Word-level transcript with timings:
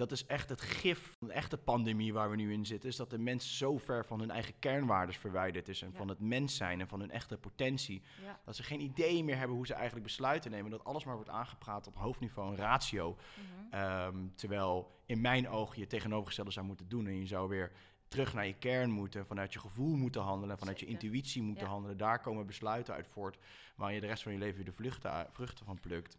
dat 0.00 0.12
is 0.12 0.26
echt 0.26 0.48
het 0.48 0.60
gif 0.60 1.14
van 1.18 1.26
de 1.28 1.32
echte 1.34 1.56
pandemie 1.58 2.12
waar 2.12 2.30
we 2.30 2.36
nu 2.36 2.52
in 2.52 2.66
zitten. 2.66 2.88
Is 2.88 2.96
dat 2.96 3.10
de 3.10 3.18
mens 3.18 3.58
zo 3.58 3.78
ver 3.78 4.04
van 4.04 4.20
hun 4.20 4.30
eigen 4.30 4.54
kernwaardes 4.58 5.16
verwijderd 5.16 5.68
is. 5.68 5.82
En 5.82 5.90
Ja. 5.90 5.96
van 5.96 6.08
het 6.08 6.20
mens 6.20 6.56
zijn 6.56 6.80
en 6.80 6.88
van 6.88 7.00
hun 7.00 7.10
echte 7.10 7.38
potentie. 7.38 8.02
Ja. 8.24 8.40
Dat 8.44 8.56
ze 8.56 8.62
geen 8.62 8.80
idee 8.80 9.24
meer 9.24 9.36
hebben 9.36 9.56
hoe 9.56 9.66
ze 9.66 9.74
eigenlijk 9.74 10.04
besluiten 10.06 10.50
nemen. 10.50 10.70
Dat 10.70 10.84
alles 10.84 11.04
maar 11.04 11.14
wordt 11.14 11.30
aangepraat 11.30 11.86
op 11.86 11.96
hoofdniveau 11.96 12.50
en 12.50 12.56
ratio. 12.56 13.16
Mhm. 13.16 13.74
Ehm, 13.74 14.26
terwijl 14.34 15.00
in 15.06 15.20
mijn 15.20 15.48
ogen 15.48 15.78
je 15.80 15.86
tegenovergestelde 15.86 16.50
zou 16.50 16.66
moeten 16.66 16.88
doen. 16.88 17.06
En 17.06 17.18
je 17.18 17.26
zou 17.26 17.48
weer 17.48 17.72
terug 18.08 18.34
naar 18.34 18.46
je 18.46 18.58
kern 18.58 18.90
moeten. 18.90 19.26
Vanuit 19.26 19.52
je 19.52 19.58
gevoel 19.58 19.96
moeten 19.96 20.22
handelen. 20.22 20.58
Vanuit 20.58 20.80
je 20.80 20.86
intuïtie 20.86 21.42
moeten 21.42 21.64
Ja. 21.64 21.70
handelen. 21.70 21.96
Daar 21.96 22.20
komen 22.20 22.46
besluiten 22.46 22.94
uit 22.94 23.06
voort. 23.08 23.38
Waar 23.76 23.92
je 23.92 24.00
de 24.00 24.06
rest 24.06 24.22
van 24.22 24.32
je 24.32 24.38
leven 24.38 24.56
weer 24.64 24.74
de 24.78 24.84
u- 24.84 25.28
vruchten 25.32 25.64
van 25.66 25.80
plukt. 25.80 26.18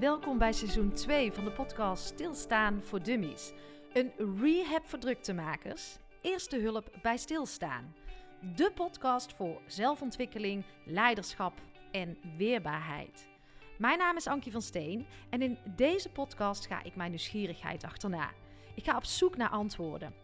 Welkom 0.00 0.38
bij 0.38 0.52
seizoen 0.52 0.92
2 0.92 1.32
van 1.32 1.44
de 1.44 1.50
podcast 1.50 2.04
Stilstaan 2.04 2.82
voor 2.84 3.02
Dummies. 3.02 3.52
Een 3.92 4.12
rehab 4.40 4.86
voor 4.86 4.98
druktemakers. 4.98 5.96
Eerste 6.20 6.58
hulp 6.58 6.98
bij 7.02 7.16
stilstaan. 7.16 7.94
De 8.56 8.72
podcast 8.74 9.32
voor 9.32 9.60
zelfontwikkeling, 9.66 10.64
leiderschap 10.84 11.52
en 11.90 12.18
weerbaarheid. 12.36 13.28
Mijn 13.78 13.98
naam 13.98 14.16
is 14.16 14.26
Ankie 14.26 14.52
van 14.52 14.62
Steen 14.62 15.06
en 15.30 15.42
in 15.42 15.58
deze 15.76 16.10
podcast 16.10 16.66
ga 16.66 16.82
ik 16.82 16.96
mijn 16.96 17.10
nieuwsgierigheid 17.10 17.84
achterna. 17.84 18.30
Ik 18.74 18.84
ga 18.84 18.96
op 18.96 19.04
zoek 19.04 19.36
naar 19.36 19.50
antwoorden. 19.50 20.14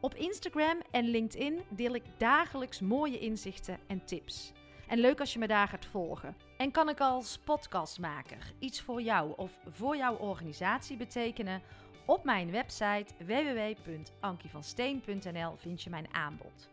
Op 0.00 0.14
Instagram 0.14 0.80
en 0.90 1.04
LinkedIn 1.04 1.60
deel 1.68 1.94
ik 1.94 2.04
dagelijks 2.16 2.80
mooie 2.80 3.18
inzichten 3.18 3.78
en 3.86 4.04
tips. 4.04 4.52
En 4.88 4.98
leuk 4.98 5.20
als 5.20 5.32
je 5.32 5.38
me 5.38 5.46
daar 5.46 5.68
gaat 5.68 5.86
volgen. 5.86 6.36
En 6.60 6.70
kan 6.70 6.88
ik 6.88 7.00
als 7.00 7.38
podcastmaker 7.38 8.52
iets 8.58 8.80
voor 8.80 9.02
jou 9.02 9.32
of 9.36 9.58
voor 9.68 9.96
jouw 9.96 10.16
organisatie 10.16 10.96
betekenen? 10.96 11.62
Op 12.04 12.24
mijn 12.24 12.50
website 12.50 13.14
www.ankievansteen.nl 13.18 15.56
vind 15.56 15.82
je 15.82 15.90
mijn 15.90 16.14
aanbod. 16.14 16.68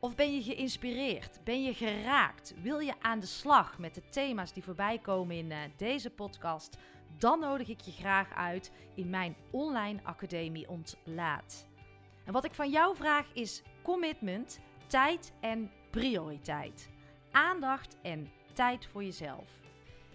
Of 0.00 0.14
ben 0.14 0.34
je 0.34 0.42
geïnspireerd? 0.42 1.40
Ben 1.44 1.62
je 1.62 1.74
geraakt? 1.74 2.54
Wil 2.62 2.78
je 2.78 2.94
aan 3.00 3.20
de 3.20 3.26
slag 3.26 3.78
met 3.78 3.94
de 3.94 4.08
thema's 4.08 4.52
die 4.52 4.62
voorbij 4.62 4.98
komen 4.98 5.36
in 5.36 5.52
eh, 5.52 5.58
deze 5.76 6.10
podcast? 6.10 6.78
Dan 7.18 7.40
nodig 7.40 7.68
ik 7.68 7.80
je 7.80 7.92
graag 7.92 8.34
uit 8.34 8.72
in 8.94 9.10
mijn 9.10 9.36
online 9.50 10.00
academie 10.02 10.68
Ontlaat. 10.68 11.66
En 12.24 12.32
wat 12.32 12.44
ik 12.44 12.54
van 12.54 12.70
jou 12.70 12.96
vraag 12.96 13.26
is 13.32 13.62
commitment, 13.82 14.60
tijd 14.86 15.32
en 15.40 15.70
prioriteit. 15.90 16.90
Aandacht 17.30 17.96
en 18.02 18.30
tijd 18.56 18.86
voor 18.86 19.04
jezelf. 19.04 19.48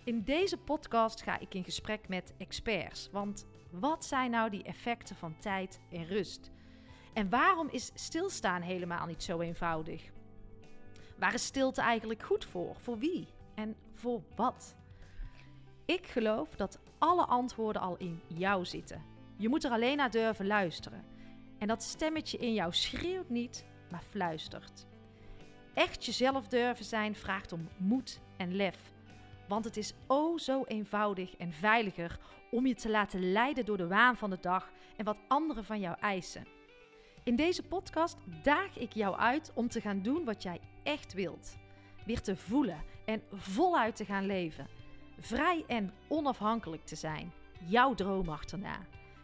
In 0.04 0.24
deze 0.24 0.58
podcast 0.58 1.22
ga 1.22 1.40
ik 1.40 1.54
in 1.54 1.64
gesprek 1.64 2.08
met 2.08 2.34
experts. 2.38 3.10
Want 3.12 3.46
wat 3.72 4.06
zijn 4.06 4.32
nou 4.32 4.50
die 4.50 4.64
effecten 4.64 5.16
van 5.16 5.38
tijd 5.40 5.80
en 5.92 6.06
rust? 6.06 6.52
En 7.14 7.30
waarom 7.30 7.68
is 7.70 7.92
stilstaan 7.94 8.62
helemaal 8.62 9.06
niet 9.06 9.24
zo 9.24 9.40
eenvoudig? 9.40 10.12
Waar 11.18 11.34
is 11.34 11.46
stilte 11.46 11.82
eigenlijk 11.82 12.24
goed 12.24 12.46
voor? 12.46 12.76
Voor 12.76 12.98
wie? 12.98 13.28
En 13.56 13.76
voor 13.94 14.22
wat? 14.36 14.76
Ik 15.86 16.08
geloof 16.08 16.56
dat 16.56 16.80
alle 16.98 17.26
antwoorden 17.26 17.82
al 17.82 17.98
in 17.98 18.22
jou 18.28 18.66
zitten. 18.66 19.06
Je 19.38 19.50
moet 19.50 19.64
er 19.64 19.72
alleen 19.72 19.98
naar 19.98 20.12
durven 20.12 20.48
luisteren. 20.48 21.06
En 21.58 21.68
dat 21.68 21.84
stemmetje 21.84 22.38
in 22.38 22.54
jou 22.54 22.74
schreeuwt 22.74 23.30
niet, 23.30 23.66
maar 23.90 24.04
fluistert. 24.10 24.90
Echt 25.74 26.06
jezelf 26.06 26.48
durven 26.48 26.86
zijn 26.86 27.16
vraagt 27.16 27.52
om 27.52 27.68
moed 27.78 28.20
en 28.38 28.56
lef. 28.56 28.92
Want 29.48 29.66
het 29.66 29.78
is 29.78 29.94
o 30.08 30.38
zo 30.38 30.64
eenvoudig 30.64 31.36
en 31.36 31.54
veiliger 31.54 32.20
om 32.52 32.68
je 32.68 32.76
te 32.76 32.90
laten 32.90 33.32
leiden 33.32 33.66
door 33.66 33.78
de 33.78 33.88
waan 33.88 34.18
van 34.18 34.30
de 34.30 34.38
dag 34.42 34.72
en 34.98 35.06
wat 35.06 35.20
anderen 35.28 35.66
van 35.66 35.80
jou 35.80 35.98
eisen. 36.00 36.48
In 37.24 37.36
deze 37.36 37.64
podcast 37.64 38.18
daag 38.44 38.78
ik 38.78 38.94
jou 38.94 39.18
uit 39.18 39.52
om 39.54 39.68
te 39.68 39.82
gaan 39.82 40.02
doen 40.02 40.26
wat 40.26 40.44
jij 40.44 40.60
echt 40.84 41.14
wilt. 41.14 41.58
Weer 42.06 42.22
te 42.22 42.36
voelen 42.36 42.84
en 43.06 43.24
voluit 43.32 43.96
te 43.96 44.06
gaan 44.06 44.26
leven. 44.26 44.68
Vrij 45.20 45.64
en 45.68 45.94
onafhankelijk 46.08 46.86
te 46.86 46.96
zijn. 46.96 47.32
Jouw 47.66 47.94
droom 47.94 48.30
achterna. 48.30 48.80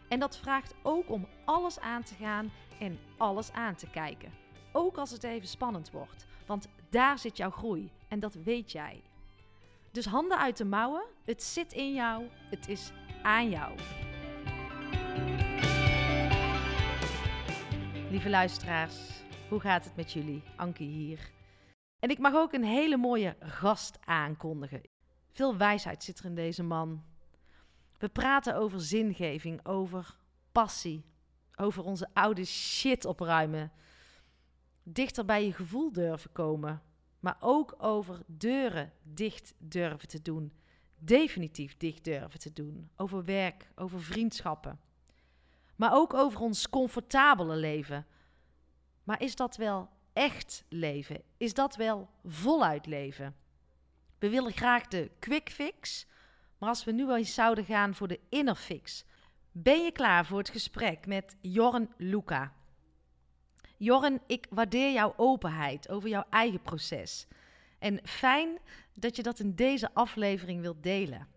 En 0.08 0.18
dat 0.18 0.38
vraagt 0.38 0.74
ook 0.82 1.10
om 1.10 1.26
alles 1.44 1.80
aan 1.80 2.02
te 2.02 2.14
gaan 2.14 2.50
en 2.78 2.98
alles 3.16 3.52
aan 3.52 3.74
te 3.74 3.90
kijken. 3.90 4.32
Ook 4.80 4.98
als 4.98 5.10
het 5.10 5.24
even 5.24 5.48
spannend 5.48 5.90
wordt. 5.90 6.26
Want 6.46 6.68
daar 6.90 7.18
zit 7.18 7.36
jouw 7.36 7.50
groei 7.50 7.90
en 8.08 8.20
dat 8.20 8.34
weet 8.34 8.72
jij. 8.72 9.02
Dus 9.90 10.04
handen 10.04 10.38
uit 10.38 10.56
de 10.56 10.64
mouwen. 10.64 11.02
Het 11.24 11.42
zit 11.42 11.72
in 11.72 11.94
jou. 11.94 12.24
Het 12.50 12.68
is 12.68 12.92
aan 13.22 13.50
jou. 13.50 13.78
Lieve 18.10 18.30
luisteraars, 18.30 19.22
hoe 19.48 19.60
gaat 19.60 19.84
het 19.84 19.96
met 19.96 20.12
jullie? 20.12 20.42
Ankie 20.56 20.88
hier. 20.88 21.30
En 21.98 22.10
ik 22.10 22.18
mag 22.18 22.34
ook 22.34 22.52
een 22.52 22.64
hele 22.64 22.96
mooie 22.96 23.36
gast 23.40 23.98
aankondigen. 24.04 24.82
Veel 25.30 25.56
wijsheid 25.56 26.04
zit 26.04 26.18
er 26.18 26.24
in 26.24 26.34
deze 26.34 26.62
man. 26.62 27.04
We 27.98 28.08
praten 28.08 28.56
over 28.56 28.80
zingeving, 28.80 29.66
over 29.66 30.16
passie, 30.52 31.04
over 31.56 31.84
onze 31.84 32.08
oude 32.12 32.44
shit 32.44 33.04
opruimen. 33.04 33.72
Dichter 34.92 35.24
bij 35.24 35.44
je 35.44 35.52
gevoel 35.52 35.92
durven 35.92 36.32
komen, 36.32 36.82
maar 37.20 37.36
ook 37.40 37.74
over 37.78 38.22
deuren 38.26 38.92
dicht 39.02 39.54
durven 39.58 40.08
te 40.08 40.22
doen. 40.22 40.52
Definitief 40.98 41.76
dicht 41.76 42.04
durven 42.04 42.38
te 42.40 42.52
doen. 42.52 42.90
Over 42.96 43.24
werk, 43.24 43.70
over 43.74 44.02
vriendschappen. 44.02 44.80
Maar 45.76 45.94
ook 45.94 46.14
over 46.14 46.40
ons 46.40 46.68
comfortabele 46.68 47.56
leven. 47.56 48.06
Maar 49.04 49.22
is 49.22 49.36
dat 49.36 49.56
wel 49.56 49.88
echt 50.12 50.64
leven? 50.68 51.22
Is 51.36 51.54
dat 51.54 51.76
wel 51.76 52.08
voluit 52.24 52.86
leven? 52.86 53.36
We 54.18 54.28
willen 54.28 54.52
graag 54.52 54.86
de 54.86 55.10
quick 55.18 55.50
fix, 55.50 56.06
maar 56.58 56.68
als 56.68 56.84
we 56.84 56.92
nu 56.92 57.12
eens 57.12 57.34
zouden 57.34 57.64
gaan 57.64 57.94
voor 57.94 58.08
de 58.08 58.20
inner 58.28 58.54
fix, 58.54 59.04
ben 59.52 59.84
je 59.84 59.92
klaar 59.92 60.26
voor 60.26 60.38
het 60.38 60.48
gesprek 60.48 61.06
met 61.06 61.36
Jorn 61.40 61.92
Luca? 61.96 62.56
Jorn, 63.78 64.20
ik 64.26 64.46
waardeer 64.50 64.92
jouw 64.92 65.14
openheid 65.16 65.88
over 65.88 66.08
jouw 66.08 66.24
eigen 66.30 66.62
proces. 66.62 67.26
En 67.78 68.00
fijn 68.04 68.58
dat 68.94 69.16
je 69.16 69.22
dat 69.22 69.38
in 69.38 69.54
deze 69.54 69.94
aflevering 69.94 70.60
wilt 70.60 70.82
delen. 70.82 71.28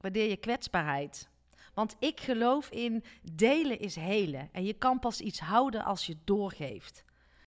Waardeer 0.00 0.28
je 0.28 0.36
kwetsbaarheid. 0.36 1.28
Want 1.74 1.96
ik 1.98 2.20
geloof 2.20 2.70
in 2.70 3.04
delen 3.32 3.78
is 3.78 3.96
helen. 3.96 4.48
En 4.52 4.64
je 4.64 4.72
kan 4.72 4.98
pas 4.98 5.20
iets 5.20 5.40
houden 5.40 5.84
als 5.84 6.06
je 6.06 6.16
doorgeeft. 6.24 7.04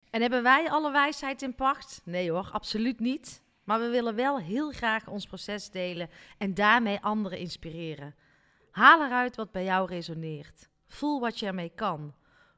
En 0.10 0.22
hebben 0.22 0.44
wij 0.44 0.70
alle 0.70 0.92
wijsheid 0.92 1.42
in 1.42 1.56
pacht? 1.56 2.02
Nee 2.04 2.32
hoor, 2.32 2.50
absoluut 2.52 3.00
niet. 3.00 3.42
Maar 3.64 3.80
we 3.80 3.88
willen 3.88 4.16
wel 4.16 4.40
heel 4.40 4.72
graag 4.72 5.08
ons 5.08 5.26
proces 5.26 5.70
delen 5.70 6.10
en 6.38 6.54
daarmee 6.54 7.00
anderen 7.02 7.38
inspireren. 7.38 8.16
Haal 8.72 9.06
eruit 9.06 9.36
wat 9.36 9.52
bij 9.52 9.64
jou 9.64 9.88
resoneert. 9.88 10.70
Voel 10.88 11.20
wat 11.20 11.40
je 11.40 11.46
ermee 11.46 11.72
kan. 11.76 12.14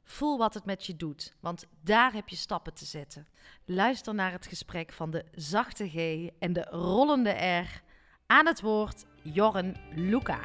Voel 0.09 0.38
wat 0.38 0.53
het 0.53 0.66
met 0.66 0.86
je 0.86 0.96
doet, 0.96 1.36
want 1.40 1.66
daar 1.84 2.14
heb 2.14 2.30
je 2.30 2.36
stappen 2.36 2.74
te 2.74 2.86
zetten. 2.86 3.28
Luister 3.66 4.14
naar 4.14 4.31
het 4.31 4.46
gesprek 4.46 4.92
van 4.92 5.12
de 5.12 5.25
zachte 5.31 5.90
G 5.90 6.30
en 6.40 6.53
de 6.53 6.64
rollende 6.70 7.30
R. 7.30 7.81
Aan 8.25 8.46
het 8.46 8.62
woord 8.62 9.06
Jorren 9.24 9.75
Luca. 9.96 10.40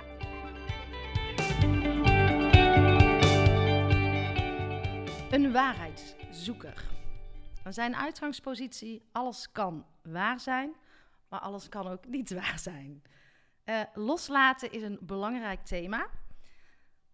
Een 5.30 5.52
waarheidszoeker. 5.52 6.84
Zijn 7.68 7.96
uitgangspositie, 7.96 9.08
alles 9.12 9.52
kan 9.52 9.86
waar 10.02 10.40
zijn, 10.40 10.74
maar 11.28 11.40
alles 11.40 11.68
kan 11.68 11.86
ook 11.86 12.06
niet 12.06 12.34
waar 12.40 12.58
zijn. 12.58 13.02
Eh, 13.64 13.80
loslaten 13.94 14.72
is 14.72 14.82
een 14.82 14.98
belangrijk 15.00 15.64
thema. 15.64 16.08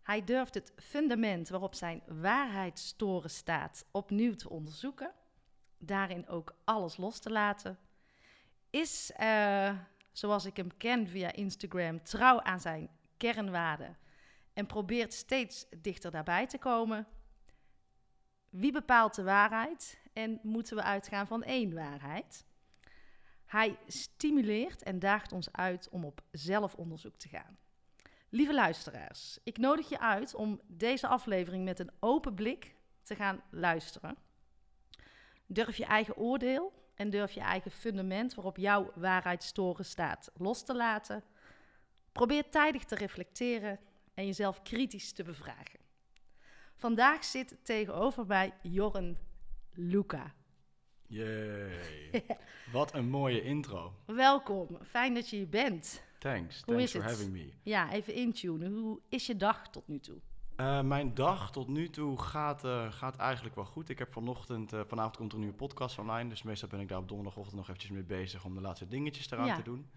Hij 0.03 0.25
durft 0.25 0.55
het 0.55 0.73
fundament 0.77 1.49
waarop 1.49 1.75
zijn 1.75 2.03
waarheidstoren 2.07 3.31
staat 3.31 3.87
opnieuw 3.91 4.35
te 4.35 4.51
onderzoeken. 4.51 5.13
Daarin 5.79 6.29
ook 6.29 6.55
alles 6.65 6.97
los 6.97 7.19
te 7.19 7.31
laten. 7.31 7.79
Is, 8.71 9.13
eh, 9.13 9.79
zoals 10.13 10.45
ik 10.45 10.57
hem 10.57 10.77
ken 10.77 11.09
via 11.09 11.33
Instagram, 11.33 12.03
trouw 12.03 12.41
aan 12.41 12.61
zijn 12.61 12.91
kernwaarden. 13.17 13.97
En 14.53 14.67
probeert 14.67 15.13
steeds 15.13 15.67
dichter 15.77 16.11
daarbij 16.11 16.47
te 16.47 16.59
komen. 16.59 17.07
Wie 18.49 18.73
bepaalt 18.73 19.15
de 19.15 19.23
waarheid? 19.23 20.01
En 20.13 20.41
moeten 20.43 20.77
we 20.77 20.83
uitgaan 20.83 21.27
van 21.27 21.43
één 21.43 21.75
waarheid? 21.75 22.45
Hij 23.45 23.79
stimuleert 23.87 24.83
en 24.83 24.99
daagt 24.99 25.33
ons 25.33 25.53
uit 25.53 25.89
om 25.89 26.05
op 26.05 26.23
zelfonderzoek 26.31 27.17
te 27.17 27.29
gaan. 27.29 27.59
Lieve 28.33 28.55
luisteraars, 28.55 29.39
ik 29.45 29.59
nodig 29.59 29.89
je 29.89 30.01
uit 30.01 30.35
om 30.35 30.61
deze 30.67 31.07
aflevering 31.07 31.65
met 31.65 31.79
een 31.79 31.91
open 32.01 32.35
blik 32.35 32.75
te 33.03 33.15
gaan 33.15 33.43
luisteren. 33.51 34.17
Durf 35.47 35.77
je 35.77 35.85
eigen 35.85 36.17
oordeel 36.17 36.73
en 36.95 37.11
durf 37.11 37.33
je 37.33 37.41
eigen 37.41 37.71
fundament 37.71 38.35
waarop 38.35 38.57
jouw 38.57 38.93
waarheidstoren 38.95 39.85
staat 39.85 40.31
los 40.35 40.65
te 40.65 40.77
laten. 40.77 41.25
Probeer 42.13 42.51
tijdig 42.51 42.85
te 42.85 42.95
reflecteren 42.95 43.79
en 44.15 44.27
jezelf 44.27 44.63
kritisch 44.63 45.13
te 45.13 45.23
bevragen. 45.23 45.81
Vandaag 46.77 47.25
zit 47.25 47.57
tegenover 47.63 48.27
mij 48.27 48.53
Jorren 48.63 49.19
Luca. 49.73 50.35
Yay. 51.07 52.25
Wat 52.73 52.95
een 52.95 53.09
mooie 53.09 53.43
intro. 53.43 53.95
Welkom, 54.07 54.79
fijn 54.83 55.15
dat 55.15 55.31
je 55.31 55.37
hier 55.37 55.49
bent. 55.49 56.09
Thanks. 56.21 56.63
Hoe 56.65 56.75
Thanks 56.75 56.91
for 56.93 57.03
het? 57.03 57.11
having 57.11 57.33
me. 57.33 57.53
Ja, 57.63 57.93
even 57.93 58.15
intunen. 58.15 58.73
Hoe 58.73 59.01
is 59.09 59.27
je 59.27 59.37
dag 59.37 59.69
tot 59.71 59.89
nu 59.89 60.01
toe? 60.01 60.17
Eh, 60.57 60.81
mijn 60.81 61.15
dag 61.15 61.53
tot 61.53 61.69
nu 61.69 61.91
toe 61.91 62.19
gaat, 62.21 62.65
eh, 62.65 62.93
gaat 62.93 63.17
eigenlijk 63.17 63.55
wel 63.55 63.65
goed. 63.65 63.89
Ik 63.89 63.99
heb 63.99 64.13
vanochtend, 64.13 64.73
eh, 64.73 64.81
vanavond 64.87 65.17
komt 65.17 65.29
er 65.29 65.35
een 65.35 65.43
nieuwe 65.45 65.57
podcast 65.57 65.99
online. 65.99 66.29
Dus 66.29 66.43
meestal 66.43 66.69
ben 66.69 66.81
ik 66.81 66.89
daar 66.89 66.99
op 66.99 67.09
donderdagochtend 67.09 67.57
nog 67.57 67.65
eventjes 67.69 67.91
mee 67.91 68.03
bezig 68.03 68.45
om 68.45 68.55
de 68.55 68.61
laatste 68.61 68.89
dingetjes 68.89 69.31
eraan 69.31 69.47
Ja. 69.47 69.55
te 69.55 69.63
doen. 69.63 69.91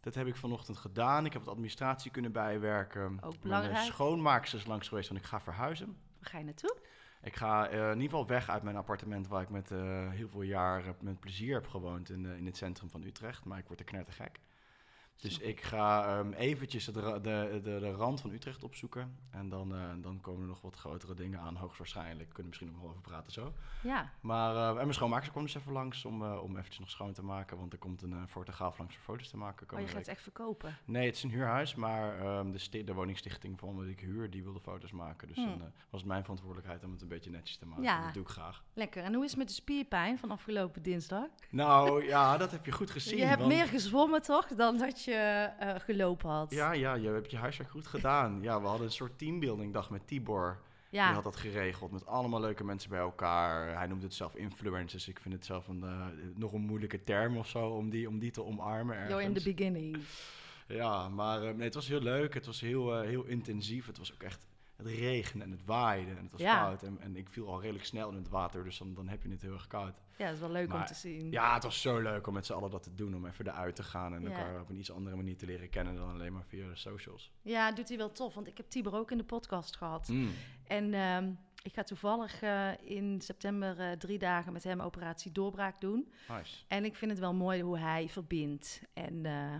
Dat 0.00 0.14
heb 0.14 0.26
ik 0.26 0.36
vanochtend 0.36 0.76
gedaan. 0.76 1.24
Ik 1.26 1.32
heb 1.32 1.42
wat 1.42 1.50
administratie 1.52 2.10
kunnen 2.10 2.32
bijwerken. 2.32 3.12
Ook 3.14 3.20
Mijn 3.20 3.40
belangrijk. 3.42 3.76
schoonmaakster 3.84 4.58
is 4.58 4.66
langs 4.66 4.88
geweest, 4.88 5.08
want 5.08 5.20
ik 5.20 5.26
ga 5.26 5.40
verhuizen. 5.40 5.86
Waar 6.20 6.30
ga 6.30 6.38
je 6.38 6.44
naartoe? 6.44 6.76
Ik 7.22 7.36
ga 7.36 7.68
in 7.68 7.88
ieder 7.88 8.02
geval 8.02 8.26
weg 8.26 8.48
uit 8.48 8.62
mijn 8.62 8.76
appartement 8.76 9.28
waar 9.28 9.42
ik 9.42 9.50
met 9.50 9.68
heel 10.10 10.28
veel 10.28 10.42
jaar 10.42 10.86
eh, 10.86 10.90
met 11.00 11.20
plezier 11.20 11.54
heb 11.54 11.66
gewoond 11.66 12.10
in, 12.10 12.24
in 12.26 12.46
het 12.46 12.56
centrum 12.56 12.90
van 12.90 13.02
Utrecht. 13.02 13.44
Maar 13.44 13.58
ik 13.58 13.66
word 13.66 13.78
er 13.78 13.84
knettergek. 13.86 14.40
Dus 15.20 15.38
ik. 15.38 15.60
ga 15.62 16.18
ehm, 16.18 16.32
eventjes 16.32 16.84
de, 16.84 16.92
de, 16.92 17.20
de, 17.22 17.60
de 17.80 17.90
rand 17.90 18.20
van 18.20 18.30
Utrecht 18.30 18.64
opzoeken. 18.64 19.16
En 19.30 19.48
dan, 19.48 19.74
eh, 19.74 19.80
dan 19.96 20.20
komen 20.20 20.40
er 20.42 20.46
nog 20.48 20.60
wat 20.60 20.76
grotere 20.76 21.14
dingen 21.14 21.40
aan, 21.40 21.56
hoogstwaarschijnlijk. 21.56 22.18
Kunnen 22.28 22.36
we 22.36 22.48
misschien 22.48 22.68
nog 22.72 22.80
wel 22.80 22.90
over 22.90 23.00
praten 23.02 23.32
zo. 23.32 23.52
Ja, 23.82 24.10
Maar, 24.20 24.54
eh, 24.56 24.68
en 24.68 24.74
mijn 24.74 24.94
schoonmaakster 24.94 25.32
komt 25.32 25.44
dus 25.46 25.54
even 25.54 25.72
langs 25.72 26.04
om, 26.04 26.22
eh, 26.24 26.42
om 26.42 26.50
eventjes 26.50 26.78
nog 26.78 26.90
schoon 26.90 27.12
te 27.12 27.22
maken. 27.22 27.56
Want 27.58 27.72
er 27.72 27.78
komt 27.78 28.02
een 28.02 28.10
uh, 28.12 28.22
fotograaf 28.28 28.78
langs 28.78 28.94
voor 28.96 29.04
foto's 29.14 29.30
te 29.30 29.36
maken. 29.36 29.66
oh, 29.72 29.78
je 29.78 29.84
gaat 29.84 29.94
week. 29.94 30.04
het 30.04 30.14
echt 30.14 30.22
verkopen. 30.22 30.76
Nee, 30.84 31.06
het 31.06 31.16
is 31.16 31.22
een 31.22 31.30
huurhuis, 31.30 31.74
maar 31.74 32.18
ehm, 32.20 32.50
de, 32.70 32.84
de 32.84 32.94
woningstichting 32.94 33.58
van 33.58 33.76
wat 33.76 33.86
ik 33.86 34.00
huur, 34.00 34.30
die 34.30 34.42
wilde 34.42 34.60
foto's 34.60 34.92
maken. 34.92 35.28
Dus 35.28 35.36
Hmm. 35.36 35.46
dan 35.58 35.72
was 35.90 36.00
het 36.00 36.10
mijn 36.10 36.22
verantwoordelijkheid 36.22 36.84
om 36.84 36.92
het 36.92 37.02
een 37.02 37.08
beetje 37.08 37.30
netjes 37.30 37.56
te 37.56 37.66
maken. 37.66 37.84
Ja. 37.84 38.04
Dat 38.04 38.14
doe 38.14 38.22
ik 38.22 38.28
graag. 38.28 38.64
Lekker. 38.74 39.02
En 39.02 39.14
hoe 39.14 39.24
is 39.24 39.30
het 39.30 39.38
met 39.38 39.48
de 39.48 39.54
spierpijn 39.54 40.18
van 40.18 40.30
afgelopen 40.30 40.82
dinsdag? 40.82 41.26
Nou 41.50 42.04
ja, 42.04 42.36
dat 42.36 42.50
heb 42.50 42.64
je 42.64 42.72
goed 42.72 42.90
gezien. 42.90 43.16
je 43.18 43.24
hebt 43.24 43.40
want- 43.40 43.52
meer 43.52 43.66
gezwommen 43.66 44.22
toch 44.22 44.46
dan 44.46 44.78
dat 44.78 45.04
je 45.04 45.05
eh, 45.12 45.74
gelopen 45.78 46.30
had? 46.30 46.50
Ja, 46.50 46.72
ja, 46.72 46.94
je 46.94 47.08
hebt 47.08 47.30
je 47.30 47.36
huiswerk 47.36 47.70
goed 47.70 47.86
gedaan. 47.86 48.42
Ja, 48.42 48.60
we 48.60 48.66
hadden 48.66 48.86
een 48.86 48.92
soort 48.92 49.18
teambuilding 49.18 49.72
dag 49.72 49.90
met 49.90 50.06
Tibor. 50.06 50.58
Ja. 50.90 51.04
Die 51.04 51.14
had 51.14 51.24
dat 51.24 51.36
geregeld 51.36 51.92
met 51.92 52.06
allemaal 52.06 52.40
leuke 52.40 52.64
mensen 52.64 52.90
bij 52.90 52.98
elkaar. 52.98 53.76
Hij 53.76 53.86
noemt 53.86 54.02
het 54.02 54.14
zelf 54.14 54.34
influencers. 54.34 55.08
Ik 55.08 55.20
vind 55.20 55.34
het 55.34 55.44
zelf 55.44 55.68
een, 55.68 55.82
eh, 55.82 56.06
nog 56.34 56.52
een 56.52 56.60
moeilijke 56.60 57.04
term 57.04 57.36
of 57.36 57.48
zo 57.48 57.68
om 57.68 57.90
die, 57.90 58.08
om 58.08 58.18
die 58.18 58.30
te 58.30 58.44
omarmen 58.44 58.94
ergens. 58.94 59.12
You're 59.12 59.28
in 59.28 59.34
the 59.34 59.54
beginning. 59.54 59.98
Ja, 60.68 61.08
maar 61.08 61.42
eh, 61.42 61.54
nee, 61.54 61.64
het 61.64 61.74
was 61.74 61.88
heel 61.88 62.00
leuk. 62.00 62.34
Het 62.34 62.46
was 62.46 62.60
heel, 62.60 63.00
heel 63.00 63.24
intensief. 63.24 63.86
Het 63.86 63.98
was 63.98 64.12
ook 64.12 64.22
echt... 64.22 64.46
Het 64.76 64.86
regende 64.86 65.44
en 65.44 65.50
het 65.50 65.64
waaide 65.64 66.10
en 66.10 66.22
het 66.22 66.32
was 66.32 66.40
Ja. 66.40 66.58
koud. 66.64 66.82
En, 66.82 67.00
en 67.00 67.16
ik 67.16 67.28
viel 67.28 67.48
al 67.48 67.60
redelijk 67.60 67.84
snel 67.84 68.10
in 68.10 68.16
het 68.16 68.28
water, 68.28 68.64
dus 68.64 68.78
dan, 68.78 68.94
dan 68.94 69.08
heb 69.08 69.22
je 69.22 69.28
het 69.30 69.42
heel 69.42 69.52
erg 69.52 69.66
koud. 69.66 69.94
Ja, 70.18 70.24
dat 70.24 70.34
is 70.34 70.40
wel 70.40 70.50
leuk 70.50 70.72
om 70.74 70.84
te 70.84 70.94
zien. 70.94 71.30
Ja, 71.30 71.54
het 71.54 71.62
was 71.62 71.80
zo 71.80 72.00
leuk 72.00 72.26
om 72.26 72.34
met 72.34 72.46
z'n 72.46 72.52
allen 72.52 72.70
dat 72.70 72.82
te 72.82 72.94
doen. 72.94 73.14
Om 73.14 73.26
even 73.26 73.46
eruit 73.46 73.76
te 73.76 73.82
gaan 73.82 74.14
en 74.14 74.22
Ja. 74.22 74.28
elkaar 74.28 74.60
op 74.60 74.68
een 74.68 74.78
iets 74.78 74.92
andere 74.92 75.16
manier 75.16 75.36
te 75.36 75.46
leren 75.46 75.68
kennen 75.70 75.94
dan 75.96 76.10
alleen 76.10 76.32
maar 76.32 76.44
via 76.46 76.68
de 76.68 76.76
socials. 76.76 77.32
Ja, 77.42 77.72
doet 77.72 77.88
hij 77.88 77.96
wel 77.96 78.12
tof. 78.12 78.34
Want 78.34 78.46
ik 78.46 78.56
heb 78.56 78.68
Tibor 78.68 78.94
ook 78.94 79.10
in 79.10 79.16
de 79.18 79.24
podcast 79.24 79.76
gehad. 79.76 80.08
Mm. 80.08 80.30
En 80.66 80.94
ehm, 80.94 81.30
ik 81.62 81.74
ga 81.74 81.82
toevallig 81.82 82.42
eh, 82.42 82.68
in 82.80 83.20
september 83.20 83.80
eh, 83.80 83.92
drie 83.92 84.18
dagen 84.18 84.52
met 84.52 84.64
hem 84.64 84.80
operatie 84.80 85.32
doorbraak 85.32 85.80
doen. 85.80 86.12
Nice. 86.28 86.56
En 86.68 86.84
ik 86.84 86.96
vind 86.96 87.10
het 87.10 87.20
wel 87.20 87.34
mooi 87.34 87.62
hoe 87.62 87.78
hij 87.78 88.08
verbindt. 88.08 88.82
En 88.92 89.26
eh, 89.26 89.54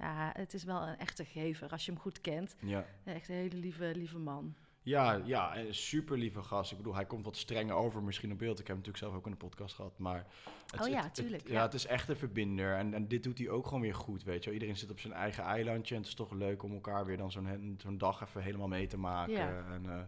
ja, 0.00 0.30
het 0.36 0.54
is 0.54 0.64
wel 0.64 0.82
een 0.82 0.98
echte 0.98 1.24
gever 1.24 1.68
als 1.70 1.84
je 1.84 1.92
hem 1.92 2.00
goed 2.00 2.20
kent. 2.20 2.56
Ja. 2.60 2.84
Echt 3.04 3.28
een 3.28 3.34
hele 3.34 3.56
lieve, 3.56 3.92
lieve 3.94 4.18
man. 4.18 4.54
Ja, 4.82 5.20
ja, 5.24 5.56
een 5.58 5.74
super 5.74 6.18
lieve 6.18 6.42
gast. 6.42 6.70
Ik 6.70 6.76
bedoel, 6.76 6.94
hij 6.94 7.04
komt 7.06 7.24
wat 7.24 7.36
strenger 7.36 7.74
over 7.74 8.02
misschien 8.02 8.32
op 8.32 8.38
beeld. 8.38 8.58
Ik 8.60 8.66
heb 8.66 8.76
hem 8.76 8.76
natuurlijk 8.76 9.04
zelf 9.04 9.14
ook 9.14 9.24
in 9.24 9.30
de 9.30 9.36
podcast 9.46 9.74
gehad, 9.74 9.98
maar... 9.98 10.26
Het, 10.70 10.80
Oh 10.80 10.88
ja, 10.88 10.94
het- 10.96 11.04
het- 11.04 11.14
tuurlijk, 11.14 11.46
ja, 11.48 11.52
ja. 11.52 11.62
het 11.62 11.74
is 11.74 11.86
echt 11.86 12.08
een 12.08 12.16
verbinder. 12.16 12.76
En, 12.76 12.94
en 12.94 13.08
dit 13.08 13.22
doet 13.22 13.38
hij 13.38 13.48
ook 13.48 13.64
gewoon 13.66 13.80
weer 13.80 13.94
goed, 13.94 14.24
weet 14.24 14.38
je 14.38 14.44
wel. 14.44 14.52
Iedereen 14.54 14.76
zit 14.76 14.90
op 14.90 15.00
zijn 15.00 15.12
eigen 15.12 15.44
eilandje. 15.44 15.94
En 15.94 16.00
het 16.00 16.08
is 16.10 16.16
toch 16.16 16.32
leuk 16.32 16.62
om 16.62 16.72
elkaar 16.72 17.06
weer 17.06 17.16
dan 17.16 17.30
zo'n 17.30 17.76
zo'n 17.82 17.98
dag 17.98 18.22
even 18.22 18.42
helemaal 18.42 18.68
mee 18.68 18.86
te 18.86 18.98
maken. 18.98 19.34
Ja. 19.34 19.64
En, 19.72 19.90
eh, 19.90 20.00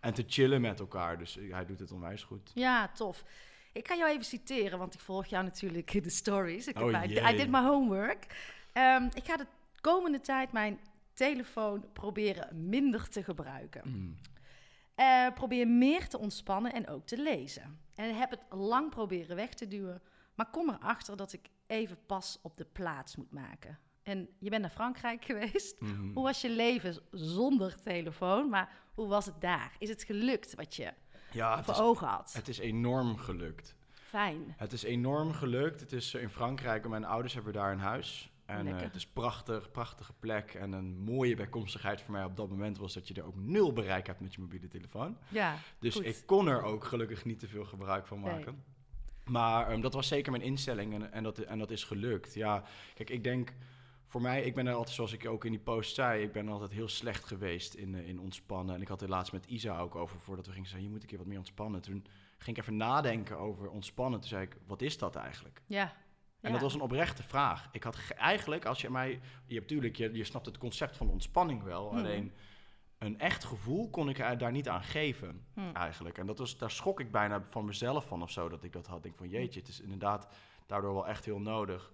en 0.00 0.14
te 0.14 0.24
chillen 0.26 0.60
met 0.60 0.80
elkaar. 0.80 1.18
Dus 1.18 1.38
hij 1.50 1.66
doet 1.66 1.78
het 1.80 1.92
onwijs 1.92 2.22
goed. 2.22 2.50
Ja, 2.54 2.88
tof. 2.88 3.24
Ik 3.72 3.88
ga 3.88 3.96
jou 3.96 4.10
even 4.10 4.24
citeren, 4.24 4.78
want 4.78 4.94
ik 4.94 5.00
volg 5.00 5.26
jou 5.26 5.44
natuurlijk 5.44 5.94
in 5.94 6.02
de 6.02 6.10
stories. 6.10 6.66
Ik 6.66 6.78
Oh, 6.78 6.92
heb, 6.92 7.04
I, 7.10 7.12
jee. 7.12 7.32
I 7.32 7.36
did 7.36 7.50
my 7.50 7.60
homework. 7.62 8.26
Ehm, 8.72 9.04
ik 9.14 9.24
ga 9.24 9.36
de 9.36 9.46
komende 9.80 10.20
tijd 10.20 10.52
mijn 10.52 10.80
telefoon 11.14 11.84
proberen 11.92 12.68
minder 12.68 13.08
te 13.08 13.22
gebruiken. 13.22 13.82
Mm. 13.84 14.16
Eh, 14.94 15.26
probeer 15.34 15.68
meer 15.68 16.08
te 16.08 16.18
ontspannen 16.18 16.72
en 16.72 16.88
ook 16.88 17.06
te 17.06 17.22
lezen. 17.22 17.80
En 17.94 18.16
heb 18.16 18.30
het 18.30 18.40
lang 18.50 18.90
proberen 18.90 19.36
weg 19.36 19.54
te 19.54 19.68
duwen, 19.68 20.02
maar 20.34 20.50
kom 20.50 20.70
erachter 20.70 21.16
dat 21.16 21.32
ik 21.32 21.48
even 21.66 21.98
pas 22.06 22.38
op 22.42 22.56
de 22.56 22.64
plaats 22.64 23.16
moet 23.16 23.32
maken. 23.32 23.78
En 24.02 24.28
je 24.38 24.50
bent 24.50 24.62
naar 24.62 24.70
Frankrijk 24.70 25.24
geweest. 25.30 25.80
Mhm. 25.80 26.12
Hoe 26.12 26.22
was 26.22 26.40
je 26.40 26.50
leven 26.50 26.98
zonder 27.10 27.82
telefoon? 27.82 28.48
Maar 28.48 28.72
hoe 28.94 29.08
was 29.08 29.26
het 29.26 29.40
daar? 29.40 29.72
Is 29.78 29.88
het 29.88 30.02
gelukt 30.02 30.54
wat 30.54 30.74
je 30.76 30.92
Ja, 31.32 31.64
voor 31.64 31.74
is, 31.74 31.80
ogen 31.80 32.06
had? 32.06 32.32
het 32.32 32.48
is 32.48 32.58
enorm 32.58 33.16
gelukt. 33.16 33.74
Fijn. 33.92 34.54
Het 34.56 34.72
is 34.72 34.82
enorm 34.82 35.32
gelukt. 35.32 35.80
Het 35.80 35.92
is 35.92 36.14
eh, 36.14 36.22
in 36.22 36.30
Frankrijk. 36.30 36.88
Mijn 36.88 37.04
ouders 37.04 37.34
hebben 37.34 37.52
daar 37.52 37.72
een 37.72 37.78
huis. 37.78 38.29
En 38.58 38.66
eh, 38.66 38.80
het 38.80 38.94
is 38.94 39.06
prachtig, 39.06 39.70
prachtige 39.70 40.12
plek. 40.18 40.54
En 40.54 40.72
een 40.72 40.98
mooie 40.98 41.36
bijkomstigheid 41.36 42.00
voor 42.02 42.12
mij 42.12 42.24
op 42.24 42.36
dat 42.36 42.48
moment 42.48 42.78
was 42.78 42.94
dat 42.94 43.08
je 43.08 43.14
er 43.14 43.24
ook 43.26 43.36
nul 43.36 43.72
bereik 43.72 44.06
hebt 44.06 44.20
met 44.20 44.34
je 44.34 44.40
mobiele 44.40 44.68
telefoon. 44.68 45.16
Ja, 45.28 45.56
Dus 45.78 45.94
goed. 45.94 46.04
ik 46.06 46.22
kon 46.26 46.48
er 46.48 46.62
ook 46.62 46.84
gelukkig 46.84 47.24
niet 47.24 47.38
te 47.38 47.48
veel 47.48 47.64
gebruik 47.64 48.06
van 48.06 48.20
Nee. 48.20 48.32
maken. 48.32 48.62
Maar 49.24 49.68
ehm, 49.68 49.80
dat 49.80 49.94
was 49.94 50.08
zeker 50.08 50.30
mijn 50.32 50.44
instelling 50.44 50.94
en, 50.94 51.12
en, 51.12 51.22
dat, 51.22 51.38
en 51.38 51.58
dat 51.58 51.70
is 51.70 51.84
gelukt. 51.84 52.34
Ja, 52.34 52.64
kijk, 52.94 53.10
ik 53.10 53.24
denk 53.24 53.52
voor 54.04 54.20
mij, 54.22 54.42
ik 54.42 54.54
ben 54.54 54.66
er 54.66 54.74
altijd, 54.74 54.94
zoals 54.94 55.12
ik 55.12 55.26
ook 55.28 55.44
in 55.44 55.50
die 55.50 55.60
post 55.60 55.94
zei, 55.94 56.22
ik 56.22 56.32
ben 56.32 56.48
altijd 56.48 56.70
heel 56.70 56.88
slecht 56.88 57.24
geweest 57.24 57.74
in, 57.74 57.94
eh, 57.94 58.08
in 58.08 58.20
ontspannen. 58.20 58.74
En 58.74 58.80
ik 58.80 58.88
had 58.88 59.02
er 59.02 59.08
laatst 59.08 59.32
met 59.32 59.46
Isa 59.46 59.78
ook 59.78 59.94
over, 59.94 60.20
voordat 60.20 60.46
we 60.46 60.52
gingen 60.52 60.66
zeggen, 60.68 60.86
je 60.86 60.92
moet 60.92 61.02
een 61.02 61.08
keer 61.08 61.18
wat 61.18 61.26
meer 61.26 61.38
ontspannen. 61.38 61.80
Toen 61.80 62.04
ging 62.38 62.56
ik 62.56 62.62
even 62.62 62.76
nadenken 62.76 63.38
over 63.38 63.68
ontspannen. 63.68 64.20
Toen 64.20 64.28
zei 64.28 64.42
ik, 64.42 64.56
wat 64.66 64.82
is 64.82 64.98
dat 64.98 65.16
eigenlijk? 65.16 65.62
Ja. 65.66 65.92
En 66.40 66.46
Ja. 66.48 66.52
dat 66.52 66.60
was 66.60 66.74
een 66.74 66.80
oprechte 66.80 67.22
vraag. 67.22 67.68
Ik 67.72 67.82
had 67.82 67.96
ge- 67.96 68.14
eigenlijk, 68.14 68.64
als 68.64 68.80
je 68.80 68.90
mij... 68.90 69.10
Je 69.46 69.54
hebt 69.54 69.60
natuurlijk, 69.70 69.96
je, 69.96 70.12
je 70.12 70.24
snapt 70.24 70.46
het 70.46 70.58
concept 70.58 70.96
van 70.96 71.08
ontspanning 71.10 71.62
wel. 71.62 71.86
Mhm. 71.88 71.96
Alleen 71.98 72.32
een 72.98 73.18
echt 73.18 73.44
gevoel 73.44 73.90
kon 73.90 74.08
ik 74.08 74.18
er 74.18 74.38
daar 74.38 74.50
niet 74.52 74.68
aan 74.68 74.82
geven, 74.82 75.44
Hm. 75.54 75.60
eigenlijk. 75.72 76.18
En 76.18 76.26
dat 76.26 76.38
was, 76.38 76.58
daar 76.58 76.70
schrok 76.70 77.00
ik 77.00 77.10
bijna 77.10 77.42
van 77.50 77.64
mezelf 77.64 78.06
van 78.06 78.22
of 78.22 78.30
zo, 78.30 78.48
dat 78.48 78.64
ik 78.64 78.72
dat 78.72 78.86
had. 78.86 78.96
Ik 78.96 79.02
denk 79.02 79.16
van, 79.16 79.28
jeetje, 79.28 79.60
het 79.60 79.68
is 79.68 79.80
inderdaad 79.80 80.28
daardoor 80.66 80.92
wel 80.94 81.06
echt 81.08 81.24
heel 81.24 81.38
nodig. 81.40 81.92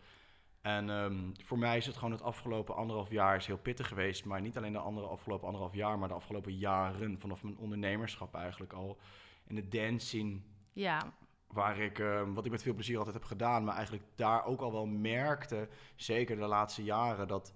En 0.61 0.91
ehm, 0.91 1.17
voor 1.45 1.59
mij 1.59 1.77
is 1.77 1.87
het 1.87 1.97
gewoon 1.97 2.11
het 2.13 2.23
afgelopen 2.23 2.77
anderhalf 2.77 3.11
jaar 3.11 3.37
is 3.37 3.47
heel 3.47 3.59
pittig 3.59 3.89
geweest. 3.89 4.25
Maar 4.25 4.41
niet 4.41 4.57
alleen 4.57 4.73
de 4.73 4.79
andere 4.79 5.07
afgelopen 5.07 5.47
anderhalf 5.47 5.75
jaar, 5.75 5.99
maar 5.99 6.09
de 6.09 6.15
afgelopen 6.15 6.57
jaren. 6.57 7.19
Vanaf 7.19 7.43
mijn 7.43 7.59
ondernemerschap 7.59 8.35
eigenlijk 8.35 8.73
al. 8.73 8.99
In 9.47 9.55
de 9.55 9.69
dance 9.69 10.07
scene 10.07 10.39
Ja, 10.73 11.13
Waar 11.57 11.79
ik, 11.79 11.99
eh, 11.99 12.23
wat 12.35 12.45
ik 12.45 12.51
met 12.51 12.63
veel 12.63 12.75
plezier 12.75 12.97
altijd 12.97 13.15
heb 13.15 13.25
gedaan, 13.25 13.65
maar 13.65 13.75
eigenlijk 13.75 14.05
daar 14.15 14.45
ook 14.45 14.61
al 14.61 14.73
wel 14.73 14.87
merkte, 14.87 15.69
zeker 15.95 16.37
de 16.37 16.47
laatste 16.47 16.85
jaren, 16.85 17.29
dat 17.29 17.55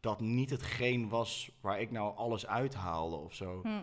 dat 0.00 0.20
niet 0.20 0.50
hetgeen 0.50 1.08
was 1.08 1.50
waar 1.60 1.80
ik 1.80 1.90
nou 1.90 2.16
alles 2.16 2.46
uithaalde 2.46 3.16
of 3.16 3.34
zo. 3.34 3.60
hm. 3.62 3.82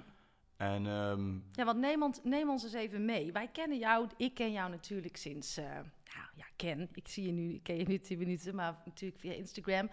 En 0.58 0.88
ehm, 0.88 1.34
ja 1.52 1.66
want 1.66 1.80
neem 1.80 2.04
ons, 2.04 2.20
neem 2.24 2.50
ons 2.50 2.64
eens 2.64 2.74
even 2.74 3.06
mee. 3.06 3.32
Wij 3.32 3.48
kennen 3.48 3.78
jou, 3.78 4.08
ik 4.18 4.34
ken 4.34 4.52
jou 4.52 4.70
natuurlijk 4.70 5.18
sinds, 5.18 5.56
nou 5.56 6.28
ja, 6.36 6.46
ken. 6.56 6.90
Ik 6.94 7.08
zie 7.08 7.26
je 7.26 7.32
nu, 7.32 7.54
ik 7.54 7.64
ken 7.64 7.78
je 7.78 7.88
nu 7.88 8.00
10 8.00 8.18
minuten, 8.18 8.56
maar 8.56 8.82
natuurlijk 8.86 9.22
via 9.22 9.34
Instagram. 9.34 9.90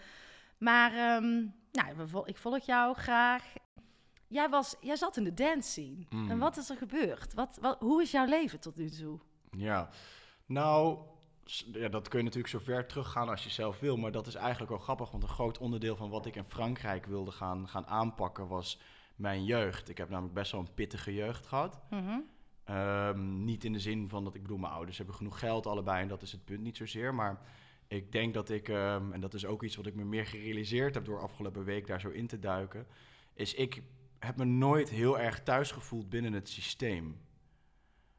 Maar 0.59 0.93
ehm, 0.93 1.47
nou, 1.73 2.23
ik 2.25 2.37
volg 2.37 2.67
jou 2.67 2.95
graag. 2.95 3.55
Jij, 4.29 4.49
was, 4.49 4.77
jij 4.81 4.97
zat 4.97 5.17
in 5.17 5.25
de 5.25 5.35
dance 5.35 5.71
scene. 5.71 6.07
Mm. 6.11 6.31
En 6.31 6.39
wat 6.39 6.57
is 6.57 6.71
er 6.71 6.77
gebeurd? 6.77 7.35
Wat, 7.35 7.59
wat, 7.61 7.81
hoe 7.81 8.03
is 8.03 8.11
jouw 8.11 8.27
leven 8.27 8.61
tot 8.61 8.77
nu 8.77 8.91
toe? 8.91 9.19
Ja, 9.51 9.89
nou, 10.47 10.99
ja, 11.73 11.89
dat 11.89 12.09
kun 12.09 12.19
je 12.19 12.25
natuurlijk 12.25 12.53
zo 12.53 12.59
ver 12.59 12.87
teruggaan 12.87 13.29
als 13.29 13.45
je 13.45 13.51
zelf 13.51 13.81
wil, 13.81 13.97
maar 13.97 14.13
dat 14.13 14.27
is 14.27 14.35
eigenlijk 14.35 14.71
wel 14.71 14.81
grappig, 14.81 15.11
want 15.11 15.23
een 15.23 15.29
groot 15.29 15.59
onderdeel 15.59 15.97
van 15.97 16.11
wat 16.11 16.27
ik 16.27 16.37
in 16.37 16.45
Frankrijk 16.45 17.07
wilde 17.07 17.31
gaan, 17.31 17.69
gaan 17.69 17.87
aanpakken 17.87 18.49
was 18.49 18.81
mijn 19.17 19.45
jeugd. 19.45 19.89
Ik 19.89 19.99
heb 19.99 20.09
namelijk 20.09 20.35
best 20.35 20.53
wel 20.53 20.61
een 20.61 20.75
pittige 20.75 21.15
jeugd 21.15 21.47
gehad. 21.47 21.81
Mhm. 21.91 22.19
Ehm, 22.65 23.45
niet 23.45 23.65
in 23.65 23.73
de 23.73 23.81
zin 23.81 24.09
van 24.09 24.25
dat 24.25 24.35
ik 24.35 24.43
bedoel, 24.43 24.59
mijn 24.59 24.73
ouders 24.73 24.97
hebben 24.97 25.15
genoeg 25.15 25.39
geld 25.39 25.67
allebei 25.67 26.03
en 26.03 26.09
dat 26.09 26.23
is 26.23 26.33
het 26.33 26.45
punt 26.45 26.61
niet 26.61 26.77
zozeer. 26.77 27.15
Maar 27.15 27.41
ik 27.89 28.13
denk 28.13 28.35
dat 28.35 28.51
ik, 28.51 28.69
ehm, 28.69 29.13
en 29.13 29.21
dat 29.21 29.35
is 29.35 29.47
ook 29.47 29.63
iets 29.63 29.77
wat 29.77 29.87
ik 29.87 29.95
me 29.95 30.05
meer 30.05 30.27
gerealiseerd 30.27 30.95
heb 30.95 31.05
door 31.05 31.21
afgelopen 31.21 31.65
week 31.65 31.87
daar 31.87 32.01
zo 32.01 32.09
in 32.09 32.27
te 32.27 32.39
duiken, 32.39 32.87
is 33.35 33.55
ik 33.55 33.83
heb 34.19 34.37
me 34.37 34.45
nooit 34.45 34.91
heel 34.91 35.19
erg 35.19 35.43
thuis 35.43 35.71
gevoeld 35.71 36.09
binnen 36.09 36.33
het 36.33 36.49
systeem. 36.49 37.21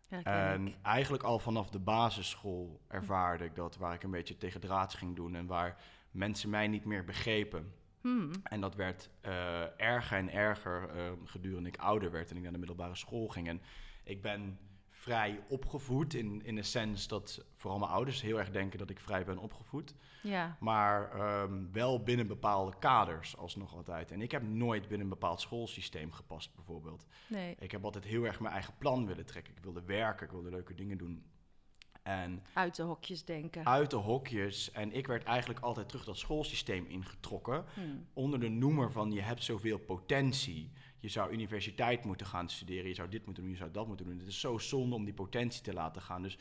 En 0.10 0.74
eigenlijk 0.82 1.24
al 1.24 1.40
vanaf 1.40 1.70
de 1.70 1.80
basisschool 1.80 2.82
ervaarde 2.88 3.44
ik 3.44 3.56
dat, 3.56 3.78
waar 3.78 3.94
ik 3.94 4.04
een 4.04 4.12
beetje 4.12 4.38
tegen 4.38 4.60
draads 4.60 4.96
ging 4.96 5.16
doen 5.16 5.36
en 5.36 5.46
waar 5.46 5.82
mensen 6.12 6.50
mij 6.50 6.68
niet 6.68 6.86
meer 6.86 7.04
begrepen. 7.04 7.74
Hmm. 8.02 8.32
En 8.44 8.62
dat 8.62 8.76
werd 8.76 9.10
eh, 9.22 9.82
erger 9.82 10.18
en 10.18 10.32
erger 10.32 10.90
eh, 10.90 11.12
gedurende 11.26 11.70
ik 11.70 11.78
ouder 11.78 12.12
werd 12.12 12.30
en 12.30 12.36
ik 12.36 12.44
naar 12.44 12.52
de 12.52 12.58
middelbare 12.58 12.96
school 12.96 13.28
ging. 13.28 13.48
En 13.48 13.62
ik 14.04 14.22
ben 14.22 14.60
vrij 15.08 15.40
opgevoed 15.48 16.14
in, 16.14 16.42
in 16.46 16.56
de 16.56 16.64
sens 16.64 17.08
dat 17.08 17.46
vooral 17.56 17.80
mijn 17.80 17.92
ouders 17.92 18.22
heel 18.22 18.40
erg 18.40 18.50
denken 18.52 18.80
dat 18.80 18.90
ik 18.90 19.00
vrij 19.00 19.26
ben 19.26 19.38
opgevoed. 19.38 19.94
Ja. 20.24 20.58
Maar 20.60 21.12
ehm, 21.12 21.64
wel 21.72 22.04
binnen 22.04 22.28
bepaalde 22.28 22.78
kaders 22.80 23.38
alsnog 23.38 23.76
altijd. 23.76 24.12
En 24.12 24.22
ik 24.22 24.32
heb 24.32 24.42
nooit 24.42 24.82
binnen 24.82 25.02
een 25.02 25.10
bepaald 25.14 25.42
schoolsysteem 25.42 26.12
gepast 26.12 26.56
bijvoorbeeld. 26.56 27.06
Nee. 27.28 27.56
Ik 27.60 27.72
heb 27.72 27.84
altijd 27.84 28.04
heel 28.04 28.24
erg 28.24 28.40
mijn 28.40 28.54
eigen 28.54 28.74
plan 28.78 29.06
willen 29.06 29.26
trekken. 29.26 29.54
Ik 29.56 29.64
wilde 29.64 29.84
werken, 29.86 30.26
ik 30.26 30.32
wilde 30.32 30.50
leuke 30.50 30.74
dingen 30.74 30.98
doen. 30.98 31.26
En 32.04 32.44
Uit 32.54 32.76
de 32.76 32.84
hokjes 32.84 33.26
denken. 33.26 33.66
uit 33.66 33.90
de 33.90 33.96
hokjes. 33.96 34.72
En 34.72 34.92
ik 34.94 35.08
werd 35.08 35.24
eigenlijk 35.24 35.60
altijd 35.60 35.88
terug 35.90 36.06
dat 36.06 36.18
schoolsysteem 36.18 36.86
ingetrokken. 36.86 37.66
Hmm. 37.74 38.08
Onder 38.14 38.40
de 38.40 38.50
noemer 38.50 38.92
van 38.92 39.12
je 39.12 39.22
hebt 39.22 39.44
zoveel 39.44 39.78
potentie. 39.78 40.72
Je 41.00 41.08
zou 41.10 41.32
universiteit 41.32 42.04
moeten 42.06 42.28
gaan 42.28 42.50
studeren. 42.50 42.88
Je 42.88 42.94
zou 42.94 43.10
dit 43.10 43.26
moeten 43.26 43.44
doen, 43.44 43.52
je 43.52 43.58
zou 43.58 43.72
dat 43.72 43.88
moeten 43.88 44.06
doen. 44.06 44.20
Het 44.20 44.28
is 44.28 44.40
zo 44.40 44.58
zonde 44.58 44.96
om 44.96 45.06
die 45.06 45.14
potentie 45.14 45.62
te 45.62 45.74
laten 45.74 46.02
gaan. 46.02 46.22
Dus 46.22 46.38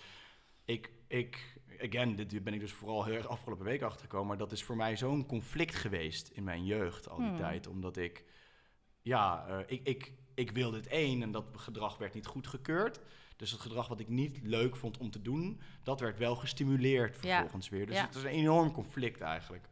ik, 0.65 0.91
ik 1.09 1.59
again, 1.81 2.17
dit 2.17 2.45
ben 2.45 2.55
ik 2.55 2.61
dus 2.61 2.73
vooral 2.73 3.05
heel 3.05 3.15
erg 3.15 3.29
afgelopen 3.29 3.65
week 3.65 3.83
achtergekomen. 3.83 4.27
Maar 4.27 4.39
dat 4.39 4.53
is 4.53 4.63
voor 4.65 4.77
mij 4.77 4.97
zo'n 4.97 5.27
conflict 5.27 5.75
geweest 5.75 6.29
in 6.29 6.45
mijn 6.45 6.65
jeugd 6.65 7.09
al 7.09 7.17
die 7.19 7.27
Hmm. 7.27 7.37
tijd. 7.37 7.67
Omdat 7.67 7.97
ik, 7.97 8.25
ja, 9.03 9.47
eh, 9.49 9.59
ik, 9.67 9.87
ik, 9.89 10.13
ik 10.35 10.51
wilde 10.51 10.77
het 10.77 10.87
één 10.87 11.23
en 11.23 11.31
dat 11.33 11.45
gedrag 11.57 11.99
werd 11.99 12.15
niet 12.15 12.27
goedgekeurd. 12.27 13.01
Dus 13.37 13.51
het 13.51 13.61
gedrag 13.61 13.89
wat 13.89 14.01
ik 14.01 14.09
niet 14.09 14.39
leuk 14.43 14.77
vond 14.77 14.99
om 14.99 15.11
te 15.11 15.23
doen, 15.23 15.61
dat 15.83 16.01
werd 16.01 16.19
wel 16.19 16.37
gestimuleerd 16.37 17.23
Ja. 17.23 17.31
vervolgens 17.35 17.69
weer. 17.69 17.87
Dus 17.87 17.97
Ja. 17.97 18.07
het 18.07 18.15
is 18.15 18.23
een 18.23 18.29
enorm 18.29 18.73
conflict 18.73 19.21
eigenlijk. 19.21 19.69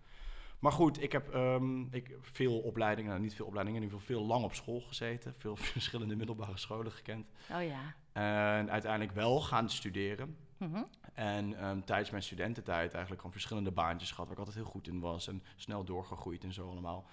Maar 0.65 0.73
goed, 0.73 1.03
ik 1.03 1.13
heb 1.13 1.35
ehm, 1.35 1.83
ik, 1.91 2.17
veel 2.21 2.59
opleidingen, 2.59 3.11
nou 3.11 3.23
niet 3.23 3.35
veel 3.35 3.47
opleidingen, 3.47 3.81
in 3.83 3.87
ieder 3.87 4.01
geval 4.01 4.17
veel 4.17 4.27
lang 4.27 4.45
op 4.45 4.55
school 4.55 4.81
gezeten. 4.81 5.35
Veel 5.37 5.57
verschillende 5.77 6.17
middelbare 6.17 6.59
scholen 6.59 6.93
gekend. 6.93 7.31
Oh 7.53 7.63
ja. 7.63 7.95
En 8.13 8.71
uiteindelijk 8.71 9.13
wel 9.13 9.41
gaan 9.41 9.71
studeren. 9.71 10.37
Mhm. 10.57 10.83
En 11.13 11.59
ehm, 11.59 11.81
tijdens 11.81 12.11
mijn 12.11 12.23
studententijd 12.23 12.91
eigenlijk 12.91 13.17
gewoon 13.17 13.33
verschillende 13.33 13.71
baantjes 13.71 14.11
gehad, 14.11 14.25
waar 14.25 14.33
ik 14.33 14.39
altijd 14.39 14.57
heel 14.57 14.73
goed 14.73 14.89
in 14.89 15.01
was. 15.01 15.29
En 15.29 15.43
snel 15.57 15.85
doorgegroeid 15.85 16.45
en 16.45 16.53
zo 16.53 16.69
allemaal. 16.69 17.07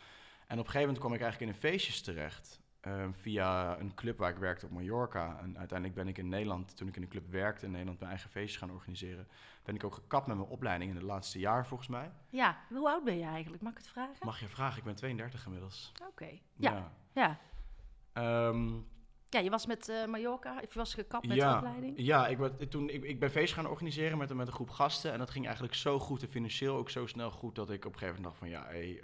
En 0.48 0.60
op 0.60 0.65
een 0.65 0.72
gegeven 0.72 0.79
moment 0.79 1.00
kwam 1.00 1.13
ik 1.13 1.22
eigenlijk 1.22 1.51
in 1.51 1.58
een 1.58 1.70
feestjes 1.70 2.01
terecht. 2.01 2.60
Ehm, 2.81 3.11
via 3.11 3.79
een 3.79 3.93
club 3.93 4.17
waar 4.17 4.29
ik 4.29 4.38
werkte 4.38 4.65
op 4.65 4.71
Mallorca. 4.71 5.39
En 5.39 5.57
uiteindelijk 5.57 5.97
ben 6.00 6.07
ik 6.07 6.17
in 6.17 6.29
Nederland, 6.29 6.77
toen 6.77 6.88
ik 6.88 6.95
in 6.95 7.01
een 7.01 7.07
club 7.07 7.31
werkte 7.31 7.65
in 7.65 7.71
Nederland, 7.71 8.00
mijn 8.00 8.11
eigen 8.11 8.29
feestjes 8.29 8.57
gaan 8.57 8.71
organiseren. 8.71 9.27
Ben 9.63 9.75
ik 9.75 9.83
ook 9.83 9.93
gekapt 9.93 10.27
met 10.27 10.35
mijn 10.38 10.50
opleiding 10.50 10.89
in 10.89 10.95
het 10.97 11.05
laatste 11.05 11.39
jaar 11.39 11.67
volgens 11.67 11.89
mij. 11.89 12.11
Ja. 12.29 12.57
Hoe 12.69 12.89
oud 12.89 13.03
ben 13.03 13.17
je 13.17 13.25
eigenlijk? 13.25 13.63
Mag 13.63 13.71
ik 13.71 13.77
het 13.77 13.88
vragen? 13.88 14.25
Mag 14.25 14.39
je 14.39 14.47
vragen? 14.47 14.77
Ik 14.77 14.83
ben 14.83 14.95
32 14.95 15.45
inmiddels. 15.45 15.91
Oké. 16.07 16.29
Ja. 16.55 16.71
Ja. 16.71 16.91
Ja. 17.13 17.39
Ehm, 18.13 18.69
Ja, 19.33 19.39
je 19.39 19.50
was 19.50 19.65
met 19.65 19.89
eh 19.89 20.05
Mallorca. 20.05 20.59
Je 20.61 20.67
was 20.73 20.93
gekapt 20.93 21.27
met 21.27 21.39
de 21.39 21.53
opleiding. 21.55 21.93
ja 21.95 22.27
ik, 22.27 22.38
ben, 22.38 22.69
toen, 22.69 22.89
ik, 22.89 23.03
ik 23.03 23.19
ben 23.19 23.31
feest 23.31 23.53
gaan 23.53 23.67
organiseren 23.67 24.17
met, 24.17 24.29
een- 24.29 24.38
met 24.38 24.47
een 24.47 24.53
groep 24.53 24.69
gasten. 24.69 25.11
En 25.11 25.19
dat 25.19 25.29
ging 25.29 25.45
eigenlijk 25.45 25.75
zo 25.75 26.00
goed 26.00 26.21
en 26.21 26.27
financieel 26.27 26.75
ook 26.77 26.89
zo 26.89 27.05
snel 27.05 27.31
goed... 27.31 27.55
dat 27.55 27.69
ik 27.69 27.85
op 27.85 27.93
een 27.93 28.00
gegeven 28.00 28.21
moment 28.21 28.23
dacht 28.23 28.38
van... 28.38 28.50
ja, 28.50 28.65
eh 28.79 29.00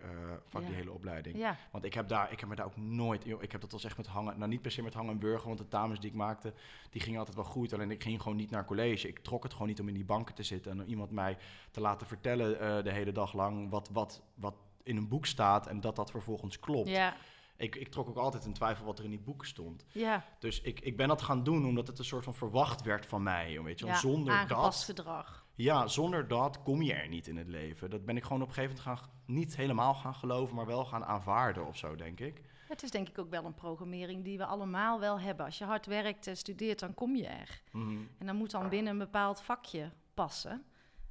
fuck 0.48 0.62
Ja. 0.62 0.68
die 0.68 0.76
hele 0.76 0.92
opleiding. 0.92 1.38
Ja. 1.38 1.58
Want 1.72 1.84
ik 1.84 1.94
heb, 1.94 2.08
daar, 2.08 2.32
ik 2.32 2.40
heb 2.40 2.50
me 2.50 2.56
daar 2.56 2.66
ook 2.66 2.78
nooit... 2.78 3.26
ik 3.40 3.52
heb 3.52 3.62
dat 3.62 3.74
als 3.74 3.84
echt 3.84 3.98
met 3.98 4.08
hangen... 4.08 4.38
Nou, 4.38 4.50
niet 4.50 4.62
per 4.62 4.72
se 4.72 4.82
met 4.84 4.94
hangen 4.94 5.12
en 5.12 5.20
burger, 5.20 5.48
want 5.48 5.58
de 5.60 5.68
dames 5.70 6.00
die 6.00 6.10
ik 6.10 6.16
maakte... 6.16 6.54
die 6.90 7.02
gingen 7.02 7.20
altijd 7.20 7.36
wel 7.36 7.46
goed. 7.46 7.74
Alleen 7.74 7.92
ik 7.92 8.04
ging 8.04 8.22
gewoon 8.22 8.38
niet 8.38 8.52
naar 8.52 8.66
college. 8.66 9.08
Ik 9.08 9.20
trok 9.20 9.44
het 9.44 9.52
gewoon 9.54 9.68
niet 9.68 9.80
om 9.80 9.88
in 9.88 9.94
die 9.94 10.06
banken 10.06 10.36
te 10.36 10.44
zitten... 10.44 10.72
en 10.72 10.82
om 10.82 10.88
iemand 10.88 11.12
mij 11.12 11.38
te 11.72 11.82
laten 11.82 12.08
vertellen 12.08 12.60
eh, 12.60 12.84
de 12.84 12.92
hele 12.92 13.12
dag 13.12 13.34
lang... 13.34 13.70
Wat, 13.70 13.90
wat, 13.94 14.22
wat 14.36 14.56
in 14.84 14.98
een 14.98 15.08
boek 15.08 15.26
staat 15.26 15.68
en 15.68 15.82
dat 15.82 15.96
dat 15.96 16.12
vervolgens 16.12 16.60
klopt. 16.60 16.90
Ja. 16.90 17.16
Ik, 17.58 17.76
ik 17.76 17.88
trok 17.88 18.08
ook 18.10 18.18
altijd 18.18 18.46
in 18.46 18.54
twijfel 18.54 18.86
wat 18.86 18.98
er 18.98 19.04
in 19.04 19.10
die 19.10 19.20
boeken 19.20 19.48
stond. 19.48 19.86
Ja. 19.92 20.26
Dus 20.40 20.62
ik, 20.62 20.80
ik 20.80 20.98
ben 20.98 21.08
dat 21.08 21.22
gaan 21.22 21.44
doen 21.44 21.66
omdat 21.66 21.88
het 21.88 22.00
een 22.00 22.06
soort 22.06 22.24
van 22.24 22.34
verwacht 22.34 22.82
werd 22.82 23.06
van 23.06 23.24
mij. 23.24 23.62
Weet 23.62 23.80
je? 23.80 23.86
ja. 23.86 23.96
Zonder 23.96 24.48
dat, 24.48 24.76
gedrag. 24.76 25.46
ja, 25.56 25.88
zonder 25.88 26.28
dat 26.28 26.64
kom 26.64 26.82
je 26.82 26.94
er 26.94 27.08
niet 27.08 27.28
in 27.28 27.38
het 27.38 27.48
leven. 27.48 27.90
Dat 27.90 28.06
ben 28.06 28.18
ik 28.18 28.24
gewoon 28.24 28.42
op 28.42 28.48
een 28.48 28.54
gegeven 28.54 28.78
moment 28.86 29.00
gaan, 29.00 29.10
niet 29.26 29.56
helemaal 29.56 29.94
gaan 29.94 30.16
geloven, 30.16 30.56
maar 30.56 30.66
wel 30.66 30.86
gaan 30.86 31.06
aanvaarden 31.06 31.68
of 31.68 31.78
zo, 31.78 31.96
denk 31.96 32.20
ik. 32.20 32.42
Het 32.68 32.84
is 32.84 32.92
denk 32.92 33.10
ik 33.10 33.20
ook 33.20 33.30
wel 33.30 33.46
een 33.46 33.54
programmering 33.54 34.24
die 34.24 34.38
we 34.38 34.46
allemaal 34.46 35.00
wel 35.00 35.20
hebben. 35.20 35.46
Als 35.46 35.58
je 35.58 35.66
hard 35.66 35.86
werkt 35.86 36.28
en 36.28 36.38
studeert, 36.38 36.80
dan 36.80 36.94
kom 36.94 37.16
je 37.16 37.28
er. 37.28 37.62
Mhm. 37.72 37.98
En 38.18 38.26
dan 38.26 38.36
moet 38.36 38.52
dan 38.52 38.70
binnen 38.70 38.92
een 38.92 38.98
bepaald 38.98 39.42
vakje 39.42 39.92
passen. 40.14 40.64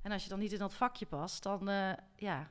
En 0.03 0.13
als 0.13 0.23
je 0.23 0.29
dan 0.29 0.39
niet 0.39 0.53
in 0.53 0.59
dat 0.59 0.75
vakje 0.75 1.07
past, 1.07 1.43
dan, 1.43 1.69
eh, 1.69 1.93
ja, 2.17 2.51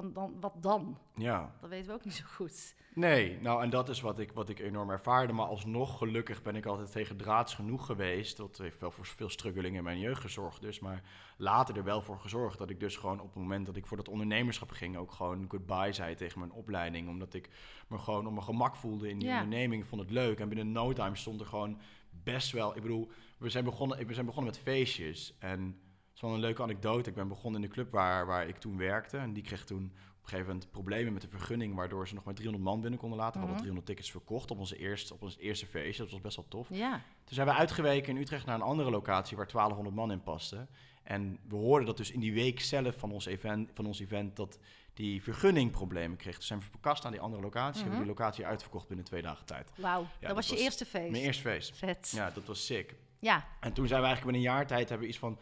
dan, 0.00 0.12
dan 0.12 0.40
wat 0.40 0.54
dan? 0.62 0.98
Ja, 1.14 1.54
Dat 1.60 1.70
weten 1.70 1.86
we 1.86 1.92
ook 1.92 2.04
niet 2.04 2.14
zo 2.14 2.24
goed. 2.34 2.74
nee, 2.94 3.40
nou 3.40 3.62
en 3.62 3.70
dat 3.70 3.88
is 3.88 4.00
wat 4.00 4.18
ik, 4.18 4.32
wat 4.32 4.48
ik 4.48 4.58
enorm 4.58 4.90
ervaarde. 4.90 5.32
Maar 5.32 5.46
alsnog, 5.46 5.98
gelukkig 5.98 6.42
ben 6.42 6.56
ik 6.56 6.66
altijd 6.66 6.92
tegen 6.92 7.16
draads 7.16 7.54
genoeg 7.54 7.86
geweest. 7.86 8.36
Dat 8.36 8.58
heeft 8.58 8.80
wel 8.80 8.90
voor 8.90 9.06
veel 9.06 9.28
struggeling 9.28 9.76
in 9.76 9.84
mijn 9.84 9.98
jeugd 9.98 10.20
gezorgd 10.20 10.60
dus. 10.60 10.80
Maar 10.80 11.02
later 11.36 11.76
er 11.76 11.84
wel 11.84 12.02
voor 12.02 12.18
gezorgd 12.20 12.58
dat 12.58 12.70
ik 12.70 12.80
dus 12.80 12.96
gewoon 12.96 13.20
op 13.20 13.26
het 13.26 13.42
moment 13.42 13.66
dat 13.66 13.76
ik 13.76 13.86
voor 13.86 13.96
dat 13.96 14.08
ondernemerschap 14.08 14.70
ging... 14.70 14.96
ook 14.96 15.12
gewoon 15.12 15.44
goodbye 15.48 15.92
zei 15.92 16.14
tegen 16.14 16.38
mijn 16.38 16.52
opleiding. 16.52 17.08
Omdat 17.08 17.34
ik 17.34 17.48
me 17.88 17.98
gewoon 17.98 18.26
op 18.26 18.32
mijn 18.32 18.44
gemak 18.44 18.76
voelde 18.76 19.08
in 19.08 19.18
die 19.18 19.28
Ja. 19.28 19.34
onderneming. 19.42 19.82
Ik 19.82 19.88
vond 19.88 20.00
het 20.00 20.10
leuk. 20.10 20.40
En 20.40 20.48
binnen 20.48 20.72
no 20.72 20.92
time 20.92 21.16
stond 21.16 21.40
er 21.40 21.46
gewoon 21.46 21.80
best 22.10 22.52
wel... 22.52 22.76
Ik 22.76 22.82
bedoel, 22.82 23.08
we 23.38 23.48
zijn 23.48 23.64
begonnen, 23.64 24.06
we 24.06 24.14
zijn 24.14 24.26
begonnen 24.26 24.52
met 24.52 24.62
feestjes. 24.62 25.34
En 25.38 25.80
is 26.18 26.24
wel 26.24 26.34
een 26.34 26.40
leuke 26.40 26.62
anekdote. 26.62 27.08
Ik 27.08 27.14
ben 27.16 27.28
begonnen 27.28 27.62
in 27.62 27.68
de 27.68 27.74
club 27.74 27.90
waar, 27.92 28.26
waar 28.26 28.48
ik 28.48 28.56
toen 28.56 28.76
werkte. 28.78 29.16
En 29.16 29.32
die 29.32 29.42
kreeg 29.42 29.64
toen 29.64 29.84
op 29.84 30.24
een 30.24 30.28
gegeven 30.28 30.46
moment 30.46 30.70
problemen 30.70 31.12
met 31.12 31.22
de 31.22 31.28
vergunning... 31.28 31.74
waardoor 31.74 32.08
ze 32.08 32.14
nog 32.14 32.24
maar 32.24 32.34
300 32.34 32.68
man 32.70 32.80
binnen 32.80 32.98
konden 33.00 33.18
laten. 33.18 33.32
We 33.40 33.46
Mhm. 33.46 33.54
hadden 33.54 33.64
300 33.66 33.86
tickets 33.86 34.10
verkocht 34.10 34.50
op, 34.50 34.58
onze 34.58 34.76
eerste, 34.76 35.14
op 35.14 35.22
ons 35.22 35.36
eerste 35.38 35.66
feestje. 35.66 36.02
Dat 36.02 36.12
was 36.12 36.20
best 36.20 36.36
wel 36.36 36.46
tof. 36.48 36.68
Ja, 36.70 36.90
Toen 37.24 37.34
zijn 37.34 37.46
we 37.46 37.52
uitgeweken 37.52 38.14
in 38.16 38.20
Utrecht 38.22 38.46
naar 38.46 38.54
een 38.54 38.60
andere 38.62 38.90
locatie... 38.90 39.36
waar 39.36 39.46
1200 39.46 39.96
man 39.96 40.10
in 40.10 40.22
paste. 40.22 40.66
En 41.02 41.38
we 41.48 41.54
hoorden 41.56 41.86
dat 41.86 41.96
dus 41.96 42.10
in 42.10 42.20
die 42.20 42.32
week 42.32 42.60
zelf 42.60 42.96
van 42.98 43.12
ons 43.12 43.26
event... 43.26 43.70
Van 43.74 43.86
ons 43.86 44.00
event 44.00 44.36
dat 44.36 44.58
die 44.94 45.22
vergunning 45.22 45.70
problemen 45.70 46.16
kreeg. 46.16 46.34
Toen 46.34 46.42
zijn 46.42 46.58
we 46.58 46.64
verkast 46.70 47.02
naar 47.02 47.12
die 47.12 47.20
andere 47.20 47.42
locatie. 47.42 47.80
Hebben 47.82 47.98
Mhm. 47.98 48.06
die 48.08 48.16
locatie 48.16 48.46
uitverkocht 48.46 48.86
binnen 48.88 49.04
twee 49.06 49.22
dagen 49.22 49.44
tijd. 49.46 49.70
wauw. 49.76 50.00
dat, 50.02 50.10
dat 50.20 50.34
was 50.34 50.46
je 50.48 50.52
was 50.54 50.62
eerste 50.62 50.84
feest. 50.84 51.10
Mijn 51.10 51.22
eerste 51.24 51.42
feest. 51.42 51.76
Vet. 51.76 52.10
Ja. 52.14 52.26
Ja, 52.26 52.30
dat 52.30 52.46
was 52.46 52.66
sick. 52.66 52.94
ja. 53.18 53.44
En 53.60 53.72
toen 53.72 53.86
zijn 53.86 54.00
we 54.00 54.06
eigenlijk 54.06 54.36
binnen 54.36 54.50
een 54.52 54.56
jaar 54.58 54.66
tijd... 54.66 54.88
hebben 54.88 55.06
we 55.06 55.12
iets 55.12 55.18
van... 55.22 55.38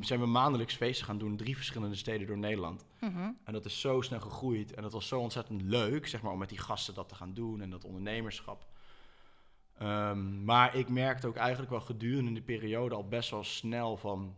zijn 0.00 0.20
we 0.20 0.26
maandelijks 0.26 0.74
feesten 0.74 1.06
gaan 1.06 1.18
doen 1.18 1.30
in 1.30 1.36
drie 1.36 1.56
verschillende 1.56 1.96
steden 1.96 2.26
door 2.26 2.38
Nederland. 2.38 2.84
Mhm. 3.00 3.30
En 3.44 3.52
dat 3.52 3.64
is 3.64 3.80
zo 3.80 4.00
snel 4.00 4.20
gegroeid. 4.20 4.74
En 4.74 4.82
dat 4.82 4.92
was 4.92 5.08
zo 5.08 5.20
ontzettend 5.20 5.62
leuk, 5.62 6.06
zeg 6.06 6.22
maar, 6.22 6.32
om 6.32 6.38
met 6.38 6.48
die 6.48 6.58
gasten 6.58 6.94
dat 6.94 7.08
te 7.08 7.14
gaan 7.14 7.34
doen 7.34 7.60
en 7.60 7.70
dat 7.70 7.84
ondernemerschap. 7.84 8.66
Ehm, 9.78 10.44
maar 10.44 10.76
ik 10.76 10.88
merkte 10.88 11.26
ook 11.26 11.36
eigenlijk 11.36 11.70
wel 11.70 11.80
gedurende 11.80 12.32
die 12.32 12.42
periode 12.42 12.94
al 12.94 13.08
best 13.08 13.30
wel 13.30 13.44
snel 13.44 13.96
van... 13.96 14.34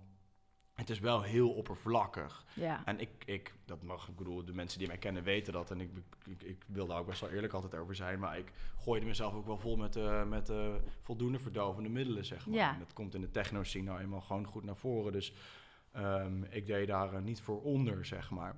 Het 0.81 0.91
is 0.91 1.01
wel 1.01 1.23
heel 1.23 1.51
oppervlakkig. 1.51 2.45
ja. 2.55 2.83
En 2.85 3.01
ik, 3.01 3.11
ik, 3.25 3.55
dat 3.65 3.83
mag, 3.83 4.09
ik 4.09 4.17
bedoel, 4.17 4.45
de 4.45 4.53
mensen 4.53 4.79
die 4.79 4.89
mij 4.89 4.99
kennen 4.99 5.23
weten 5.23 5.53
dat. 5.53 5.71
En 5.71 5.81
ik, 5.81 5.91
ik, 6.27 6.43
ik 6.43 6.65
wil 6.67 6.87
daar 6.87 6.99
ook 6.99 7.07
best 7.07 7.21
wel 7.21 7.31
eerlijk 7.31 7.53
altijd 7.53 7.75
over 7.75 7.95
zijn. 7.95 8.19
Maar 8.19 8.39
ik 8.39 8.53
gooide 8.79 9.07
mezelf 9.07 9.35
ook 9.35 9.47
wel 9.47 9.59
vol 9.59 9.77
met, 9.77 9.97
eh, 9.97 10.25
met 10.25 10.49
eh, 10.49 10.75
voldoende 11.01 11.39
verdovende 11.39 11.89
middelen, 11.89 12.25
zeg 12.25 12.47
maar. 12.47 12.57
Ja. 12.57 12.73
En 12.73 12.79
dat 12.79 12.93
komt 12.93 13.15
in 13.15 13.21
de 13.21 13.31
techno-scene 13.31 13.85
nou 13.85 14.01
eenmaal 14.01 14.21
gewoon 14.21 14.47
goed 14.47 14.65
naar 14.65 14.77
voren. 14.77 15.13
Dus 15.13 15.33
ehm, 15.93 16.43
ik 16.43 16.67
deed 16.67 16.87
daar 16.87 17.15
eh, 17.15 17.23
niet 17.23 17.41
voor 17.41 17.63
onder, 17.63 18.05
zeg 18.05 18.31
maar. 18.31 18.57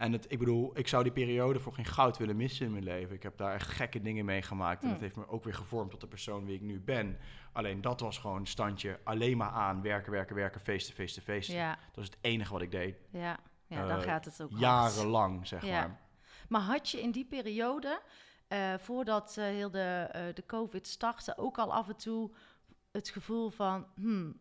En 0.00 0.12
het, 0.12 0.26
ik 0.32 0.38
bedoel, 0.38 0.78
ik 0.78 0.88
zou 0.88 1.02
die 1.02 1.12
periode 1.12 1.60
voor 1.60 1.72
geen 1.72 1.84
goud 1.84 2.16
willen 2.18 2.36
missen 2.36 2.66
in 2.66 2.72
mijn 2.72 2.84
leven. 2.84 3.14
Ik 3.16 3.22
heb 3.22 3.36
daar 3.36 3.54
echt 3.54 3.68
gekke 3.68 4.00
dingen 4.00 4.24
meegemaakt. 4.24 4.80
En 4.82 4.86
Hm. 4.86 4.92
dat 4.92 5.02
heeft 5.02 5.16
me 5.16 5.28
ook 5.28 5.44
weer 5.44 5.54
gevormd 5.54 5.90
tot 5.90 6.00
de 6.00 6.06
persoon 6.06 6.44
wie 6.44 6.54
ik 6.54 6.60
nu 6.60 6.80
ben. 6.80 7.18
Alleen 7.52 7.80
dat 7.80 8.00
was 8.00 8.18
gewoon 8.18 8.46
standje 8.46 8.98
alleen 9.04 9.36
maar 9.36 9.50
aan. 9.50 9.82
Werken, 9.82 10.12
werken, 10.12 10.34
werken, 10.36 10.60
feesten, 10.60 10.94
feesten, 10.94 11.22
feesten. 11.22 11.54
Ja, 11.54 11.78
Dat 11.92 12.04
is 12.04 12.10
het 12.10 12.18
enige 12.20 12.52
wat 12.52 12.62
ik 12.62 12.70
deed. 12.70 12.96
ja. 13.10 13.38
ja 13.66 13.86
dan 13.86 13.98
Eh, 13.98 14.02
gaat 14.04 14.24
het 14.24 14.42
ook 14.42 14.50
hard. 14.50 14.60
Jarenlang, 14.60 15.46
zeg 15.46 15.64
Ja. 15.64 15.70
maar. 15.80 16.00
Maar 16.48 16.60
had 16.60 16.90
je 16.90 17.00
in 17.02 17.10
die 17.10 17.24
periode, 17.26 18.02
eh, 18.48 18.74
voordat 18.78 19.36
eh, 19.36 19.44
heel 19.44 19.70
de, 19.70 20.08
de 20.34 20.46
COVID 20.46 20.86
startte, 20.86 21.38
ook 21.38 21.58
al 21.58 21.72
af 21.74 21.88
en 21.88 21.96
toe 21.96 22.30
het 22.92 23.08
gevoel 23.08 23.50
van, 23.50 23.86
hmm, 23.94 24.36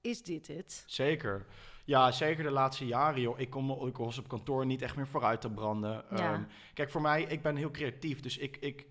is 0.00 0.22
dit 0.22 0.46
het? 0.46 0.82
Zeker. 0.86 1.46
Ja, 1.88 2.12
zeker 2.12 2.44
de 2.44 2.50
laatste 2.50 2.86
jaren, 2.86 3.20
joh. 3.20 3.38
Ik, 3.38 3.50
kom, 3.50 3.86
ik 3.86 3.96
was 3.96 4.18
op 4.18 4.28
kantoor 4.28 4.66
niet 4.66 4.82
echt 4.82 4.96
meer 4.96 5.06
vooruit 5.06 5.40
te 5.40 5.50
branden. 5.50 6.04
Ja. 6.10 6.32
Ehm, 6.32 6.42
kijk, 6.74 6.90
voor 6.90 7.00
mij, 7.00 7.22
ik 7.22 7.42
ben 7.42 7.56
heel 7.56 7.70
creatief. 7.70 8.20
Dus 8.20 8.38
ik, 8.38 8.56
ik, 8.56 8.86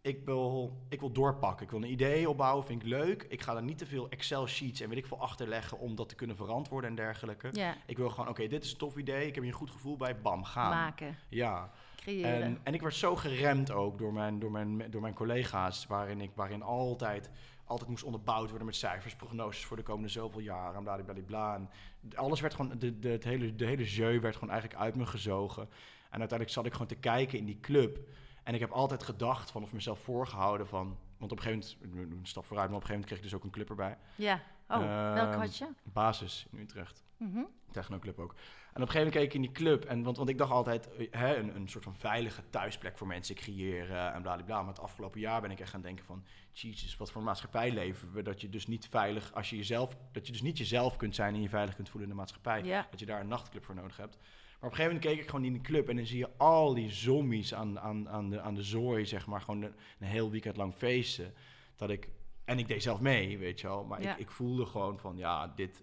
ik, 0.00 0.24
wil, 0.24 0.76
ik 0.88 1.00
wil 1.00 1.12
doorpakken. 1.12 1.64
Ik 1.64 1.70
wil 1.70 1.82
een 1.82 1.90
idee 1.90 2.28
opbouwen, 2.28 2.64
vind 2.64 2.82
ik 2.82 2.88
leuk. 2.88 3.26
Ik 3.28 3.42
ga 3.42 3.56
er 3.56 3.62
niet 3.62 3.78
te 3.78 3.86
veel 3.86 4.08
Excel-sheets 4.08 4.80
en 4.80 4.88
weet 4.88 4.98
ik 4.98 5.06
veel 5.06 5.20
achterleggen... 5.20 5.78
om 5.78 5.94
dat 5.94 6.08
te 6.08 6.14
kunnen 6.14 6.36
verantwoorden 6.36 6.90
en 6.90 6.96
dergelijke. 6.96 7.48
Ja, 7.52 7.76
Ik 7.86 7.96
wil 7.96 8.10
gewoon, 8.10 8.28
oké, 8.28 8.46
dit 8.46 8.64
is 8.64 8.72
een 8.72 8.78
tof 8.78 8.96
idee. 8.96 9.26
Ik 9.26 9.34
heb 9.34 9.44
hier 9.44 9.52
een 9.52 9.58
goed 9.58 9.70
gevoel 9.70 9.96
bij. 9.96 10.20
Bam, 10.20 10.44
gaan. 10.44 10.70
maken, 10.70 11.16
Ja. 11.28 11.70
creëren. 11.96 12.42
En, 12.42 12.58
en 12.62 12.74
ik 12.74 12.80
werd 12.80 12.94
zo 12.94 13.16
geremd 13.16 13.70
ook 13.70 13.98
door 13.98 14.12
mijn, 14.12 14.38
door 14.38 14.50
mijn, 14.50 14.90
door 14.90 15.00
mijn 15.00 15.14
collega's, 15.14 15.86
waarin 15.86 16.20
ik 16.20 16.30
waarin 16.34 16.62
altijd 16.62 17.30
altijd 17.68 17.90
moest 17.90 18.04
onderbouwd 18.04 18.48
worden 18.48 18.66
met 18.66 18.76
cijfers, 18.76 19.16
prognoses 19.16 19.64
voor 19.64 19.76
de 19.76 19.82
komende 19.82 20.08
zoveel 20.08 20.40
jaar 20.40 20.74
en 20.74 20.82
bla 21.26 21.54
En 21.54 21.68
alles 22.14 22.40
werd 22.40 22.54
gewoon, 22.54 22.78
de, 22.78 22.98
de, 22.98 23.08
het 23.08 23.24
hele, 23.24 23.54
de 23.54 23.66
hele 23.66 23.84
jeu 23.84 24.20
werd 24.20 24.34
gewoon 24.34 24.50
eigenlijk 24.50 24.80
uit 24.80 24.96
me 24.96 25.06
gezogen. 25.06 25.62
En 26.10 26.18
uiteindelijk 26.18 26.50
zat 26.50 26.66
ik 26.66 26.72
gewoon 26.72 26.86
te 26.86 26.94
kijken 26.94 27.38
in 27.38 27.44
die 27.44 27.60
club. 27.60 27.98
En 28.42 28.54
ik 28.54 28.60
heb 28.60 28.70
altijd 28.70 29.02
gedacht 29.02 29.50
van, 29.50 29.62
of 29.62 29.72
mezelf 29.72 29.98
voorgehouden 29.98 30.66
van, 30.66 30.98
want 31.18 31.32
op 31.32 31.38
een 31.38 31.44
gegeven 31.44 31.88
moment, 31.90 32.12
een 32.12 32.26
stap 32.26 32.44
vooruit, 32.44 32.68
maar 32.68 32.76
op 32.76 32.82
een 32.82 32.88
gegeven 32.88 32.92
moment 32.92 33.06
kreeg 33.06 33.18
ik 33.18 33.24
dus 33.24 33.34
ook 33.34 33.44
een 33.44 33.50
club 33.50 33.68
erbij. 33.68 33.98
Ja, 34.14 34.42
oh, 34.68 34.78
welke 35.14 35.30
Ehm, 35.30 35.40
had 35.40 35.56
je? 35.56 35.66
Basis 35.82 36.46
in 36.50 36.58
Utrecht. 36.58 37.04
Mhm. 37.16 37.42
Technoclub 37.70 38.18
ook. 38.18 38.34
En 38.72 38.82
op 38.84 38.88
een 38.88 38.94
gegeven 38.94 38.98
moment 38.98 39.14
keek 39.14 39.24
ik 39.24 39.34
in 39.34 39.40
die 39.40 39.52
club. 39.52 39.84
En, 39.84 40.02
want, 40.02 40.16
want 40.16 40.28
ik 40.28 40.38
dacht 40.38 40.50
altijd, 40.50 40.88
eh, 40.96 41.06
hè, 41.10 41.36
een, 41.36 41.56
een 41.56 41.68
soort 41.68 41.84
van 41.84 41.96
veilige 41.96 42.42
thuisplek 42.50 42.98
voor 42.98 43.06
mensen 43.06 43.34
creëren 43.34 44.12
en 44.12 44.22
bladibla. 44.22 44.58
Maar 44.60 44.68
het 44.72 44.80
afgelopen 44.82 45.20
jaar 45.20 45.40
ben 45.40 45.50
ik 45.50 45.60
echt 45.60 45.70
gaan 45.70 45.80
denken 45.80 46.04
van... 46.04 46.24
Jezus, 46.52 46.96
wat 46.96 47.10
voor 47.10 47.20
een 47.20 47.26
maatschappij 47.26 47.70
leven 47.72 48.12
we? 48.12 48.22
Dat 48.22 48.40
je 48.40 48.48
dus 48.48 48.66
niet 48.66 48.88
veilig, 48.88 49.32
als 49.34 49.50
je 49.50 49.56
jezelf... 49.56 49.96
Dat 50.12 50.26
je 50.26 50.32
dus 50.32 50.42
niet 50.42 50.58
jezelf 50.58 50.96
kunt 50.96 51.14
zijn 51.14 51.34
en 51.34 51.42
je 51.42 51.48
veilig 51.48 51.74
kunt 51.74 51.88
voelen 51.88 52.08
in 52.10 52.14
de 52.14 52.20
maatschappij. 52.20 52.62
Ja. 52.62 52.86
Dat 52.90 53.00
je 53.00 53.06
daar 53.06 53.20
een 53.20 53.28
nachtclub 53.28 53.64
voor 53.64 53.74
nodig 53.74 53.96
hebt. 53.96 54.16
Maar 54.16 54.70
op 54.70 54.76
een 54.76 54.76
gegeven 54.76 54.94
moment 54.94 55.04
keek 55.04 55.20
ik 55.24 55.30
gewoon 55.30 55.44
in 55.44 55.52
die 55.52 55.62
club 55.62 55.88
en 55.88 55.96
dan 55.96 56.06
zie 56.06 56.18
je 56.18 56.30
al 56.36 56.74
die 56.74 56.90
zombies 56.90 57.54
aan, 57.54 57.80
aan, 57.80 58.08
aan, 58.08 58.30
de, 58.30 58.40
aan 58.40 58.54
de 58.54 58.62
zooi, 58.62 59.06
zeg 59.06 59.26
maar. 59.26 59.40
Gewoon 59.40 59.62
een, 59.62 59.74
een 59.98 60.06
heel 60.06 60.30
weekend 60.30 60.56
lang 60.56 60.74
feesten. 60.74 61.34
Dat 61.76 61.90
ik, 61.90 62.08
en 62.44 62.58
ik 62.58 62.68
deed 62.68 62.82
zelf 62.82 63.00
mee, 63.00 63.38
weet 63.38 63.60
je 63.60 63.66
wel. 63.66 63.84
Maar 63.84 64.02
Ja. 64.02 64.12
ik, 64.12 64.18
ik 64.18 64.30
voelde 64.30 64.66
gewoon 64.66 64.98
van, 64.98 65.16
ja, 65.16 65.46
dit, 65.48 65.82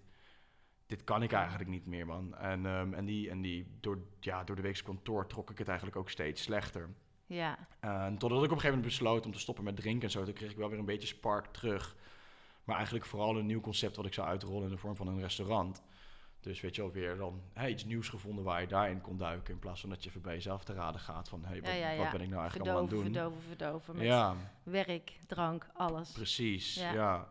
dit 0.86 1.04
kan 1.04 1.22
ik 1.22 1.32
eigenlijk 1.32 1.70
niet 1.70 1.86
meer, 1.86 2.06
man. 2.06 2.36
En, 2.36 2.66
ehm, 2.66 2.94
en, 2.94 3.04
die, 3.04 3.30
en 3.30 3.40
die, 3.40 3.66
door, 3.80 3.98
ja, 4.20 4.44
door 4.44 4.56
de 4.56 4.62
weekse 4.62 4.82
kantoor 4.82 5.26
trok 5.26 5.50
ik 5.50 5.58
het 5.58 5.68
eigenlijk 5.68 5.98
ook 5.98 6.10
steeds 6.10 6.42
slechter. 6.42 6.90
Ja, 7.26 7.58
En 7.80 8.18
totdat 8.18 8.38
ik 8.38 8.44
op 8.44 8.50
een 8.50 8.60
gegeven 8.60 8.68
moment 8.68 8.82
besloot 8.86 9.26
om 9.26 9.32
te 9.32 9.38
stoppen 9.38 9.64
met 9.64 9.76
drinken 9.76 10.02
en 10.02 10.10
zo. 10.10 10.24
Toen 10.24 10.34
kreeg 10.34 10.50
ik 10.50 10.56
wel 10.56 10.68
weer 10.68 10.78
een 10.78 10.84
beetje 10.84 11.06
spark 11.06 11.46
terug. 11.46 11.96
Maar 12.64 12.76
eigenlijk 12.76 13.06
vooral 13.06 13.36
een 13.36 13.46
nieuw 13.46 13.60
concept 13.60 13.96
wat 13.96 14.06
ik 14.06 14.14
zou 14.14 14.28
uitrollen 14.28 14.64
in 14.64 14.70
de 14.70 14.76
vorm 14.76 14.96
van 14.96 15.06
een 15.06 15.20
restaurant. 15.20 15.82
Dus 16.40 16.60
weet 16.60 16.74
je 16.76 16.82
wel, 16.82 16.90
weer 16.90 17.16
dan 17.16 17.42
hey, 17.52 17.70
iets 17.70 17.84
nieuws 17.84 18.08
gevonden 18.08 18.44
waar 18.44 18.60
je 18.60 18.66
daarin 18.66 19.00
kon 19.00 19.16
duiken. 19.16 19.54
In 19.54 19.58
plaats 19.58 19.80
van 19.80 19.90
dat 19.90 20.02
je 20.02 20.08
even 20.08 20.22
bij 20.22 20.34
jezelf 20.34 20.64
te 20.64 20.72
raden 20.72 21.00
gaat 21.00 21.28
van... 21.28 21.44
Hey, 21.44 21.60
wat, 21.60 21.70
ja, 21.70 21.76
ja, 21.76 21.90
ja. 21.90 22.02
wat 22.02 22.10
ben 22.10 22.20
ik 22.20 22.28
nou 22.28 22.40
eigenlijk 22.40 22.70
allemaal 22.70 22.88
verdoven, 22.88 23.16
aan 23.16 23.22
het 23.22 23.32
doen? 23.32 23.42
verdoven, 23.42 23.48
verdoven. 23.48 23.96
Met 23.96 24.06
Ja, 24.06 24.34
werk, 24.62 25.18
drank, 25.26 25.66
alles. 25.72 26.12
precies. 26.12 26.74
Ja. 26.74 27.28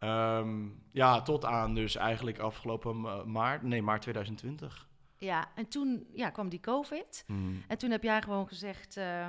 Ja. 0.00 0.38
Ehm, 0.38 0.66
ja, 0.92 1.22
tot 1.22 1.44
aan 1.44 1.74
dus 1.74 1.96
eigenlijk 1.96 2.38
afgelopen 2.38 3.00
ma- 3.00 3.24
maart, 3.24 3.62
nee, 3.62 3.82
maart 3.82 4.02
2020. 4.02 4.88
Ja, 5.16 5.48
en 5.54 5.68
toen 5.68 6.06
ja, 6.12 6.30
kwam 6.30 6.48
die 6.48 6.60
COVID. 6.60 7.24
Hmm. 7.26 7.62
En 7.68 7.78
toen 7.78 7.90
heb 7.90 8.02
jij 8.02 8.22
gewoon 8.22 8.48
gezegd... 8.48 8.96
eh, 8.96 9.26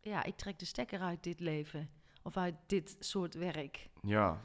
ja, 0.00 0.24
ik 0.24 0.36
trek 0.36 0.58
de 0.58 0.64
stekker 0.64 1.00
uit 1.00 1.22
dit 1.22 1.40
leven. 1.40 1.90
Of 2.22 2.36
uit 2.36 2.54
dit 2.66 2.96
soort 2.98 3.34
werk. 3.34 3.88
Ja. 4.02 4.40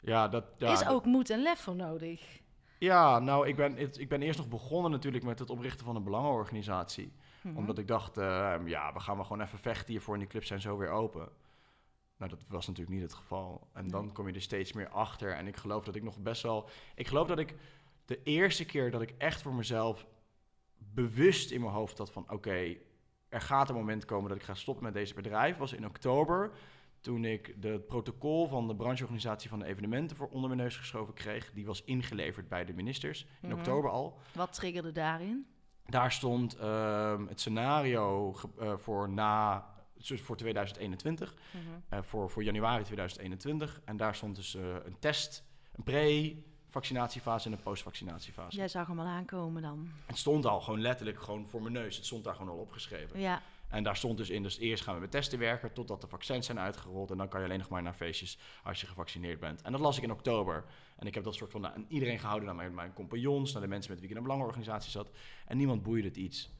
Ja, 0.00 0.28
dat... 0.28 0.44
Ja, 0.56 0.72
is 0.72 0.78
dat- 0.78 0.88
ook 0.88 1.04
moed 1.04 1.30
en 1.30 1.42
lef 1.42 1.60
voor 1.60 1.74
nodig. 1.76 2.40
Ja, 2.78 3.18
nou, 3.18 3.48
ik 3.48 3.56
ben, 3.56 3.78
ik 4.00 4.08
ben 4.08 4.22
eerst 4.22 4.38
nog 4.38 4.48
begonnen 4.48 4.90
natuurlijk 4.90 5.24
met 5.24 5.38
het 5.38 5.50
oprichten 5.50 5.84
van 5.86 5.96
een 5.96 6.04
belangenorganisatie. 6.04 7.12
Mhm. 7.40 7.56
Omdat 7.56 7.78
ik 7.78 7.86
dacht, 7.88 8.16
eh, 8.18 8.54
ja, 8.64 8.92
we 8.92 9.00
gaan 9.00 9.16
maar 9.16 9.24
gewoon 9.24 9.42
even 9.42 9.58
vechten 9.58 9.92
hiervoor 9.92 10.14
en 10.14 10.20
die 10.20 10.28
clubs 10.28 10.46
zijn 10.46 10.60
zo 10.60 10.76
weer 10.76 10.90
open. 10.90 11.28
Nou, 12.18 12.30
dat 12.30 12.44
was 12.48 12.66
natuurlijk 12.66 12.94
niet 12.96 13.04
het 13.10 13.14
geval. 13.14 13.68
En 13.72 13.90
dan 13.90 14.12
kom 14.12 14.28
je 14.28 14.34
er 14.34 14.42
steeds 14.42 14.72
meer 14.72 14.88
achter. 14.88 15.32
En 15.34 15.46
ik 15.46 15.56
geloof 15.56 15.84
dat 15.84 15.94
ik 15.94 16.02
nog 16.02 16.18
best 16.18 16.42
wel... 16.42 16.68
Ik 16.94 17.06
geloof 17.08 17.28
dat 17.28 17.38
ik 17.38 17.54
de 18.04 18.22
eerste 18.22 18.64
keer 18.64 18.90
dat 18.90 19.02
ik 19.02 19.14
echt 19.18 19.42
voor 19.42 19.54
mezelf 19.54 20.06
bewust 20.78 21.50
in 21.50 21.60
mijn 21.60 21.72
hoofd 21.72 21.98
had 21.98 22.12
van... 22.12 22.30
Oké, 22.30 22.76
er 23.28 23.40
gaat 23.40 23.68
een 23.68 23.74
moment 23.74 24.04
komen 24.04 24.28
dat 24.28 24.38
ik 24.38 24.44
ga 24.44 24.54
stoppen 24.54 24.84
met 24.84 24.92
deze 24.94 25.14
bedrijf. 25.14 25.56
was 25.56 25.72
in 25.72 25.86
oktober, 25.86 26.50
toen 27.00 27.24
ik 27.24 27.62
de, 27.62 27.68
het 27.68 27.86
protocol 27.86 28.46
van 28.46 28.68
de 28.68 28.76
brancheorganisatie 28.76 29.48
van 29.50 29.58
de 29.58 29.64
evenementen 29.64 30.16
voor 30.16 30.28
onder 30.28 30.48
mijn 30.48 30.60
neus 30.62 30.76
geschoven 30.76 31.14
kreeg. 31.14 31.52
Die 31.52 31.66
was 31.66 31.84
ingeleverd 31.84 32.48
bij 32.48 32.64
de 32.64 32.72
ministers 32.72 33.26
in 33.42 33.48
Mhm. 33.48 33.58
oktober 33.58 33.90
al. 33.90 34.18
Wat 34.34 34.52
triggerde 34.52 34.92
daarin? 34.92 35.46
Daar 35.86 36.12
stond 36.12 36.56
ehm, 36.56 37.26
het 37.26 37.40
scenario 37.40 38.34
eh, 38.58 38.76
voor 38.76 39.08
na 39.08 39.66
dus 40.06 40.20
voor 40.20 40.36
2021, 40.36 41.34
Mhm. 41.52 41.62
eh, 41.88 41.98
voor, 42.02 42.30
voor 42.30 42.42
januari 42.44 42.84
2021. 42.84 43.80
En 43.84 43.96
daar 43.96 44.14
stond 44.14 44.36
dus 44.36 44.54
eh, 44.54 44.62
een 44.84 44.96
test, 44.98 45.44
een 45.76 45.82
pre-vaccinatiefase 45.84 47.46
en 47.46 47.52
een 47.52 47.62
post-vaccinatiefase. 47.62 48.56
Jij 48.56 48.68
zag 48.68 48.86
hem 48.86 49.00
al 49.00 49.06
aankomen 49.06 49.62
dan. 49.62 49.88
Het 50.06 50.18
stond 50.18 50.46
al 50.46 50.60
gewoon 50.60 50.80
letterlijk 50.80 51.22
gewoon 51.22 51.46
voor 51.46 51.62
mijn 51.62 51.72
neus. 51.74 51.96
Het 51.96 52.04
stond 52.06 52.24
daar 52.24 52.34
gewoon 52.34 52.52
al 52.52 52.58
opgeschreven. 52.60 53.20
Ja, 53.20 53.42
En 53.68 53.82
daar 53.82 53.96
stond 53.96 54.16
dus 54.16 54.30
in, 54.30 54.42
dus 54.42 54.58
eerst 54.58 54.82
gaan 54.82 54.94
we 54.94 55.00
met 55.00 55.10
testen 55.10 55.38
werken 55.38 55.72
totdat 55.72 56.00
de 56.00 56.06
vaccins 56.06 56.46
zijn 56.46 56.58
uitgerold. 56.58 57.10
En 57.10 57.16
dan 57.16 57.28
kan 57.28 57.40
je 57.40 57.46
alleen 57.46 57.58
nog 57.58 57.68
maar 57.68 57.82
naar 57.82 57.92
feestjes 57.94 58.38
als 58.62 58.80
je 58.80 58.86
gevaccineerd 58.86 59.40
bent. 59.40 59.62
En 59.62 59.72
dat 59.72 59.80
las 59.80 59.96
ik 59.96 60.02
in 60.02 60.10
oktober. 60.12 60.64
En 60.96 61.06
ik 61.06 61.14
heb 61.14 61.24
dat 61.24 61.34
soort 61.34 61.50
van 61.50 61.66
aan 61.66 61.84
iedereen 61.88 62.18
gehouden, 62.18 62.46
naar 62.46 62.56
mijn, 62.56 62.74
mijn 62.74 62.92
compagnons, 62.92 63.52
naar 63.52 63.62
de 63.62 63.68
mensen 63.68 63.90
met 63.90 64.00
wie 64.00 64.04
ik 64.08 64.10
in 64.14 64.16
een 64.16 64.26
belangenorganisatie 64.26 64.90
zat. 64.90 65.10
En 65.46 65.56
niemand 65.56 65.82
boeide 65.82 66.08
het 66.08 66.16
iets. 66.16 66.50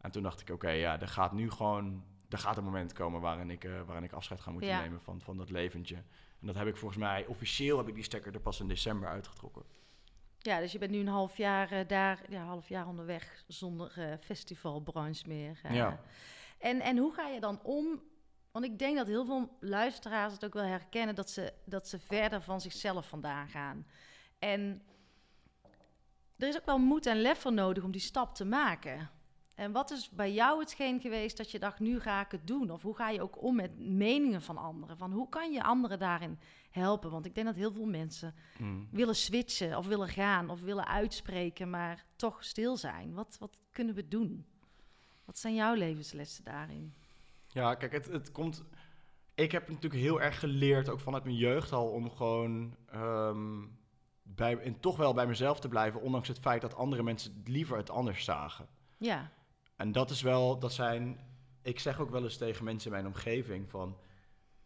En 0.00 0.10
toen 0.10 0.22
dacht 0.22 0.40
ik, 0.40 0.50
oké, 0.50 0.70
ja, 0.70 1.00
er 1.00 1.08
gaat 1.08 1.32
nu 1.32 1.50
gewoon, 1.50 2.04
er 2.28 2.38
gaat 2.38 2.56
een 2.56 2.64
moment 2.64 2.92
komen 2.92 3.20
waarin 3.20 3.50
ik, 3.50 3.64
eh, 3.64 3.80
waarin 3.82 4.04
ik 4.04 4.12
afscheid 4.12 4.40
ga 4.40 4.50
moeten 4.50 4.70
Ja. 4.70 4.80
nemen 4.80 5.00
van, 5.00 5.20
van 5.20 5.36
dat 5.36 5.50
leventje. 5.50 5.96
En 6.40 6.46
dat 6.46 6.54
heb 6.54 6.66
ik 6.66 6.76
volgens 6.76 7.00
mij, 7.00 7.26
officieel 7.26 7.78
heb 7.78 7.88
ik 7.88 7.94
die 7.94 8.04
stekker 8.04 8.34
er 8.34 8.40
pas 8.40 8.60
in 8.60 8.68
december 8.68 9.08
uitgetrokken. 9.08 9.62
ja 10.38 10.60
dus 10.60 10.72
je 10.72 10.78
bent 10.78 10.90
nu 10.90 10.98
een 10.98 11.08
half 11.08 11.36
jaar 11.36 11.70
eh, 11.70 11.88
daar, 11.88 12.20
ja, 12.28 12.44
half 12.44 12.68
jaar 12.68 12.86
onderweg 12.86 13.44
zonder 13.46 13.92
eh, 13.98 14.14
festivalbranche 14.20 15.28
meer. 15.28 15.60
Ja. 15.70 16.00
En, 16.58 16.80
en 16.80 16.96
hoe 16.96 17.12
ga 17.14 17.28
je 17.28 17.40
dan 17.40 17.60
om? 17.62 18.02
Want 18.50 18.64
ik 18.64 18.78
denk 18.78 18.96
dat 18.96 19.06
heel 19.06 19.24
veel 19.24 19.56
luisteraars 19.60 20.32
het 20.32 20.44
ook 20.44 20.52
wel 20.54 20.64
herkennen 20.64 21.14
dat 21.14 21.30
ze, 21.30 21.52
dat 21.64 21.88
ze 21.88 21.98
verder 21.98 22.42
van 22.42 22.60
zichzelf 22.60 23.08
vandaan 23.08 23.48
gaan. 23.48 23.86
En 24.38 24.82
er 26.36 26.48
is 26.48 26.56
ook 26.56 26.66
wel 26.66 26.78
moed 26.78 27.06
en 27.06 27.20
lef 27.20 27.38
voor 27.40 27.52
nodig 27.52 27.84
om 27.84 27.90
die 27.90 28.00
stap 28.00 28.34
te 28.34 28.44
maken. 28.44 29.10
En 29.58 29.72
wat 29.72 29.90
is 29.90 30.10
bij 30.10 30.32
jou 30.32 30.60
hetgeen 30.60 31.00
geweest 31.00 31.36
dat 31.36 31.50
je 31.50 31.58
dacht, 31.58 31.78
nu 31.78 32.00
ga 32.00 32.20
ik 32.20 32.30
het 32.30 32.46
doen? 32.46 32.70
Of 32.70 32.82
hoe 32.82 32.96
ga 32.96 33.08
je 33.10 33.22
ook 33.22 33.42
om 33.42 33.56
met 33.56 33.78
meningen 33.78 34.42
van 34.42 34.56
anderen? 34.56 34.96
Van 34.96 35.12
hoe 35.12 35.28
kan 35.28 35.52
je 35.52 35.62
anderen 35.62 35.98
daarin 35.98 36.38
helpen? 36.70 37.10
Want 37.10 37.26
ik 37.26 37.34
denk 37.34 37.46
dat 37.46 37.56
heel 37.56 37.72
veel 37.72 37.86
mensen 37.86 38.34
Mm. 38.58 38.88
willen 38.90 39.16
switchen 39.16 39.76
of 39.76 39.86
willen 39.86 40.08
gaan 40.08 40.50
of 40.50 40.60
willen 40.60 40.86
uitspreken, 40.86 41.70
maar 41.70 42.04
toch 42.16 42.44
stil 42.44 42.76
zijn. 42.76 43.14
Wat, 43.14 43.36
wat 43.40 43.60
kunnen 43.72 43.94
we 43.94 44.08
doen? 44.08 44.46
Wat 45.24 45.38
zijn 45.38 45.54
jouw 45.54 45.74
levenslessen 45.74 46.44
daarin? 46.44 46.94
Ja, 47.48 47.74
kijk, 47.74 47.92
het, 47.92 48.06
het 48.06 48.32
komt. 48.32 48.64
Ik 49.34 49.52
heb 49.52 49.68
natuurlijk 49.68 50.02
heel 50.02 50.20
erg 50.20 50.38
geleerd, 50.38 50.88
ook 50.88 51.00
vanuit 51.00 51.24
mijn 51.24 51.36
jeugd 51.36 51.72
al, 51.72 51.88
om 51.88 52.10
gewoon 52.10 52.76
ehm, 52.86 53.64
bij, 54.22 54.58
en 54.58 54.80
toch 54.80 54.96
wel 54.96 55.14
bij 55.14 55.26
mezelf 55.26 55.60
te 55.60 55.68
blijven, 55.68 56.00
ondanks 56.00 56.28
het 56.28 56.38
feit 56.38 56.60
dat 56.60 56.74
andere 56.74 57.02
mensen 57.02 57.42
liever 57.44 57.76
het 57.76 57.90
anders 57.90 58.24
zagen. 58.24 58.68
Ja, 58.96 59.30
En 59.78 59.92
dat 59.92 60.10
is 60.10 60.22
wel, 60.22 60.58
dat 60.58 60.72
zijn. 60.72 61.18
Ik 61.62 61.78
zeg 61.78 62.00
ook 62.00 62.10
wel 62.10 62.22
eens 62.24 62.36
tegen 62.36 62.64
mensen 62.64 62.90
in 62.90 62.96
mijn 62.96 63.14
omgeving 63.14 63.70
van. 63.70 63.96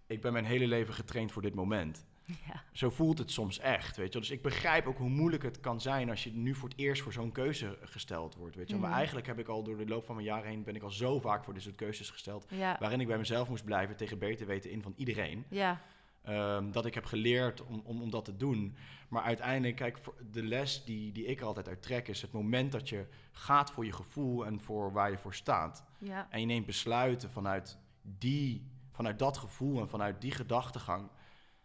Ik 0.07 0.20
ben 0.20 0.33
mijn 0.33 0.44
hele 0.44 0.66
leven 0.66 0.94
getraind 0.94 1.33
voor 1.33 1.42
dit 1.42 1.55
moment. 1.55 2.07
ja, 2.27 2.62
Zo 2.72 2.90
voelt 2.90 3.18
het 3.18 3.31
soms 3.31 3.59
echt, 3.59 3.96
weet 3.96 4.12
je. 4.12 4.18
Dus 4.18 4.31
ik 4.31 4.42
begrijp 4.42 4.87
ook 4.87 4.98
hoe 4.98 5.09
moeilijk 5.09 5.42
het 5.42 5.61
kan 5.61 5.81
zijn 5.81 6.11
als 6.11 6.25
je 6.25 6.33
nu 6.33 6.55
voor 6.55 6.68
het 6.68 6.79
eerst 6.79 7.03
voor 7.03 7.12
zo'n 7.12 7.33
keuze 7.33 7.79
gesteld 7.83 8.35
wordt, 8.35 8.57
weet 8.57 8.68
je. 8.70 8.77
Maar 8.77 8.92
eigenlijk 8.92 9.27
heb 9.27 9.38
ik 9.38 9.48
al 9.48 9.62
door 9.62 9.77
de 9.77 9.87
loop 9.87 10.05
van 10.05 10.14
mijn 10.14 10.27
jaren 10.27 10.48
heen 10.48 10.64
ben 10.64 10.75
ik 10.75 10.83
al 10.83 10.90
zo 10.90 11.20
vaak 11.20 11.44
voor 11.44 11.55
dit 11.55 11.62
soort 11.62 11.77
keuzes 11.77 12.11
gesteld 12.11 12.46
ja, 12.48 12.77
waarin 12.81 13.01
ik 13.01 13.07
bij 13.07 13.18
mezelf 13.18 13.48
moest 13.48 13.64
blijven 13.64 13.96
tegen 13.96 14.18
beter 14.18 14.46
weten 14.46 14.70
in 14.70 14.83
van 14.83 14.94
iedereen. 14.96 15.44
ja, 15.48 15.83
Ehm, 16.22 16.70
dat 16.70 16.87
ik 16.87 16.94
heb 16.94 17.04
geleerd 17.04 17.62
om, 17.66 17.80
om, 17.85 18.02
om 18.02 18.11
dat 18.11 18.24
te 18.24 18.37
doen. 18.37 18.76
Maar 19.08 19.22
uiteindelijk, 19.22 19.76
kijk, 19.76 19.98
de 20.30 20.42
les 20.42 20.85
die, 20.85 21.12
die 21.12 21.24
ik 21.24 21.40
altijd 21.40 21.68
uit 21.68 21.82
trek 21.82 22.08
is 22.08 22.22
het 22.22 22.32
moment 22.32 22.72
dat 22.72 22.88
je 22.88 23.06
gaat 23.32 23.70
voor 23.70 23.85
je 23.85 23.92
gevoel 23.92 24.46
en 24.46 24.61
voor 24.61 24.92
waar 24.92 25.11
je 25.11 25.18
voor 25.18 25.35
staat. 25.35 25.85
ja, 25.98 26.26
En 26.30 26.40
je 26.40 26.46
neemt 26.46 26.66
besluiten 26.66 27.30
vanuit, 27.30 27.78
die, 28.02 28.66
vanuit 28.92 29.18
dat 29.18 29.37
gevoel 29.38 29.80
en 29.80 29.88
vanuit 29.88 30.20
die 30.20 30.30
gedachtegang. 30.30 31.08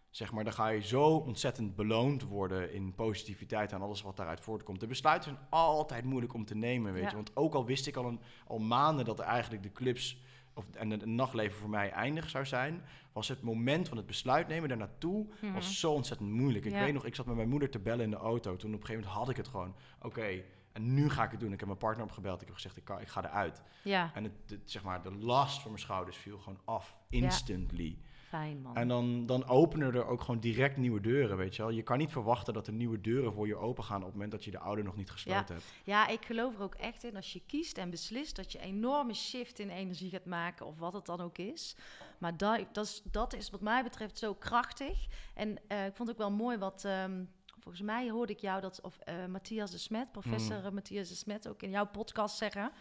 Zeg 0.10 0.32
maar, 0.32 0.44
dan 0.44 0.54
ga 0.54 0.68
je 0.68 0.82
zo 0.82 1.06
ontzettend 1.16 1.76
beloond 1.76 2.24
worden 2.24 2.74
in 2.74 2.96
positiviteit 2.96 3.72
en 3.72 3.82
alles 3.82 4.02
wat 4.02 4.18
daaruit 4.18 4.40
voortkomt. 4.42 4.80
De 4.80 4.88
besluiten 4.88 5.30
zijn 5.32 5.46
altijd 5.50 6.04
moeilijk 6.04 6.34
om 6.34 6.46
te 6.46 6.56
nemen, 6.56 6.94
weet 6.94 7.04
Ja. 7.04 7.10
je. 7.10 7.16
Want 7.16 7.36
ook 7.36 7.54
al 7.54 7.66
wist 7.66 7.88
ik 7.88 7.96
al, 7.96 8.06
een, 8.06 8.22
al 8.48 8.60
maanden 8.60 9.06
dat 9.06 9.20
er 9.20 9.26
eigenlijk 9.26 9.64
de 9.64 9.72
clubs 9.72 10.18
of, 10.58 10.66
en 10.76 10.90
het 10.90 11.06
nachtleven 11.06 11.60
voor 11.60 11.70
mij 11.70 11.90
eindig 11.92 12.30
zou 12.30 12.46
zijn, 12.46 12.82
was 13.14 13.28
het 13.28 13.42
moment 13.42 13.88
van 13.88 13.98
het 13.98 14.06
besluit 14.06 14.48
nemen 14.48 14.70
daar 14.70 14.78
naartoe 14.78 15.28
Mhm. 15.42 15.54
was 15.54 15.80
zo 15.80 15.92
ontzettend 15.92 16.30
moeilijk. 16.30 16.66
Ik 16.66 16.72
Ja. 16.72 16.80
weet 16.84 16.94
nog, 16.94 17.06
ik 17.06 17.16
zat 17.16 17.26
met 17.26 17.36
mijn 17.36 17.50
moeder 17.50 17.70
te 17.70 17.80
bellen 17.80 18.04
in 18.06 18.10
de 18.10 18.16
auto. 18.18 18.56
Toen 18.56 18.74
op 18.74 18.80
een 18.80 18.86
gegeven 18.86 19.04
moment 19.08 19.20
had 19.20 19.30
ik 19.30 19.38
het 19.38 19.48
gewoon. 19.48 19.76
Oké, 20.02 20.42
en 20.74 20.94
nu 20.94 21.10
ga 21.10 21.24
ik 21.24 21.32
het 21.32 21.40
doen. 21.40 21.52
Ik 21.54 21.60
heb 21.60 21.68
mijn 21.68 21.80
partner 21.80 22.06
opgebeld. 22.06 22.42
Ik 22.42 22.48
heb 22.48 22.56
gezegd, 22.56 22.78
ik, 22.78 22.84
kan, 22.84 23.00
ik 23.02 23.08
ga 23.08 23.24
eruit. 23.26 23.62
ja, 23.84 24.12
En 24.14 24.24
het, 24.24 24.34
het- 24.48 24.72
zeg 24.72 24.84
maar, 24.84 25.02
de 25.02 25.16
last 25.16 25.62
van 25.62 25.72
mijn 25.72 25.84
schouders 25.84 26.18
viel 26.18 26.38
gewoon 26.38 26.60
af. 26.66 26.98
Instantly. 27.10 27.98
Fijn 28.28 28.62
man. 28.62 28.76
En 28.76 28.88
dan, 28.88 29.26
dan 29.26 29.48
openen 29.48 29.94
er 29.94 30.06
ook 30.06 30.22
gewoon 30.22 30.40
direct 30.40 30.78
nieuwe 30.78 31.02
deuren, 31.02 31.38
weet 31.38 31.56
je 31.56 31.62
wel. 31.62 31.72
Je 31.72 31.82
kan 31.82 31.98
niet 31.98 32.12
verwachten 32.12 32.54
dat 32.54 32.68
er 32.68 32.74
nieuwe 32.74 33.02
deuren 33.02 33.34
voor 33.34 33.48
je 33.48 33.56
open 33.56 33.84
gaan... 33.84 34.00
op 34.00 34.04
het 34.04 34.14
moment 34.14 34.32
dat 34.32 34.44
je 34.44 34.52
de 34.52 34.60
oude 34.60 34.84
nog 34.84 34.96
niet 34.96 35.12
gesloten 35.12 35.56
hebt. 35.56 35.66
Ja, 35.84 36.08
ik 36.08 36.26
geloof 36.26 36.56
er 36.56 36.62
ook 36.62 36.76
echt 36.76 37.04
in 37.04 37.16
als 37.16 37.34
je 37.34 37.42
kiest 37.46 37.78
en 37.78 37.90
beslist 37.90 38.36
dat 38.36 38.52
je 38.52 38.60
enorme 38.60 39.14
shift 39.14 39.60
in 39.60 39.70
energie 39.70 40.10
gaat 40.10 40.26
maken 40.26 40.66
of 40.66 40.78
wat 40.78 40.94
het 40.94 41.06
dan 41.06 41.22
ook 41.22 41.38
is. 41.38 41.76
Maar 42.18 42.38
dat, 42.38 42.66
dat, 42.72 42.86
is, 42.86 43.02
dat 43.12 43.34
is 43.34 43.50
wat 43.50 43.62
mij 43.62 43.84
betreft 43.84 44.18
zo 44.18 44.34
krachtig. 44.34 45.08
En 45.34 45.58
eh, 45.68 45.86
ik 45.86 45.96
vond 45.96 46.10
ook 46.10 46.18
wel 46.18 46.32
mooi 46.32 46.58
wat... 46.58 46.86
ehm, 46.86 47.24
volgens 47.60 47.82
mij 47.82 48.10
hoorde 48.10 48.34
ik 48.34 48.40
jou 48.40 48.62
dat... 48.62 48.82
Of 48.82 48.98
eh, 48.98 49.26
Matthias 49.26 49.72
de 49.72 49.78
Smet, 49.78 50.12
professor 50.12 50.62
Mm. 50.64 50.74
Matthias 50.74 51.08
de 51.08 51.16
Smet... 51.16 51.48
ook 51.50 51.62
in 51.62 51.70
jouw 51.70 51.88
podcast 51.88 52.38
zeggen... 52.38 52.72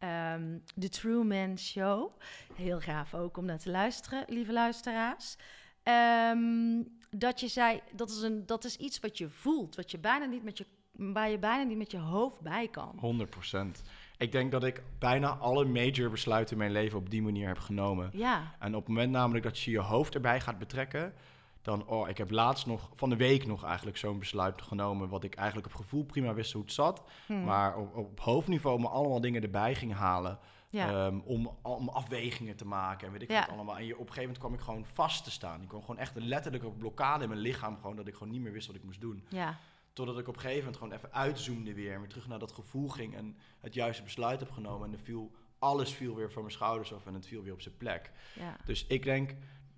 ehm 0.00 0.58
The 0.78 0.88
Truman 0.88 1.58
Show. 1.58 2.10
Heel 2.54 2.80
gaaf 2.80 3.14
ook 3.14 3.36
om 3.36 3.44
naar 3.44 3.58
te 3.58 3.70
luisteren, 3.70 4.24
lieve 4.28 4.52
luisteraars. 4.52 5.36
Ehm, 5.82 6.82
dat 7.10 7.40
je 7.40 7.48
zei, 7.48 7.80
dat 7.92 8.10
is, 8.10 8.22
een, 8.22 8.46
dat 8.46 8.64
is 8.64 8.76
iets 8.76 9.00
wat 9.00 9.18
je 9.18 9.28
voelt, 9.28 9.76
wat 9.76 9.90
je 9.90 9.98
bijna 9.98 10.24
niet 10.24 10.44
met 10.44 10.58
je, 10.58 10.66
waar 10.92 11.30
je 11.30 11.38
bijna 11.38 11.62
niet 11.62 11.78
met 11.78 11.90
je 11.90 11.98
hoofd 11.98 12.40
bij 12.40 12.68
kan. 12.68 12.98
100%. 12.98 13.82
Ik 14.18 14.32
denk 14.32 14.50
dat 14.50 14.64
ik 14.64 14.82
bijna 14.98 15.28
alle 15.28 15.64
major 15.64 16.10
besluiten 16.10 16.52
in 16.52 16.58
mijn 16.58 16.72
leven 16.72 16.98
op 16.98 17.10
die 17.10 17.22
manier 17.22 17.46
heb 17.46 17.58
genomen. 17.58 18.10
Ja, 18.12 18.54
En 18.58 18.74
op 18.74 18.80
het 18.80 18.88
moment 18.88 19.12
namelijk 19.12 19.44
dat 19.44 19.58
je 19.58 19.70
je 19.70 19.78
hoofd 19.78 20.14
erbij 20.14 20.40
gaat 20.40 20.58
betrekken, 20.58 21.14
dan, 21.62 21.86
oh, 21.86 22.08
ik 22.08 22.18
heb 22.18 22.30
laatst 22.30 22.66
nog, 22.66 22.90
van 22.94 23.10
de 23.10 23.16
week 23.16 23.46
nog 23.46 23.64
eigenlijk 23.64 23.96
zo'n 23.96 24.18
besluit 24.18 24.62
genomen, 24.62 25.08
wat 25.08 25.24
ik 25.24 25.34
eigenlijk 25.34 25.66
op 25.68 25.74
gevoel 25.74 26.04
prima 26.04 26.34
wist 26.34 26.52
hoe 26.52 26.62
het 26.62 26.72
zat, 26.72 27.02
Hm. 27.26 27.44
maar 27.44 27.76
op, 27.76 27.96
op 27.96 28.20
hoofdniveau 28.20 28.80
me 28.80 28.88
allemaal 28.88 29.20
dingen 29.20 29.42
erbij 29.42 29.74
ging 29.74 29.94
halen, 29.94 30.38
ja, 30.70 30.88
ehm, 31.06 31.18
om, 31.24 31.56
om 31.62 31.88
afwegingen 31.88 32.56
te 32.56 32.66
maken 32.66 33.06
en 33.06 33.12
weet 33.12 33.22
ik 33.22 33.30
Ja. 33.30 33.40
wat 33.40 33.48
allemaal. 33.54 33.76
En 33.78 33.84
je, 33.84 33.92
op 33.92 33.98
een 34.00 34.06
gegeven 34.06 34.22
moment 34.22 34.38
kwam 34.38 34.54
ik 34.54 34.60
gewoon 34.60 34.84
vast 34.86 35.24
te 35.24 35.30
staan. 35.30 35.62
Ik 35.62 35.68
kwam 35.68 35.80
gewoon 35.80 35.98
echt 35.98 36.16
een 36.16 36.28
letterlijke 36.28 36.70
blokkade 36.70 37.22
in 37.22 37.28
mijn 37.28 37.40
lichaam, 37.40 37.76
gewoon 37.76 37.96
dat 37.96 38.06
ik 38.06 38.14
gewoon 38.14 38.30
niet 38.32 38.40
meer 38.40 38.52
wist 38.52 38.66
wat 38.66 38.76
ik 38.76 38.84
moest 38.84 39.00
doen. 39.00 39.24
ja, 39.28 39.58
Totdat 39.92 40.18
ik 40.18 40.28
op 40.28 40.34
een 40.34 40.40
gegeven 40.40 40.64
moment 40.64 40.76
gewoon 40.82 40.92
even 40.96 41.12
uitzoomde 41.12 41.74
weer. 41.74 41.92
En 41.92 41.98
weer 42.00 42.08
terug 42.08 42.28
naar 42.28 42.38
dat 42.38 42.52
gevoel 42.52 42.88
ging. 42.88 43.14
En 43.16 43.36
het 43.60 43.74
juiste 43.74 44.02
besluit 44.02 44.40
heb 44.40 44.50
genomen. 44.50 44.86
En 44.88 44.92
er 44.94 45.00
viel, 45.04 45.30
alles 45.58 45.92
viel 45.92 46.14
weer 46.14 46.32
van 46.32 46.42
mijn 46.42 46.54
schouders 46.54 46.94
af. 46.94 47.06
En 47.06 47.14
het 47.14 47.26
viel 47.26 47.42
weer 47.42 47.52
op 47.52 47.60
zijn 47.60 47.76
plek. 47.76 48.10
ja. 48.34 48.56
Dus 48.64 48.86
ik 48.86 49.02
denk, 49.02 49.34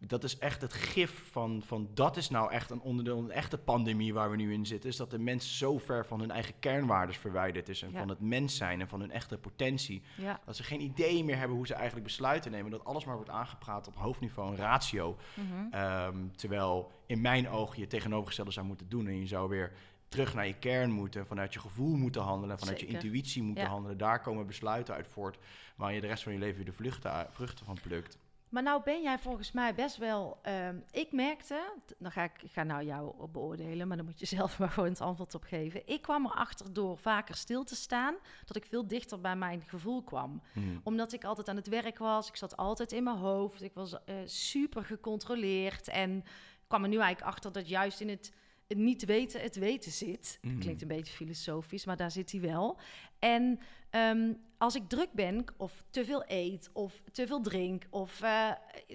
dat 0.07 0.25
is 0.25 0.39
echt 0.39 0.63
het 0.63 0.73
gif 0.73 1.23
van, 1.31 1.63
van 1.65 1.89
dat 1.95 2.17
is 2.17 2.31
nou 2.31 2.51
echt 2.53 2.71
een 2.71 2.81
onderdeel, 2.81 3.19
een 3.19 3.31
echte 3.31 3.59
pandemie 3.59 4.15
waar 4.15 4.31
we 4.31 4.37
nu 4.37 4.53
in 4.53 4.67
zitten. 4.67 4.91
Is 4.91 4.97
dat 4.97 5.11
de 5.11 5.19
mens 5.19 5.59
zo 5.59 5.79
ver 5.79 6.07
van 6.07 6.21
hun 6.21 6.31
eigen 6.31 6.55
kernwaardes 6.59 7.17
verwijderd 7.17 7.69
is. 7.69 7.83
En 7.83 7.91
Ja. 7.93 7.99
van 7.99 8.09
het 8.09 8.21
mens 8.21 8.57
zijn 8.57 8.81
en 8.81 8.89
van 8.89 9.01
hun 9.01 9.11
echte 9.11 9.39
potentie. 9.39 10.03
ja. 10.17 10.41
Dat 10.45 10.57
ze 10.57 10.63
geen 10.63 10.81
idee 10.81 11.25
meer 11.25 11.37
hebben 11.39 11.57
hoe 11.57 11.67
ze 11.67 11.75
eigenlijk 11.75 12.05
besluiten 12.07 12.51
nemen. 12.51 12.71
Dat 12.71 12.85
alles 12.85 13.05
maar 13.05 13.15
wordt 13.15 13.31
aangepraat 13.31 13.87
op 13.87 13.97
hoofdniveau 13.97 14.51
en 14.51 14.57
ratio. 14.57 15.17
Mhm. 15.35 15.67
Ehm, 15.73 16.17
terwijl 16.37 16.91
in 17.07 17.21
mijn 17.21 17.49
ogen 17.49 17.79
je 17.81 17.87
tegenovergestelde 17.87 18.51
zou 18.51 18.67
moeten 18.67 18.89
doen. 18.89 19.07
En 19.07 19.19
je 19.21 19.27
zou 19.27 19.49
weer 19.49 19.73
terug 20.09 20.35
naar 20.35 20.47
je 20.47 20.59
kern 20.59 20.91
moeten, 20.91 21.27
vanuit 21.27 21.53
je 21.53 21.61
gevoel 21.61 21.97
moeten 21.97 22.23
handelen, 22.23 22.59
vanuit 22.59 22.81
je 22.81 22.87
intuïtie 22.87 23.43
moeten 23.43 23.65
Ja. 23.65 23.71
handelen. 23.71 23.99
Daar 23.99 24.21
komen 24.21 24.47
besluiten 24.47 24.95
uit 24.95 25.09
voort 25.09 25.39
waar 25.77 25.93
je 25.93 26.01
de 26.01 26.07
rest 26.07 26.23
van 26.23 26.33
je 26.33 26.39
leven 26.39 26.57
weer 26.57 26.65
de 26.65 26.73
vluchten, 26.73 27.27
vruchten 27.31 27.65
van 27.67 27.79
plukt. 27.83 28.19
Maar 28.53 28.63
nou 28.63 28.83
ben 28.83 29.03
jij 29.03 29.19
volgens 29.19 29.53
mij 29.53 29.75
best 29.75 29.97
wel. 29.97 30.39
ehm, 30.43 30.77
ik 30.91 31.13
merkte, 31.13 31.73
dan 31.99 32.13
ga 32.13 32.25
ik, 32.25 32.43
ik 32.43 32.51
ga 32.53 32.63
nou 32.63 32.85
jou 32.85 33.27
beoordelen, 33.29 33.89
maar 33.89 33.97
dan 33.97 34.07
moet 34.07 34.21
je 34.21 34.27
zelf 34.37 34.59
maar 34.59 34.71
gewoon 34.71 34.89
het 34.89 35.01
antwoord 35.01 35.35
op 35.35 35.43
geven. 35.43 35.83
Ik 35.87 36.03
kwam 36.03 36.25
erachter 36.25 36.73
door 36.73 36.99
vaker 36.99 37.35
stil 37.35 37.65
te 37.65 37.75
staan, 37.75 38.15
dat 38.45 38.57
ik 38.57 38.67
veel 38.67 38.87
dichter 38.87 39.21
bij 39.21 39.37
mijn 39.37 39.63
gevoel 39.67 40.03
kwam. 40.03 40.43
Hmm. 40.53 40.81
Omdat 40.85 41.13
ik 41.13 41.25
altijd 41.25 41.49
aan 41.49 41.57
het 41.57 41.69
werk 41.69 41.99
was, 41.99 42.29
ik 42.29 42.37
zat 42.37 42.57
altijd 42.57 42.93
in 42.93 43.05
mijn 43.05 43.17
hoofd, 43.17 43.63
ik 43.63 43.75
was 43.75 44.05
eh, 44.05 44.15
super 44.25 44.85
gecontroleerd 44.85 45.89
en 45.89 46.25
kwam 46.67 46.83
er 46.83 46.89
nu 46.89 46.99
eigenlijk 46.99 47.33
achter 47.33 47.53
dat 47.53 47.69
juist 47.69 48.01
in 48.01 48.09
het, 48.09 48.33
het 48.69 48.79
niet 48.79 49.05
weten 49.05 49.41
het 49.41 49.57
weten 49.57 49.93
zit. 49.93 50.39
Mm. 50.41 50.59
Klinkt 50.59 50.83
een 50.83 50.89
beetje 50.89 51.15
filosofisch, 51.15 51.85
maar 51.85 51.97
daar 51.97 52.11
zit 52.11 52.31
hij 52.33 52.41
wel. 52.41 52.79
En 53.19 53.61
ehm, 53.93 54.33
als 54.63 54.75
ik 54.75 54.89
druk 54.89 55.13
ben 55.13 55.45
of 55.57 55.85
te 55.91 56.05
veel 56.05 56.23
eet 56.27 56.71
of 56.73 57.03
te 57.13 57.27
veel 57.27 57.41
drink 57.41 57.83
of 57.91 58.21
eh, 58.21 58.51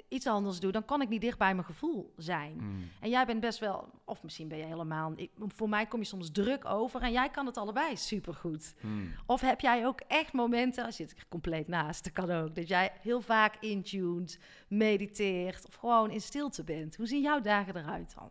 iets 0.08 0.28
anders 0.28 0.60
doe, 0.60 0.72
dan 0.72 0.86
kan 0.86 1.02
ik 1.02 1.10
niet 1.10 1.22
dicht 1.22 1.38
bij 1.38 1.54
mijn 1.54 1.66
gevoel 1.66 2.14
zijn. 2.18 2.58
Hmm. 2.58 2.90
En 3.02 3.10
jij 3.10 3.26
bent 3.26 3.40
best 3.40 3.60
wel, 3.60 3.90
of 4.06 4.24
misschien 4.24 4.48
ben 4.48 4.58
je 4.58 4.64
helemaal, 4.64 5.14
ik, 5.16 5.32
voor 5.38 5.70
mij 5.70 5.86
kom 5.86 6.00
je 6.00 6.06
soms 6.06 6.32
druk 6.32 6.66
over 6.66 7.02
en 7.02 7.12
jij 7.12 7.30
kan 7.30 7.46
het 7.46 7.58
allebei 7.58 7.98
supergoed. 7.98 8.76
Hmm. 8.80 9.14
Of 9.26 9.42
heb 9.42 9.60
jij 9.60 9.86
ook 9.86 10.02
echt 10.08 10.34
momenten, 10.34 10.86
als 10.86 10.98
je 10.98 11.04
het 11.04 11.12
er 11.12 11.26
compleet 11.30 11.68
naast, 11.68 12.04
dat 12.04 12.14
kan 12.14 12.32
ook, 12.32 12.56
dat 12.56 12.68
jij 12.68 12.92
heel 13.02 13.22
vaak 13.22 13.56
intuned, 13.60 14.40
mediteert 14.68 15.68
of 15.68 15.76
gewoon 15.76 16.12
in 16.12 16.22
stilte 16.22 16.64
bent. 16.64 16.96
Hoe 16.96 17.08
zien 17.08 17.22
jouw 17.22 17.42
dagen 17.42 17.76
eruit 17.76 18.16
dan? 18.16 18.30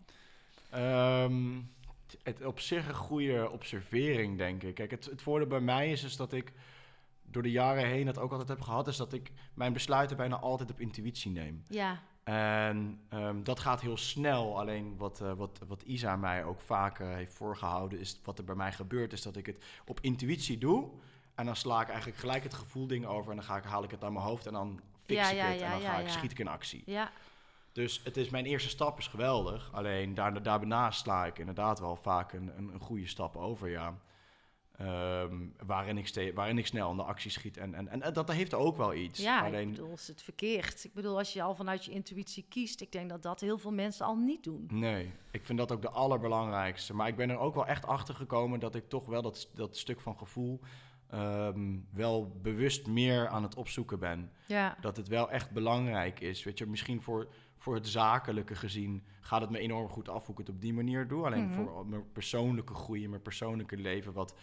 Ehm, 0.70 1.60
het 2.22 2.44
op 2.44 2.60
zich 2.60 2.88
een 2.88 2.94
goede 2.94 3.50
observering, 3.50 4.38
denk 4.38 4.62
ik. 4.62 4.74
Kijk, 4.74 4.90
het, 4.90 5.04
het 5.04 5.22
voordeel 5.22 5.48
bij 5.48 5.60
mij 5.60 5.90
is, 5.90 6.04
is 6.04 6.16
dat 6.16 6.32
ik 6.32 6.52
door 7.22 7.42
de 7.42 7.50
jaren 7.50 7.86
heen 7.86 8.06
dat 8.06 8.18
ook 8.18 8.30
altijd 8.30 8.48
heb 8.48 8.60
gehad, 8.60 8.88
is 8.88 8.96
dat 8.96 9.12
ik 9.12 9.32
mijn 9.54 9.72
besluiten 9.72 10.16
bijna 10.16 10.38
altijd 10.38 10.70
op 10.70 10.80
intuïtie 10.80 11.30
neem. 11.30 11.62
Ja, 11.68 12.00
En 12.24 13.00
ehm, 13.08 13.42
dat 13.42 13.60
gaat 13.60 13.80
heel 13.80 13.96
snel. 13.96 14.58
Alleen 14.58 14.96
wat, 14.96 15.20
eh, 15.20 15.32
wat, 15.32 15.60
wat 15.66 15.82
Isa 15.82 16.16
mij 16.16 16.44
ook 16.44 16.60
vaak 16.60 17.00
eh, 17.00 17.14
heeft 17.14 17.32
voorgehouden, 17.34 17.98
is 17.98 18.20
wat 18.24 18.38
er 18.38 18.44
bij 18.44 18.54
mij 18.54 18.72
gebeurt, 18.72 19.12
is 19.12 19.22
dat 19.22 19.36
ik 19.36 19.46
het 19.46 19.64
op 19.86 20.00
intuïtie 20.00 20.58
doe. 20.58 20.90
En 21.34 21.46
dan 21.46 21.56
sla 21.56 21.80
ik 21.80 21.88
eigenlijk 21.88 22.18
gelijk 22.18 22.42
het 22.42 22.54
gevoel 22.54 22.86
ding 22.86 23.06
over 23.06 23.30
en 23.30 23.36
dan 23.36 23.44
ga 23.44 23.56
ik, 23.56 23.64
haal 23.64 23.84
ik 23.84 23.90
het 23.90 24.04
aan 24.04 24.12
mijn 24.12 24.24
hoofd 24.24 24.46
en 24.46 24.52
dan 24.52 24.80
fix 25.04 25.20
Ja, 25.20 25.30
ik 25.30 25.36
ja, 25.36 25.46
het 25.46 25.60
en 25.60 25.70
dan 25.70 25.80
ja, 25.80 25.92
ga 25.92 25.98
ik, 26.00 26.08
schiet 26.08 26.30
ik 26.30 26.38
in 26.38 26.48
actie. 26.48 26.82
ja, 26.86 27.10
Dus 27.76 28.00
het 28.04 28.16
is, 28.16 28.28
mijn 28.30 28.44
eerste 28.46 28.68
stap 28.68 28.98
is 28.98 29.06
geweldig. 29.06 29.70
Alleen 29.72 30.14
daar, 30.14 30.42
daarna 30.42 30.90
sla 30.90 31.26
ik 31.26 31.38
inderdaad 31.38 31.80
wel 31.80 31.96
vaak 31.96 32.32
een, 32.32 32.52
een, 32.58 32.68
een 32.74 32.80
goede 32.80 33.06
stap 33.06 33.36
over, 33.36 33.68
ja. 33.68 33.98
Ehm, 34.76 35.34
waarin, 35.66 35.98
ik 35.98 36.06
ste- 36.06 36.32
waarin 36.34 36.58
ik 36.58 36.66
snel 36.66 36.88
aan 36.88 36.96
de 36.96 37.02
actie 37.02 37.30
schiet. 37.30 37.56
En, 37.56 37.74
en, 37.74 38.02
en 38.02 38.12
dat 38.12 38.32
heeft 38.32 38.54
ook 38.54 38.76
wel 38.76 38.94
iets. 38.94 39.20
ja 39.22 39.44
Alleen, 39.44 39.68
ik 39.68 39.74
bedoel, 39.74 39.92
is 39.92 40.08
het 40.08 40.22
verkeerd. 40.22 40.84
Ik 40.84 40.94
bedoel, 40.94 41.18
als 41.18 41.32
je 41.32 41.42
al 41.42 41.54
vanuit 41.54 41.84
je 41.84 41.90
intuïtie 41.90 42.46
kiest, 42.48 42.80
ik 42.80 42.92
denk 42.92 43.08
dat 43.08 43.22
dat 43.22 43.40
heel 43.40 43.58
veel 43.58 43.72
mensen 43.72 44.06
al 44.06 44.16
niet 44.16 44.44
doen. 44.44 44.66
Nee, 44.72 45.12
ik 45.30 45.44
vind 45.44 45.58
dat 45.58 45.72
ook 45.72 45.82
de 45.82 45.90
allerbelangrijkste. 45.90 46.94
Maar 46.94 47.08
ik 47.08 47.16
ben 47.16 47.30
er 47.30 47.38
ook 47.38 47.54
wel 47.54 47.66
echt 47.66 47.86
achter 47.86 48.14
gekomen 48.14 48.60
dat 48.60 48.74
ik 48.74 48.88
toch 48.88 49.06
wel 49.06 49.22
dat, 49.22 49.50
dat 49.54 49.76
stuk 49.76 50.00
van 50.00 50.18
gevoel 50.18 50.60
ehm, 51.10 51.76
wel 51.92 52.38
bewust 52.42 52.86
meer 52.86 53.28
aan 53.28 53.42
het 53.42 53.54
opzoeken 53.54 53.98
ben. 53.98 54.30
Ja, 54.46 54.76
Dat 54.80 54.96
het 54.96 55.08
wel 55.08 55.30
echt 55.30 55.50
belangrijk 55.50 56.20
is. 56.20 56.44
Weet 56.44 56.58
je, 56.58 56.66
misschien 56.66 57.02
voor, 57.02 57.28
voor 57.66 57.74
het 57.74 57.88
zakelijke 57.88 58.54
gezien 58.54 59.02
gaat 59.20 59.40
het 59.40 59.50
me 59.50 59.58
enorm 59.58 59.88
goed 59.88 60.08
af 60.08 60.24
hoe 60.26 60.32
ik 60.34 60.38
het 60.46 60.48
op 60.48 60.60
die 60.60 60.72
manier 60.74 61.08
doe. 61.08 61.24
Alleen 61.26 61.44
Mhm. 61.44 61.54
voor 61.54 61.86
mijn 61.86 62.12
persoonlijke 62.12 62.74
groei 62.74 63.04
en 63.04 63.10
mijn 63.10 63.22
persoonlijke 63.22 63.76
leven, 63.76 64.12
wat 64.12 64.34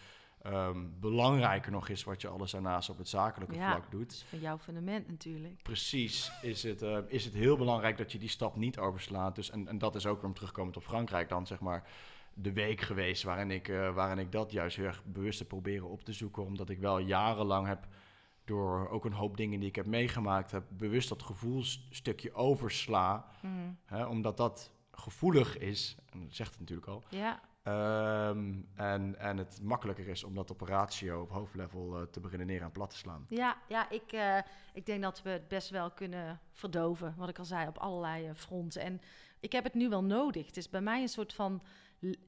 ehm, 0.42 0.78
belangrijker 1.00 1.72
nog 1.72 1.88
is, 1.88 2.04
wat 2.04 2.20
je 2.20 2.28
alles 2.28 2.50
daarnaast 2.50 2.90
op 2.90 2.98
het 2.98 3.08
zakelijke 3.08 3.54
Ja. 3.54 3.70
vlak 3.70 3.90
doet. 3.90 4.12
is 4.12 4.24
van 4.28 4.38
jouw 4.40 4.58
fundament 4.58 5.08
natuurlijk. 5.08 5.62
Precies, 5.62 6.32
is 6.42 6.62
het, 6.62 6.82
eh, 6.82 6.98
is 7.06 7.24
het 7.24 7.34
heel 7.34 7.56
belangrijk 7.56 7.96
dat 7.96 8.12
je 8.12 8.18
die 8.18 8.28
stap 8.28 8.56
niet 8.56 8.78
overslaat. 8.78 9.34
Dus, 9.34 9.50
en, 9.50 9.68
en 9.68 9.78
dat 9.78 9.94
is 9.94 10.06
ook 10.06 10.16
weer 10.16 10.24
om 10.28 10.34
terugkomend 10.34 10.76
op 10.76 10.82
Frankrijk 10.82 11.28
dan, 11.28 11.46
zeg 11.46 11.60
maar, 11.60 11.88
de 12.34 12.52
week 12.52 12.80
geweest 12.80 13.22
waarin 13.22 13.50
ik, 13.50 13.68
eh, 13.68 13.94
waarin 13.94 14.18
ik 14.18 14.32
dat 14.32 14.52
juist 14.52 14.76
heel 14.76 14.86
erg 14.86 15.02
bewust 15.04 15.38
heb 15.38 15.48
proberen 15.48 15.88
op 15.88 16.04
te 16.04 16.12
zoeken. 16.12 16.44
Omdat 16.44 16.68
ik 16.70 16.78
wel 16.78 16.98
jarenlang 16.98 17.66
heb, 17.66 17.86
door 18.44 18.88
ook 18.88 19.04
een 19.04 19.12
hoop 19.12 19.36
dingen 19.36 19.60
die 19.60 19.68
ik 19.68 19.76
heb 19.76 19.86
meegemaakt, 19.86 20.50
heb 20.50 20.64
bewust 20.68 21.08
dat 21.08 21.22
gevoelsstukje 21.22 22.34
oversla. 22.34 23.26
Mhm. 23.42 23.52
Hè, 23.84 24.04
omdat 24.04 24.36
dat 24.36 24.72
gevoelig 24.90 25.58
is, 25.58 25.96
en 26.12 26.20
dat 26.20 26.34
zegt 26.34 26.50
het 26.50 26.60
natuurlijk 26.60 26.88
al. 26.88 27.02
Ja, 27.08 27.40
Ehm, 27.64 28.52
en, 28.74 29.18
en 29.18 29.36
het 29.36 29.60
makkelijker 29.62 30.08
is 30.08 30.24
om 30.24 30.34
dat 30.34 30.50
op 30.50 30.60
ratio, 30.60 31.20
op 31.20 31.30
hoofdlevel, 31.30 31.96
eh, 31.96 32.02
te 32.02 32.20
beredeneren 32.20 32.62
en 32.62 32.72
plat 32.72 32.90
te 32.90 32.96
slaan. 32.96 33.26
ja, 33.28 33.56
ja 33.68 33.90
ik, 33.90 34.12
eh, 34.12 34.38
ik 34.72 34.86
denk 34.86 35.02
dat 35.02 35.22
we 35.22 35.30
het 35.30 35.48
best 35.48 35.70
wel 35.70 35.90
kunnen 35.90 36.40
verdoven, 36.52 37.14
wat 37.16 37.28
ik 37.28 37.38
al 37.38 37.44
zei, 37.44 37.68
op 37.68 37.78
allerlei 37.78 38.26
eh, 38.26 38.34
fronten. 38.34 38.82
En 38.82 39.00
ik 39.40 39.52
heb 39.52 39.64
het 39.64 39.74
nu 39.74 39.88
wel 39.88 40.04
nodig. 40.04 40.46
Het 40.46 40.56
is 40.56 40.70
bij 40.70 40.80
mij 40.80 41.02
een 41.02 41.08
soort 41.08 41.34
van 41.34 41.62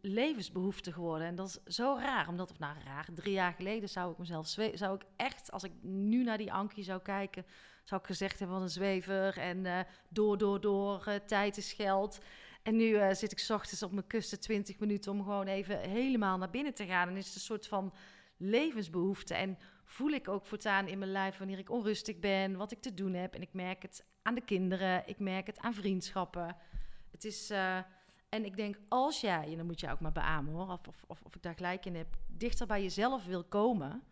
levensbehoefte 0.00 0.92
geworden. 0.92 1.26
En 1.26 1.34
dat 1.34 1.60
is 1.64 1.74
zo 1.76 1.96
raar, 2.00 2.28
omdat, 2.28 2.50
of 2.50 2.58
nou 2.58 2.76
raar, 2.84 3.08
drie 3.14 3.32
jaar 3.32 3.52
geleden 3.52 3.88
zou 3.88 4.12
ik 4.12 4.18
mezelf, 4.18 4.46
zwe- 4.46 4.76
zou 4.76 4.94
ik 4.94 5.02
echt, 5.16 5.52
als 5.52 5.64
ik 5.64 5.72
nu 5.82 6.24
naar 6.24 6.38
die 6.38 6.52
Ankie 6.52 6.84
zou 6.84 7.00
kijken, 7.02 7.46
zou 7.84 8.00
ik 8.00 8.06
gezegd 8.06 8.38
hebben 8.38 8.56
van 8.56 8.64
een 8.64 8.72
zwever 8.72 9.38
en 9.38 9.66
eh, 9.66 9.80
door, 10.08 10.38
door, 10.38 10.60
door, 10.60 11.06
eh, 11.06 11.14
tijd 11.14 11.56
is 11.56 11.72
geld. 11.72 12.18
En 12.62 12.76
nu 12.76 12.94
eh, 12.94 13.14
zit 13.14 13.32
ik 13.32 13.38
's 13.38 13.50
ochtends 13.50 13.82
op 13.82 13.92
mijn 13.92 14.06
kusten 14.06 14.40
20 14.40 14.78
minuten 14.78 15.12
om 15.12 15.22
gewoon 15.22 15.46
even 15.46 15.78
helemaal 15.78 16.38
naar 16.38 16.50
binnen 16.50 16.74
te 16.74 16.86
gaan. 16.86 17.08
En 17.08 17.16
is 17.16 17.26
het 17.26 17.34
een 17.34 17.40
soort 17.40 17.66
van 17.66 17.94
levensbehoefte. 18.36 19.34
En 19.34 19.58
voel 19.84 20.10
ik 20.10 20.28
ook 20.28 20.46
voortaan 20.46 20.88
in 20.88 20.98
mijn 20.98 21.10
lijf 21.12 21.38
wanneer 21.38 21.58
ik 21.58 21.70
onrustig 21.70 22.18
ben, 22.18 22.56
wat 22.56 22.72
ik 22.72 22.80
te 22.80 22.94
doen 22.94 23.14
heb. 23.14 23.34
En 23.34 23.42
ik 23.42 23.52
merk 23.52 23.82
het 23.82 24.04
aan 24.22 24.34
de 24.34 24.44
kinderen, 24.44 25.02
ik 25.06 25.18
merk 25.18 25.46
het 25.46 25.58
aan 25.58 25.74
vriendschappen. 25.74 26.56
Het 27.10 27.24
is, 27.24 27.52
en 28.28 28.44
ik 28.44 28.56
denk, 28.56 28.78
als 28.88 29.20
jij, 29.20 29.44
en 29.50 29.56
dan 29.56 29.66
moet 29.66 29.80
je 29.80 29.90
ook 29.90 30.00
maar 30.00 30.12
beamen 30.12 30.52
hoor, 30.52 30.68
of, 30.68 30.88
of, 30.88 31.04
of, 31.06 31.20
of 31.22 31.34
ik 31.34 31.42
daar 31.42 31.54
gelijk 31.54 31.84
in 31.86 31.94
heb, 31.96 32.16
dichter 32.26 32.66
bij 32.66 32.82
jezelf 32.82 33.24
wil 33.24 33.44
komen 33.44 34.02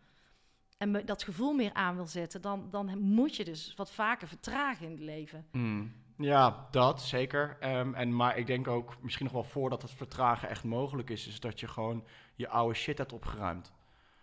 en 0.77 0.91
me 0.91 1.03
dat 1.03 1.23
gevoel 1.23 1.53
meer 1.53 1.73
aan 1.73 1.95
wil 1.95 2.05
zetten, 2.05 2.41
dan, 2.41 2.67
dan 2.71 2.99
moet 2.99 3.35
je 3.35 3.45
dus 3.45 3.73
wat 3.75 3.91
vaker 3.91 4.27
vertragen 4.27 4.85
in 4.85 4.91
het 4.91 5.01
leven. 5.01 5.45
Mm. 5.51 5.93
Ja, 6.17 6.67
dat 6.71 7.01
zeker. 7.01 7.57
Ehm, 7.59 7.93
en, 7.93 8.15
maar 8.15 8.37
ik 8.37 8.47
denk 8.47 8.67
ook, 8.67 9.01
misschien 9.01 9.25
nog 9.25 9.33
wel 9.33 9.43
voordat 9.43 9.81
het 9.81 9.91
vertragen 9.91 10.49
echt 10.49 10.63
mogelijk 10.63 11.09
is, 11.09 11.27
is 11.27 11.39
dat 11.39 11.59
je 11.59 11.67
gewoon 11.67 12.03
je 12.35 12.47
oude 12.47 12.73
shit 12.75 12.97
hebt 12.97 13.13
opgeruimd. 13.13 13.73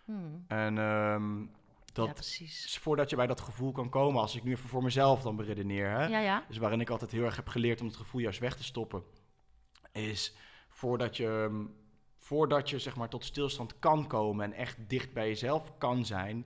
Hmm. 0.05 0.45
En 0.47 0.77
ehm, 0.77 1.45
Dat, 1.93 2.07
ja, 2.07 2.13
precies. 2.13 2.65
is 2.65 2.77
voordat 2.77 3.09
je 3.09 3.15
bij 3.15 3.27
dat 3.27 3.41
gevoel 3.41 3.71
kan 3.71 3.89
komen, 3.89 4.21
als 4.21 4.35
ik 4.35 4.43
nu 4.43 4.51
even 4.51 4.69
voor 4.69 4.83
mezelf 4.83 5.21
dan 5.21 5.35
beredeneer, 5.35 5.89
hè, 5.89 6.05
Ja, 6.05 6.19
ja. 6.19 6.43
dus 6.47 6.57
waarin 6.57 6.81
ik 6.81 6.89
altijd 6.89 7.11
heel 7.11 7.23
erg 7.23 7.35
heb 7.35 7.47
geleerd 7.47 7.81
om 7.81 7.87
het 7.87 7.95
gevoel 7.95 8.21
juist 8.21 8.39
weg 8.39 8.55
te 8.55 8.63
stoppen, 8.63 9.03
is 9.93 10.35
voordat 10.69 11.17
je, 11.17 11.47
ehm, 11.49 11.65
voordat 12.19 12.69
je 12.69 12.79
zeg 12.79 12.95
maar 12.95 13.09
tot 13.09 13.25
stilstand 13.25 13.79
kan 13.79 14.07
komen 14.07 14.45
en 14.45 14.53
echt 14.53 14.77
dicht 14.89 15.13
bij 15.13 15.27
jezelf 15.27 15.77
kan 15.77 16.05
zijn, 16.05 16.45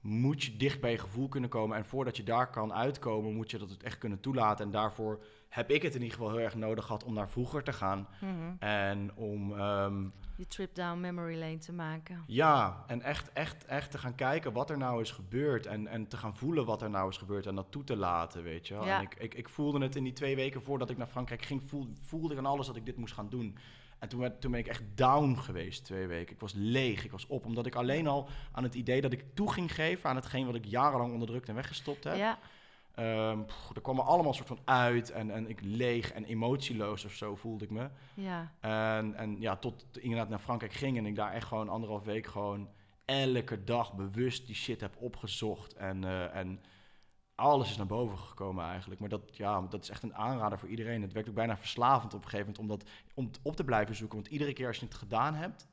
moet 0.00 0.42
je 0.42 0.56
dicht 0.56 0.80
bij 0.80 0.90
je 0.90 0.98
gevoel 0.98 1.28
kunnen 1.28 1.50
komen. 1.50 1.76
En 1.76 1.84
voordat 1.84 2.16
je 2.16 2.22
daar 2.22 2.50
kan 2.50 2.72
uitkomen, 2.72 3.34
moet 3.34 3.50
je 3.50 3.58
dat 3.58 3.70
het 3.70 3.82
echt 3.82 3.98
kunnen 3.98 4.20
toelaten. 4.20 4.64
En 4.64 4.70
daarvoor 4.70 5.24
heb 5.54 5.70
ik 5.70 5.82
het 5.82 5.94
in 5.94 6.02
ieder 6.02 6.16
geval 6.16 6.30
heel 6.32 6.40
erg 6.44 6.54
nodig 6.54 6.84
gehad 6.84 7.04
om 7.04 7.14
naar 7.14 7.28
vroeger 7.30 7.62
te 7.62 7.72
gaan. 7.72 8.08
Mhm. 8.20 8.32
En 8.58 9.14
om 9.14 9.58
ehm, 9.58 10.02
Je 10.36 10.46
trip 10.46 10.74
down 10.74 11.00
memory 11.00 11.38
lane 11.38 11.58
te 11.58 11.72
maken. 11.72 12.22
ja, 12.26 12.84
en 12.86 13.02
echt, 13.02 13.32
echt, 13.32 13.64
echt 13.64 13.90
te 13.90 13.98
gaan 13.98 14.14
kijken 14.14 14.52
wat 14.52 14.70
er 14.70 14.78
nou 14.78 15.00
is 15.00 15.10
gebeurd. 15.10 15.66
En, 15.66 15.86
en 15.86 16.06
te 16.08 16.16
gaan 16.16 16.36
voelen 16.36 16.64
wat 16.64 16.82
er 16.82 16.90
nou 16.90 17.08
is 17.08 17.16
gebeurd 17.16 17.46
en 17.46 17.54
dat 17.54 17.66
toe 17.70 17.84
te 17.84 17.96
laten, 17.96 18.42
weet 18.42 18.68
je 18.68 18.74
wel. 18.74 18.84
Ja. 18.86 18.96
En 18.98 19.02
ik, 19.02 19.14
ik, 19.18 19.34
ik 19.34 19.48
voelde 19.48 19.80
het 19.80 19.96
in 19.96 20.04
die 20.04 20.12
twee 20.12 20.36
weken 20.36 20.62
voordat 20.62 20.90
ik 20.90 20.96
naar 20.96 21.06
Frankrijk 21.06 21.42
ging, 21.44 21.62
voelde, 21.68 21.92
voelde 22.00 22.32
ik 22.32 22.38
aan 22.38 22.46
alles 22.46 22.66
dat 22.66 22.76
ik 22.76 22.86
dit 22.86 22.96
moest 22.96 23.14
gaan 23.14 23.28
doen. 23.28 23.56
En 23.98 24.08
toen, 24.08 24.20
werd- 24.20 24.40
toen 24.40 24.50
ben 24.50 24.60
ik 24.60 24.66
echt 24.66 24.82
down 24.94 25.34
geweest, 25.36 25.84
twee 25.84 26.06
weken. 26.06 26.34
Ik 26.34 26.40
was 26.40 26.52
leeg, 26.56 27.04
ik 27.04 27.10
was 27.10 27.26
op. 27.26 27.44
Omdat 27.44 27.66
ik 27.66 27.74
alleen 27.74 28.06
al 28.06 28.28
aan 28.52 28.62
het 28.62 28.74
idee 28.74 29.00
dat 29.00 29.12
ik 29.12 29.24
toe 29.34 29.52
ging 29.52 29.74
geven 29.74 30.10
aan 30.10 30.16
hetgeen 30.16 30.46
wat 30.46 30.54
ik 30.54 30.64
jarenlang 30.64 31.12
onderdrukt 31.12 31.48
en 31.48 31.54
weggestopt 31.54 32.04
heb. 32.04 32.16
Ja, 32.16 32.38
Pff, 33.46 33.70
er 33.74 33.80
kwam 33.82 33.98
er 33.98 34.04
allemaal 34.04 34.34
soort 34.34 34.48
van 34.48 34.60
uit 34.64 35.10
en, 35.10 35.30
en 35.30 35.48
ik 35.48 35.60
leeg 35.62 36.12
en 36.12 36.24
emotieloos 36.24 37.04
of 37.04 37.12
zo 37.12 37.36
voelde 37.36 37.64
ik 37.64 37.70
me. 37.70 37.88
ja. 38.14 38.52
En, 38.60 39.14
en 39.14 39.40
ja, 39.40 39.56
tot 39.56 39.86
inderdaad 39.98 40.28
naar 40.28 40.38
Frankrijk 40.38 40.72
ging 40.72 40.96
en 40.96 41.06
ik 41.06 41.16
daar 41.16 41.32
echt 41.32 41.46
gewoon 41.46 41.68
anderhalf 41.68 42.04
week 42.04 42.26
gewoon 42.26 42.68
elke 43.04 43.64
dag 43.64 43.94
bewust 43.94 44.46
die 44.46 44.54
shit 44.54 44.80
heb 44.80 44.96
opgezocht. 44.98 45.74
En, 45.74 46.04
eh, 46.04 46.36
en 46.36 46.60
alles 47.34 47.70
is 47.70 47.76
naar 47.76 47.86
boven 47.86 48.18
gekomen 48.18 48.64
eigenlijk. 48.64 49.00
Maar 49.00 49.08
dat, 49.08 49.36
ja, 49.36 49.60
dat 49.60 49.82
is 49.82 49.90
echt 49.90 50.02
een 50.02 50.14
aanrader 50.14 50.58
voor 50.58 50.68
iedereen. 50.68 51.02
Het 51.02 51.12
werkt 51.12 51.28
ook 51.28 51.34
bijna 51.34 51.56
verslavend 51.56 52.14
op 52.14 52.24
een 52.24 52.28
gegeven 52.28 52.52
moment 52.52 52.58
om, 52.58 52.78
dat, 52.78 52.90
om 53.14 53.24
het 53.24 53.40
op 53.42 53.56
te 53.56 53.64
blijven 53.64 53.94
zoeken. 53.94 54.16
Want 54.16 54.30
iedere 54.30 54.52
keer 54.52 54.66
als 54.66 54.78
je 54.78 54.84
het 54.84 54.94
gedaan 54.94 55.34
hebt, 55.34 55.68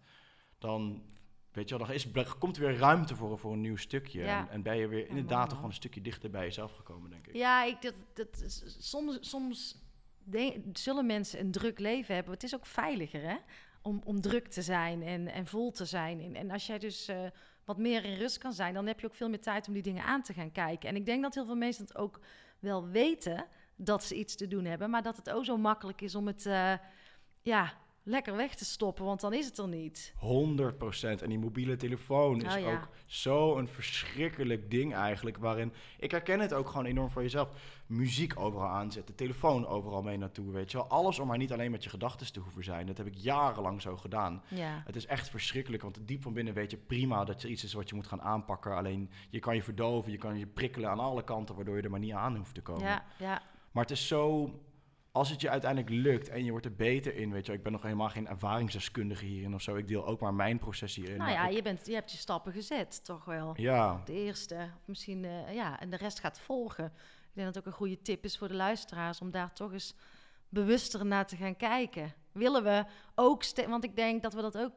dan, 0.57 1.03
weet 1.51 1.69
je 1.69 1.77
wel, 1.77 1.87
dan 1.87 1.95
is, 1.95 2.07
komt 2.37 2.57
er 2.57 2.61
weer 2.67 2.77
ruimte 2.77 3.15
voor, 3.15 3.37
voor 3.37 3.53
een 3.53 3.61
nieuw 3.61 3.75
stukje. 3.75 4.21
Ja. 4.21 4.39
En, 4.39 4.49
en 4.49 4.61
ben 4.61 4.77
je 4.77 4.87
weer 4.87 5.07
inderdaad 5.07 5.43
toch 5.45 5.53
gewoon 5.55 5.69
een 5.69 5.75
stukje 5.75 6.01
dichter 6.01 6.29
bij 6.29 6.43
jezelf 6.43 6.71
gekomen, 6.75 7.09
denk 7.09 7.27
ik. 7.27 7.35
Ja, 7.35 7.63
ik, 7.63 7.81
dat, 7.81 7.93
dat, 8.13 8.41
is- 8.41 8.75
soms, 8.79 9.17
soms 9.29 9.75
de- 10.23 10.69
zullen 10.73 11.05
mensen 11.05 11.39
een 11.39 11.51
druk 11.51 11.79
leven 11.79 12.15
hebben. 12.15 12.33
Het 12.33 12.43
is 12.43 12.55
ook 12.55 12.65
veiliger, 12.65 13.21
hè? 13.21 13.35
Om, 13.81 14.01
om 14.05 14.21
druk 14.21 14.47
te 14.47 14.61
zijn 14.61 15.03
en, 15.03 15.27
en 15.27 15.47
vol 15.47 15.71
te 15.71 15.85
zijn. 15.85 16.21
En, 16.21 16.35
en 16.35 16.51
als 16.51 16.67
jij 16.67 16.79
dus 16.79 17.07
eh, 17.07 17.19
wat 17.65 17.77
meer 17.77 18.03
in 18.05 18.17
rust 18.17 18.37
kan 18.37 18.53
zijn, 18.53 18.73
dan 18.73 18.87
heb 18.87 18.99
je 18.99 19.05
ook 19.07 19.15
veel 19.15 19.29
meer 19.29 19.41
tijd 19.41 19.67
om 19.67 19.73
die 19.73 19.81
dingen 19.83 20.03
aan 20.03 20.21
te 20.21 20.33
gaan 20.33 20.51
kijken. 20.51 20.89
En 20.89 20.95
ik 20.95 21.05
denk 21.05 21.21
dat 21.21 21.33
heel 21.35 21.45
veel 21.45 21.55
mensen 21.55 21.83
het 21.85 21.95
ook 21.97 22.19
wel 22.59 22.87
weten 22.87 23.45
dat 23.75 24.03
ze 24.03 24.15
iets 24.15 24.35
te 24.35 24.47
doen 24.47 24.65
hebben, 24.65 24.89
maar 24.89 25.03
dat 25.03 25.17
het 25.17 25.29
ook 25.29 25.45
zo 25.45 25.57
makkelijk 25.57 26.01
is 26.01 26.15
om 26.15 26.27
het 26.27 26.45
eh, 26.45 26.73
ja, 27.41 27.73
lekker 28.03 28.35
weg 28.35 28.55
te 28.55 28.65
stoppen, 28.65 29.05
want 29.05 29.21
dan 29.21 29.33
is 29.33 29.45
het 29.45 29.57
er 29.57 29.67
niet. 29.67 30.13
100% 30.19 31.21
En 31.21 31.29
die 31.29 31.39
mobiele 31.39 31.75
telefoon 31.75 32.41
is 32.41 32.55
Oh 32.55 32.61
ja. 32.61 32.71
ook 32.73 32.87
zo'n 33.05 33.67
verschrikkelijk 33.67 34.71
ding 34.71 34.93
eigenlijk. 34.95 35.37
Waarin, 35.37 35.73
ik 35.99 36.11
herken 36.11 36.39
het 36.39 36.53
ook 36.53 36.67
gewoon 36.69 36.85
enorm 36.85 37.09
voor 37.09 37.21
jezelf. 37.21 37.49
Muziek 37.85 38.39
overal 38.39 38.67
aanzetten, 38.67 39.15
telefoon 39.15 39.67
overal 39.67 40.01
mee 40.01 40.17
naartoe, 40.17 40.51
weet 40.51 40.71
je 40.71 40.77
wel. 40.77 40.87
Alles 40.87 41.19
om 41.19 41.27
maar 41.27 41.37
niet 41.37 41.51
alleen 41.51 41.71
met 41.71 41.83
je 41.83 41.89
gedachten 41.89 42.33
te 42.33 42.39
hoeven 42.39 42.63
zijn. 42.63 42.85
Dat 42.85 42.97
heb 42.97 43.07
ik 43.07 43.15
jarenlang 43.15 43.81
zo 43.81 43.97
gedaan. 43.97 44.43
Ja, 44.47 44.81
Het 44.85 44.95
is 44.95 45.05
echt 45.05 45.29
verschrikkelijk, 45.29 45.83
want 45.83 45.99
diep 46.07 46.21
van 46.21 46.33
binnen 46.33 46.53
weet 46.53 46.71
je 46.71 46.77
prima 46.77 47.23
dat 47.25 47.43
er 47.43 47.49
iets 47.49 47.63
is 47.63 47.73
wat 47.73 47.89
je 47.89 47.95
moet 47.95 48.07
gaan 48.07 48.21
aanpakken. 48.21 48.75
Alleen 48.75 49.09
je 49.29 49.39
kan 49.39 49.55
je 49.55 49.63
verdoven, 49.63 50.11
je 50.11 50.17
kan 50.17 50.37
je 50.37 50.47
prikkelen 50.47 50.89
aan 50.89 50.99
alle 50.99 51.23
kanten, 51.23 51.55
waardoor 51.55 51.75
je 51.77 51.81
er 51.81 51.89
maar 51.89 51.99
niet 51.99 52.13
aan 52.13 52.35
hoeft 52.37 52.53
te 52.55 52.61
komen. 52.61 52.83
ja, 52.83 53.03
ja. 53.19 53.41
Maar 53.71 53.83
het 53.83 53.91
is 53.91 54.07
zo, 54.07 54.49
als 55.12 55.30
het 55.30 55.41
je 55.41 55.50
uiteindelijk 55.50 55.93
lukt 55.93 56.30
en 56.30 56.43
je 56.45 56.52
wordt 56.52 56.65
er 56.65 56.76
beter 56.76 57.15
in, 57.15 57.32
weet 57.32 57.45
je. 57.45 57.54
Ik 57.54 57.63
ben 57.63 57.71
nog 57.71 57.82
helemaal 57.82 58.10
geen 58.10 58.28
ervaringsdeskundige 58.28 59.26
hierin 59.26 59.54
of 59.54 59.62
zo. 59.62 59.76
Ik 59.76 59.88
deel 59.88 60.06
ook 60.06 60.19
maar 60.19 60.34
mijn 60.34 60.60
proces 60.60 60.95
hierin. 60.95 61.17
Nou 61.17 61.32
ja, 61.32 61.47
ik- 61.47 61.56
je, 61.56 61.62
bent, 61.62 61.86
je 61.86 61.93
hebt 61.93 62.12
je 62.12 62.17
stappen 62.17 62.52
gezet, 62.54 63.06
toch 63.06 63.26
wel. 63.26 63.54
ja, 63.58 64.02
de 64.06 64.13
eerste. 64.13 64.56
Of 64.80 64.88
misschien, 64.88 65.26
eh, 65.26 65.54
ja, 65.54 65.80
en 65.80 65.89
de 65.89 65.97
rest 65.97 66.19
gaat 66.19 66.39
volgen. 66.39 66.86
Ik 66.86 67.38
denk 67.38 67.45
dat 67.47 67.56
het 67.56 67.58
ook 67.58 67.71
een 67.71 67.78
goede 67.78 68.02
tip 68.02 68.24
is 68.24 68.38
voor 68.38 68.47
de 68.47 68.54
luisteraars 68.54 69.21
om 69.21 69.32
daar 69.32 69.54
toch 69.54 69.71
eens 69.74 69.95
bewuster 70.50 71.06
naar 71.06 71.26
te 71.28 71.36
gaan 71.36 71.56
kijken. 71.56 72.13
Willen 72.32 72.63
we 72.63 72.86
ook, 73.15 73.43
want 73.67 73.84
ik 73.84 73.95
denk 73.95 74.21
dat 74.21 74.34
we 74.34 74.41
dat 74.41 74.58
ook 74.58 74.74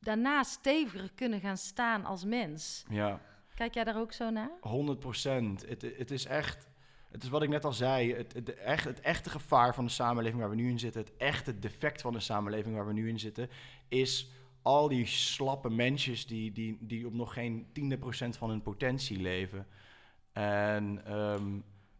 daarna 0.00 0.42
steviger 0.42 1.10
kunnen 1.14 1.40
gaan 1.40 1.56
staan 1.56 2.04
als 2.04 2.24
mens. 2.24 2.84
ja, 2.90 3.20
Kijk 3.54 3.74
jij 3.74 3.84
daar 3.84 3.98
ook 4.00 4.12
zo 4.12 4.30
naar? 4.30 4.50
100 4.60 4.98
procent. 4.98 5.68
Het, 5.68 5.82
het 5.82 6.10
is 6.10 6.24
echt, 6.26 6.67
het 7.10 7.22
is 7.22 7.28
wat 7.28 7.42
ik 7.42 7.48
net 7.48 7.64
al 7.64 7.72
zei, 7.72 8.14
het, 8.14 8.32
het, 8.32 8.54
echt, 8.54 8.84
het 8.84 9.00
echte 9.00 9.30
gevaar 9.30 9.74
van 9.74 9.84
de 9.84 9.90
samenleving 9.90 10.40
waar 10.40 10.50
we 10.50 10.56
nu 10.56 10.68
in 10.68 10.78
zitten, 10.78 11.00
het 11.00 11.16
echte 11.16 11.58
defect 11.58 12.00
van 12.00 12.12
de 12.12 12.20
samenleving 12.20 12.74
waar 12.74 12.86
we 12.86 12.92
nu 12.92 13.08
in 13.08 13.18
zitten, 13.18 13.50
is 13.88 14.30
al 14.62 14.88
die 14.88 15.06
slappe 15.06 15.70
mensjes 15.70 16.26
die, 16.26 16.52
die, 16.52 16.78
die 16.80 17.06
op 17.06 17.12
nog 17.12 17.32
geen 17.32 17.66
tiende 17.72 17.98
procent 17.98 18.36
van 18.36 18.48
hun 18.48 18.62
potentie 18.62 19.20
leven. 19.20 19.66
En 20.32 21.04
ehm, 21.04 21.58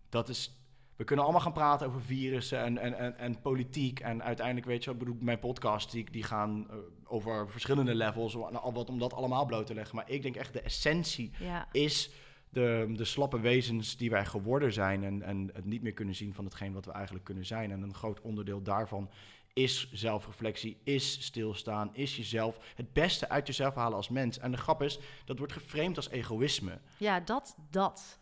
dat 0.08 0.28
is, 0.28 0.58
we 0.96 1.04
kunnen 1.04 1.24
allemaal 1.24 1.42
gaan 1.42 1.52
praten 1.52 1.86
over 1.86 2.02
virussen 2.02 2.62
en, 2.62 2.78
en, 2.78 2.98
en, 2.98 3.18
en 3.18 3.40
politiek. 3.40 4.00
En 4.00 4.22
uiteindelijk, 4.22 4.66
weet 4.66 4.84
je, 4.84 4.90
wat, 4.90 5.00
ik 5.00 5.06
bedoel, 5.06 5.22
mijn 5.24 5.38
podcast, 5.38 5.90
die, 5.90 6.10
die 6.10 6.22
gaan 6.22 6.66
eh, 6.70 6.76
over 7.04 7.50
verschillende 7.50 7.94
levels, 7.94 8.34
om, 8.34 8.42
al 8.42 8.72
wat, 8.72 8.88
om 8.88 8.98
dat 8.98 9.12
allemaal 9.12 9.46
bloot 9.46 9.66
te 9.66 9.74
leggen. 9.74 9.96
Maar 9.96 10.10
ik 10.10 10.22
denk 10.22 10.36
echt 10.36 10.52
de 10.52 10.60
essentie 10.60 11.30
Ja, 11.38 11.68
is 11.72 12.10
de, 12.50 12.92
de 12.96 13.04
slappe 13.04 13.40
wezens 13.40 13.96
die 13.96 14.10
wij 14.10 14.24
geworden 14.26 14.72
zijn 14.72 15.04
en, 15.04 15.22
en 15.22 15.50
het 15.52 15.64
niet 15.64 15.82
meer 15.82 15.92
kunnen 15.92 16.14
zien 16.14 16.34
van 16.34 16.44
hetgeen 16.44 16.72
wat 16.72 16.84
we 16.84 16.92
eigenlijk 16.92 17.24
kunnen 17.24 17.46
zijn. 17.46 17.70
En 17.70 17.82
een 17.82 17.94
groot 17.94 18.20
onderdeel 18.20 18.62
daarvan 18.62 19.10
is 19.52 19.92
zelfreflectie, 19.92 20.80
is 20.84 21.24
stilstaan, 21.24 21.90
is 21.94 22.16
jezelf 22.16 22.58
het 22.74 22.92
beste 22.92 23.28
uit 23.28 23.46
jezelf 23.46 23.74
halen 23.74 23.96
als 23.96 24.08
mens. 24.08 24.38
En 24.38 24.50
de 24.50 24.56
grap 24.56 24.82
is, 24.82 24.98
dat 25.24 25.38
wordt 25.38 25.52
geframed 25.52 25.96
als 25.96 26.10
egoïsme. 26.10 26.78
ja 26.96 27.20
dat, 27.20 27.56
dat. 27.70 28.18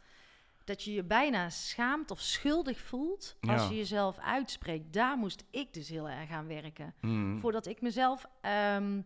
Dat 0.64 0.82
je 0.82 0.92
je 0.92 1.02
bijna 1.04 1.50
schaamt 1.50 2.10
of 2.10 2.20
schuldig 2.20 2.80
voelt 2.80 3.36
als 3.40 3.62
Ja. 3.62 3.68
je 3.68 3.76
jezelf 3.76 4.18
uitspreekt. 4.18 4.92
Daar 4.92 5.16
moest 5.16 5.44
ik 5.50 5.72
dus 5.74 5.88
heel 5.88 6.08
erg 6.08 6.30
aan 6.30 6.46
werken. 6.46 6.94
Mm. 7.00 7.40
voordat 7.40 7.66
ik 7.66 7.80
mezelf 7.80 8.26
ehm, 8.40 9.00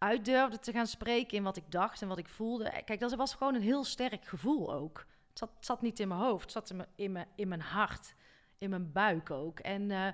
uit 0.00 0.24
durfde 0.24 0.58
te 0.58 0.72
gaan 0.72 0.86
spreken 0.86 1.36
in 1.36 1.42
wat 1.42 1.56
ik 1.56 1.70
dacht 1.70 2.02
en 2.02 2.08
wat 2.08 2.18
ik 2.18 2.28
voelde. 2.28 2.82
Kijk, 2.84 3.00
dat 3.00 3.14
was 3.14 3.34
gewoon 3.34 3.54
een 3.54 3.62
heel 3.62 3.84
sterk 3.84 4.24
gevoel 4.24 4.74
ook. 4.74 5.06
Het 5.28 5.38
zat, 5.38 5.50
het 5.56 5.64
zat 5.64 5.82
niet 5.82 6.00
in 6.00 6.08
mijn 6.08 6.20
hoofd, 6.20 6.42
het 6.42 6.52
zat 6.52 6.70
in 6.70 6.76
mijn, 6.76 6.88
in 6.94 7.12
mijn, 7.12 7.26
in 7.34 7.48
mijn 7.48 7.60
hart, 7.60 8.14
in 8.58 8.70
mijn 8.70 8.92
buik 8.92 9.30
ook. 9.30 9.58
En, 9.58 9.90
eh, 9.90 10.12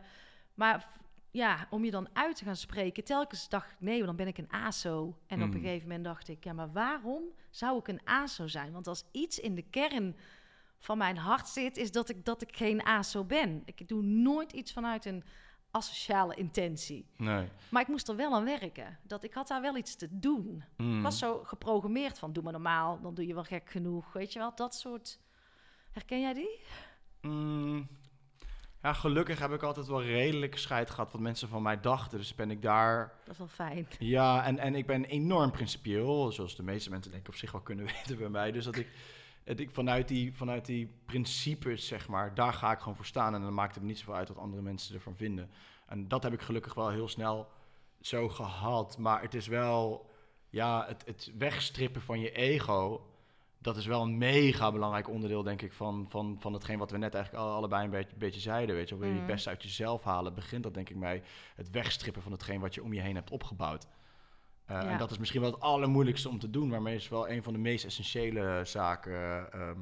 maar 0.55 0.87
ja, 1.31 1.66
om 1.70 1.85
je 1.85 1.90
dan 1.90 2.09
uit 2.12 2.37
te 2.37 2.44
gaan 2.44 2.57
spreken, 2.57 3.05
telkens 3.05 3.49
dacht 3.49 3.70
ik, 3.70 3.81
nee, 3.81 4.05
dan 4.05 4.16
ben 4.16 4.27
ik 4.27 4.38
een 4.38 4.53
ASO. 4.53 5.18
En 5.27 5.42
op 5.42 5.55
een 5.55 5.61
gegeven 5.61 5.88
moment 5.88 6.05
dacht 6.05 6.29
ik, 6.29 6.44
ja, 6.44 6.53
maar 6.53 6.72
waarom 6.72 7.22
zou 7.51 7.79
ik 7.79 7.88
een 7.88 8.01
ASO 8.05 8.46
zijn? 8.46 8.72
Want 8.72 8.87
als 8.87 9.05
iets 9.12 9.38
in 9.38 9.55
de 9.55 9.64
kern 9.70 10.16
van 10.79 10.99
mijn 10.99 11.16
hart 11.16 11.49
zit, 11.49 11.77
is 11.77 11.92
dat 11.92 12.09
ik, 12.09 12.25
dat 12.25 12.42
ik 12.42 12.57
geen 12.57 12.83
ASO 12.85 13.25
ben. 13.25 13.62
Ik 13.64 13.88
doe 13.88 14.03
nooit 14.03 14.53
iets 14.53 14.72
vanuit 14.72 15.05
een 15.05 15.25
asociale 15.76 16.34
intentie. 16.34 17.06
Nee. 17.16 17.48
Maar 17.68 17.82
ik 17.82 17.88
moest 17.88 18.08
er 18.08 18.16
wel 18.16 18.34
aan 18.34 18.44
werken. 18.44 18.98
Dat 19.02 19.24
ik 19.24 19.34
had 19.34 19.48
daar 19.48 19.60
wel 19.60 19.76
iets 19.76 19.96
te 19.96 20.08
doen. 20.10 20.64
Mm. 20.76 20.96
Ik 20.96 21.02
was 21.02 21.18
zo 21.18 21.42
geprogrammeerd 21.44 22.18
van, 22.18 22.32
doe 22.32 22.42
maar 22.42 22.52
normaal, 22.52 23.00
dan 23.00 23.14
doe 23.14 23.26
je 23.26 23.34
wel 23.34 23.44
gek 23.44 23.70
genoeg. 23.70 24.12
Weet 24.12 24.32
je 24.32 24.38
wel, 24.38 24.52
dat 24.54 24.74
soort... 24.74 25.20
Herken 25.90 26.20
jij 26.20 26.34
die? 26.34 26.60
Mm. 27.20 27.88
Ja, 28.82 28.92
gelukkig 28.92 29.38
heb 29.38 29.52
ik 29.52 29.62
altijd 29.62 29.86
wel 29.86 30.02
redelijk 30.02 30.58
scheid 30.58 30.90
gehad 30.90 31.12
wat 31.12 31.20
mensen 31.20 31.48
van 31.48 31.62
mij 31.62 31.80
dachten. 31.80 32.18
Dus 32.18 32.34
ben 32.34 32.50
ik 32.50 32.62
daar 32.62 33.12
Dat 33.24 33.32
is 33.32 33.38
wel 33.38 33.48
fijn. 33.48 33.88
Ja, 33.98 34.44
en, 34.44 34.58
en 34.58 34.74
ik 34.74 34.86
ben 34.86 35.04
enorm 35.04 35.50
principieel, 35.50 36.32
zoals 36.32 36.56
de 36.56 36.62
meeste 36.62 36.90
mensen 36.90 37.10
denk 37.10 37.22
ik 37.22 37.28
op 37.28 37.38
zich 37.38 37.52
wel 37.52 37.60
kunnen 37.60 37.86
weten 37.94 38.18
bij 38.18 38.28
mij. 38.28 38.52
Dus 38.52 38.64
dat 38.64 38.76
ik, 38.76 38.88
ik 39.54 39.70
vanuit, 39.70 40.09
die, 40.09 40.35
vanuit 40.35 40.64
die 40.66 40.90
principes, 41.04 41.87
zeg 41.87 42.09
maar, 42.09 42.35
daar 42.35 42.52
ga 42.52 42.72
ik 42.72 42.78
gewoon 42.78 42.96
voor 42.96 43.04
staan. 43.06 43.35
En 43.35 43.40
dan 43.42 43.54
maakt 43.54 43.74
het 43.74 43.82
me 43.82 43.88
niet 43.88 43.98
zoveel 43.98 44.14
uit 44.14 44.28
wat 44.28 44.38
andere 44.38 44.62
mensen 44.62 44.94
ervan 44.94 45.16
vinden. 45.16 45.50
En 45.87 46.09
dat 46.09 46.22
heb 46.22 46.32
ik 46.32 46.40
gelukkig 46.40 46.74
wel 46.74 46.90
heel 46.90 47.09
snel 47.09 47.48
zo 48.00 48.28
gehad. 48.28 48.98
Maar 48.98 49.22
het 49.22 49.35
is 49.35 49.46
wel, 49.46 50.11
ja, 50.50 50.85
het, 50.88 51.02
het 51.06 51.32
wegstrippen 51.38 52.02
van 52.02 52.20
je 52.20 52.30
ego, 52.32 53.06
dat 53.59 53.76
is 53.76 53.87
wel 53.87 54.02
een 54.02 54.18
mega 54.18 54.72
belangrijk 54.72 55.09
onderdeel, 55.09 55.42
denk 55.42 55.62
ik, 55.62 55.72
van, 55.72 56.06
van, 56.09 56.37
van 56.40 56.52
hetgeen 56.52 56.78
wat 56.78 56.90
we 56.90 56.98
net 56.98 57.14
eigenlijk 57.14 57.44
alle- 57.44 57.54
allebei 57.54 57.85
een 57.85 57.90
beetje, 57.90 58.16
beetje 58.16 58.40
zeiden. 58.40 58.74
Weet 58.74 58.88
je, 58.88 58.96
wil 58.96 59.06
je 59.09 59.12
het 59.14 59.22
Mhm. 59.22 59.30
beste 59.32 59.48
uit 59.48 59.62
jezelf 59.62 60.02
halen, 60.02 60.35
begint 60.35 60.62
dat 60.62 60.74
denk 60.74 60.88
ik 60.90 61.00
bij 61.00 61.22
het 61.54 61.70
wegstrippen 61.70 62.22
van 62.22 62.32
hetgeen 62.32 62.61
wat 62.61 62.74
je 62.74 62.82
om 62.82 62.92
je 62.92 63.00
heen 63.00 63.14
hebt 63.14 63.30
opgebouwd. 63.30 63.87
Uh, 64.70 64.83
Ja. 64.83 64.88
En 64.88 64.98
dat 64.98 65.11
is 65.11 65.18
misschien 65.18 65.40
wel 65.40 65.50
het 65.50 65.61
allermoeilijkste 65.61 66.29
om 66.29 66.38
te 66.38 66.50
doen, 66.50 66.68
maar 66.68 66.92
is 66.92 67.09
wel 67.09 67.29
een 67.29 67.42
van 67.42 67.52
de 67.52 67.59
meest 67.59 67.85
essentiële 67.85 68.61
zaken. 68.64 69.52
ehm, 69.52 69.81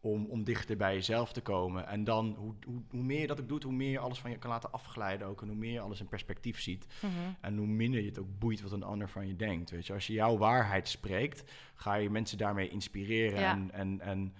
om, 0.00 0.26
om 0.26 0.44
dichter 0.44 0.76
bij 0.76 0.94
jezelf 0.94 1.32
te 1.32 1.40
komen. 1.40 1.86
En 1.86 2.04
dan, 2.04 2.34
hoe, 2.38 2.54
hoe, 2.66 2.82
hoe 2.90 3.02
meer 3.02 3.20
je 3.20 3.26
dat 3.26 3.40
ook 3.40 3.48
doet, 3.48 3.62
hoe 3.62 3.72
meer 3.72 3.90
je 3.90 3.98
alles 3.98 4.20
van 4.20 4.30
je 4.30 4.38
kan 4.38 4.50
laten 4.50 4.72
afglijden 4.72 5.26
ook. 5.26 5.42
En 5.42 5.48
hoe 5.48 5.56
meer 5.56 5.72
je 5.72 5.80
alles 5.80 6.00
in 6.00 6.08
perspectief 6.08 6.60
ziet. 6.60 6.86
Mhm. 7.02 7.12
En 7.40 7.56
hoe 7.56 7.66
minder 7.66 8.00
je 8.00 8.08
het 8.08 8.18
ook 8.18 8.38
boeit 8.38 8.60
wat 8.62 8.72
een 8.72 8.82
ander 8.82 9.08
van 9.08 9.26
je 9.26 9.36
denkt. 9.36 9.70
Weet 9.70 9.86
je, 9.86 9.92
als 9.92 10.06
je 10.06 10.12
jouw 10.12 10.36
waarheid 10.36 10.88
spreekt, 10.88 11.52
ga 11.74 11.94
je 11.94 12.10
mensen 12.10 12.38
daarmee 12.38 12.68
inspireren. 12.68 13.40
Ja. 13.40 13.52
En, 13.52 13.70
en, 13.72 14.00
en 14.00 14.34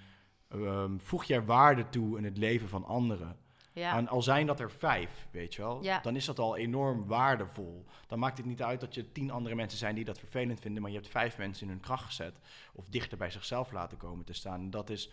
ehm, 0.48 0.98
voeg 0.98 1.24
jij 1.24 1.44
waarde 1.44 1.88
toe 1.88 2.18
in 2.18 2.24
het 2.24 2.38
leven 2.38 2.68
van 2.68 2.84
anderen. 2.84 3.36
Ja. 3.78 3.96
En 3.96 4.08
al 4.08 4.22
zijn 4.22 4.46
dat 4.46 4.60
er 4.60 4.70
vijf, 4.70 5.28
weet 5.30 5.54
je 5.54 5.62
wel, 5.62 5.82
Ja. 5.82 6.00
dan 6.00 6.16
is 6.16 6.24
dat 6.24 6.38
al 6.38 6.56
enorm 6.56 7.06
waardevol. 7.06 7.84
Dan 8.06 8.18
maakt 8.18 8.36
het 8.38 8.46
niet 8.46 8.62
uit 8.62 8.80
dat 8.80 8.94
je 8.94 9.12
tien 9.12 9.30
andere 9.30 9.54
mensen 9.54 9.78
zijn 9.78 9.94
die 9.94 10.04
dat 10.04 10.18
vervelend 10.18 10.60
vinden, 10.60 10.82
maar 10.82 10.90
je 10.90 10.96
hebt 10.96 11.10
vijf 11.10 11.38
mensen 11.38 11.66
in 11.66 11.72
hun 11.72 11.80
kracht 11.82 12.04
gezet. 12.04 12.38
Of 12.74 12.86
dichter 12.88 13.18
bij 13.18 13.30
zichzelf 13.30 13.72
laten 13.72 13.98
komen 13.98 14.24
te 14.24 14.32
staan. 14.32 14.60
En 14.60 14.70
dat 14.70 14.90
is, 14.90 15.10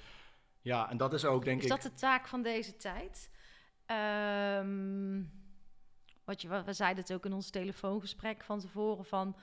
ja, 0.61 0.89
en 0.89 0.97
dat 0.97 1.13
is 1.13 1.25
ook 1.25 1.43
denk 1.45 1.57
Is 1.57 1.63
ik... 1.63 1.69
dat 1.69 1.81
de 1.81 1.93
taak 1.93 2.27
van 2.27 2.41
deze 2.41 2.75
tijd? 2.77 3.29
Ehm, 3.85 5.23
wat 6.23 6.41
je, 6.41 6.63
we 6.63 6.73
zeiden 6.73 7.03
het 7.03 7.13
ook 7.13 7.25
in 7.25 7.33
ons 7.33 7.49
telefoongesprek 7.49 8.43
van 8.43 8.59
tevoren 8.59 9.05
van... 9.05 9.35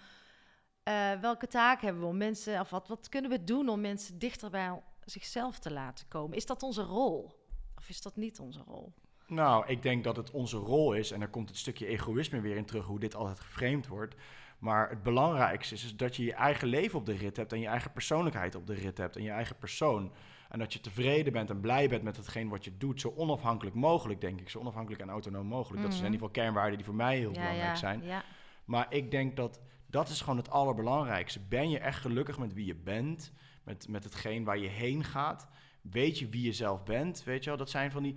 eh, 0.83 1.13
welke 1.21 1.47
taak 1.47 1.81
hebben 1.81 2.03
we 2.03 2.09
om 2.09 2.17
mensen... 2.17 2.61
of 2.61 2.71
wat, 2.71 2.89
wat 2.89 3.09
kunnen 3.09 3.31
we 3.31 3.45
doen 3.45 3.69
om 3.69 3.81
mensen 3.81 4.19
dichter 4.19 4.51
bij 4.51 4.83
zichzelf 5.05 5.59
te 5.59 5.73
laten 5.73 6.09
komen? 6.09 6.37
Is 6.37 6.47
dat 6.47 6.63
onze 6.63 6.83
rol? 6.83 7.41
Of 7.77 7.89
is 7.89 8.03
dat 8.03 8.17
niet 8.17 8.39
onze 8.39 8.63
rol? 8.67 8.93
Nou, 9.35 9.65
ik 9.67 9.83
denk 9.83 10.05
dat 10.05 10.17
het 10.17 10.31
onze 10.31 10.57
rol 10.57 10.93
is, 10.95 11.11
en 11.11 11.19
daar 11.19 11.29
komt 11.29 11.49
het 11.49 11.59
stukje 11.59 11.87
egoïsme 11.87 12.41
weer 12.41 12.57
in 12.57 12.65
terug, 12.65 12.85
hoe 12.87 13.01
dit 13.01 13.15
altijd 13.15 13.41
geframed 13.41 13.87
wordt. 13.87 14.15
Maar 14.59 14.89
het 14.91 15.03
belangrijkste 15.03 15.75
is, 15.75 15.85
is 15.85 15.97
dat 15.97 16.17
je 16.17 16.25
je 16.25 16.33
eigen 16.35 16.69
leven 16.69 16.99
op 16.99 17.07
de 17.07 17.13
rit 17.17 17.37
hebt 17.37 17.53
en 17.53 17.61
je 17.61 17.67
eigen 17.67 17.93
persoonlijkheid 17.93 18.55
op 18.55 18.67
de 18.67 18.75
rit 18.75 18.99
hebt 18.99 19.17
en 19.17 19.23
je 19.23 19.31
eigen 19.31 19.57
persoon. 19.57 20.13
En 20.49 20.59
dat 20.59 20.73
je 20.73 20.81
tevreden 20.81 21.33
bent 21.33 21.51
en 21.51 21.61
blij 21.61 21.89
bent 21.89 22.03
met 22.03 22.17
hetgeen 22.17 22.49
wat 22.49 22.65
je 22.65 22.77
doet, 22.77 23.01
zo 23.01 23.13
onafhankelijk 23.17 23.77
mogelijk, 23.77 24.21
denk 24.21 24.41
ik. 24.41 24.49
Zo 24.51 24.59
onafhankelijk 24.59 25.03
en 25.03 25.09
autonoom 25.11 25.47
mogelijk. 25.47 25.83
Dat 25.83 25.93
zijn 25.95 26.05
in 26.05 26.11
Mhm. 26.13 26.13
ieder 26.13 26.29
geval 26.29 26.43
kernwaarden 26.45 26.77
die 26.77 26.87
voor 26.87 26.95
mij 26.95 27.19
heel 27.19 27.33
belangrijk 27.33 27.77
zijn. 27.77 28.03
Ja, 28.05 28.25
Maar 28.65 28.87
ik 28.89 29.11
denk 29.11 29.37
dat 29.37 29.61
dat 29.87 30.09
is 30.09 30.21
gewoon 30.21 30.37
het 30.37 30.51
allerbelangrijkste. 30.51 31.41
Ben 31.49 31.71
je 31.71 31.79
echt 31.79 32.01
gelukkig 32.01 32.39
met 32.39 32.53
wie 32.53 32.67
je 32.67 32.75
bent, 32.75 33.33
met, 33.65 33.89
met 33.89 34.05
hetgeen 34.05 34.45
waar 34.45 34.59
je 34.59 34.69
heen 34.69 35.05
gaat? 35.05 35.49
Weet 35.81 36.19
je 36.19 36.29
wie 36.29 36.45
je 36.45 36.53
zelf 36.53 36.83
bent? 36.83 37.25
Weet 37.25 37.43
je 37.45 37.49
wel, 37.51 37.59
dat 37.59 37.71
zijn 37.71 37.91
van 37.91 38.03
die... 38.03 38.17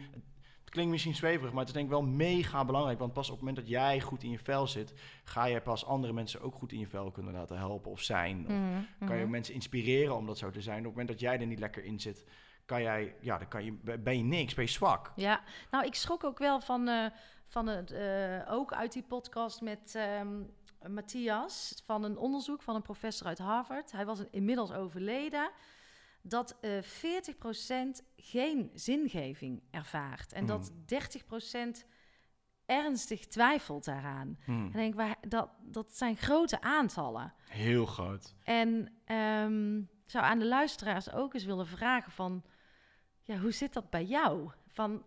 Klinkt 0.76 0.94
misschien 0.94 1.16
zweverig, 1.16 1.50
maar 1.52 1.60
het 1.60 1.68
is 1.68 1.74
denk 1.74 1.86
ik 1.86 1.92
wel 1.92 2.02
mega 2.04 2.66
belangrijk. 2.66 3.00
Want 3.00 3.14
pas 3.14 3.30
op 3.30 3.36
het 3.36 3.40
moment 3.46 3.58
dat 3.58 3.68
jij 3.70 4.02
goed 4.02 4.24
in 4.24 4.30
je 4.30 4.40
vel 4.40 4.68
zit, 4.68 4.94
ga 5.24 5.46
je 5.46 5.62
pas 5.62 5.86
andere 5.86 6.14
mensen 6.14 6.42
ook 6.42 6.56
goed 6.56 6.72
in 6.72 6.80
je 6.80 6.88
vel 6.88 7.12
kunnen 7.12 7.34
laten 7.34 7.58
helpen 7.58 7.92
of 7.92 8.02
zijn. 8.02 8.46
Of 8.48 8.52
Mhm, 8.52 9.08
kan 9.08 9.18
je 9.18 9.26
mensen 9.26 9.54
inspireren 9.54 10.16
om 10.16 10.26
dat 10.26 10.38
zo 10.38 10.50
te 10.50 10.62
zijn. 10.62 10.78
Op 10.78 10.84
het 10.84 10.92
moment 10.92 11.08
dat 11.08 11.20
jij 11.20 11.40
er 11.40 11.46
niet 11.48 11.60
lekker 11.60 11.84
in 11.84 12.00
zit, 12.00 12.26
kan 12.66 12.82
jij, 12.82 13.16
ja, 13.22 13.38
dan 13.38 13.48
kan 13.48 13.66
je, 13.66 13.74
ben 14.00 14.18
je 14.18 14.24
niks, 14.24 14.54
ben 14.54 14.64
je 14.66 14.70
zwak. 14.72 15.12
Ja, 15.16 15.42
nou, 15.72 15.86
ik 15.86 15.96
schrok 15.96 16.24
ook 16.24 16.38
wel 16.40 16.62
van, 16.62 16.88
eh, 16.88 17.06
van 17.48 17.68
het, 17.68 17.92
eh, 17.92 18.42
ook 18.54 18.74
uit 18.74 18.92
die 18.94 19.04
podcast 19.04 19.62
met 19.62 19.96
ehm, 19.96 20.42
Matthias, 20.88 21.82
van 21.86 22.04
een 22.04 22.18
onderzoek 22.18 22.62
van 22.62 22.76
een 22.76 22.82
professor 22.82 23.28
uit 23.28 23.38
Harvard. 23.40 23.92
Hij 23.92 24.06
was 24.06 24.24
inmiddels 24.32 24.72
overleden. 24.74 25.52
Dat 26.28 26.58
eh 26.62 26.82
40% 26.82 28.04
geen 28.18 28.72
zingeving 28.74 29.64
ervaart 29.72 30.34
en 30.34 30.46
dat 30.46 30.72
30% 30.72 31.86
ernstig 32.66 33.26
twijfelt 33.28 33.86
daaraan. 33.86 34.38
Hmm. 34.46 34.66
En 34.66 34.72
denk, 34.72 34.96
waar- 34.96 35.18
dat, 35.28 35.50
dat 35.62 35.98
zijn 35.98 36.18
grote 36.18 36.62
aantallen. 36.62 37.34
Heel 37.50 37.86
groot. 37.86 38.36
En 38.44 38.88
ik 40.06 40.12
zou 40.12 40.24
aan 40.26 40.40
de 40.40 40.46
luisteraars 40.46 41.12
ook 41.12 41.34
eens 41.34 41.46
willen 41.46 41.68
vragen 41.68 42.12
van... 42.12 42.44
Ja, 43.24 43.38
hoe 43.38 43.52
zit 43.52 43.74
dat 43.74 43.90
bij 43.90 44.06
jou? 44.06 44.52
Van, 44.68 45.04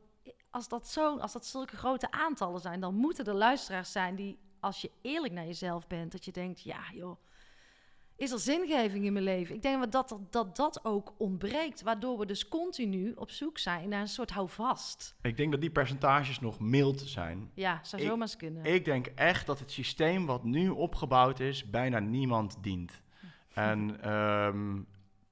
als, 0.50 0.68
dat 0.68 0.88
zo, 0.88 1.18
als 1.18 1.32
dat 1.32 1.46
zulke 1.46 1.76
grote 1.76 2.10
aantallen 2.10 2.60
zijn... 2.60 2.80
dan 2.80 2.94
moeten 2.94 3.24
er 3.24 3.34
luisteraars 3.34 3.92
zijn 3.92 4.14
die, 4.14 4.38
als 4.60 4.80
je 4.80 4.90
eerlijk 5.02 5.34
naar 5.34 5.46
jezelf 5.46 5.86
bent... 5.86 6.12
dat 6.12 6.24
je 6.24 6.32
denkt, 6.32 6.60
ja 6.62 6.80
joh, 6.92 7.16
is 8.18 8.30
er 8.30 8.38
zingeving 8.38 9.04
in 9.04 9.12
mijn 9.12 9.24
leven? 9.24 9.54
Ik 9.54 9.62
denk 9.62 9.80
dat 9.80 9.92
dat, 9.92 10.18
dat 10.30 10.56
dat 10.56 10.84
ook 10.84 11.12
ontbreekt... 11.16 11.82
waardoor 11.82 12.18
we 12.18 12.26
dus 12.26 12.48
continu 12.48 13.12
op 13.16 13.30
zoek 13.30 13.58
zijn 13.58 13.88
naar 13.88 14.00
een 14.00 14.08
soort 14.08 14.30
houvast. 14.30 15.14
Ik 15.22 15.36
denk 15.36 15.50
dat 15.50 15.60
die 15.60 15.70
percentages 15.70 16.40
nog 16.40 16.60
mild 16.60 17.00
zijn. 17.00 17.50
Ja, 17.54 17.80
zou 17.82 18.02
zomaar 18.02 18.20
eens 18.20 18.36
kunnen. 18.36 18.64
Ik 18.64 18.84
denk 18.84 19.06
echt 19.06 19.46
dat 19.46 19.58
het 19.58 19.70
systeem 19.70 20.26
wat 20.26 20.44
nu 20.44 20.68
opgebouwd 20.68 21.40
is, 21.40 21.70
bijna 21.70 21.98
niemand 21.98 22.56
dient. 22.60 23.02
En 23.52 24.00
ehm, 24.02 24.80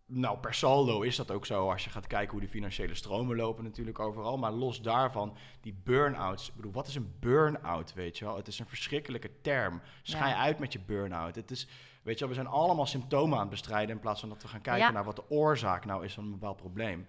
nou, 0.07 0.39
per 0.39 0.55
saldo 0.55 1.01
is 1.03 1.17
dat 1.17 1.31
ook 1.31 1.47
zo 1.47 1.71
als 1.71 1.85
je 1.85 1.91
gaat 1.91 2.07
kijken 2.07 2.31
hoe 2.31 2.41
de 2.41 2.49
financiële 2.49 2.95
stromen 2.95 3.37
lopen 3.37 3.65
natuurlijk 3.65 3.99
overal. 3.99 4.39
Maar 4.39 4.53
los 4.53 4.83
daarvan, 4.83 5.37
die 5.61 5.81
burn-outs. 5.85 6.49
Ik 6.49 6.55
bedoel, 6.55 6.73
wat 6.73 6.87
is 6.87 6.95
een 6.95 7.15
burn-out, 7.21 7.95
weet 7.95 8.19
je 8.19 8.25
wel? 8.25 8.37
Het 8.37 8.49
is 8.49 8.59
een 8.59 8.67
verschrikkelijke 8.67 9.31
term. 9.41 9.81
Schij 10.03 10.29
Ja. 10.29 10.37
uit 10.37 10.59
met 10.59 10.73
je 10.73 10.81
burn-out. 10.81 11.35
Het 11.35 11.51
is, 11.51 11.69
weet 12.07 12.19
je 12.19 12.27
wel, 12.27 12.35
we 12.37 12.43
zijn 12.43 12.55
allemaal 12.55 12.87
symptomen 12.87 13.35
aan 13.35 13.41
het 13.41 13.51
bestrijden 13.51 13.95
in 13.95 14.01
plaats 14.01 14.21
van 14.21 14.29
dat 14.29 14.43
we 14.43 14.49
gaan 14.49 14.61
kijken 14.61 14.87
Ja. 14.87 14.91
naar 14.91 15.05
wat 15.05 15.17
de 15.17 15.31
oorzaak 15.31 15.85
nou 15.85 16.05
is 16.05 16.15
van 16.15 16.25
een 16.25 16.31
bepaald 16.31 16.57
probleem. 16.57 17.07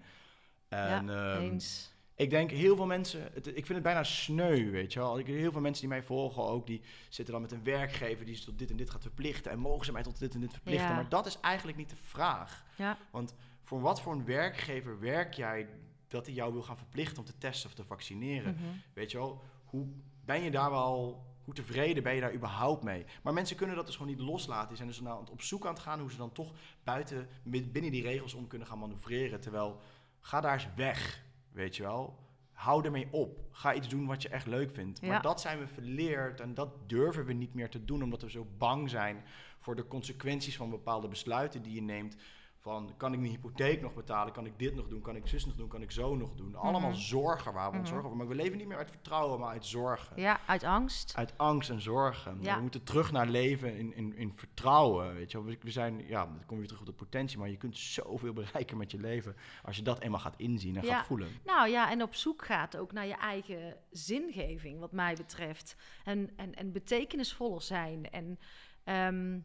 En, 0.68 1.06
ja, 1.06 1.34
ehm, 1.34 1.42
eens. 1.42 1.92
ik 2.14 2.30
denk 2.30 2.50
heel 2.50 2.76
veel 2.76 2.86
mensen, 2.86 3.22
het, 3.34 3.46
ik 3.46 3.54
vind 3.54 3.68
het 3.68 3.82
bijna 3.82 4.02
sneu, 4.04 4.70
weet 4.70 4.92
je 4.92 4.98
wel. 4.98 5.18
Ik, 5.18 5.26
heel 5.26 5.52
veel 5.52 5.60
mensen 5.60 5.80
die 5.80 5.90
mij 5.90 6.02
volgen 6.02 6.42
ook, 6.42 6.66
die 6.66 6.80
zitten 7.08 7.32
dan 7.34 7.42
met 7.42 7.52
een 7.52 7.64
werkgever 7.64 8.24
die 8.26 8.34
ze 8.34 8.44
tot 8.44 8.58
dit 8.58 8.70
en 8.70 8.76
dit 8.76 8.90
gaat 8.90 9.02
verplichten. 9.02 9.52
En 9.52 9.58
mogen 9.58 9.84
ze 9.86 9.92
mij 9.92 10.02
tot 10.02 10.18
dit 10.18 10.34
en 10.34 10.40
dit 10.40 10.52
verplichten? 10.52 10.88
Ja. 10.88 10.94
Maar 10.94 11.08
dat 11.08 11.26
is 11.26 11.40
eigenlijk 11.40 11.78
niet 11.78 11.90
de 11.90 11.96
vraag. 11.96 12.64
Ja, 12.76 12.98
Want 13.10 13.34
voor 13.62 13.80
wat 13.80 14.00
voor 14.00 14.12
een 14.12 14.24
werkgever 14.24 15.00
werk 15.00 15.34
jij 15.34 15.68
dat 16.08 16.26
hij 16.26 16.34
jou 16.34 16.52
wil 16.52 16.62
gaan 16.62 16.76
verplichten 16.76 17.18
om 17.18 17.24
te 17.24 17.38
testen 17.38 17.68
of 17.68 17.74
te 17.74 17.84
vaccineren? 17.84 18.54
mhm. 18.54 18.64
Weet 18.92 19.10
je 19.10 19.18
wel, 19.18 19.42
hoe 19.64 19.86
ben 20.24 20.42
je 20.42 20.50
daar 20.50 20.70
wel, 20.70 21.22
hoe 21.48 21.56
tevreden 21.56 22.02
ben 22.02 22.14
je 22.14 22.20
daar 22.20 22.34
überhaupt 22.34 22.82
mee? 22.82 23.04
Maar 23.22 23.32
mensen 23.32 23.56
kunnen 23.56 23.76
dat 23.76 23.86
dus 23.86 23.96
gewoon 23.96 24.10
niet 24.10 24.20
loslaten. 24.20 24.68
Die 24.68 24.76
zijn 24.76 24.88
dus 24.88 25.00
nou 25.00 25.26
op 25.30 25.42
zoek 25.42 25.66
aan 25.66 25.72
het 25.72 25.82
gaan 25.82 26.00
hoe 26.00 26.10
ze 26.10 26.16
dan 26.16 26.32
toch 26.32 26.52
buiten, 26.84 27.28
binnen 27.44 27.90
die 27.90 28.02
regels 28.02 28.34
om 28.34 28.46
kunnen 28.46 28.68
gaan 28.68 28.78
manoeuvreren. 28.78 29.40
Terwijl, 29.40 29.80
ga 30.20 30.40
daar 30.40 30.52
eens 30.52 30.68
weg, 30.76 31.22
weet 31.52 31.76
je 31.76 31.82
wel. 31.82 32.18
Hou 32.52 32.84
ermee 32.84 33.08
op. 33.10 33.40
Ga 33.50 33.74
iets 33.74 33.88
doen 33.88 34.06
wat 34.06 34.22
je 34.22 34.28
echt 34.28 34.46
leuk 34.46 34.70
vindt. 34.70 35.02
Maar 35.02 35.22
dat 35.22 35.40
zijn 35.40 35.58
we 35.58 35.66
verleerd 35.66 36.40
en 36.40 36.54
dat 36.54 36.88
durven 36.88 37.24
we 37.24 37.32
niet 37.32 37.54
meer 37.54 37.70
te 37.70 37.84
doen, 37.84 38.02
omdat 38.02 38.22
we 38.22 38.30
zo 38.30 38.46
bang 38.58 38.90
zijn 38.90 39.24
voor 39.58 39.76
de 39.76 39.86
consequenties 39.86 40.56
van 40.56 40.70
bepaalde 40.70 41.08
besluiten 41.08 41.62
die 41.62 41.74
je 41.74 41.82
neemt. 41.82 42.16
Van, 42.60 42.94
kan 42.96 43.12
ik 43.12 43.18
mijn 43.18 43.30
hypotheek 43.30 43.80
nog 43.80 43.94
betalen? 43.94 44.32
Kan 44.32 44.46
ik 44.46 44.58
dit 44.58 44.74
nog 44.74 44.88
doen? 44.88 45.00
Kan 45.00 45.16
ik 45.16 45.26
zus 45.26 45.46
nog 45.46 45.54
doen? 45.56 45.68
Kan 45.68 45.82
ik 45.82 45.90
zo 45.90 46.16
nog 46.16 46.34
doen? 46.34 46.54
Allemaal 46.54 46.90
Mhm. 46.90 46.98
zorgen 46.98 47.52
waar 47.52 47.70
we 47.70 47.76
ons 47.78 47.78
Mhm. 47.78 47.88
zorgen 47.88 48.04
over. 48.06 48.16
Maar 48.18 48.28
we 48.36 48.42
leven 48.42 48.58
niet 48.58 48.66
meer 48.66 48.76
uit 48.76 48.90
vertrouwen, 48.90 49.40
maar 49.40 49.48
uit 49.50 49.66
zorgen. 49.66 50.20
ja 50.20 50.40
uit 50.46 50.64
angst. 50.64 51.16
Uit 51.16 51.38
angst 51.38 51.70
en 51.70 51.80
zorgen. 51.80 52.38
Ja. 52.40 52.54
We 52.56 52.62
moeten 52.62 52.82
terug 52.84 53.12
naar 53.12 53.26
leven 53.26 53.76
in, 53.76 53.94
in, 53.94 54.16
in 54.16 54.32
vertrouwen. 54.36 55.14
Weet 55.14 55.30
je. 55.30 55.44
We, 55.44 55.70
zijn, 55.70 56.06
ja, 56.06 56.24
dan 56.24 56.36
kom 56.46 56.50
je 56.50 56.56
weer 56.58 56.66
terug 56.66 56.80
op 56.80 56.86
de 56.86 56.92
potentie. 56.92 57.38
Maar 57.38 57.48
je 57.50 57.56
kunt 57.56 57.76
zoveel 57.78 58.32
bereiken 58.32 58.76
met 58.76 58.90
je 58.90 58.98
leven. 58.98 59.36
Als 59.62 59.76
je 59.76 59.82
dat 59.82 60.00
eenmaal 60.00 60.20
gaat 60.20 60.36
inzien 60.36 60.76
en 60.76 60.84
Ja. 60.84 60.96
gaat 60.96 61.06
voelen. 61.06 61.28
Nou 61.44 61.68
ja, 61.68 61.90
en 61.90 62.02
op 62.02 62.14
zoek 62.14 62.44
gaat 62.44 62.76
ook 62.76 62.92
naar 62.92 63.06
je 63.06 63.16
eigen 63.16 63.76
zingeving, 63.90 64.80
wat 64.80 64.92
mij 64.92 65.14
betreft. 65.14 65.76
En, 66.04 66.30
en, 66.36 66.54
en 66.54 66.72
betekenisvoller 66.72 67.62
zijn. 67.62 68.10
En 68.10 68.38
ehm, 68.84 69.38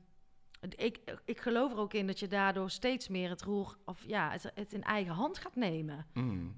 ik, 0.70 1.00
ik 1.26 1.40
geloof 1.40 1.72
er 1.72 1.78
ook 1.78 1.94
in 1.94 2.08
dat 2.08 2.20
je 2.20 2.28
daardoor 2.28 2.70
steeds 2.70 3.08
meer 3.08 3.30
het 3.30 3.42
roer, 3.42 3.78
of 3.86 4.04
ja, 4.08 4.32
het, 4.32 4.52
het 4.54 4.74
in 4.74 4.84
eigen 4.84 5.14
hand 5.14 5.38
gaat 5.38 5.56
nemen. 5.56 6.06
Mm. 6.14 6.56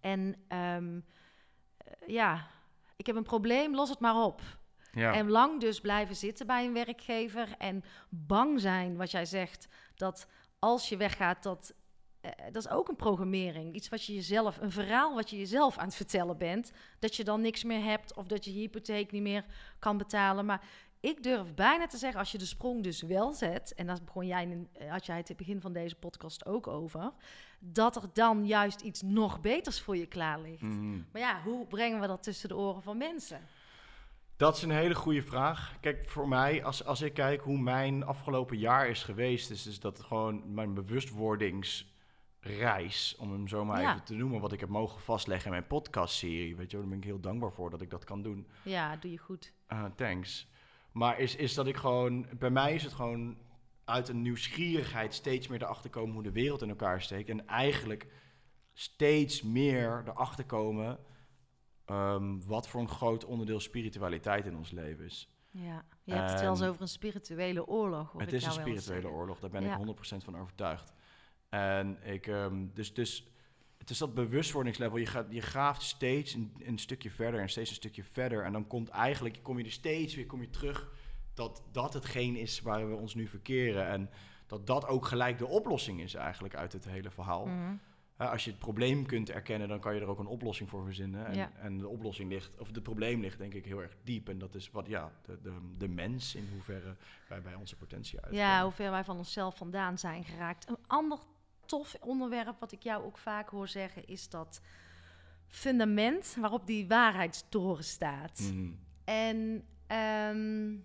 En 0.00 0.36
ehm, 0.48 1.00
eh, 1.76 2.08
ja, 2.08 2.46
ik 2.96 3.06
heb 3.06 3.16
een 3.16 3.22
probleem, 3.22 3.74
los 3.74 3.88
het 3.88 4.00
maar 4.00 4.24
op. 4.24 4.42
Ja. 4.92 5.12
En 5.14 5.30
lang 5.30 5.60
dus 5.60 5.80
blijven 5.80 6.16
zitten 6.16 6.46
bij 6.46 6.66
een 6.66 6.72
werkgever 6.72 7.54
en 7.58 7.84
bang 8.08 8.60
zijn, 8.60 8.96
wat 8.96 9.10
jij 9.10 9.24
zegt, 9.24 9.68
dat 9.94 10.28
als 10.58 10.88
je 10.88 10.96
weggaat, 10.96 11.42
dat, 11.42 11.74
eh, 12.20 12.30
dat 12.52 12.64
is 12.64 12.70
ook 12.70 12.88
een 12.88 12.96
programmering. 12.96 13.74
Iets 13.74 13.88
wat 13.88 14.04
je 14.04 14.14
jezelf, 14.14 14.60
een 14.60 14.70
verhaal 14.70 15.14
wat 15.14 15.30
je 15.30 15.38
jezelf 15.38 15.78
aan 15.78 15.86
het 15.86 15.94
vertellen 15.94 16.38
bent, 16.38 16.72
dat 16.98 17.16
je 17.16 17.24
dan 17.24 17.40
niks 17.40 17.64
meer 17.64 17.82
hebt 17.82 18.14
of 18.14 18.26
dat 18.26 18.44
je 18.44 18.52
je 18.52 18.60
hypotheek 18.60 19.12
niet 19.12 19.22
meer 19.22 19.44
kan 19.78 19.96
betalen. 19.96 20.44
Maar 20.44 20.62
ik 21.02 21.22
durf 21.22 21.54
bijna 21.54 21.86
te 21.86 21.96
zeggen, 21.96 22.20
als 22.20 22.32
je 22.32 22.38
de 22.38 22.46
sprong 22.46 22.82
dus 22.82 23.02
wel 23.02 23.32
zet, 23.32 23.74
en 23.74 23.86
dat 23.86 24.04
begon 24.04 24.26
jij, 24.26 24.42
in, 24.42 24.68
eh, 24.72 24.90
had 24.90 25.06
jij 25.06 25.16
het 25.16 25.28
in 25.28 25.34
het 25.36 25.46
begin 25.46 25.60
van 25.60 25.72
deze 25.72 25.96
podcast 25.96 26.46
ook 26.46 26.66
over, 26.66 27.12
dat 27.58 27.96
er 27.96 28.02
dan 28.12 28.46
juist 28.46 28.80
iets 28.80 29.02
nog 29.02 29.40
beters 29.40 29.80
voor 29.80 29.96
je 29.96 30.06
klaar 30.06 30.40
ligt. 30.40 30.62
Mm. 30.62 31.06
Maar 31.12 31.20
ja, 31.22 31.42
hoe 31.42 31.66
brengen 31.66 32.00
we 32.00 32.06
dat 32.06 32.22
tussen 32.22 32.48
de 32.48 32.56
oren 32.56 32.82
van 32.82 32.96
mensen? 32.96 33.40
Dat 34.36 34.56
is 34.56 34.62
een 34.62 34.70
hele 34.70 34.94
goede 34.94 35.22
vraag. 35.22 35.76
Kijk, 35.80 36.08
voor 36.08 36.28
mij, 36.28 36.64
als, 36.64 36.84
als 36.84 37.00
ik 37.02 37.14
kijk 37.14 37.40
hoe 37.40 37.58
mijn 37.58 38.04
afgelopen 38.04 38.58
jaar 38.58 38.88
is 38.88 39.02
geweest, 39.02 39.50
is, 39.50 39.66
is 39.66 39.80
dat 39.80 40.00
gewoon 40.00 40.54
mijn 40.54 40.74
bewustwordingsreis, 40.74 43.16
om 43.18 43.32
hem 43.32 43.48
zo 43.48 43.64
maar 43.64 43.80
Ja. 43.80 43.92
even 43.92 44.04
te 44.04 44.14
noemen, 44.14 44.40
wat 44.40 44.52
ik 44.52 44.60
heb 44.60 44.68
mogen 44.68 45.00
vastleggen 45.00 45.46
in 45.46 45.52
mijn 45.52 45.66
podcastserie. 45.66 46.56
Weet 46.56 46.70
je, 46.70 46.76
daar 46.76 46.88
ben 46.88 46.98
ik 46.98 47.04
heel 47.04 47.20
dankbaar 47.20 47.52
voor 47.52 47.70
dat 47.70 47.80
ik 47.80 47.90
dat 47.90 48.04
kan 48.04 48.22
doen. 48.22 48.46
Ja, 48.62 48.96
doe 48.96 49.10
je 49.10 49.18
goed. 49.18 49.52
Ah, 49.66 49.84
thanks. 49.96 50.50
Maar 50.92 51.18
is, 51.18 51.36
is 51.36 51.54
dat 51.54 51.66
ik 51.66 51.76
gewoon, 51.76 52.26
bij 52.38 52.50
mij 52.50 52.74
is 52.74 52.82
het 52.82 52.92
gewoon 52.92 53.36
uit 53.84 54.08
een 54.08 54.22
nieuwsgierigheid 54.22 55.14
steeds 55.14 55.48
meer 55.48 55.62
erachter 55.62 55.90
komen 55.90 56.14
hoe 56.14 56.22
de 56.22 56.32
wereld 56.32 56.62
in 56.62 56.68
elkaar 56.68 57.02
steekt. 57.02 57.28
En 57.28 57.46
eigenlijk, 57.46 58.06
steeds 58.72 59.42
meer 59.42 60.02
erachter 60.06 60.44
komen 60.44 60.98
ehm, 61.84 62.38
wat 62.46 62.68
voor 62.68 62.80
een 62.80 62.88
groot 62.88 63.24
onderdeel 63.24 63.60
spiritualiteit 63.60 64.46
in 64.46 64.56
ons 64.56 64.70
leven 64.70 65.04
is. 65.04 65.28
Ja, 65.50 65.84
je 66.04 66.12
hebt 66.14 66.30
het 66.30 66.40
wel 66.40 66.50
eens 66.50 66.60
En- 66.60 66.68
over 66.68 66.82
een 66.82 66.88
spirituele 66.88 67.66
oorlog. 67.66 68.12
Het 68.16 68.32
is 68.32 68.44
een 68.44 68.52
spirituele 68.52 69.08
oorlog, 69.08 69.40
daar 69.40 69.50
ben 69.50 69.62
Ja. 69.62 69.70
ik 69.70 69.76
100% 69.76 70.24
van 70.24 70.36
overtuigd. 70.38 70.92
En 71.48 71.98
ik, 72.04 72.26
ehm, 72.26 72.66
dus, 72.74 72.94
dus 72.94 73.31
het 73.82 73.90
is 73.90 73.98
dat 73.98 74.14
bewustwordingslevel. 74.14 74.96
Je, 74.96 75.06
gaat, 75.06 75.26
je 75.28 75.40
graaft 75.40 75.82
steeds 75.82 76.34
een, 76.34 76.52
een 76.58 76.78
stukje 76.78 77.10
verder 77.10 77.40
en 77.40 77.48
steeds 77.48 77.70
een 77.70 77.76
stukje 77.76 78.04
verder. 78.04 78.44
En 78.44 78.52
dan 78.52 78.66
komt 78.66 78.88
eigenlijk, 78.88 79.38
kom 79.42 79.58
je 79.58 79.64
er 79.64 79.70
steeds 79.70 80.14
weer 80.14 80.26
kom 80.26 80.40
je 80.40 80.50
terug 80.50 80.92
dat 81.34 81.62
dat 81.72 81.92
hetgeen 81.94 82.36
is 82.36 82.60
waar 82.60 82.88
we 82.88 82.94
ons 82.94 83.14
nu 83.14 83.26
verkeren. 83.26 83.86
En 83.86 84.10
dat 84.46 84.66
dat 84.66 84.86
ook 84.86 85.06
gelijk 85.06 85.38
de 85.38 85.46
oplossing 85.46 86.00
is 86.00 86.14
eigenlijk 86.14 86.54
uit 86.54 86.72
het 86.72 86.84
hele 86.84 87.10
verhaal. 87.10 87.46
Mhm. 87.46 87.74
Als 88.16 88.44
je 88.44 88.50
het 88.50 88.58
probleem 88.58 89.06
kunt 89.06 89.30
erkennen, 89.30 89.68
dan 89.68 89.80
kan 89.80 89.94
je 89.94 90.00
er 90.00 90.06
ook 90.06 90.18
een 90.18 90.26
oplossing 90.26 90.68
voor 90.68 90.84
verzinnen. 90.84 91.26
En, 91.26 91.34
Ja. 91.34 91.50
en 91.58 91.78
de 91.78 91.88
oplossing 91.88 92.30
ligt, 92.30 92.50
of 92.58 92.66
het 92.66 92.82
probleem 92.82 93.20
ligt 93.20 93.38
denk 93.38 93.54
ik 93.54 93.64
heel 93.64 93.82
erg 93.82 93.96
diep. 94.02 94.28
En 94.28 94.38
dat 94.38 94.54
is 94.54 94.70
wat, 94.70 94.86
ja, 94.86 95.12
de, 95.22 95.38
de, 95.42 95.52
de 95.78 95.88
mens 95.88 96.34
in 96.34 96.48
hoeverre 96.52 96.96
wij 97.28 97.42
bij 97.42 97.54
onze 97.54 97.76
potentie 97.76 98.20
uitkomen. 98.20 98.46
Ja, 98.46 98.62
hoe 98.62 98.72
ver 98.72 98.90
wij 98.90 99.04
van 99.04 99.16
onszelf 99.16 99.56
vandaan 99.56 99.98
zijn 99.98 100.24
geraakt. 100.24 100.68
Een 100.68 100.78
ander 100.86 101.18
tof 101.66 101.96
onderwerp 102.00 102.60
wat 102.60 102.72
ik 102.72 102.82
jou 102.82 103.04
ook 103.04 103.18
vaak 103.18 103.48
hoor 103.48 103.68
zeggen 103.68 104.06
is 104.06 104.28
dat 104.28 104.60
fundament 105.46 106.36
waarop 106.38 106.66
die 106.66 106.88
waarheidstoren 106.88 107.84
staat. 107.84 108.38
Mhm. 108.40 108.70
En 109.04 109.64
ehm, 109.86 110.76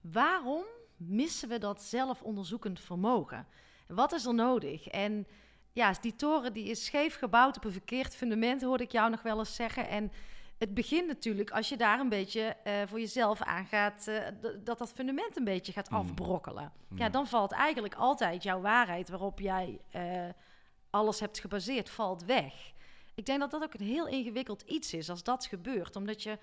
waarom 0.00 0.64
missen 0.96 1.48
we 1.48 1.58
dat 1.58 1.82
zelfonderzoekend 1.82 2.80
vermogen? 2.80 3.46
Wat 3.86 4.12
is 4.12 4.26
er 4.26 4.34
nodig? 4.34 4.86
En 4.88 5.26
ja, 5.72 5.94
die 6.00 6.16
toren 6.16 6.52
die 6.52 6.64
is 6.64 6.84
scheef 6.84 7.18
gebouwd 7.18 7.56
op 7.56 7.64
een 7.64 7.72
verkeerd 7.72 8.14
fundament, 8.14 8.62
hoorde 8.62 8.84
ik 8.84 8.92
jou 8.92 9.10
nog 9.10 9.22
wel 9.22 9.38
eens 9.38 9.54
zeggen. 9.54 9.88
En 9.88 10.12
het 10.60 10.74
begint 10.74 11.06
natuurlijk 11.06 11.50
als 11.50 11.68
je 11.68 11.76
daar 11.76 12.00
een 12.00 12.08
beetje 12.08 12.40
eh, 12.64 12.72
voor 12.86 13.00
jezelf 13.00 13.42
aan 13.42 13.66
gaat, 13.66 14.06
eh, 14.06 14.26
dat 14.64 14.78
dat 14.78 14.92
fundament 14.92 15.36
een 15.36 15.44
beetje 15.44 15.72
gaat 15.72 15.90
Mm. 15.90 15.96
afbrokkelen. 15.96 16.72
Ja, 16.88 16.96
Ja. 17.04 17.08
dan 17.08 17.26
valt 17.26 17.52
eigenlijk 17.52 17.94
altijd 17.94 18.42
jouw 18.42 18.60
waarheid 18.60 19.08
waarop 19.08 19.38
jij 19.40 19.80
eh, 19.90 20.28
alles 20.90 21.20
hebt 21.20 21.38
gebaseerd, 21.38 21.90
valt 21.90 22.24
weg. 22.24 22.54
Ik 23.14 23.26
denk 23.26 23.40
dat 23.40 23.50
dat 23.50 23.62
ook 23.62 23.74
een 23.74 23.86
heel 23.86 24.06
ingewikkeld 24.08 24.62
iets 24.62 24.94
is 24.94 25.10
als 25.10 25.22
dat 25.22 25.46
gebeurt, 25.46 25.96
omdat 25.96 26.22
je 26.22 26.38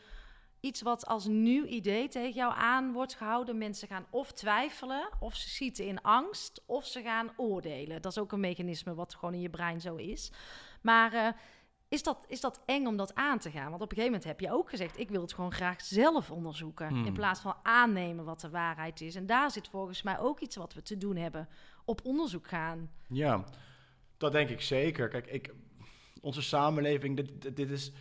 iets 0.59 0.81
wat 0.81 1.05
als 1.05 1.25
nieuw 1.25 1.65
idee 1.65 2.07
tegen 2.07 2.33
jou 2.35 2.53
aan 2.55 2.91
wordt 2.91 3.15
gehouden. 3.15 3.57
Mensen 3.57 3.87
gaan 3.87 4.05
of 4.09 4.31
twijfelen, 4.31 5.09
of 5.19 5.35
ze 5.35 5.49
schieten 5.49 5.85
in 5.85 6.01
angst, 6.01 6.61
of 6.65 6.85
ze 6.85 7.01
gaan 7.01 7.29
oordelen. 7.35 8.01
Dat 8.01 8.11
is 8.11 8.17
ook 8.17 8.31
een 8.31 8.39
mechanisme 8.39 8.95
wat 8.95 9.13
gewoon 9.15 9.33
in 9.33 9.41
je 9.41 9.49
brein 9.49 9.81
zo 9.81 9.95
is. 9.95 10.31
Maar 10.81 11.35
is, 11.89 12.03
dat, 12.03 12.25
is 12.27 12.41
dat 12.41 12.61
eng 12.65 12.85
om 12.85 12.97
dat 12.97 13.15
aan 13.15 13.39
te 13.39 13.51
gaan? 13.51 13.69
Want 13.69 13.81
op 13.81 13.91
een 13.91 13.97
gegeven 13.97 14.11
moment 14.11 14.23
heb 14.23 14.39
je 14.39 14.51
ook 14.51 14.69
gezegd: 14.69 14.99
ik 14.99 15.09
wil 15.09 15.21
het 15.21 15.33
gewoon 15.33 15.53
graag 15.53 15.81
zelf 15.81 16.31
onderzoeken. 16.31 16.87
Hmm. 16.87 17.05
In 17.05 17.13
plaats 17.13 17.39
van 17.39 17.55
aannemen 17.63 18.25
wat 18.25 18.41
de 18.41 18.49
waarheid 18.49 19.01
is. 19.01 19.15
En 19.15 19.25
daar 19.25 19.51
zit 19.51 19.67
volgens 19.67 20.01
mij 20.01 20.19
ook 20.19 20.39
iets 20.39 20.55
wat 20.55 20.73
we 20.73 20.81
te 20.81 20.97
doen 20.97 21.15
hebben: 21.15 21.49
op 21.85 22.01
onderzoek 22.03 22.47
gaan. 22.47 22.89
Ja, 23.07 23.43
dat 24.17 24.31
denk 24.31 24.49
ik 24.49 24.61
zeker. 24.61 25.07
Kijk, 25.07 25.27
ik, 25.27 25.53
onze 26.21 26.41
samenleving, 26.41 27.15
dit, 27.15 27.41
dit, 27.41 27.55
dit 27.55 27.69
is... 27.69 27.91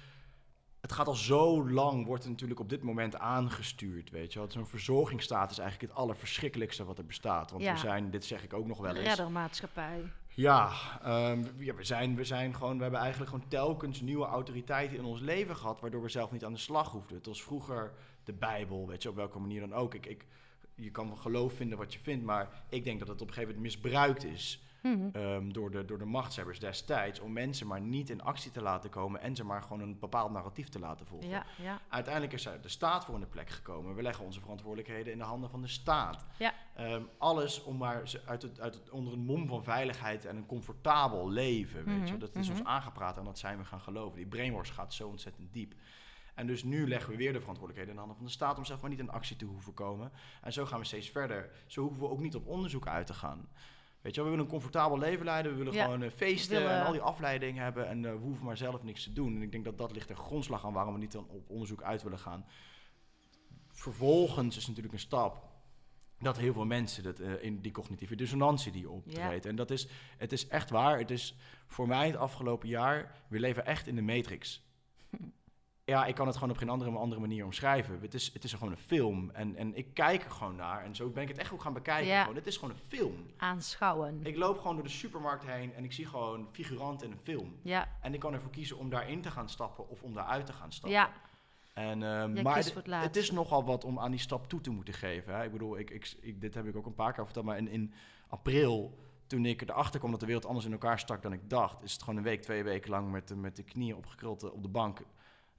Het 0.81 0.93
gaat 0.95 1.07
al 1.07 1.15
zo 1.15 1.69
lang, 1.71 2.07
wordt 2.07 2.23
het 2.23 2.33
natuurlijk 2.33 2.61
op 2.61 2.69
dit 2.69 2.83
moment 2.83 3.19
aangestuurd, 3.19 4.11
weet 4.11 4.33
je 4.33 4.39
wel. 4.39 4.51
Zo'n 4.51 4.67
verzorgingsstaat 4.67 5.51
is 5.51 5.59
eigenlijk 5.59 5.91
het 5.91 6.01
allerverschrikkelijkste 6.01 6.85
wat 6.85 6.99
er 6.99 7.07
bestaat. 7.07 7.51
Want 7.51 7.63
Ja. 7.63 7.73
we 7.73 7.79
zijn, 7.79 8.11
dit 8.11 8.25
zeg 8.25 8.43
ik 8.43 8.53
ook 8.53 8.67
nog 8.67 8.79
wel 8.79 8.95
eens... 8.95 9.09
Reddermaatschappij. 9.09 10.13
Ja, 10.37 10.73
ehm, 11.03 11.45
ja, 11.59 11.75
we, 11.75 11.85
zijn, 11.85 12.17
we 12.17 12.25
zijn 12.25 12.55
gewoon, 12.55 12.77
we 12.77 12.83
hebben 12.83 13.01
eigenlijk 13.01 13.31
gewoon 13.31 13.49
telkens 13.49 14.01
nieuwe 14.01 14.27
autoriteiten 14.27 14.97
in 14.97 15.05
ons 15.05 15.21
leven 15.21 15.57
gehad, 15.57 15.81
waardoor 15.81 16.03
we 16.03 16.09
zelf 16.09 16.31
niet 16.33 16.45
aan 16.45 16.53
de 16.53 16.59
slag 16.59 16.91
hoefden. 16.91 17.17
Het 17.17 17.27
was 17.27 17.43
vroeger 17.43 17.93
de 18.25 18.33
Bijbel, 18.33 18.87
weet 18.87 19.03
je, 19.03 19.09
op 19.09 19.15
welke 19.15 19.39
manier 19.39 19.61
dan 19.61 19.75
ook. 19.75 19.95
Ik, 19.95 20.07
ik, 20.07 20.27
je 20.75 20.91
kan 20.91 21.09
van 21.09 21.19
geloof 21.19 21.53
vinden 21.53 21.79
wat 21.79 21.93
je 21.93 21.99
vindt, 21.99 22.25
maar 22.25 22.65
ik 22.69 22.85
denk 22.85 22.99
dat 22.99 23.09
het 23.09 23.21
op 23.21 23.29
een 23.29 23.35
gegeven 23.35 23.55
moment 23.55 23.75
misbruikt 23.75 24.25
is 24.25 24.66
Mhm. 24.87 25.09
ehm, 25.13 25.49
door, 25.49 25.71
de, 25.71 25.85
door 25.85 25.99
de 25.99 26.05
machtshebbers 26.05 26.59
destijds 26.59 27.21
om 27.21 27.33
mensen 27.33 27.67
maar 27.67 27.81
niet 27.81 28.11
in 28.11 28.23
actie 28.23 28.51
te 28.51 28.63
laten 28.63 28.91
komen 28.91 29.21
en 29.21 29.37
ze 29.37 29.45
maar 29.45 29.63
gewoon 29.63 29.81
een 29.81 29.99
bepaald 29.99 30.33
narratief 30.33 30.69
te 30.69 30.79
laten 30.79 31.07
volgen. 31.07 31.29
Ja, 31.29 31.47
ja. 31.63 31.81
Uiteindelijk 31.89 32.33
is 32.33 32.47
er 32.47 32.61
de 32.61 32.69
staat 32.69 33.05
voor 33.05 33.15
in 33.15 33.21
de 33.21 33.27
plek 33.27 33.51
gekomen. 33.51 33.95
We 33.95 34.03
leggen 34.03 34.25
onze 34.25 34.41
verantwoordelijkheden 34.41 35.13
in 35.13 35.19
de 35.19 35.25
handen 35.25 35.51
van 35.51 35.63
de 35.63 35.69
staat. 35.69 36.25
Ja. 36.39 36.55
Ehm, 36.75 37.03
alles 37.19 37.63
om 37.63 37.77
maar 37.77 38.09
ze 38.09 38.21
uit 38.27 38.43
het, 38.43 38.61
uit 38.61 38.75
het, 38.75 38.91
onder 38.91 39.13
een 39.13 39.25
mom 39.25 39.47
van 39.47 39.65
veiligheid 39.65 40.25
en 40.25 40.37
een 40.37 40.47
comfortabel 40.47 41.31
leven. 41.31 41.85
Weet 41.85 42.09
je? 42.09 42.15
Mhm, 42.15 42.19
Dat 42.19 42.35
is 42.37 42.49
ons 42.49 42.61
mhm. 42.61 42.69
aangepraat 42.69 43.19
en 43.19 43.25
dat 43.25 43.39
zijn 43.39 43.59
we 43.59 43.65
gaan 43.65 43.81
geloven. 43.81 44.17
Die 44.17 44.27
brainwash 44.27 44.73
gaat 44.73 44.95
zo 44.95 45.09
ontzettend 45.09 45.53
diep. 45.53 45.75
En 46.35 46.47
dus 46.47 46.65
nu 46.65 46.89
leggen 46.89 47.11
we 47.11 47.17
weer 47.17 47.33
de 47.33 47.41
verantwoordelijkheden 47.41 47.89
in 47.89 47.95
de 47.95 47.99
handen 47.99 48.17
van 48.17 48.27
de 48.27 48.33
staat 48.33 48.59
om 48.59 48.65
zelf 48.65 48.81
maar 48.81 48.91
niet 48.91 48.99
in 48.99 49.11
actie 49.11 49.37
te 49.37 49.45
hoeven 49.45 49.75
komen. 49.75 50.13
En 50.43 50.53
zo 50.53 50.67
gaan 50.67 50.79
we 50.79 50.85
steeds 50.85 51.11
verder. 51.11 51.51
Zo 51.67 51.83
hoeven 51.83 52.01
we 52.01 52.09
ook 52.09 52.21
niet 52.21 52.35
op 52.35 52.47
onderzoek 52.47 52.87
uit 52.87 53.07
te 53.07 53.15
gaan. 53.15 53.49
Weet 54.07 54.15
je 54.15 54.21
wel, 54.21 54.31
we 54.31 54.37
willen 54.37 54.53
een 54.53 54.59
comfortabel 54.61 54.99
leven 54.99 55.25
leiden. 55.25 55.53
We 55.53 55.59
willen 55.59 55.73
Ja, 55.73 55.85
gewoon 55.85 56.03
eh, 56.03 56.11
feesten 56.11 56.57
willen- 56.59 56.81
en 56.81 56.87
al 56.87 56.93
die 56.93 57.01
afleiding 57.01 57.59
hebben. 57.59 57.89
En 57.89 58.05
eh, 58.05 58.11
we 58.13 58.19
hoeven 58.19 58.45
maar 58.47 58.57
zelf 58.57 58.83
niks 58.83 59.03
te 59.03 59.13
doen. 59.13 59.35
En 59.37 59.43
ik 59.43 59.53
denk 59.53 59.65
dat 59.65 59.79
dat 59.79 59.93
ligt 59.93 60.11
er 60.11 60.17
grondslag 60.17 60.65
aan 60.65 60.73
waarom 60.73 60.93
we 60.93 60.99
niet 60.99 61.13
dan 61.13 61.27
op 61.29 61.51
onderzoek 61.51 61.83
uit 61.83 62.03
willen 62.03 62.19
gaan. 62.19 62.45
Vervolgens 63.69 64.57
is 64.57 64.67
natuurlijk 64.67 64.95
een 64.95 65.01
stap 65.01 65.45
dat 66.19 66.37
heel 66.39 66.53
veel 66.53 66.65
mensen 66.65 67.03
dat, 67.03 67.19
eh, 67.19 67.43
in 67.43 67.61
die 67.61 67.73
cognitieve 67.73 68.15
dissonantie 68.15 68.73
die 68.73 68.91
optreedt. 68.91 69.47
En 69.47 69.57
dat 69.57 69.71
is, 69.71 69.89
het 70.17 70.33
is 70.33 70.49
echt 70.49 70.71
waar. 70.71 70.99
Het 70.99 71.11
is 71.11 71.37
voor 71.67 71.87
mij 71.89 72.07
het 72.07 72.17
afgelopen 72.17 72.69
jaar, 72.69 73.13
we 73.29 73.41
leven 73.41 73.67
echt 73.67 73.87
in 73.87 73.95
de 73.95 74.03
matrix. 74.03 74.63
Ja, 75.91 76.07
ik 76.07 76.15
kan 76.15 76.27
het 76.27 76.35
gewoon 76.37 76.51
op 76.51 76.57
geen 76.57 76.69
andere, 76.69 76.91
andere 76.91 77.21
manier 77.21 77.45
omschrijven. 77.45 77.99
Het 78.01 78.15
is, 78.15 78.31
het 78.33 78.45
is 78.45 78.53
gewoon 78.53 78.71
een 78.73 78.79
film. 78.79 79.31
En, 79.31 79.57
en 79.57 79.77
ik 79.77 79.95
kijk 79.95 80.25
er 80.25 80.31
gewoon 80.31 80.57
naar. 80.57 80.85
En 80.85 80.95
zo 80.95 81.09
ben 81.09 81.23
ik 81.23 81.29
het 81.29 81.39
echt 81.39 81.53
ook 81.53 81.61
gaan 81.63 81.73
bekijken. 81.73 82.07
Ja. 82.07 82.21
Gewoon. 82.21 82.37
Het 82.37 82.47
is 82.47 82.57
gewoon 82.57 82.75
een 82.75 82.81
film. 82.99 83.27
Aanschouwen. 83.37 84.21
Ik 84.23 84.37
loop 84.37 84.59
gewoon 84.59 84.75
door 84.75 84.85
de 84.85 84.91
supermarkt 84.91 85.47
heen 85.47 85.75
en 85.75 85.85
ik 85.85 85.93
zie 85.93 86.07
gewoon 86.07 86.49
figuranten 86.53 87.07
in 87.07 87.13
een 87.13 87.19
film. 87.23 87.57
Ja, 87.63 87.89
En 88.01 88.15
ik 88.15 88.21
kan 88.21 88.33
ervoor 88.33 88.51
kiezen 88.51 88.79
om 88.79 88.91
daarin 88.91 89.21
te 89.21 89.31
gaan 89.31 89.49
stappen 89.49 89.89
of 89.89 90.03
om 90.03 90.15
daaruit 90.15 90.47
te 90.47 90.53
gaan 90.53 90.73
stappen. 90.73 90.99
ja. 90.99 91.11
En, 91.75 92.01
Jij 92.35 92.43
maar 92.43 92.55
het, 93.03 93.17
is 93.17 93.31
nogal 93.31 93.65
wat 93.65 93.85
om 93.85 93.99
aan 93.99 94.11
die 94.11 94.21
stap 94.21 94.49
toe 94.49 94.61
te 94.61 94.71
moeten 94.71 94.95
geven. 94.95 95.35
Hè? 95.37 95.45
Ik 95.45 95.53
bedoel, 95.53 95.79
ik, 95.79 95.91
ik, 95.91 96.17
ik- 96.21 96.41
dit 96.41 96.55
heb 96.55 96.67
ik 96.67 96.77
ook 96.77 96.87
een 96.87 96.95
paar 96.95 97.13
keer 97.13 97.25
verteld, 97.25 97.45
maar 97.45 97.57
in, 97.59 97.69
in 97.69 97.93
april, 98.29 98.99
toen 99.27 99.45
ik 99.47 99.63
erachter 99.63 99.99
kwam 99.99 100.11
dat 100.11 100.21
de 100.21 100.27
wereld 100.27 100.47
anders 100.47 100.67
in 100.67 100.73
elkaar 100.73 100.99
stak 100.99 101.23
dan 101.23 101.33
ik 101.33 101.51
dacht, 101.51 101.83
is 101.83 101.93
het 101.93 102.01
gewoon 102.03 102.17
een 102.17 102.23
week, 102.25 102.43
twee 102.43 102.63
weken 102.63 102.91
lang 102.91 103.11
met, 103.11 103.29
de- 103.29 103.37
met 103.37 103.57
de 103.57 103.63
knieën 103.63 103.97
opgekruld 103.97 104.43
eh, 104.43 104.53
op 104.53 104.63
de 104.63 104.69
bank. 104.69 105.01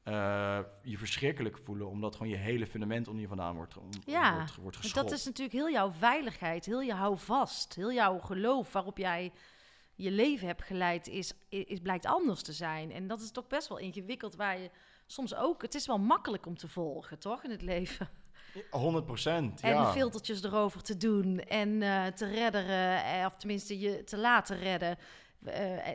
Eh, 0.07 0.59
je 0.81 0.97
verschrikkelijk 0.97 1.57
voelen, 1.57 1.87
omdat 1.87 2.15
gewoon 2.15 2.31
je 2.31 2.37
hele 2.37 2.67
fundament 2.67 3.07
onder 3.07 3.21
je 3.21 3.27
vandaan 3.27 3.55
wordt, 3.55 3.77
om, 3.77 3.89
Ja, 4.05 4.35
wordt, 4.35 4.55
wordt 4.55 4.77
geschopt. 4.77 5.09
dat 5.09 5.19
is 5.19 5.25
natuurlijk 5.25 5.57
heel 5.57 5.69
jouw 5.69 5.91
veiligheid, 5.91 6.65
heel 6.65 6.81
je 6.81 6.93
houvast, 6.93 7.75
heel 7.75 7.91
jouw 7.91 8.19
geloof 8.19 8.71
waarop 8.71 8.97
jij 8.97 9.31
je 9.95 10.11
leven 10.11 10.47
hebt 10.47 10.63
geleid, 10.63 11.07
is, 11.07 11.33
is, 11.49 11.79
blijkt 11.79 12.05
anders 12.05 12.41
te 12.41 12.53
zijn. 12.53 12.91
En 12.91 13.07
dat 13.07 13.21
is 13.21 13.31
toch 13.31 13.47
best 13.47 13.67
wel 13.67 13.77
ingewikkeld, 13.77 14.35
waar 14.35 14.59
je 14.59 14.69
soms 15.05 15.35
ook... 15.35 15.61
Het 15.61 15.75
is 15.75 15.87
wel 15.87 15.99
makkelijk 15.99 16.45
om 16.45 16.57
te 16.57 16.67
volgen, 16.67 17.19
toch, 17.19 17.43
in 17.43 17.51
het 17.51 17.61
leven? 17.61 18.09
100 18.69 19.05
procent, 19.05 19.61
En 19.61 19.69
ja. 19.69 19.91
filtertjes 19.91 20.43
erover 20.43 20.83
te 20.83 20.97
doen 20.97 21.39
en 21.39 21.81
eh, 21.81 22.05
te 22.05 22.25
redderen, 22.25 23.03
eh, 23.03 23.25
of 23.25 23.35
tenminste 23.35 23.79
je 23.79 24.03
te 24.03 24.17
laten 24.17 24.59
redden. 24.59 24.97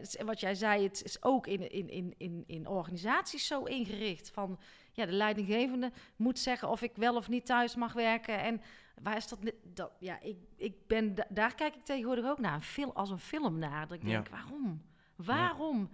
Is- 0.00 0.16
wat 0.24 0.40
jij 0.40 0.54
zei, 0.54 0.82
het 0.82 1.02
is 1.04 1.22
ook 1.22 1.46
in, 1.46 1.70
in, 1.70 1.88
in, 1.90 2.14
in, 2.18 2.44
in 2.46 2.66
organisaties 2.66 3.46
zo 3.46 3.62
ingericht. 3.64 4.30
Van 4.30 4.58
ja, 4.92 5.06
de 5.06 5.12
leidinggevende 5.12 5.92
moet 6.16 6.38
zeggen 6.38 6.68
of 6.68 6.82
ik 6.82 6.92
wel 6.94 7.16
of 7.16 7.28
niet 7.28 7.46
thuis 7.46 7.74
mag 7.74 7.92
werken. 7.92 8.40
En 8.40 8.60
waar 9.02 9.16
is 9.16 9.28
dat? 9.28 9.38
dat 9.64 9.92
ja, 9.98 10.20
ik, 10.20 10.36
ik 10.56 10.86
ben, 10.86 11.14
da- 11.14 11.26
daar 11.28 11.54
kijk 11.54 11.74
ik 11.74 11.84
tegenwoordig 11.84 12.24
ook 12.24 12.38
naar, 12.38 12.54
een 12.54 12.62
film, 12.62 12.90
als 12.94 13.10
een 13.10 13.18
film 13.18 13.58
naar. 13.58 13.86
Dat 13.88 13.96
ik 13.96 14.02
Ja. 14.02 14.08
denk, 14.10 14.28
waarom? 14.28 14.82
Waarom? 15.16 15.90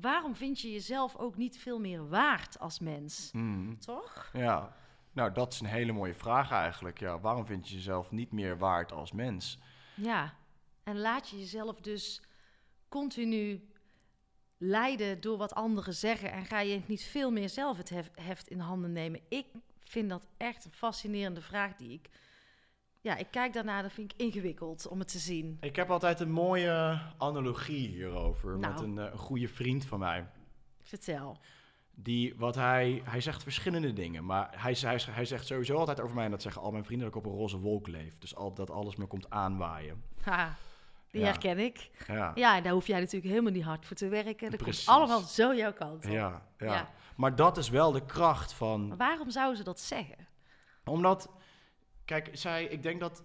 Waarom 0.00 0.34
vind 0.36 0.60
je 0.60 0.72
jezelf 0.72 1.16
ook 1.16 1.36
niet 1.36 1.58
veel 1.58 1.80
meer 1.80 2.08
waard 2.08 2.58
als 2.58 2.78
mens? 2.78 3.30
Mhm. 3.32 3.74
Toch? 3.76 4.30
Ja, 4.32 4.76
nou 5.12 5.32
dat 5.32 5.52
is 5.52 5.60
een 5.60 5.66
hele 5.66 5.92
mooie 5.92 6.14
vraag 6.14 6.50
eigenlijk. 6.50 6.98
Ja, 7.00 7.20
waarom 7.20 7.46
vind 7.46 7.68
je 7.68 7.74
jezelf 7.74 8.10
niet 8.10 8.32
meer 8.32 8.58
waard 8.58 8.92
als 8.92 9.12
mens? 9.12 9.58
Ja, 9.94 10.34
en 10.82 10.98
laat 10.98 11.28
je 11.28 11.38
jezelf 11.38 11.80
dus 11.80 12.22
continu 13.00 13.68
leiden 14.58 15.20
door 15.20 15.36
wat 15.38 15.54
anderen 15.54 15.94
zeggen 15.94 16.32
en 16.32 16.44
ga 16.44 16.60
je 16.60 16.80
niet 16.86 17.04
veel 17.04 17.30
meer 17.30 17.48
zelf 17.48 17.76
het 17.76 17.88
hef- 17.88 18.10
heft 18.14 18.48
in 18.48 18.58
handen 18.58 18.92
nemen? 18.92 19.20
Ik 19.28 19.46
vind 19.80 20.08
dat 20.08 20.26
echt 20.36 20.64
een 20.64 20.72
fascinerende 20.72 21.40
vraag 21.40 21.76
die 21.76 21.92
ik... 21.92 22.08
Ja, 23.00 23.16
ik 23.16 23.26
kijk 23.30 23.52
daarnaar, 23.52 23.82
dat 23.82 23.92
vind 23.92 24.12
ik 24.12 24.20
ingewikkeld 24.20 24.88
om 24.88 24.98
het 24.98 25.08
te 25.08 25.18
zien. 25.18 25.56
Ik 25.60 25.76
heb 25.76 25.90
altijd 25.90 26.20
een 26.20 26.30
mooie 26.30 27.00
analogie 27.18 27.88
hierover 27.88 28.58
met 28.58 28.70
Nou. 28.70 28.84
een, 28.84 28.98
eh, 28.98 29.12
een 29.12 29.18
goede 29.18 29.48
vriend 29.48 29.84
van 29.84 29.98
mij. 29.98 30.26
Vertel. 30.82 31.38
Die, 31.90 32.34
wat 32.36 32.54
hij, 32.54 33.02
hij 33.04 33.20
zegt 33.20 33.42
verschillende 33.42 33.92
dingen, 33.92 34.24
maar 34.24 34.62
hij, 34.62 34.76
hij, 34.80 35.00
hij 35.10 35.24
zegt 35.24 35.46
sowieso 35.46 35.76
altijd 35.76 36.00
over 36.00 36.14
mij, 36.14 36.24
en 36.24 36.30
dat 36.30 36.42
zeggen 36.42 36.62
al 36.62 36.70
mijn 36.70 36.84
vrienden, 36.84 37.10
dat 37.10 37.16
ik 37.16 37.24
op 37.24 37.32
een 37.32 37.38
roze 37.38 37.58
wolk 37.58 37.86
leef. 37.86 38.18
Dus 38.18 38.34
al, 38.34 38.54
dat 38.54 38.70
alles 38.70 38.96
me 38.96 39.06
komt 39.06 39.30
aanwaaien. 39.30 40.02
Ha, 40.22 40.56
Die 41.14 41.22
Ja. 41.22 41.28
herken 41.28 41.58
ik. 41.58 41.90
Ja. 42.06 42.32
Ja, 42.34 42.60
daar 42.60 42.72
hoef 42.72 42.86
jij 42.86 42.98
natuurlijk 42.98 43.30
helemaal 43.30 43.52
niet 43.52 43.62
hard 43.64 43.86
voor 43.86 43.96
te 43.96 44.08
werken. 44.08 44.50
Dat 44.50 44.60
Precies. 44.60 44.84
komt 44.84 44.96
allemaal 44.98 45.20
zo 45.20 45.54
jouw 45.54 45.72
kant 45.72 46.04
op. 46.04 46.10
Ja, 46.10 46.42
ja. 46.58 46.72
Ja. 46.72 46.88
Maar 47.16 47.34
dat 47.36 47.56
is 47.56 47.68
wel 47.68 47.92
de 47.92 48.04
kracht 48.04 48.52
van 48.52 48.88
Maar 48.88 48.96
waarom 48.96 49.30
zouden 49.30 49.56
ze 49.56 49.64
dat 49.64 49.80
zeggen? 49.80 50.26
Omdat, 50.84 51.30
kijk, 52.04 52.28
zij, 52.32 52.64
ik 52.64 52.82
denk 52.82 53.00
dat 53.00 53.22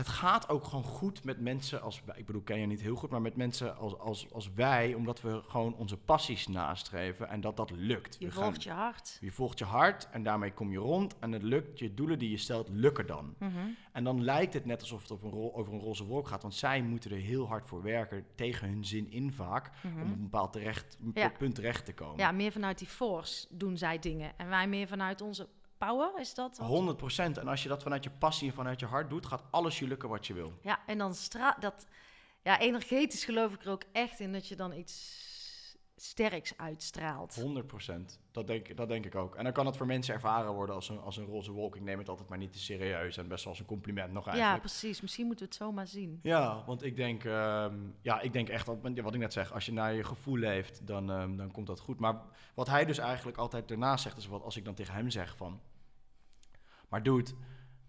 het 0.00 0.08
gaat 0.08 0.48
ook 0.48 0.64
gewoon 0.64 0.84
goed 0.84 1.24
met 1.24 1.40
mensen 1.40 1.82
als, 1.82 2.02
ik 2.14 2.26
bedoel, 2.26 2.42
ken 2.42 2.60
je 2.60 2.66
niet 2.66 2.80
heel 2.80 2.94
goed, 2.96 3.10
maar 3.10 3.20
met 3.22 3.36
mensen 3.36 3.76
als, 3.76 3.98
als, 3.98 4.32
als 4.32 4.52
wij, 4.54 4.94
omdat 4.94 5.20
we 5.20 5.42
gewoon 5.48 5.74
onze 5.74 5.96
passies 5.96 6.46
nastreven 6.46 7.28
en 7.28 7.40
dat 7.40 7.56
dat 7.56 7.70
lukt. 7.70 8.16
Je 8.18 8.26
We 8.26 8.32
volgt 8.32 8.62
gaan- 8.62 8.76
je 8.76 8.82
hart. 8.82 9.18
je 9.20 9.32
volgt 9.32 9.58
je 9.58 9.64
hart 9.64 10.08
en 10.10 10.22
daarmee 10.22 10.52
kom 10.52 10.72
je 10.72 10.78
rond 10.78 11.18
en 11.18 11.32
het 11.32 11.42
lukt, 11.42 11.78
je 11.78 11.94
doelen 11.94 12.18
die 12.18 12.30
je 12.30 12.36
stelt, 12.36 12.68
lukken 12.68 13.06
dan. 13.06 13.34
Mhm. 13.38 13.50
En 13.92 14.04
dan 14.04 14.22
lijkt 14.24 14.54
het 14.54 14.64
net 14.64 14.80
alsof 14.80 15.02
het 15.02 15.10
op 15.10 15.22
een 15.22 15.30
rol, 15.30 15.54
over 15.56 15.72
een 15.72 15.80
roze 15.80 16.04
wolk 16.04 16.28
gaat, 16.28 16.42
want 16.42 16.54
zij 16.54 16.82
moeten 16.82 17.10
er 17.10 17.16
heel 17.16 17.46
hard 17.48 17.66
voor 17.68 17.82
werken, 17.82 18.24
tegen 18.34 18.68
hun 18.68 18.84
zin 18.84 19.10
in 19.10 19.32
vaak, 19.32 19.70
om 19.84 19.90
op 20.02 20.06
een 20.16 20.22
bepaald 20.22 20.52
terecht, 20.52 20.98
Ja. 21.14 21.28
punt 21.38 21.54
terecht 21.54 21.84
te 21.84 21.94
komen. 21.94 22.18
Ja, 22.18 22.32
meer 22.32 22.52
vanuit 22.52 22.78
die 22.78 22.88
force 22.88 23.46
doen 23.50 23.76
zij 23.76 23.98
dingen. 23.98 24.32
En 24.36 24.48
wij 24.48 24.68
meer 24.68 24.86
vanuit 24.88 25.20
onze 25.20 25.48
power, 25.86 26.20
is 26.20 26.34
dat? 26.34 26.58
wat? 26.58 26.66
100 26.68 26.96
procent. 26.96 27.38
En 27.38 27.48
als 27.48 27.62
je 27.62 27.68
dat 27.68 27.82
vanuit 27.82 28.04
je 28.04 28.10
passie 28.10 28.48
en 28.48 28.54
vanuit 28.54 28.80
je 28.80 28.86
hart 28.86 29.10
doet, 29.10 29.26
gaat 29.26 29.42
alles 29.50 29.78
je 29.78 29.86
lukken 29.86 30.08
wat 30.08 30.26
je 30.26 30.34
wil. 30.34 30.52
Ja, 30.62 30.78
en 30.86 30.98
dan 30.98 31.14
straalt 31.14 31.60
dat... 31.60 31.86
Ja, 32.42 32.58
energetisch 32.60 33.24
geloof 33.24 33.52
ik 33.54 33.64
er 33.64 33.70
ook 33.70 33.82
echt 33.92 34.20
in 34.20 34.32
dat 34.32 34.48
je 34.48 34.56
dan 34.56 34.72
iets 34.72 35.28
sterks 35.96 36.56
uitstraalt. 36.56 37.34
100 37.34 37.66
procent. 37.66 38.20
Dat 38.30 38.46
denk, 38.46 38.76
dat 38.76 38.88
denk 38.88 39.06
ik 39.06 39.14
ook. 39.14 39.34
En 39.34 39.44
dan 39.44 39.52
kan 39.52 39.66
het 39.66 39.76
voor 39.76 39.86
mensen 39.86 40.14
ervaren 40.14 40.52
worden 40.52 40.74
als 40.74 40.88
een, 40.88 41.00
als 41.00 41.16
een 41.16 41.24
roze 41.24 41.52
wolk. 41.52 41.76
Ik 41.76 41.82
neem 41.82 41.98
het 41.98 42.08
altijd 42.08 42.28
maar 42.28 42.38
niet 42.38 42.52
te 42.52 42.58
serieus 42.58 43.16
en 43.16 43.28
best 43.28 43.44
wel 43.44 43.52
als 43.52 43.60
een 43.62 43.66
compliment 43.68 44.12
nog 44.12 44.24
Ja, 44.24 44.30
eigenlijk. 44.30 44.60
precies. 44.60 45.00
Misschien 45.00 45.26
moeten 45.26 45.44
we 45.44 45.50
het 45.52 45.60
zo 45.62 45.72
maar 45.72 45.86
zien. 45.86 46.20
Ja, 46.22 46.64
want 46.66 46.82
ik 46.84 46.96
denk, 46.96 47.24
ehm, 47.24 47.74
ja, 48.02 48.20
ik 48.20 48.32
denk 48.32 48.48
echt, 48.48 48.66
dat, 48.66 48.78
wat 48.82 49.14
ik 49.14 49.20
net 49.20 49.32
zeg, 49.32 49.52
als 49.52 49.66
je 49.66 49.72
naar 49.72 49.94
je 49.94 50.04
gevoel 50.04 50.36
leeft, 50.36 50.86
dan, 50.86 51.10
ehm, 51.10 51.36
dan 51.36 51.50
komt 51.50 51.66
dat 51.66 51.80
goed. 51.80 51.98
Maar 51.98 52.22
wat 52.54 52.66
hij 52.68 52.84
dus 52.84 52.98
eigenlijk 52.98 53.38
altijd 53.38 53.68
daarnaast 53.68 54.02
zegt, 54.02 54.16
is 54.16 54.26
wat 54.26 54.42
als 54.42 54.56
ik 54.56 54.64
dan 54.64 54.74
tegen 54.74 54.94
hem 54.94 55.10
zeg 55.10 55.36
van, 55.36 55.60
maar 56.90 57.02
dude, 57.02 57.30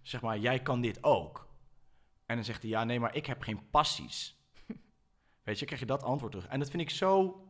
zeg 0.01 0.21
maar, 0.21 0.37
jij 0.37 0.59
kan 0.59 0.81
dit 0.81 1.03
ook. 1.03 1.49
En 2.25 2.35
dan 2.35 2.45
zegt 2.45 2.61
hij, 2.61 2.71
ja, 2.71 2.83
nee, 2.83 2.99
maar 2.99 3.15
ik 3.15 3.25
heb 3.25 3.41
geen 3.41 3.69
passies. 3.69 4.35
Weet 5.43 5.59
je, 5.59 5.65
krijg 5.65 5.81
je 5.81 5.87
dat 5.87 6.03
antwoord 6.03 6.31
terug. 6.31 6.47
En 6.47 6.59
dat 6.59 6.69
vind 6.69 6.81
ik 6.81 6.89
zo 6.89 7.45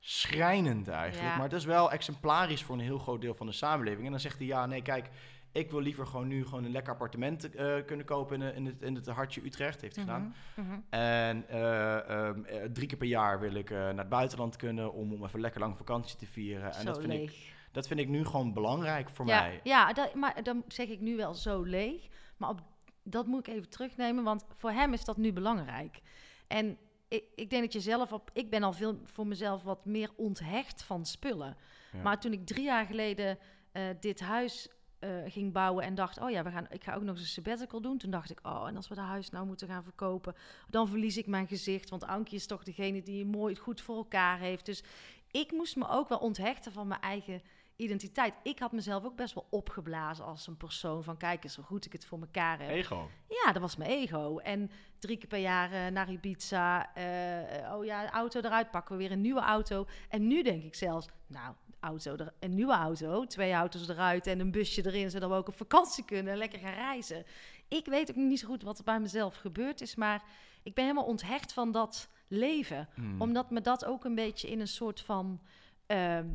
schrijnend 0.00 0.88
eigenlijk. 0.88 1.30
Ja. 1.30 1.34
Maar 1.34 1.48
het 1.48 1.58
is 1.58 1.64
wel 1.64 1.92
exemplarisch 1.92 2.62
voor 2.62 2.74
een 2.74 2.80
heel 2.80 2.98
groot 2.98 3.20
deel 3.20 3.34
van 3.34 3.46
de 3.46 3.52
samenleving. 3.52 4.04
En 4.04 4.10
dan 4.10 4.20
zegt 4.20 4.38
hij, 4.38 4.46
ja, 4.46 4.66
nee, 4.66 4.82
kijk, 4.82 5.10
ik 5.52 5.70
wil 5.70 5.80
liever 5.80 6.06
gewoon 6.06 6.26
nu 6.26 6.44
gewoon 6.44 6.64
een 6.64 6.70
lekker 6.70 6.92
appartement 6.92 7.54
eh, 7.54 7.74
kunnen 7.86 8.06
kopen 8.06 8.42
in, 8.42 8.54
in, 8.54 8.66
het, 8.66 8.82
in 8.82 8.94
het 8.94 9.06
hartje 9.06 9.44
Utrecht, 9.44 9.80
heeft 9.80 9.96
hij 9.96 10.04
gedaan. 10.04 10.34
Mhm, 10.54 10.68
mhm. 10.68 10.80
En 10.90 11.48
eh, 11.48 12.08
ehm, 12.08 12.44
eh, 12.44 12.64
drie 12.72 12.86
keer 12.86 12.98
per 12.98 13.06
jaar 13.06 13.40
wil 13.40 13.54
ik 13.54 13.70
naar 13.70 13.96
het 13.96 14.08
buitenland 14.08 14.56
kunnen 14.56 14.92
om, 14.92 15.12
om 15.12 15.24
even 15.24 15.40
lekker 15.40 15.60
lang 15.60 15.76
vakantie 15.76 16.16
te 16.16 16.26
vieren. 16.26 16.72
En 16.72 16.80
Zo 16.80 16.84
dat 16.84 17.00
vind, 17.00 17.12
ik. 17.12 17.53
Dat 17.74 17.86
vind 17.86 18.00
ik 18.00 18.08
nu 18.08 18.24
gewoon 18.24 18.52
belangrijk 18.52 19.10
voor 19.10 19.26
ja, 19.26 19.40
mij. 19.40 19.60
Ja, 19.62 19.92
dat, 19.92 20.14
maar 20.14 20.42
dan 20.42 20.64
zeg 20.68 20.88
ik 20.88 21.00
nu 21.00 21.16
wel 21.16 21.34
zo 21.34 21.62
leeg. 21.62 22.08
Maar 22.36 22.48
op, 22.48 22.60
dat 23.02 23.26
moet 23.26 23.46
ik 23.46 23.54
even 23.54 23.68
terugnemen, 23.68 24.24
want 24.24 24.44
voor 24.56 24.70
hem 24.70 24.92
is 24.92 25.04
dat 25.04 25.16
nu 25.16 25.32
belangrijk. 25.32 26.00
En 26.46 26.78
ik, 27.08 27.24
ik 27.34 27.50
denk 27.50 27.62
dat 27.62 27.72
je 27.72 27.80
zelf 27.80 28.12
op... 28.12 28.30
Ik 28.32 28.50
ben 28.50 28.62
al 28.62 28.72
veel 28.72 29.00
voor 29.04 29.26
mezelf 29.26 29.62
wat 29.62 29.84
meer 29.84 30.10
onthecht 30.16 30.82
van 30.82 31.06
spullen. 31.06 31.56
Ja. 31.92 32.02
Maar 32.02 32.20
toen 32.20 32.32
ik 32.32 32.46
drie 32.46 32.64
jaar 32.64 32.86
geleden 32.86 33.38
eh, 33.72 33.82
dit 34.00 34.20
huis 34.20 34.68
eh, 34.98 35.10
ging 35.26 35.52
bouwen 35.52 35.84
en 35.84 35.94
dacht... 35.94 36.20
oh 36.20 36.30
ja, 36.30 36.42
we 36.42 36.50
gaan, 36.50 36.66
ik 36.70 36.84
ga 36.84 36.94
ook 36.94 37.02
nog 37.02 37.14
eens 37.14 37.24
een 37.24 37.42
sabbatical 37.44 37.80
doen. 37.80 37.98
Toen 37.98 38.10
dacht 38.10 38.30
ik, 38.30 38.38
oh, 38.42 38.68
en 38.68 38.76
als 38.76 38.88
we 38.88 38.94
dat 38.94 39.04
huis 39.04 39.30
nou 39.30 39.46
moeten 39.46 39.68
gaan 39.68 39.82
verkopen... 39.82 40.34
dan 40.68 40.88
verlies 40.88 41.16
ik 41.16 41.26
mijn 41.26 41.46
gezicht. 41.46 41.90
Want 41.90 42.04
Ankie 42.04 42.36
is 42.36 42.46
toch 42.46 42.62
degene 42.62 43.02
die 43.02 43.26
mooi 43.26 43.56
goed 43.56 43.80
voor 43.80 43.96
elkaar 43.96 44.38
heeft. 44.38 44.66
Dus 44.66 44.82
ik 45.30 45.52
moest 45.52 45.76
me 45.76 45.88
ook 45.88 46.08
wel 46.08 46.18
onthechten 46.18 46.72
van 46.72 46.86
mijn 46.86 47.00
eigen 47.00 47.42
identiteit. 47.76 48.34
Ik 48.42 48.58
had 48.58 48.72
mezelf 48.72 49.04
ook 49.04 49.16
best 49.16 49.34
wel 49.34 49.46
opgeblazen 49.50 50.24
als 50.24 50.46
een 50.46 50.56
persoon 50.56 51.04
van 51.04 51.16
kijk 51.16 51.44
eens 51.44 51.56
hoe 51.56 51.64
goed 51.64 51.84
ik 51.86 51.92
het 51.92 52.06
voor 52.06 52.20
elkaar 52.20 52.58
heb. 52.60 52.68
Ego. 52.70 53.10
Ja, 53.28 53.52
dat 53.52 53.62
was 53.62 53.76
mijn 53.76 53.90
ego. 53.90 54.38
En 54.38 54.70
drie 54.98 55.16
keer 55.16 55.28
per 55.28 55.38
jaar 55.38 55.72
eh, 55.72 55.92
naar 55.92 56.10
Ibiza. 56.10 56.94
eh, 56.94 57.74
oh 57.74 57.84
ja, 57.84 58.10
auto 58.10 58.40
eruit 58.40 58.70
pakken 58.70 58.96
we 58.96 59.02
weer 59.02 59.12
een 59.12 59.20
nieuwe 59.20 59.40
auto. 59.40 59.86
En 60.08 60.26
nu 60.26 60.42
denk 60.42 60.62
ik 60.62 60.74
zelfs, 60.74 61.08
nou, 61.26 61.54
auto 61.80 62.16
er, 62.16 62.32
een 62.40 62.54
nieuwe 62.54 62.72
auto, 62.74 63.24
twee 63.24 63.52
auto's 63.52 63.88
eruit 63.88 64.26
en 64.26 64.40
een 64.40 64.50
busje 64.50 64.86
erin, 64.86 65.10
zodat 65.10 65.30
we 65.30 65.36
ook 65.36 65.48
op 65.48 65.56
vakantie 65.56 66.04
kunnen 66.04 66.32
en 66.32 66.38
lekker 66.38 66.58
gaan 66.58 66.74
reizen. 66.74 67.24
Ik 67.68 67.86
weet 67.86 68.10
ook 68.10 68.16
niet 68.16 68.38
zo 68.40 68.46
goed 68.46 68.62
wat 68.62 68.78
er 68.78 68.84
bij 68.84 69.00
mezelf 69.00 69.36
gebeurd 69.36 69.80
is, 69.80 69.94
maar 69.94 70.22
ik 70.62 70.74
ben 70.74 70.84
helemaal 70.84 71.06
onthecht 71.06 71.52
van 71.52 71.72
dat 71.72 72.08
leven 72.28 72.88
Hmm. 72.94 73.20
omdat 73.20 73.50
me 73.50 73.60
dat 73.60 73.84
ook 73.84 74.04
een 74.04 74.14
beetje 74.14 74.50
in 74.50 74.60
een 74.60 74.68
soort 74.68 75.00
van, 75.00 75.40
ehm, 75.86 76.26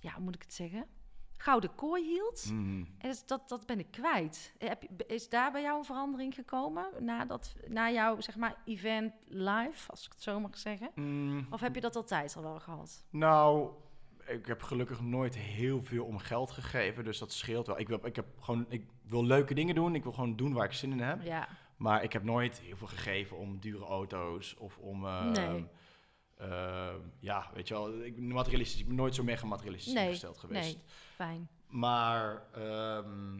ja, 0.00 0.12
hoe 0.12 0.22
moet 0.22 0.34
ik 0.34 0.42
het 0.42 0.54
zeggen? 0.54 0.86
Gouden 1.36 1.74
kooi 1.74 2.04
hield. 2.04 2.44
Hmm. 2.48 2.86
En 2.98 3.08
dus 3.08 3.26
dat, 3.26 3.48
dat 3.48 3.66
ben 3.66 3.78
ik 3.78 3.90
kwijt. 3.90 4.54
Heb, 4.58 4.82
je- 4.82 5.06
is 5.06 5.28
daar 5.28 5.52
bij 5.52 5.62
jou 5.62 5.78
een 5.78 5.84
verandering 5.84 6.34
gekomen? 6.34 6.86
Na, 6.98 7.24
dat, 7.24 7.56
na 7.68 7.90
jouw, 7.90 8.20
zeg 8.20 8.36
maar, 8.36 8.56
event 8.64 9.12
live, 9.26 9.90
als 9.90 10.06
ik 10.06 10.12
het 10.12 10.22
zo 10.22 10.40
mag 10.40 10.58
zeggen? 10.58 10.90
Hmm. 10.94 11.46
Of 11.50 11.60
heb 11.60 11.74
je 11.74 11.80
dat 11.80 11.96
altijd 11.96 12.36
al 12.36 12.42
wel 12.42 12.60
gehad? 12.60 13.04
Nou, 13.10 13.70
ik 14.26 14.46
heb 14.46 14.62
gelukkig 14.62 15.00
nooit 15.00 15.36
heel 15.36 15.82
veel 15.82 16.04
om 16.04 16.18
geld 16.18 16.50
gegeven, 16.50 17.04
dus 17.04 17.18
dat 17.18 17.32
scheelt 17.32 17.66
wel. 17.66 17.78
Ik 17.78 17.88
wil, 17.88 18.06
ik 18.06 18.16
heb 18.16 18.26
gewoon, 18.40 18.66
ik 18.68 18.86
wil 19.02 19.24
leuke 19.24 19.54
dingen 19.54 19.74
doen, 19.74 19.94
ik 19.94 20.02
wil 20.02 20.12
gewoon 20.12 20.36
doen 20.36 20.52
waar 20.52 20.64
ik 20.64 20.72
zin 20.72 20.92
in 20.92 21.00
heb. 21.00 21.22
Ja. 21.22 21.48
Maar 21.76 22.02
ik 22.02 22.12
heb 22.12 22.22
nooit 22.22 22.58
heel 22.60 22.76
veel 22.76 22.86
gegeven 22.86 23.36
om 23.36 23.58
dure 23.58 23.84
auto's 23.84 24.56
of 24.58 24.78
om... 24.78 25.06
eh, 25.06 25.24
Nee. 25.30 25.66
Eh, 26.40 26.94
ja, 27.20 27.50
weet 27.54 27.68
je 27.68 27.74
wel, 27.74 28.02
ik, 28.04 28.14
ben 28.14 28.26
materialistisch, 28.26 28.80
ik 28.80 28.86
ben 28.86 28.96
nooit 28.96 29.14
zo 29.14 29.22
mega 29.22 29.46
materialistisch 29.46 29.92
Nee, 29.92 30.04
ingesteld 30.06 30.38
geweest. 30.38 30.74
Nee, 30.74 30.82
fijn. 31.14 31.48
Maar 31.68 32.42
ehm, 32.52 33.38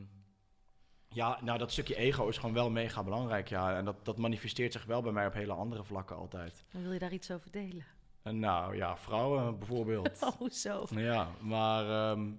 ja, 1.09 1.39
nou 1.43 1.59
dat 1.59 1.73
stukje 1.73 1.97
ego 1.97 2.29
is 2.29 2.39
gewoon 2.39 2.55
wel 2.55 2.71
mega 2.71 3.03
belangrijk, 3.03 3.49
ja. 3.49 3.77
En 3.77 3.85
dat, 3.85 4.05
dat 4.05 4.19
manifesteert 4.19 4.73
zich 4.73 4.85
wel 4.85 5.03
bij 5.03 5.13
mij 5.13 5.27
op 5.27 5.33
hele 5.33 5.53
andere 5.53 5.85
vlakken 5.85 6.17
altijd. 6.17 6.65
Dan 6.71 6.83
wil 6.83 6.93
je 6.93 6.99
daar 6.99 7.13
iets 7.13 7.31
over 7.31 7.51
delen. 7.51 7.85
En 8.23 8.39
nou 8.39 8.77
ja, 8.77 8.97
vrouwen 8.97 9.59
bijvoorbeeld. 9.59 10.19
Oh, 10.41 10.51
zo. 10.51 10.87
Ja, 10.91 11.29
maar, 11.41 12.11
ehm, 12.11 12.33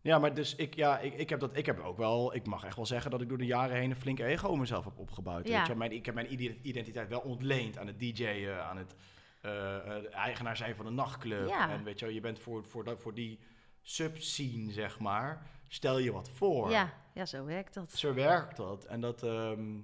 ja, 0.00 0.18
maar 0.18 0.34
dus 0.34 0.54
ik, 0.54 0.74
ja, 0.74 0.98
ik, 0.98 1.14
ik, 1.14 1.28
heb 1.28 1.40
dat, 1.40 1.56
ik 1.56 1.66
heb 1.66 1.80
ook 1.80 1.96
wel, 1.96 2.34
ik 2.34 2.46
mag 2.46 2.64
echt 2.64 2.76
wel 2.76 2.86
zeggen 2.86 3.10
dat 3.10 3.20
ik 3.20 3.28
door 3.28 3.38
de 3.38 3.46
jaren 3.46 3.76
heen 3.76 3.90
een 3.90 3.96
flinke 3.96 4.24
ego 4.24 4.56
mezelf 4.56 4.84
heb 4.84 4.98
opgebouwd. 4.98 5.48
Ja. 5.48 5.58
Weet 5.58 5.66
je? 5.66 5.74
Mijn, 5.74 5.92
ik 5.92 6.06
heb 6.06 6.14
mijn 6.14 6.32
ide- 6.32 6.56
identiteit 6.62 7.08
wel 7.08 7.20
ontleend 7.20 7.78
aan 7.78 7.86
het 7.86 7.98
DJ'en, 7.98 8.64
aan 8.64 8.76
het 8.76 8.94
eh, 8.94 8.98
eh, 8.98 9.06
de 9.42 10.08
eigenaar 10.12 10.56
zijn 10.56 10.74
van 10.76 10.86
een 10.86 10.94
nachtclub. 10.94 11.48
Ja. 11.48 11.70
En 11.70 11.84
weet 11.84 11.98
je, 11.98 12.04
wel, 12.04 12.14
je 12.14 12.20
bent 12.20 12.38
voor, 12.38 12.64
voor, 12.64 12.84
dat, 12.84 13.00
voor 13.00 13.14
die 13.14 13.38
subscene, 13.82 14.72
zeg 14.72 14.98
maar, 14.98 15.46
stel 15.68 15.98
je 15.98 16.12
wat 16.12 16.30
voor. 16.30 16.70
Ja, 16.70 16.92
ja, 17.14 17.26
zo 17.26 17.44
werkt 17.44 17.74
dat. 17.74 17.92
Zo 17.92 18.14
werkt 18.14 18.56
dat. 18.56 18.84
En 18.84 19.00
dat, 19.00 19.22
ehm, 19.22 19.78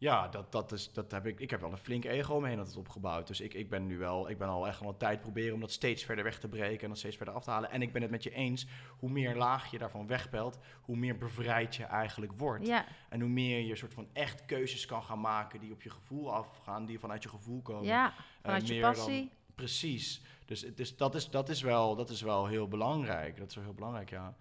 ja, 0.00 0.28
dat, 0.28 0.52
dat 0.52 0.72
is, 0.72 0.92
dat 0.92 1.10
heb 1.10 1.26
ik, 1.26 1.40
ik 1.40 1.50
heb 1.50 1.60
wel 1.60 1.70
een 1.72 1.78
flink 1.78 2.04
ego 2.04 2.34
omheen 2.34 2.56
dat 2.56 2.66
het 2.66 2.76
opgebouwd. 2.76 3.26
Dus 3.26 3.40
ik, 3.40 3.54
ik 3.54 3.70
ben 3.70 3.86
nu 3.86 3.98
wel, 3.98 4.30
ik 4.30 4.38
ben 4.38 4.48
al 4.48 4.66
echt 4.66 4.80
al 4.80 4.88
een 4.88 4.96
tijd 4.96 5.20
proberen 5.20 5.54
om 5.54 5.60
dat 5.60 5.72
steeds 5.72 6.04
verder 6.04 6.24
weg 6.24 6.38
te 6.38 6.48
breken 6.48 6.82
en 6.82 6.88
dat 6.88 6.98
steeds 6.98 7.16
verder 7.16 7.34
af 7.34 7.44
te 7.44 7.50
halen. 7.50 7.70
En 7.70 7.82
ik 7.82 7.92
ben 7.92 8.02
het 8.02 8.10
met 8.10 8.22
je 8.22 8.30
eens, 8.30 8.66
hoe 8.98 9.10
meer 9.10 9.36
laag 9.36 9.70
je 9.70 9.78
daarvan 9.78 10.06
wegpelt, 10.06 10.58
hoe 10.80 10.96
meer 10.96 11.18
bevrijd 11.18 11.76
je 11.76 11.84
eigenlijk 11.84 12.32
wordt. 12.32 12.66
Ja, 12.66 12.84
En 13.08 13.20
hoe 13.20 13.30
meer 13.30 13.60
je 13.60 13.76
soort 13.76 13.94
van 13.94 14.08
echt 14.12 14.44
keuzes 14.44 14.86
kan 14.86 15.02
gaan 15.02 15.20
maken 15.20 15.60
die 15.60 15.72
op 15.72 15.82
je 15.82 15.90
gevoel 15.90 16.34
afgaan, 16.34 16.86
die 16.86 16.98
vanuit 16.98 17.22
je 17.22 17.28
gevoel 17.28 17.62
komen. 17.62 17.84
ja. 17.84 18.06
Eh, 18.08 18.14
vanuit 18.42 18.66
je 18.66 18.72
meer 18.72 18.82
dan- 18.82 18.92
passie. 18.94 19.30
Precies. 19.54 20.22
Dus, 20.44 20.60
het 20.60 20.80
is, 20.80 20.96
dat, 20.96 21.14
is, 21.14 21.30
dat, 21.30 21.48
is 21.48 21.62
wel, 21.62 21.96
dat 21.96 22.10
is 22.10 22.22
wel 22.22 22.46
heel 22.46 22.68
belangrijk. 22.68 23.36
Dat 23.38 23.48
is 23.48 23.54
wel 23.54 23.64
heel 23.64 23.74
belangrijk, 23.74 24.10
ja. 24.10 24.36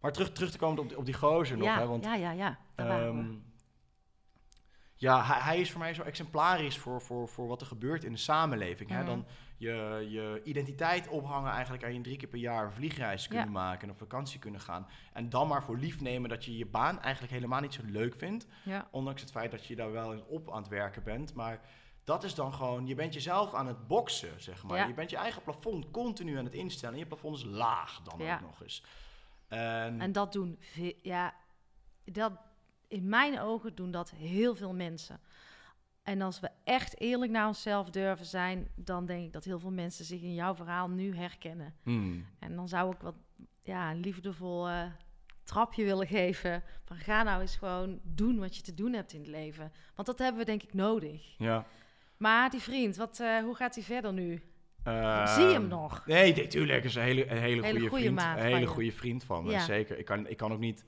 Maar 0.00 0.12
terug, 0.12 0.32
terug 0.32 0.50
te 0.50 0.58
komen 0.58 0.78
op 0.82 0.88
die, 0.88 0.98
op 0.98 1.04
die 1.04 1.14
gozer 1.14 1.56
nog, 1.56 1.66
ja, 1.66 1.78
hè, 1.78 1.86
want 1.86 2.04
ja, 2.04 2.14
ja, 2.14 2.30
ja. 2.30 2.58
Daar 2.74 2.86
waren 2.88 3.14
we. 3.16 3.20
Ehm, 3.22 3.34
ja, 5.04 5.24
hij, 5.24 5.38
hij 5.40 5.60
is 5.60 5.70
voor 5.70 5.80
mij 5.80 5.94
zo 5.94 6.02
exemplarisch 6.02 6.78
voor, 6.78 7.02
voor, 7.02 7.28
voor 7.28 7.46
wat 7.46 7.60
er 7.60 7.66
gebeurt 7.66 8.04
in 8.04 8.12
de 8.12 8.18
samenleving. 8.18 8.90
Hè? 8.90 8.96
Mhm. 8.96 9.06
Dan 9.06 9.26
je, 9.56 10.06
je 10.10 10.40
identiteit 10.44 11.08
ophangen 11.08 11.52
eigenlijk 11.52 11.84
aan 11.84 11.94
je 11.94 12.00
drie 12.00 12.16
keer 12.16 12.28
per 12.28 12.38
jaar 12.38 12.64
een 12.64 12.72
vliegreis 12.72 13.28
kunnen 13.28 13.46
Ja. 13.46 13.52
maken 13.52 13.82
en 13.82 13.90
op 13.90 13.98
vakantie 13.98 14.38
kunnen 14.38 14.60
gaan. 14.60 14.86
En 15.12 15.28
dan 15.28 15.48
maar 15.48 15.62
voor 15.62 15.78
lief 15.78 16.00
nemen 16.00 16.28
dat 16.28 16.44
je 16.44 16.56
je 16.56 16.66
baan 16.66 17.00
eigenlijk 17.00 17.32
helemaal 17.32 17.60
niet 17.60 17.74
zo 17.74 17.82
leuk 17.84 18.14
vindt. 18.14 18.46
Ja. 18.64 18.88
Ondanks 18.90 19.20
het 19.20 19.30
feit 19.30 19.50
dat 19.50 19.66
je 19.66 19.76
daar 19.76 19.92
wel 19.92 20.12
in 20.12 20.24
op 20.24 20.50
aan 20.50 20.62
het 20.62 20.68
werken 20.68 21.02
bent. 21.02 21.34
Maar 21.34 21.60
dat 22.04 22.24
is 22.24 22.34
dan 22.34 22.54
gewoon, 22.54 22.86
je 22.86 22.94
bent 22.94 23.14
jezelf 23.14 23.54
aan 23.54 23.66
het 23.66 23.86
boksen, 23.86 24.42
zeg 24.42 24.62
maar. 24.62 24.78
Ja. 24.78 24.86
Je 24.86 24.94
bent 24.94 25.10
je 25.10 25.16
eigen 25.16 25.42
plafond 25.42 25.90
continu 25.90 26.38
aan 26.38 26.44
het 26.44 26.54
instellen. 26.54 26.94
En 26.94 27.00
je 27.00 27.06
plafond 27.06 27.36
is 27.36 27.44
laag 27.44 28.02
dan 28.02 28.22
ook 28.32 28.40
nog 28.40 28.62
eens. 28.62 28.84
En, 29.48 30.00
En 30.00 30.12
dat 30.12 30.32
doen, 30.32 30.58
ja, 31.02 31.34
dat, 32.04 32.32
in 32.94 33.08
mijn 33.08 33.40
ogen 33.40 33.74
doen 33.74 33.90
dat 33.90 34.10
heel 34.10 34.54
veel 34.54 34.74
mensen. 34.74 35.20
En 36.02 36.22
als 36.22 36.40
we 36.40 36.50
echt 36.64 37.00
eerlijk 37.00 37.30
naar 37.32 37.46
onszelf 37.46 37.90
durven 37.90 38.26
zijn, 38.26 38.68
dan 38.74 39.06
denk 39.06 39.24
ik 39.24 39.32
dat 39.32 39.44
heel 39.44 39.58
veel 39.58 39.70
mensen 39.70 40.04
zich 40.04 40.20
in 40.22 40.34
jouw 40.34 40.54
verhaal 40.54 40.88
nu 40.88 41.16
herkennen. 41.16 41.74
Hmm. 41.82 42.26
En 42.38 42.56
dan 42.56 42.68
zou 42.68 42.94
ik 42.94 43.00
wat, 43.00 43.14
ja, 43.62 43.90
een 43.90 44.00
liefdevol 44.00 44.68
eh, 44.68 44.82
trapje 45.42 45.84
willen 45.84 46.06
geven. 46.06 46.62
Van 46.84 46.96
ga 46.96 47.22
nou 47.22 47.40
eens 47.40 47.56
gewoon 47.56 48.00
doen 48.02 48.38
wat 48.38 48.56
je 48.56 48.62
te 48.62 48.74
doen 48.74 48.92
hebt 48.92 49.12
in 49.12 49.20
het 49.20 49.28
leven. 49.28 49.72
Want 49.94 50.06
dat 50.06 50.18
hebben 50.18 50.38
we 50.40 50.44
denk 50.46 50.62
ik 50.62 50.74
nodig. 50.74 51.34
Ja. 51.38 51.66
Maar 52.16 52.50
die 52.50 52.60
vriend, 52.60 52.96
wat, 52.96 53.20
eh, 53.20 53.38
hoe 53.38 53.54
gaat 53.54 53.74
hij 53.74 53.84
verder 53.84 54.12
nu? 54.12 54.42
Ehm, 54.82 55.26
Zie 55.26 55.44
je 55.44 55.52
hem 55.52 55.68
nog? 55.68 56.06
Nee, 56.06 56.34
nee, 56.34 56.46
tuurlijk. 56.46 56.84
is 56.84 56.94
een 56.94 57.02
hele, 57.02 57.30
een 57.30 57.36
hele, 57.38 57.62
Hele 57.62 57.78
goede 57.78 57.96
vriend. 57.96 58.14
maat 58.14 58.38
Een 58.38 58.44
hele 58.44 58.66
goede 58.66 58.92
vriend 58.92 59.24
van 59.24 59.44
me, 59.44 59.50
Ja. 59.50 59.60
zeker. 59.60 59.98
Ik 59.98 60.04
kan, 60.04 60.26
ik 60.28 60.36
kan 60.36 60.52
ook 60.52 60.58
niet 60.58 60.84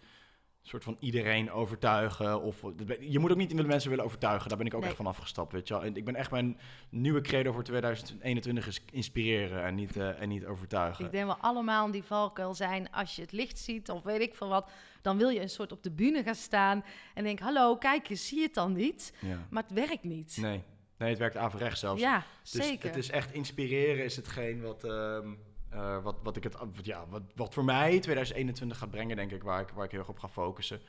soort 0.68 0.84
van 0.84 0.96
iedereen 1.00 1.50
overtuigen. 1.50 2.42
Of, 2.42 2.62
je 3.00 3.18
moet 3.18 3.30
ook 3.30 3.36
niet 3.36 3.56
de 3.56 3.64
mensen 3.64 3.90
willen 3.90 4.04
overtuigen. 4.04 4.48
Daar 4.48 4.58
ben 4.58 4.66
ik 4.66 4.74
ook 4.74 4.80
Nee. 4.80 4.88
echt 4.88 4.96
van 4.98 5.06
afgestapt, 5.06 5.52
weet 5.52 5.68
je 5.68 5.74
wel. 5.74 5.84
En 5.84 5.96
ik 5.96 6.04
ben 6.04 6.14
echt 6.14 6.30
mijn 6.30 6.58
nieuwe 6.90 7.20
credo 7.20 7.52
voor 7.52 7.62
2021 7.62 8.66
is 8.66 8.82
inspireren 8.92 9.64
en 9.64 9.74
niet, 9.74 9.96
eh, 9.96 10.20
en 10.22 10.28
niet 10.28 10.44
overtuigen. 10.46 11.04
Ik 11.04 11.10
denk 11.10 11.24
wel 11.26 11.36
allemaal 11.36 11.90
die 11.90 12.02
valkuil 12.02 12.54
zijn. 12.54 12.90
Als 12.92 13.16
je 13.16 13.22
het 13.22 13.32
licht 13.32 13.58
ziet 13.58 13.90
of 13.90 14.02
weet 14.02 14.20
ik 14.20 14.34
veel 14.34 14.48
wat, 14.48 14.70
dan 15.02 15.18
wil 15.18 15.28
je 15.28 15.40
een 15.40 15.48
soort 15.50 15.72
op 15.72 15.82
de 15.82 15.90
bühne 15.90 16.22
gaan 16.22 16.34
staan 16.34 16.84
en 17.14 17.24
denk: 17.24 17.38
hallo, 17.38 17.76
kijk 17.76 18.08
eens, 18.08 18.26
zie 18.28 18.36
je 18.38 18.44
het 18.44 18.54
dan 18.54 18.72
niet? 18.72 19.12
Ja. 19.20 19.46
Maar 19.50 19.62
het 19.62 19.72
werkt 19.72 20.04
niet. 20.04 20.36
Nee. 20.40 20.62
nee, 20.98 21.08
het 21.08 21.18
werkt 21.18 21.36
averechts 21.36 21.80
zelfs. 21.80 22.00
ja, 22.00 22.22
Dus 22.42 22.50
zeker. 22.50 22.88
het 22.88 22.96
is 22.96 23.10
echt 23.10 23.32
inspireren 23.32 24.04
is 24.04 24.16
hetgeen 24.16 24.62
wat, 24.62 24.84
ehm, 24.84 25.28
eh, 25.76 26.02
wat, 26.02 26.16
wat, 26.22 26.36
ik 26.36 26.44
het, 26.44 26.56
ja, 26.82 27.06
wat, 27.08 27.22
wat 27.34 27.54
voor 27.54 27.64
mij 27.64 28.00
2021 28.00 28.78
gaat 28.78 28.90
brengen, 28.90 29.16
denk 29.16 29.30
ik, 29.30 29.42
waar 29.42 29.60
ik, 29.60 29.68
waar 29.68 29.84
ik 29.84 29.90
heel 29.90 30.00
erg 30.00 30.08
op 30.08 30.18
ga 30.18 30.28
focussen. 30.28 30.80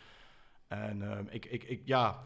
En 0.68 1.12
ehm, 1.12 1.26
ik, 1.30 1.46
ik, 1.46 1.64
ik, 1.64 1.82
ja, 1.86 2.22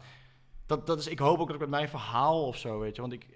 dat, 0.66 0.86
dat 0.86 0.98
is, 0.98 1.06
ik 1.06 1.18
hoop 1.18 1.38
ook 1.38 1.46
dat 1.46 1.54
ik 1.54 1.60
met 1.60 1.70
mijn 1.70 1.88
verhaal 1.88 2.46
of 2.46 2.56
zo, 2.56 2.78
weet 2.78 2.94
je, 2.94 3.00
want 3.00 3.12
ik, 3.12 3.26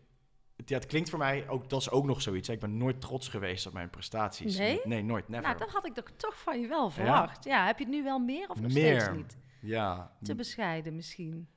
het, 0.57 0.69
ja, 0.69 0.77
het 0.77 0.87
klinkt 0.87 1.11
voor 1.11 1.19
mij 1.19 1.49
ook, 1.49 1.69
dat 1.69 1.81
is 1.81 1.91
ook 1.91 2.05
nog 2.05 2.23
zoiets. 2.23 2.49
Hè? 2.49 2.55
Ik 2.55 2.61
ben 2.61 2.77
nooit 2.77 3.01
trots 3.01 3.29
geweest 3.29 3.67
op 3.67 3.73
mijn 3.73 3.91
prestaties. 3.91 4.59
Nee? 4.59 4.81
Nee, 4.85 5.03
nooit, 5.03 5.29
never. 5.29 5.47
nou, 5.47 5.59
dat 5.59 5.71
had 5.71 5.87
ik 5.87 5.95
toch, 5.95 6.11
toch 6.17 6.39
van 6.39 6.61
je 6.61 6.69
wel 6.69 6.91
verwacht. 6.91 7.45
Ja. 7.45 7.67
heb 7.67 7.79
je 7.79 7.85
het 7.85 7.93
nu 7.93 8.03
wel 8.03 8.19
meer 8.19 8.49
of 8.49 8.61
nog 8.61 8.73
Meer. 8.73 9.01
steeds 9.01 9.17
niet? 9.17 9.39
Ja, 9.61 10.17
Te 10.23 10.35
bescheiden 10.35 10.95
misschien. 10.95 11.49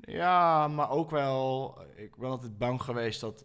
Ja, 0.00 0.68
maar 0.68 0.90
ook 0.90 1.10
wel. 1.10 1.78
Ik 1.96 2.16
ben 2.16 2.30
altijd 2.30 2.58
bang 2.58 2.82
geweest 2.82 3.20
dat 3.20 3.44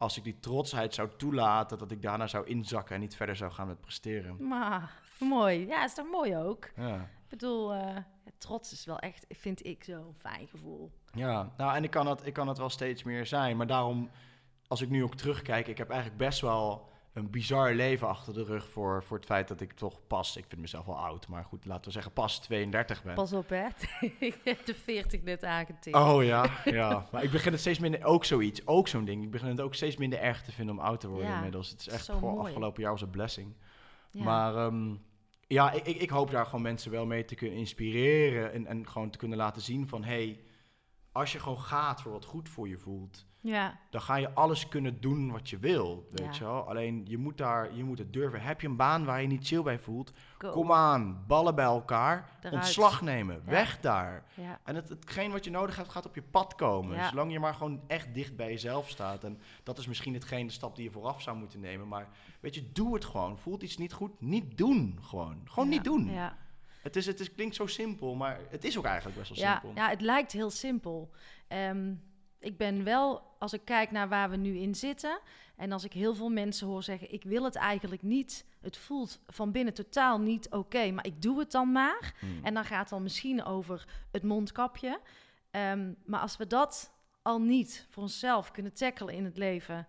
als 0.00 0.16
ik 0.16 0.24
die 0.24 0.40
trotsheid 0.40 0.94
zou 0.94 1.08
toelaten, 1.16 1.78
dat 1.78 1.90
ik 1.90 2.02
daarna 2.02 2.26
zou 2.26 2.46
inzakken 2.46 2.94
en 2.94 3.00
niet 3.00 3.16
verder 3.16 3.36
zou 3.36 3.52
gaan 3.52 3.66
met 3.66 3.80
presteren. 3.80 4.48
Maar 4.48 4.92
mooi. 5.18 5.66
Ja, 5.66 5.84
is 5.84 5.94
toch 5.94 6.10
mooi 6.10 6.36
ook? 6.36 6.70
Ja. 6.76 6.94
Ik 6.94 7.28
bedoel, 7.28 7.74
eh, 7.74 7.96
trots 8.38 8.72
is 8.72 8.84
wel 8.84 8.98
echt, 8.98 9.26
vind 9.28 9.66
ik, 9.66 9.84
zo'n 9.84 10.14
fijn 10.18 10.48
gevoel. 10.48 10.90
Ja, 11.12 11.52
nou 11.56 11.76
en 11.76 11.84
ik 11.84 11.90
kan, 11.90 12.06
het, 12.06 12.26
ik 12.26 12.32
kan 12.32 12.48
het 12.48 12.58
wel 12.58 12.70
steeds 12.70 13.02
meer 13.02 13.26
zijn. 13.26 13.56
Maar 13.56 13.66
daarom, 13.66 14.10
als 14.66 14.80
ik 14.80 14.88
nu 14.88 15.04
ook 15.04 15.14
terugkijk, 15.14 15.66
ik 15.66 15.78
heb 15.78 15.90
eigenlijk 15.90 16.18
best 16.18 16.40
wel 16.40 16.89
een 17.12 17.30
bizar 17.30 17.74
leven 17.74 18.08
achter 18.08 18.34
de 18.34 18.44
rug 18.44 18.68
voor, 18.68 19.02
voor 19.02 19.16
het 19.16 19.26
feit 19.26 19.48
dat 19.48 19.60
ik 19.60 19.72
toch 19.72 20.06
pas, 20.06 20.36
ik 20.36 20.44
vind 20.48 20.60
mezelf 20.60 20.86
wel 20.86 20.98
oud, 20.98 21.28
maar 21.28 21.44
goed, 21.44 21.64
laten 21.64 21.84
we 21.84 21.90
zeggen 21.90 22.12
pas 22.12 22.38
32 22.40 23.02
ben. 23.02 23.14
Pas 23.14 23.32
op, 23.32 23.48
hè? 23.48 23.66
ik 24.28 24.36
heb 24.44 24.66
de 24.66 24.74
40 24.74 25.22
net 25.22 25.44
aangetikt. 25.44 25.96
Oh 25.96 26.24
ja, 26.24 26.50
ja. 26.64 27.08
Maar 27.12 27.22
ik 27.22 27.30
begin 27.30 27.52
het 27.52 27.60
steeds 27.60 27.78
minder, 27.78 28.04
ook 28.04 28.24
zoiets, 28.24 28.66
ook 28.66 28.88
zo'n 28.88 29.04
ding. 29.04 29.22
Ik 29.22 29.30
begin 29.30 29.48
het 29.48 29.60
ook 29.60 29.74
steeds 29.74 29.96
minder 29.96 30.18
erg 30.18 30.42
te 30.42 30.52
vinden 30.52 30.78
om 30.78 30.80
oud 30.80 31.00
te 31.00 31.08
worden 31.08 31.28
Ja, 31.28 31.36
inmiddels. 31.36 31.70
Het 31.70 31.80
is 31.80 31.88
echt 31.88 32.04
gewoon 32.04 32.34
mooi. 32.34 32.46
afgelopen 32.46 32.82
jaar 32.82 32.92
was 32.92 33.02
een 33.02 33.10
blessing. 33.10 33.54
Ja. 34.10 34.24
Maar 34.24 34.56
ehm, 34.56 34.94
ja, 35.46 35.72
ik, 35.72 35.86
ik, 35.86 35.96
ik 35.96 36.10
hoop 36.10 36.30
daar 36.30 36.44
gewoon 36.44 36.62
mensen 36.62 36.90
wel 36.90 37.06
mee 37.06 37.24
te 37.24 37.34
kunnen 37.34 37.58
inspireren. 37.58 38.52
En, 38.52 38.66
en 38.66 38.88
gewoon 38.88 39.10
te 39.10 39.18
kunnen 39.18 39.38
laten 39.38 39.62
zien 39.62 39.88
van... 39.88 40.04
hey, 40.04 40.40
als 41.12 41.32
je 41.32 41.38
gewoon 41.38 41.60
gaat 41.60 42.02
voor 42.02 42.12
wat 42.12 42.24
goed 42.24 42.48
voor 42.48 42.68
je 42.68 42.78
voelt... 42.78 43.26
ja, 43.40 43.78
dan 43.90 44.00
ga 44.00 44.14
je 44.16 44.34
alles 44.34 44.68
kunnen 44.68 45.00
doen 45.00 45.30
wat 45.30 45.50
je 45.50 45.58
wil, 45.58 46.08
weet 46.10 46.24
Ja. 46.24 46.32
je 46.32 46.44
wel. 46.44 46.68
Alleen, 46.68 47.02
je 47.08 47.18
moet, 47.18 47.38
daar, 47.38 47.74
je 47.74 47.84
moet 47.84 47.98
het 47.98 48.12
durven. 48.12 48.40
Heb 48.40 48.60
je 48.60 48.66
een 48.68 48.76
baan 48.76 49.04
waar 49.04 49.20
je 49.22 49.26
niet 49.28 49.46
chill 49.46 49.62
bij 49.62 49.78
voelt? 49.78 50.12
go. 50.38 50.50
Kom 50.50 50.72
aan, 50.72 51.24
ballen 51.26 51.54
bij 51.54 51.64
elkaar, 51.64 52.38
ontslag 52.50 53.00
nemen, 53.02 53.34
Ja. 53.44 53.50
weg 53.50 53.80
daar. 53.80 54.24
Ja. 54.34 54.60
En 54.64 54.74
het, 54.74 54.88
hetgeen 54.88 55.30
wat 55.30 55.44
je 55.44 55.50
nodig 55.50 55.76
hebt, 55.76 55.88
gaat 55.88 56.06
op 56.06 56.14
je 56.14 56.22
pad 56.22 56.54
komen. 56.54 57.04
Zolang 57.08 57.32
je 57.32 57.40
maar 57.40 57.54
gewoon 57.54 57.80
echt 57.86 58.14
dicht 58.14 58.36
bij 58.36 58.48
jezelf 58.50 58.88
staat. 58.88 59.24
En 59.24 59.40
dat 59.62 59.78
is 59.78 59.86
misschien 59.86 60.14
hetgeen, 60.14 60.46
de 60.46 60.52
stap 60.52 60.76
die 60.76 60.84
je 60.84 60.90
vooraf 60.90 61.22
zou 61.22 61.36
moeten 61.36 61.60
nemen. 61.60 61.88
Maar 61.88 62.08
weet 62.40 62.54
je, 62.54 62.72
doe 62.72 62.94
het 62.94 63.04
gewoon. 63.04 63.38
Voelt 63.38 63.62
iets 63.62 63.76
niet 63.76 63.92
goed? 63.92 64.20
Niet 64.20 64.58
doen, 64.58 64.98
gewoon. 65.02 65.40
Gewoon 65.44 65.68
niet 65.68 65.84
doen. 65.84 66.10
Ja. 66.10 66.36
Het, 66.82 66.96
is, 66.96 67.06
het 67.06 67.20
is, 67.20 67.32
klinkt 67.32 67.54
zo 67.54 67.66
simpel, 67.66 68.14
maar 68.14 68.40
het 68.48 68.64
is 68.64 68.78
ook 68.78 68.84
eigenlijk 68.84 69.18
best 69.18 69.28
wel 69.30 69.38
Ja, 69.38 69.52
simpel. 69.52 69.82
ja, 69.82 69.88
het 69.88 70.00
lijkt 70.00 70.32
heel 70.32 70.50
simpel. 70.50 71.10
Ehm, 71.48 71.94
ik 72.38 72.56
ben 72.56 72.84
wel, 72.84 73.22
als 73.38 73.52
ik 73.52 73.64
kijk 73.64 73.90
naar 73.90 74.08
waar 74.08 74.30
we 74.30 74.36
nu 74.36 74.56
in 74.58 74.74
zitten... 74.74 75.20
en 75.56 75.72
als 75.72 75.84
ik 75.84 75.92
heel 75.92 76.14
veel 76.14 76.28
mensen 76.28 76.66
hoor 76.66 76.82
zeggen... 76.82 77.12
ik 77.12 77.22
wil 77.22 77.44
het 77.44 77.54
eigenlijk 77.56 78.02
niet, 78.02 78.46
het 78.60 78.76
voelt 78.76 79.20
van 79.26 79.52
binnen 79.52 79.74
totaal 79.74 80.20
niet 80.20 80.50
oké... 80.50 80.90
maar 80.90 81.06
ik 81.06 81.22
doe 81.22 81.38
het 81.38 81.50
dan 81.50 81.72
maar. 81.72 82.14
Hmm. 82.20 82.44
En 82.44 82.54
dan 82.54 82.64
gaat 82.64 82.80
het 82.80 82.88
dan 82.88 83.02
misschien 83.02 83.44
over 83.44 83.84
het 84.12 84.22
mondkapje. 84.22 85.00
Ehm, 85.50 85.92
maar 86.04 86.20
als 86.20 86.36
we 86.36 86.46
dat 86.46 86.92
al 87.22 87.40
niet 87.40 87.86
voor 87.90 88.02
onszelf 88.02 88.50
kunnen 88.50 88.74
tackelen 88.74 89.14
in 89.14 89.24
het 89.24 89.36
leven... 89.36 89.86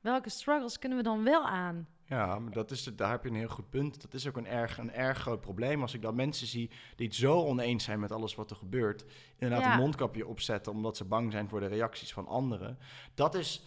welke 0.00 0.30
struggles 0.30 0.78
kunnen 0.78 0.98
we 0.98 1.04
dan 1.04 1.24
wel 1.24 1.46
aan? 1.46 1.88
Ja, 2.10 2.38
maar 2.38 2.52
dat 2.52 2.70
is, 2.70 2.84
daar 2.84 3.10
heb 3.10 3.22
je 3.22 3.28
een 3.28 3.34
heel 3.34 3.48
goed 3.48 3.70
punt. 3.70 4.00
Dat 4.02 4.14
is 4.14 4.28
ook 4.28 4.36
een 4.36 4.46
erg, 4.46 4.78
een 4.78 4.92
erg 4.92 5.18
groot 5.18 5.40
probleem. 5.40 5.82
Als 5.82 5.94
ik 5.94 6.02
dan 6.02 6.14
mensen 6.14 6.46
zie 6.46 6.70
die 6.96 7.06
het 7.06 7.16
zo 7.16 7.44
oneens 7.44 7.84
zijn 7.84 8.00
met 8.00 8.12
alles 8.12 8.34
wat 8.34 8.50
er 8.50 8.56
gebeurt, 8.56 9.04
inderdaad 9.38 9.66
Ja. 9.66 9.72
een 9.72 9.78
mondkapje 9.80 10.26
opzetten 10.26 10.72
omdat 10.72 10.96
ze 10.96 11.04
bang 11.04 11.32
zijn 11.32 11.48
voor 11.48 11.60
de 11.60 11.66
reacties 11.66 12.12
van 12.12 12.26
anderen. 12.26 12.78
Dat 13.14 13.34
is 13.34 13.64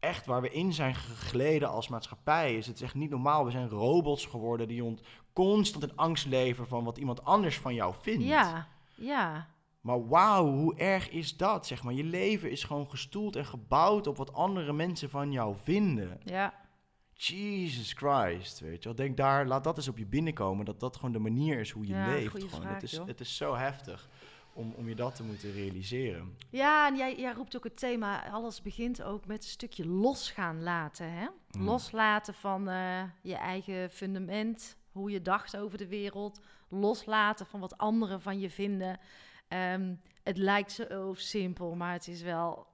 echt 0.00 0.26
waar 0.26 0.40
we 0.40 0.50
in 0.50 0.72
zijn 0.72 0.94
gegleden 0.94 1.68
als 1.68 1.88
maatschappij. 1.88 2.56
Is 2.56 2.66
het 2.66 2.76
is 2.76 2.82
echt 2.82 2.94
niet 2.94 3.10
normaal. 3.10 3.44
We 3.44 3.50
zijn 3.50 3.68
robots 3.68 4.26
geworden 4.26 4.68
die 4.68 4.84
ont 4.84 5.00
constant 5.32 5.84
in 5.90 5.96
angst 5.96 6.26
leven 6.26 6.66
van 6.66 6.84
wat 6.84 6.98
iemand 6.98 7.24
anders 7.24 7.58
van 7.58 7.74
jou 7.74 7.94
vindt. 8.00 8.24
Ja, 8.24 8.68
ja, 8.94 9.46
Maar 9.80 10.08
wauw, 10.08 10.46
hoe 10.52 10.76
erg 10.76 11.10
is 11.10 11.36
dat? 11.36 11.66
Zeg 11.66 11.82
maar, 11.82 11.94
je 11.94 12.04
leven 12.04 12.50
is 12.50 12.64
gewoon 12.64 12.90
gestoeld 12.90 13.36
en 13.36 13.46
gebouwd 13.46 14.06
op 14.06 14.16
wat 14.16 14.32
andere 14.32 14.72
mensen 14.72 15.10
van 15.10 15.32
jou 15.32 15.56
vinden. 15.62 16.20
ja. 16.24 16.64
Jesus 17.16 17.92
Christ, 17.92 18.60
weet 18.60 18.82
je 18.82 18.88
wel. 18.88 18.94
Denk 18.94 19.16
daar, 19.16 19.46
laat 19.46 19.64
dat 19.64 19.76
eens 19.76 19.88
op 19.88 19.98
je 19.98 20.06
binnenkomen. 20.06 20.64
Dat 20.64 20.80
dat 20.80 20.96
gewoon 20.96 21.12
de 21.12 21.18
manier 21.18 21.58
is 21.60 21.70
hoe 21.70 21.86
je 21.86 21.94
Ja, 21.94 22.06
leeft. 22.06 22.30
Gewoon. 22.30 22.48
vraag, 22.48 22.74
het, 22.74 22.82
is, 22.82 22.90
joh. 22.90 23.06
het 23.06 23.20
is 23.20 23.36
zo 23.36 23.54
heftig 23.54 24.08
om, 24.52 24.72
om 24.76 24.88
je 24.88 24.94
dat 24.94 25.14
te 25.14 25.22
moeten 25.22 25.52
realiseren. 25.52 26.36
Ja, 26.50 26.88
en 26.88 26.96
jij, 26.96 27.16
jij 27.16 27.32
roept 27.32 27.56
ook 27.56 27.64
het 27.64 27.76
thema, 27.76 28.30
alles 28.30 28.62
begint 28.62 29.02
ook 29.02 29.26
met 29.26 29.42
een 29.42 29.50
stukje 29.50 29.86
los 29.86 30.30
gaan 30.30 30.62
laten. 30.62 31.12
Hè? 31.12 31.26
Mm. 31.50 31.64
Loslaten 31.64 32.34
van 32.34 32.68
eh, 32.68 33.02
je 33.22 33.34
eigen 33.34 33.90
fundament, 33.90 34.76
hoe 34.92 35.10
je 35.10 35.22
dacht 35.22 35.56
over 35.56 35.78
de 35.78 35.88
wereld. 35.88 36.40
Loslaten 36.68 37.46
van 37.46 37.60
wat 37.60 37.78
anderen 37.78 38.20
van 38.20 38.40
je 38.40 38.50
vinden. 38.50 39.00
Ehm, 39.48 39.94
het 40.22 40.38
lijkt 40.38 40.72
zo 40.72 41.14
simpel, 41.16 41.74
maar 41.74 41.92
het 41.92 42.08
is 42.08 42.22
wel 42.22 42.66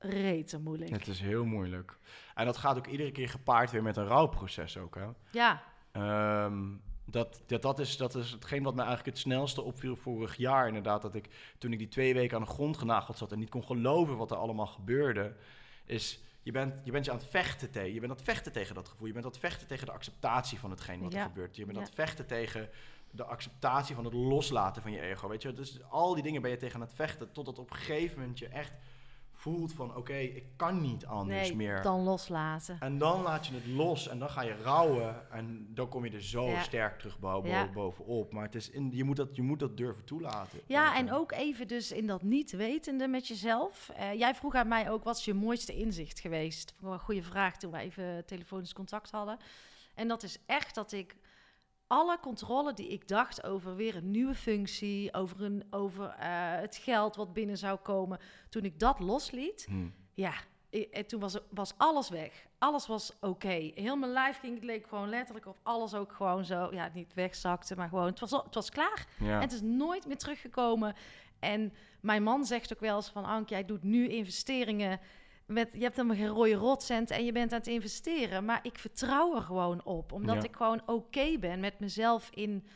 rete 0.00 0.58
moeilijk. 0.60 0.90
Het 0.90 1.06
is 1.06 1.20
heel 1.20 1.44
moeilijk. 1.44 1.98
En 2.34 2.44
dat 2.44 2.56
gaat 2.56 2.76
ook 2.76 2.86
iedere 2.86 3.12
keer 3.12 3.28
gepaard 3.28 3.70
weer 3.70 3.82
met 3.82 3.96
een 3.96 4.06
rouwproces 4.06 4.76
ook, 4.78 4.94
hè. 4.94 5.06
Ja, 5.30 5.62
Ehm, 5.92 6.66
dat, 7.04 7.42
dat, 7.46 7.62
dat, 7.62 7.78
is, 7.78 7.96
dat 7.96 8.14
is 8.14 8.30
hetgeen 8.30 8.62
wat 8.62 8.74
me 8.74 8.80
eigenlijk 8.80 9.08
het 9.10 9.18
snelste 9.18 9.62
opviel 9.62 9.96
vorig 9.96 10.36
jaar. 10.36 10.66
Inderdaad, 10.66 11.02
dat 11.02 11.14
ik 11.14 11.54
toen 11.58 11.72
ik 11.72 11.78
die 11.78 11.88
twee 11.88 12.14
weken 12.14 12.36
aan 12.36 12.42
de 12.44 12.48
grond 12.50 12.76
genageld 12.78 13.18
zat 13.18 13.32
en 13.32 13.38
niet 13.38 13.48
kon 13.50 13.64
geloven 13.64 14.16
wat 14.16 14.30
er 14.30 14.36
allemaal 14.36 14.66
gebeurde, 14.66 15.34
is 15.84 16.20
je 16.42 16.52
bent 16.52 16.80
je, 16.84 16.90
bent 16.90 17.04
je 17.04 17.10
aan 17.10 17.16
het 17.16 17.26
vechten 17.26 17.70
tegen. 17.70 17.92
Je 17.94 18.00
bent 18.00 18.10
aan 18.12 18.16
het 18.18 18.26
vechten 18.26 18.52
tegen 18.52 18.74
dat 18.74 18.88
gevoel. 18.88 19.06
Je 19.06 19.12
bent 19.12 19.24
aan 19.24 19.30
het 19.30 19.40
vechten 19.40 19.66
tegen 19.66 19.86
de 19.86 19.92
acceptatie 19.92 20.58
van 20.58 20.70
hetgeen 20.70 21.00
wat 21.00 21.12
Ja. 21.12 21.18
er 21.18 21.24
gebeurt. 21.26 21.56
Je 21.56 21.64
bent 21.64 21.76
aan 21.76 21.82
het 21.84 21.94
vechten 21.94 22.26
tegen 22.26 22.68
de 23.10 23.24
acceptatie 23.24 23.94
van 23.94 24.04
het 24.04 24.14
loslaten 24.14 24.82
van 24.82 24.92
je 24.92 25.00
ego. 25.00 25.28
Weet 25.28 25.42
je, 25.42 25.52
dus 25.52 25.82
al 25.88 26.14
die 26.14 26.22
dingen 26.22 26.42
ben 26.42 26.50
je 26.50 26.56
tegen 26.56 26.74
aan 26.74 26.80
het 26.86 26.94
vechten 26.94 27.32
totdat 27.32 27.58
op 27.58 27.70
een 27.70 27.76
gegeven 27.76 28.20
moment 28.20 28.38
je 28.38 28.48
echt 28.48 28.72
voelt 29.40 29.72
van 29.72 29.96
oké, 29.96 30.14
ik 30.14 30.44
kan 30.56 30.80
niet 30.80 31.06
anders 31.06 31.48
nee, 31.48 31.56
meer. 31.56 31.82
dan 31.82 32.00
loslaten. 32.02 32.76
En 32.80 32.98
dan 32.98 33.22
laat 33.22 33.46
je 33.46 33.54
het 33.54 33.66
los 33.66 34.08
en 34.08 34.18
dan 34.18 34.30
ga 34.30 34.42
je 34.42 34.56
rouwen. 34.62 35.30
En 35.30 35.68
dan 35.74 35.88
kom 35.88 36.04
je 36.04 36.10
er 36.10 36.22
zo 36.22 36.48
Ja. 36.48 36.62
sterk 36.62 36.98
terug 36.98 37.18
Ja. 37.44 37.70
bovenop. 37.72 38.32
Maar 38.32 38.42
het 38.44 38.54
is 38.54 38.70
in, 38.70 38.90
je, 38.92 39.04
moet 39.04 39.16
dat, 39.16 39.36
je 39.36 39.42
moet 39.42 39.58
dat 39.58 39.76
durven 39.76 40.04
toelaten. 40.04 40.60
Ja, 40.66 40.96
en 40.96 41.12
ook 41.12 41.32
even 41.32 41.68
dus 41.68 41.92
in 41.92 42.06
dat 42.06 42.22
niet 42.22 42.50
wetende 42.50 43.08
met 43.08 43.26
jezelf. 43.28 43.88
Eh, 43.96 44.14
jij 44.14 44.34
vroeg 44.34 44.54
aan 44.54 44.68
mij 44.68 44.90
ook, 44.90 45.04
wat 45.04 45.16
is 45.16 45.24
je 45.24 45.34
mooiste 45.34 45.74
inzicht 45.76 46.20
geweest? 46.20 46.74
Een 46.82 46.98
goede 46.98 47.22
vraag 47.22 47.56
toen 47.56 47.70
we 47.72 47.78
even 47.78 48.24
telefonisch 48.26 48.72
contact 48.72 49.10
hadden. 49.10 49.38
En 49.94 50.08
dat 50.08 50.22
is 50.22 50.38
echt 50.46 50.74
dat 50.74 50.92
ik 50.92 51.16
alle 51.90 52.18
controle 52.20 52.72
die 52.72 52.88
ik 52.88 53.08
dacht 53.08 53.44
over 53.44 53.76
weer 53.76 53.96
een 53.96 54.10
nieuwe 54.10 54.34
functie, 54.34 55.14
over, 55.14 55.42
een, 55.42 55.64
over 55.70 56.08
eh, 56.08 56.28
het 56.60 56.76
geld 56.76 57.16
wat 57.16 57.32
binnen 57.32 57.58
zou 57.58 57.78
komen, 57.78 58.18
toen 58.48 58.64
ik 58.64 58.78
dat 58.78 58.98
losliet, 58.98 59.66
Hm. 59.68 59.88
ja, 60.14 60.32
en 60.90 61.06
toen 61.06 61.20
was, 61.20 61.38
was 61.50 61.74
alles 61.76 62.08
weg. 62.08 62.46
Alles 62.58 62.86
was 62.86 63.12
oké. 63.20 63.70
Heel 63.74 63.96
mijn 63.96 64.12
lijf 64.12 64.38
ging, 64.38 64.54
het 64.54 64.64
leek 64.64 64.86
gewoon 64.86 65.08
letterlijk 65.08 65.46
of 65.46 65.58
alles 65.62 65.94
ook 65.94 66.12
gewoon 66.12 66.44
zo, 66.44 66.68
ja, 66.72 66.90
niet 66.94 67.14
wegzakte, 67.14 67.76
maar 67.76 67.88
gewoon, 67.88 68.06
het 68.06 68.20
was, 68.20 68.30
het 68.30 68.54
was 68.54 68.70
klaar. 68.70 69.06
Ja. 69.18 69.34
En 69.34 69.40
het 69.40 69.52
is 69.52 69.62
nooit 69.62 70.06
meer 70.06 70.18
teruggekomen. 70.18 70.94
En 71.38 71.72
mijn 72.00 72.22
man 72.22 72.44
zegt 72.44 72.72
ook 72.72 72.80
wel 72.80 72.96
eens 72.96 73.08
van... 73.10 73.24
Ank, 73.24 73.48
jij 73.48 73.64
doet 73.64 73.82
nu 73.82 74.08
investeringen... 74.08 75.00
Met, 75.50 75.70
je 75.72 75.82
hebt 75.82 75.96
helemaal 75.96 76.16
geen 76.16 76.26
rode 76.26 76.54
rotcent 76.54 77.10
en 77.10 77.24
je 77.24 77.32
bent 77.32 77.52
aan 77.52 77.58
het 77.58 77.66
investeren. 77.66 78.44
Maar 78.44 78.60
ik 78.62 78.78
vertrouw 78.78 79.34
er 79.36 79.42
gewoon 79.42 79.84
op. 79.84 80.12
Omdat 80.12 80.34
Ja. 80.36 80.42
ik 80.48 80.56
gewoon 80.56 80.82
oké 80.86 81.38
ben 81.38 81.60
met 81.60 81.78
mezelf 81.80 82.30
in 82.34 82.66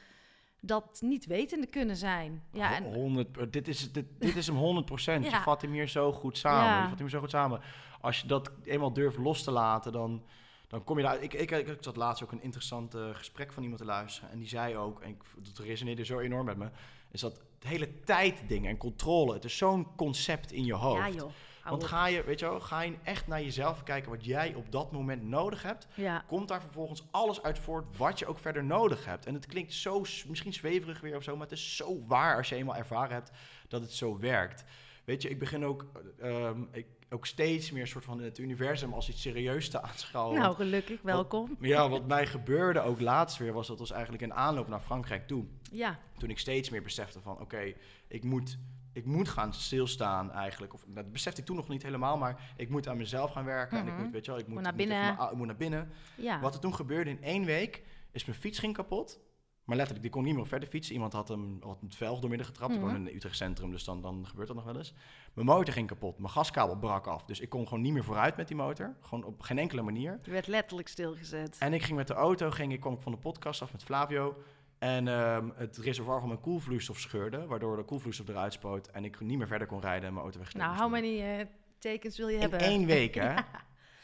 dat 0.60 0.98
niet 1.00 1.26
wetende 1.26 1.66
kunnen 1.66 1.96
zijn. 1.96 2.42
Ja, 2.52 2.76
en, 2.76 2.94
100, 2.94 3.38
eh, 3.38 3.44
dit, 3.50 3.68
is, 3.68 3.92
dit, 3.92 4.04
dit 4.18 4.36
is 4.36 4.46
hem 4.46 4.56
100 4.56 4.86
procent. 4.86 5.24
Je 5.24 5.30
Ja. 5.30 5.42
vat 5.42 5.62
hem 5.62 5.72
hier 5.72 5.88
zo 5.88 6.12
goed 6.12 6.38
samen. 6.38 6.64
Ja. 6.64 6.82
Je 6.82 6.88
vat 6.88 6.98
hem 6.98 7.08
zo 7.08 7.20
goed 7.20 7.30
samen. 7.30 7.60
Als 8.00 8.20
je 8.20 8.26
dat 8.26 8.50
eenmaal 8.64 8.92
durft 8.92 9.18
los 9.18 9.42
te 9.42 9.50
laten, 9.50 9.92
dan, 9.92 10.22
dan 10.68 10.84
kom 10.84 10.96
je 10.96 11.02
daar. 11.02 11.22
Ik, 11.22 11.34
ik, 11.34 11.50
ik, 11.50 11.68
ik 11.68 11.76
zat 11.80 11.96
laatst 11.96 12.22
ook 12.24 12.32
een 12.32 12.42
interessant 12.42 12.94
eh, 12.94 13.08
gesprek 13.12 13.52
van 13.52 13.62
iemand 13.62 13.80
te 13.80 13.86
luisteren. 13.86 14.30
En 14.30 14.38
die 14.38 14.48
zei 14.48 14.76
ook, 14.76 15.00
en 15.00 15.08
ik, 15.08 15.22
dat 15.42 15.58
resoneerde 15.66 16.04
zo 16.04 16.18
enorm 16.18 16.44
met 16.44 16.56
me, 16.56 16.68
is 17.10 17.20
dat 17.20 17.32
het 17.32 17.68
hele 17.68 18.00
tijdding 18.00 18.66
en 18.66 18.76
controle. 18.76 19.32
Het 19.32 19.44
is 19.44 19.56
zo'n 19.56 19.86
concept 19.96 20.52
in 20.52 20.64
je 20.64 20.74
hoofd. 20.74 20.98
ja 20.98 21.08
joh. 21.08 21.30
Want 21.70 21.84
ga 21.84 22.06
je, 22.06 22.24
weet 22.24 22.38
je 22.38 22.48
wel, 22.48 22.60
ga 22.60 22.80
je 22.80 22.96
echt 23.02 23.26
naar 23.26 23.42
jezelf 23.42 23.82
kijken 23.82 24.10
wat 24.10 24.24
jij 24.24 24.54
op 24.54 24.72
dat 24.72 24.92
moment 24.92 25.22
nodig 25.22 25.62
hebt, 25.62 25.86
Ja, 25.94 26.24
komt 26.26 26.48
daar 26.48 26.60
vervolgens 26.60 27.04
alles 27.10 27.42
uit 27.42 27.58
voort 27.58 27.96
wat 27.96 28.18
je 28.18 28.26
ook 28.26 28.38
verder 28.38 28.64
nodig 28.64 29.04
hebt. 29.04 29.26
En 29.26 29.34
het 29.34 29.46
klinkt 29.46 29.72
zo, 29.72 30.00
misschien 30.00 30.52
zweverig 30.52 31.00
weer 31.00 31.16
of 31.16 31.22
zo, 31.22 31.32
maar 31.36 31.46
het 31.46 31.58
is 31.58 31.76
zo 31.76 32.06
waar 32.06 32.36
als 32.36 32.48
je 32.48 32.54
eenmaal 32.54 32.76
ervaren 32.76 33.14
hebt 33.14 33.30
dat 33.68 33.80
het 33.80 33.92
zo 33.92 34.18
werkt. 34.18 34.64
Weet 35.04 35.22
je, 35.22 35.28
ik 35.28 35.38
begin 35.38 35.64
ook, 35.64 35.86
eh, 36.18 36.46
ehm, 36.46 36.62
ik, 36.70 36.86
ook 37.10 37.26
steeds 37.26 37.70
meer 37.70 37.86
soort 37.86 38.04
van 38.04 38.20
het 38.20 38.38
universum 38.38 38.92
als 38.92 39.08
iets 39.08 39.20
serieus 39.22 39.68
te 39.68 39.82
aanschouwen. 39.88 40.38
nou 40.40 40.54
gelukkig, 40.54 41.02
welkom. 41.02 41.56
Ja, 41.60 41.88
wat 41.88 42.06
mij 42.06 42.26
gebeurde 42.26 42.80
ook 42.80 43.00
laatst 43.00 43.38
weer, 43.38 43.52
was 43.52 43.66
dat 43.66 43.78
was 43.78 43.90
eigenlijk 43.90 44.22
een 44.22 44.34
aanloop 44.34 44.68
naar 44.68 44.80
Frankrijk 44.80 45.26
toe. 45.26 45.44
Ja, 45.72 45.98
Toen 46.18 46.30
ik 46.30 46.38
steeds 46.38 46.70
meer 46.70 46.82
besefte 46.82 47.20
van, 47.20 47.40
oké, 47.40 47.72
ik 48.08 48.24
moet... 48.24 48.58
Ik 48.94 49.04
moet 49.04 49.28
gaan 49.28 49.54
stilstaan 49.54 50.32
eigenlijk. 50.32 50.74
Of, 50.74 50.84
dat 50.88 51.12
besefte 51.12 51.40
ik 51.40 51.46
toen 51.46 51.56
nog 51.56 51.68
niet 51.68 51.82
helemaal, 51.82 52.16
maar 52.18 52.52
ik 52.56 52.68
moet 52.68 52.88
aan 52.88 52.96
mezelf 52.96 53.30
gaan 53.30 53.44
werken. 53.44 53.78
En 53.78 53.86
ik 53.86 53.92
Mhm. 53.92 54.02
moet, 54.02 54.12
weet 54.12 54.24
je 54.24 54.30
wel, 54.30 54.40
ik 54.40 54.46
moet, 54.46 54.60
naar 54.62 54.72
moet 54.72 54.80
even 54.80 54.94
binnen. 54.94 55.16
mijn- 55.16 55.30
ik 55.30 55.36
moet 55.36 55.46
naar 55.46 55.56
binnen. 55.56 55.90
ja. 56.16 56.40
Wat 56.40 56.54
er 56.54 56.60
toen 56.60 56.74
gebeurde 56.74 57.10
in 57.10 57.22
één 57.22 57.44
week, 57.44 57.82
is 58.12 58.24
mijn 58.24 58.38
fiets 58.38 58.58
ging 58.58 58.74
kapot. 58.74 59.20
Maar 59.64 59.76
letterlijk, 59.76 60.06
die 60.06 60.14
kon 60.16 60.24
niet 60.24 60.34
meer 60.34 60.46
verder 60.46 60.68
fietsen. 60.68 60.94
Iemand 60.94 61.12
had 61.12 61.28
hem 61.28 61.56
had 61.62 61.80
het 61.80 61.94
velg 61.94 62.20
doormidden 62.20 62.46
getrapt. 62.46 62.72
Ik 62.72 62.78
Mhm. 62.78 62.86
woon 62.88 62.96
in 62.96 63.04
het 63.04 63.14
Utrecht 63.14 63.36
Centrum, 63.36 63.70
dus 63.70 63.84
dan, 63.84 64.00
dan 64.00 64.26
gebeurt 64.26 64.46
dat 64.46 64.56
nog 64.56 64.64
wel 64.64 64.76
eens. 64.76 64.94
Mijn 65.34 65.46
motor 65.46 65.74
ging 65.74 65.86
kapot. 65.86 66.18
Mijn 66.18 66.30
gaskabel 66.30 66.76
brak 66.78 67.06
af. 67.06 67.24
Dus 67.24 67.40
ik 67.40 67.48
kon 67.48 67.68
gewoon 67.68 67.82
niet 67.82 67.92
meer 67.92 68.04
vooruit 68.04 68.36
met 68.36 68.48
die 68.48 68.56
motor. 68.56 68.96
Gewoon 69.00 69.24
op 69.24 69.40
geen 69.42 69.58
enkele 69.58 69.82
manier. 69.82 70.18
Je 70.22 70.30
werd 70.30 70.46
letterlijk 70.46 70.88
stilgezet. 70.88 71.56
En 71.58 71.72
ik 71.72 71.82
ging 71.82 71.96
met 71.96 72.06
de 72.06 72.14
auto, 72.14 72.50
ging, 72.50 72.72
ik 72.72 72.80
kwam 72.80 72.92
ik 72.94 73.00
van 73.02 73.12
de 73.12 73.18
podcast 73.18 73.62
af 73.62 73.72
met 73.72 73.82
Flavio. 73.82 74.36
En 74.84 75.08
ehm, 75.08 75.48
het 75.54 75.76
reservoir 75.76 76.18
van 76.20 76.28
mijn 76.28 76.40
koelvloeistof 76.40 76.98
scheurde. 76.98 77.46
Waardoor 77.46 77.76
de 77.76 77.82
koelvloeistof 77.84 78.28
eruit 78.28 78.52
spoot. 78.52 78.86
En 78.86 79.04
ik 79.04 79.20
niet 79.20 79.38
meer 79.38 79.46
verder 79.46 79.66
kon 79.66 79.80
rijden 79.80 80.06
en 80.08 80.12
mijn 80.12 80.24
auto 80.24 80.38
wegslepen. 80.38 80.68
nou, 80.68 80.80
how 80.82 80.90
many 80.90 81.20
eh, 81.22 81.46
tekens 81.78 82.16
wil 82.16 82.28
je 82.28 82.34
In 82.34 82.40
hebben? 82.40 82.58
één 82.58 82.86
week, 82.86 83.14
hè? 83.24 83.32
Ja. 83.34 83.46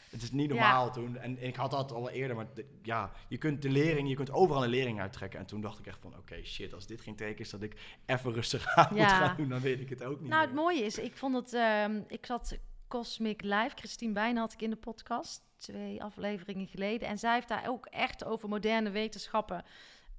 Het 0.09 0.21
is 0.21 0.31
niet 0.31 0.49
normaal 0.49 0.91
toen. 0.91 1.17
En 1.17 1.43
ik 1.43 1.55
had 1.55 1.71
dat 1.71 1.91
al 1.91 2.09
eerder, 2.09 2.35
maar 2.35 2.47
de- 2.53 2.65
ja, 2.81 3.11
je 3.27 3.37
kunt 3.37 3.61
de 3.61 3.69
lering, 3.69 4.09
je 4.09 4.15
kunt 4.15 4.31
overal 4.31 4.63
een 4.63 4.69
lering 4.69 4.99
uittrekken. 5.01 5.39
En 5.39 5.45
toen 5.45 5.61
dacht 5.61 5.79
ik 5.79 5.87
echt 5.87 5.99
van, 6.01 6.17
oké, 6.17 6.43
shit, 6.43 6.73
als 6.73 6.87
dit 6.87 7.01
geen 7.01 7.15
teken 7.15 7.39
is 7.39 7.49
dat 7.49 7.61
ik 7.61 7.75
even 8.05 8.33
rustig 8.33 8.75
aan 8.75 8.87
moet 8.89 8.97
Ja. 8.99 9.07
gaan 9.07 9.35
doen, 9.37 9.49
dan 9.49 9.59
weet 9.61 9.79
ik 9.79 9.89
het 9.89 10.03
ook 10.03 10.19
niet 10.19 10.29
Nou, 10.29 10.41
het 10.45 10.53
mooie 10.55 10.83
is, 10.83 10.97
ik 10.99 11.15
vond 11.15 11.35
het... 11.35 11.53
ehm, 11.53 12.01
ik 12.07 12.25
zat 12.25 12.57
Cosmic 12.87 13.41
Live, 13.41 13.71
Christine 13.75 14.13
Bijnen 14.13 14.41
had 14.41 14.53
ik 14.53 14.61
in 14.61 14.69
de 14.69 14.75
podcast, 14.75 15.41
twee 15.57 16.03
afleveringen 16.03 16.67
geleden. 16.67 17.07
En 17.07 17.17
zij 17.17 17.33
heeft 17.33 17.47
daar 17.47 17.67
ook 17.67 17.85
echt 17.85 18.25
over 18.25 18.49
moderne 18.49 18.89
wetenschappen. 18.89 19.63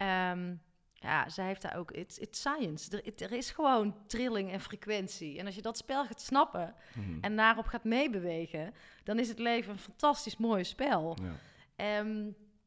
Ehm, 0.06 0.54
ja, 0.94 1.28
zij 1.28 1.46
heeft 1.46 1.62
daar 1.62 1.76
ook... 1.76 1.90
It's, 1.90 2.18
it's 2.18 2.38
science. 2.38 3.02
Er, 3.02 3.12
er 3.24 3.32
is 3.32 3.50
gewoon 3.50 3.94
trilling 4.06 4.50
en 4.52 4.60
frequentie. 4.60 5.38
En 5.38 5.46
als 5.46 5.54
je 5.54 5.62
dat 5.62 5.76
spel 5.76 6.04
gaat 6.06 6.20
snappen 6.20 6.74
Mhm. 6.94 7.18
en 7.20 7.36
daarop 7.36 7.66
gaat 7.66 7.84
meebewegen... 7.84 8.74
dan 9.04 9.18
is 9.18 9.28
het 9.28 9.38
leven 9.38 9.72
een 9.72 9.78
fantastisch 9.78 10.36
mooi 10.36 10.64
spel. 10.64 11.16
Ja. 11.22 11.32
Ehm, 11.76 12.22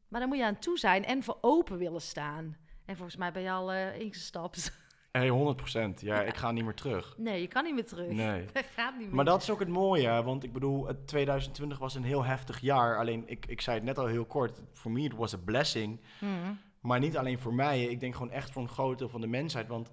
maar 0.08 0.20
dan 0.20 0.30
moet 0.30 0.38
je 0.38 0.46
aan 0.46 0.60
toe 0.60 0.78
zijn 0.80 1.06
en 1.06 1.24
voor 1.24 1.38
open 1.42 1.78
willen 1.78 2.02
staan. 2.02 2.58
En 2.86 2.96
volgens 2.96 3.18
mij 3.18 3.32
ben 3.32 3.42
je 3.42 3.52
al 3.52 3.72
eh, 3.72 4.00
ingestapt. 4.00 4.72
Hey, 5.12 5.30
100 5.30 5.58
procent. 5.58 6.02
Ja, 6.02 6.22
ik 6.22 6.36
ga 6.36 6.52
niet 6.52 6.64
meer 6.64 6.74
terug. 6.74 7.18
Nee, 7.18 7.42
je 7.42 7.48
kan 7.48 7.64
niet 7.64 7.74
meer 7.74 7.86
terug. 7.86 8.12
Nee. 8.12 8.46
Dat 8.54 8.66
gaat 8.76 8.98
niet 8.98 9.06
meer. 9.06 9.16
Maar 9.16 9.26
dat 9.26 9.42
is 9.42 9.50
ook 9.50 9.60
het 9.60 9.68
mooie, 9.68 10.24
want 10.24 10.44
ik 10.44 10.54
bedoel, 10.54 10.88
het 10.88 11.08
2020 11.08 11.78
was 11.78 11.96
een 11.96 12.04
heel 12.04 12.24
heftig 12.24 12.60
jaar. 12.60 12.98
Alleen, 13.00 13.24
ik, 13.26 13.46
ik 13.46 13.62
zei 13.62 13.76
het 13.76 13.86
net 13.86 13.98
al 13.98 14.06
heel 14.06 14.26
kort, 14.26 14.62
voor 14.74 14.92
mij 14.92 15.04
het 15.04 15.14
was 15.14 15.34
a 15.34 15.38
blessing. 15.38 16.02
Mhm. 16.20 16.54
Maar 16.86 17.00
niet 17.00 17.18
alleen 17.18 17.40
voor 17.40 17.54
mij, 17.54 17.84
ik 17.84 18.00
denk 18.00 18.16
gewoon 18.16 18.32
echt 18.32 18.52
voor 18.52 18.62
een 18.62 18.70
groot 18.70 18.98
deel 18.98 19.10
van 19.10 19.22
de 19.22 19.28
mensheid. 19.28 19.68
Want 19.68 19.92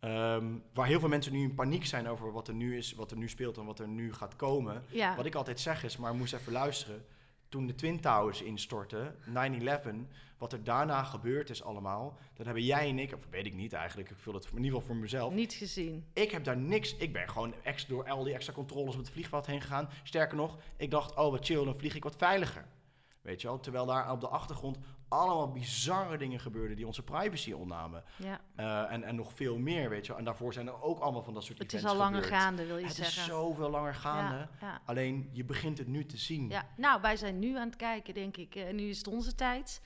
ehm, 0.00 0.46
waar 0.74 0.86
heel 0.86 1.00
veel 1.00 1.08
mensen 1.08 1.32
nu 1.32 1.42
in 1.42 1.54
paniek 1.54 1.86
zijn 1.86 2.08
over 2.08 2.32
wat 2.32 2.48
er 2.48 2.54
nu 2.54 2.76
is, 2.76 2.94
wat 2.94 3.10
er 3.10 3.16
nu 3.16 3.28
speelt 3.28 3.56
en 3.56 3.64
wat 3.64 3.78
er 3.78 3.88
nu 3.88 4.12
gaat 4.12 4.36
komen. 4.36 4.84
Ja. 4.90 5.16
Wat 5.16 5.26
ik 5.26 5.34
altijd 5.34 5.60
zeg 5.60 5.84
is, 5.84 5.96
maar 5.96 6.14
moest 6.14 6.34
even 6.34 6.52
luisteren. 6.52 7.04
Toen 7.48 7.66
de 7.66 7.74
Twin 7.74 8.00
Towers 8.00 8.42
instortten, 8.42 9.14
9-11, 9.24 9.30
wat 10.38 10.52
er 10.52 10.64
daarna 10.64 11.02
gebeurd 11.02 11.50
is 11.50 11.62
allemaal, 11.62 12.18
dat 12.34 12.46
hebben 12.46 12.64
jij 12.64 12.88
en 12.88 12.98
ik, 12.98 13.14
of 13.14 13.20
weet 13.30 13.46
ik 13.46 13.54
niet 13.54 13.72
eigenlijk, 13.72 14.10
ik 14.10 14.16
vul 14.16 14.34
het 14.34 14.44
in 14.44 14.56
ieder 14.56 14.70
geval 14.70 14.86
voor 14.86 14.96
mezelf. 14.96 15.34
Niet 15.34 15.52
gezien. 15.52 16.04
Ik 16.12 16.30
heb 16.30 16.44
daar 16.44 16.56
niks, 16.56 16.96
ik 16.96 17.12
ben 17.12 17.28
gewoon 17.28 17.54
ex, 17.62 17.86
door 17.86 18.10
al 18.10 18.24
die 18.24 18.34
extra 18.34 18.52
controles 18.52 18.96
met 18.96 19.04
het 19.04 19.14
vliegveld 19.14 19.46
heen 19.46 19.60
gegaan. 19.60 19.88
Sterker 20.02 20.36
nog, 20.36 20.58
ik 20.76 20.90
dacht, 20.90 21.14
oh 21.16 21.30
wat 21.30 21.46
chill, 21.46 21.64
dan 21.64 21.76
vlieg 21.76 21.94
ik 21.94 22.02
wat 22.02 22.16
veiliger. 22.16 22.64
Weet 23.24 23.40
je 23.40 23.46
wel, 23.46 23.60
terwijl 23.60 23.86
daar 23.86 24.10
op 24.10 24.20
de 24.20 24.28
achtergrond 24.28 24.78
allemaal 25.08 25.52
bizarre 25.52 26.16
dingen 26.16 26.40
gebeurden 26.40 26.76
die 26.76 26.86
onze 26.86 27.02
privacy 27.02 27.52
ontnamen. 27.52 28.04
Ja. 28.16 28.40
Eh, 28.56 28.92
en, 28.92 29.02
en 29.02 29.14
nog 29.14 29.32
veel 29.32 29.58
meer, 29.58 29.88
weet 29.88 30.02
je 30.02 30.08
wel. 30.08 30.18
En 30.18 30.24
daarvoor 30.24 30.52
zijn 30.52 30.66
er 30.66 30.82
ook 30.82 30.98
allemaal 30.98 31.22
van 31.22 31.34
dat 31.34 31.44
soort 31.44 31.58
Het 31.58 31.72
is 31.72 31.78
events 31.78 31.92
al 31.98 32.04
langer 32.04 32.22
gebeurd. 32.22 32.40
gaande, 32.42 32.66
wil 32.66 32.78
je 32.78 32.84
Het 32.86 32.94
zeggen. 32.94 33.22
is 33.22 33.28
zoveel 33.28 33.70
langer 33.70 33.94
gaande. 33.94 34.36
Ja, 34.36 34.48
ja. 34.60 34.80
Alleen 34.84 35.28
je 35.32 35.44
begint 35.44 35.78
het 35.78 35.86
nu 35.86 36.06
te 36.06 36.16
zien. 36.16 36.48
Ja, 36.48 36.68
nou, 36.76 37.00
wij 37.00 37.16
zijn 37.16 37.38
nu 37.38 37.56
aan 37.58 37.66
het 37.66 37.76
kijken, 37.76 38.14
denk 38.14 38.36
ik. 38.36 38.54
En 38.54 38.76
nu 38.76 38.88
is 38.88 38.98
het 38.98 39.06
onze 39.08 39.34
tijd. 39.34 39.80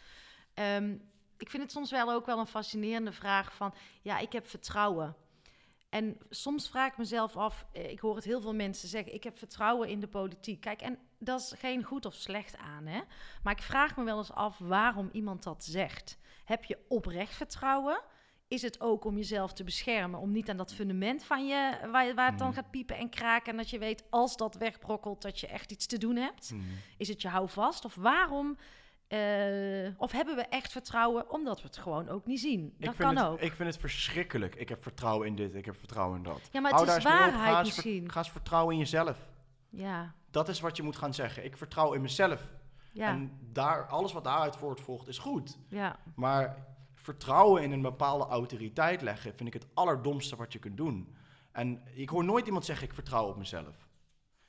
Ehm, 0.54 0.96
ik 1.36 1.50
vind 1.50 1.62
het 1.62 1.72
soms 1.72 1.90
wel 1.90 2.12
ook 2.12 2.26
wel 2.26 2.38
een 2.38 2.46
fascinerende 2.46 3.12
vraag 3.12 3.54
van... 3.54 3.74
Ja, 4.02 4.18
ik 4.18 4.32
heb 4.32 4.46
vertrouwen. 4.46 5.16
En 5.88 6.18
soms 6.30 6.68
vraag 6.68 6.90
ik 6.92 6.98
mezelf 6.98 7.36
af... 7.36 7.66
eh, 7.72 7.90
Ik 7.90 7.98
hoor 8.00 8.14
het 8.16 8.24
heel 8.24 8.40
veel 8.40 8.54
mensen 8.54 8.88
zeggen... 8.88 9.14
Ik 9.14 9.24
heb 9.24 9.38
vertrouwen 9.38 9.88
in 9.88 10.00
de 10.00 10.08
politiek. 10.08 10.60
Kijk, 10.60 10.80
en 10.82 10.98
dat 11.18 11.40
is 11.40 11.54
geen 11.58 11.82
goed 11.84 12.06
of 12.06 12.14
slecht 12.14 12.56
aan, 12.56 12.86
hè. 12.86 13.00
Maar 13.42 13.52
ik 13.52 13.62
vraag 13.62 13.96
me 13.96 14.04
wel 14.04 14.18
eens 14.18 14.32
af 14.32 14.58
waarom 14.58 15.08
iemand 15.12 15.42
dat 15.42 15.64
zegt. 15.64 16.18
Heb 16.44 16.64
je 16.64 16.78
oprecht 16.88 17.34
vertrouwen? 17.34 18.00
Is 18.48 18.62
het 18.62 18.80
ook 18.80 19.04
om 19.04 19.16
jezelf 19.16 19.52
te 19.52 19.64
beschermen? 19.64 20.20
Om 20.20 20.32
niet 20.32 20.50
aan 20.50 20.56
dat 20.56 20.74
fundament 20.74 21.24
van 21.24 21.46
je... 21.46 21.78
Waar, 21.90 22.14
waar 22.14 22.28
het 22.30 22.38
dan 22.38 22.46
Mhm. 22.48 22.56
gaat 22.56 22.70
piepen 22.70 22.96
en 22.96 23.08
kraken... 23.10 23.50
en 23.52 23.56
dat 23.56 23.70
je 23.70 23.78
weet, 23.78 24.04
als 24.10 24.36
dat 24.36 24.54
wegbrokkelt... 24.54 25.22
dat 25.22 25.40
je 25.40 25.46
echt 25.46 25.72
iets 25.72 25.86
te 25.86 25.98
doen 25.98 26.16
hebt? 26.16 26.50
Mhm. 26.52 26.62
Is 26.96 27.08
het 27.08 27.22
je 27.22 27.28
houvast? 27.28 27.84
Of 27.84 27.94
waarom? 27.94 28.56
eh, 29.08 29.88
of 29.96 30.12
hebben 30.12 30.36
we 30.36 30.42
echt 30.42 30.72
vertrouwen 30.72 31.30
omdat 31.30 31.60
we 31.60 31.66
het 31.66 31.76
gewoon 31.78 32.08
ook 32.08 32.26
niet 32.26 32.40
zien? 32.40 32.74
Dat 32.78 32.90
ik 32.90 32.96
vind 32.96 33.08
kan 33.14 33.16
het, 33.16 33.26
ook. 33.26 33.40
Ik 33.40 33.52
vind 33.52 33.68
het 33.68 33.78
verschrikkelijk. 33.80 34.54
Ik 34.54 34.68
heb 34.68 34.82
vertrouwen 34.82 35.26
in 35.26 35.34
dit, 35.36 35.54
ik 35.54 35.64
heb 35.64 35.76
vertrouwen 35.76 36.16
in 36.16 36.22
dat. 36.22 36.48
ja, 36.52 36.60
maar 36.60 36.72
het 36.72 36.88
is 36.88 36.96
op. 36.96 37.02
waarheid 37.02 37.32
Ga 37.34 37.48
eens, 37.48 37.56
ver- 37.56 37.64
misschien. 37.64 38.10
ga 38.10 38.18
eens 38.18 38.30
vertrouwen 38.30 38.72
in 38.74 38.78
jezelf. 38.80 39.28
Ja, 39.70 40.14
Dat 40.30 40.48
is 40.48 40.60
wat 40.60 40.76
je 40.76 40.82
moet 40.82 40.96
gaan 40.96 41.14
zeggen. 41.14 41.44
Ik 41.44 41.56
vertrouw 41.56 41.92
in 41.92 42.00
mezelf. 42.00 42.42
ja, 42.92 43.08
En 43.08 43.38
daar, 43.52 43.86
alles 43.86 44.12
wat 44.12 44.24
daaruit 44.24 44.56
voortvolgt 44.56 45.08
is 45.08 45.18
goed. 45.18 45.58
ja. 45.68 45.96
Maar 46.14 46.66
vertrouwen 46.94 47.62
in 47.62 47.72
een 47.72 47.82
bepaalde 47.82 48.24
autoriteit 48.24 49.02
leggen 49.02 49.34
vind 49.34 49.54
ik 49.54 49.62
het 49.62 49.66
allerdomste 49.74 50.36
wat 50.36 50.52
je 50.52 50.58
kunt 50.58 50.76
doen. 50.76 51.14
En 51.52 51.82
ik 51.94 52.08
hoor 52.08 52.24
nooit 52.24 52.46
iemand 52.46 52.64
zeggen: 52.64 52.86
ik 52.86 52.94
vertrouw 52.94 53.28
op 53.28 53.36
mezelf. 53.36 53.87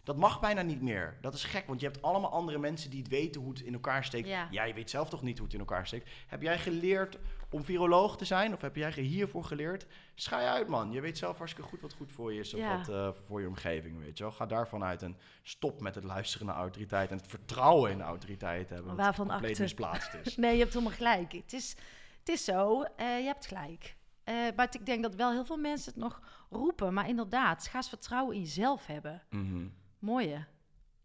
Dat 0.03 0.17
mag 0.17 0.39
bijna 0.39 0.61
niet 0.61 0.81
meer. 0.81 1.17
Dat 1.21 1.33
is 1.33 1.43
gek, 1.43 1.67
want 1.67 1.79
je 1.81 1.85
hebt 1.87 2.01
allemaal 2.01 2.31
andere 2.31 2.57
mensen 2.57 2.89
die 2.89 2.99
het 2.99 3.07
weten 3.07 3.41
hoe 3.41 3.49
het 3.49 3.61
in 3.61 3.73
elkaar 3.73 4.03
steekt. 4.05 4.27
Ja. 4.27 4.47
Jij 4.51 4.73
weet 4.73 4.89
zelf 4.89 5.09
toch 5.09 5.21
niet 5.21 5.35
hoe 5.37 5.45
het 5.45 5.53
in 5.53 5.59
elkaar 5.59 5.87
steekt. 5.87 6.09
Heb 6.27 6.41
jij 6.41 6.59
geleerd 6.59 7.17
om 7.49 7.63
viroloog 7.63 8.17
te 8.17 8.25
zijn? 8.25 8.53
Of 8.53 8.61
heb 8.61 8.75
jij 8.75 8.91
hiervoor 8.91 9.43
geleerd? 9.43 9.85
Schij 10.15 10.47
uit, 10.47 10.67
man. 10.67 10.91
Je 10.91 11.01
weet 11.01 11.17
zelf 11.17 11.37
hartstikke 11.37 11.69
goed 11.69 11.81
wat 11.81 11.93
goed 11.93 12.11
voor 12.11 12.33
je 12.33 12.39
is. 12.39 12.53
Of 12.53 12.59
Ja. 12.59 12.77
wat 12.77 12.89
eh, 12.89 13.09
voor 13.25 13.41
je 13.41 13.47
omgeving, 13.47 13.99
weet 13.99 14.17
je 14.17 14.23
wel. 14.23 14.33
Ga 14.33 14.45
daarvan 14.45 14.83
uit 14.83 15.01
en 15.01 15.17
stop 15.43 15.81
met 15.81 15.95
het 15.95 16.03
luisteren 16.03 16.47
naar 16.47 16.55
autoriteit. 16.55 17.11
En 17.11 17.17
het 17.17 17.27
vertrouwen 17.27 17.91
in 17.91 17.97
de 17.97 18.03
autoriteit 18.03 18.69
hebben. 18.69 18.95
Waarvan 18.95 19.27
compleet 19.27 19.49
acte? 19.49 19.61
misplaatst 19.61 20.13
is. 20.23 20.35
Nee, 20.37 20.53
je 20.53 20.59
hebt 20.59 20.73
helemaal 20.73 20.93
gelijk. 20.95 21.31
Het 21.31 21.53
is, 21.53 21.75
het 22.19 22.29
is 22.29 22.43
zo, 22.43 22.81
eh, 22.81 23.19
je 23.19 23.25
hebt 23.25 23.45
gelijk. 23.45 23.95
Eh, 24.23 24.35
maar 24.55 24.67
ik 24.71 24.85
denk 24.85 25.03
dat 25.03 25.15
wel 25.15 25.31
heel 25.31 25.45
veel 25.45 25.57
mensen 25.57 25.91
het 25.93 26.01
nog 26.01 26.21
roepen. 26.49 26.93
Maar 26.93 27.07
inderdaad, 27.09 27.67
ga 27.67 27.77
eens 27.77 27.89
vertrouwen 27.89 28.35
in 28.35 28.41
jezelf 28.41 28.85
hebben. 28.85 29.23
Mhm. 29.29 29.67
Mooie. 29.99 30.45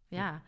Ja. 0.09 0.42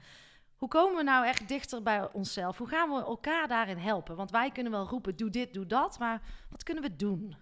Hoe 0.57 0.69
komen 0.69 0.97
we 0.97 1.03
nou 1.03 1.27
echt 1.27 1.49
dichter 1.49 1.83
bij 1.83 2.13
onszelf? 2.13 2.59
Hoe 2.59 2.69
gaan 2.69 2.91
we 2.91 3.01
elkaar 3.05 3.49
daarin 3.49 3.79
helpen? 3.79 4.17
Want 4.17 4.31
wij 4.31 4.51
kunnen 4.51 4.73
wel 4.73 4.87
roepen, 4.89 5.17
doe 5.17 5.31
dit, 5.31 5.55
doe 5.55 5.67
dat. 5.67 5.99
Maar 5.99 6.23
wat 6.51 6.63
kunnen 6.63 6.83
we 6.83 6.97
doen? 6.97 7.37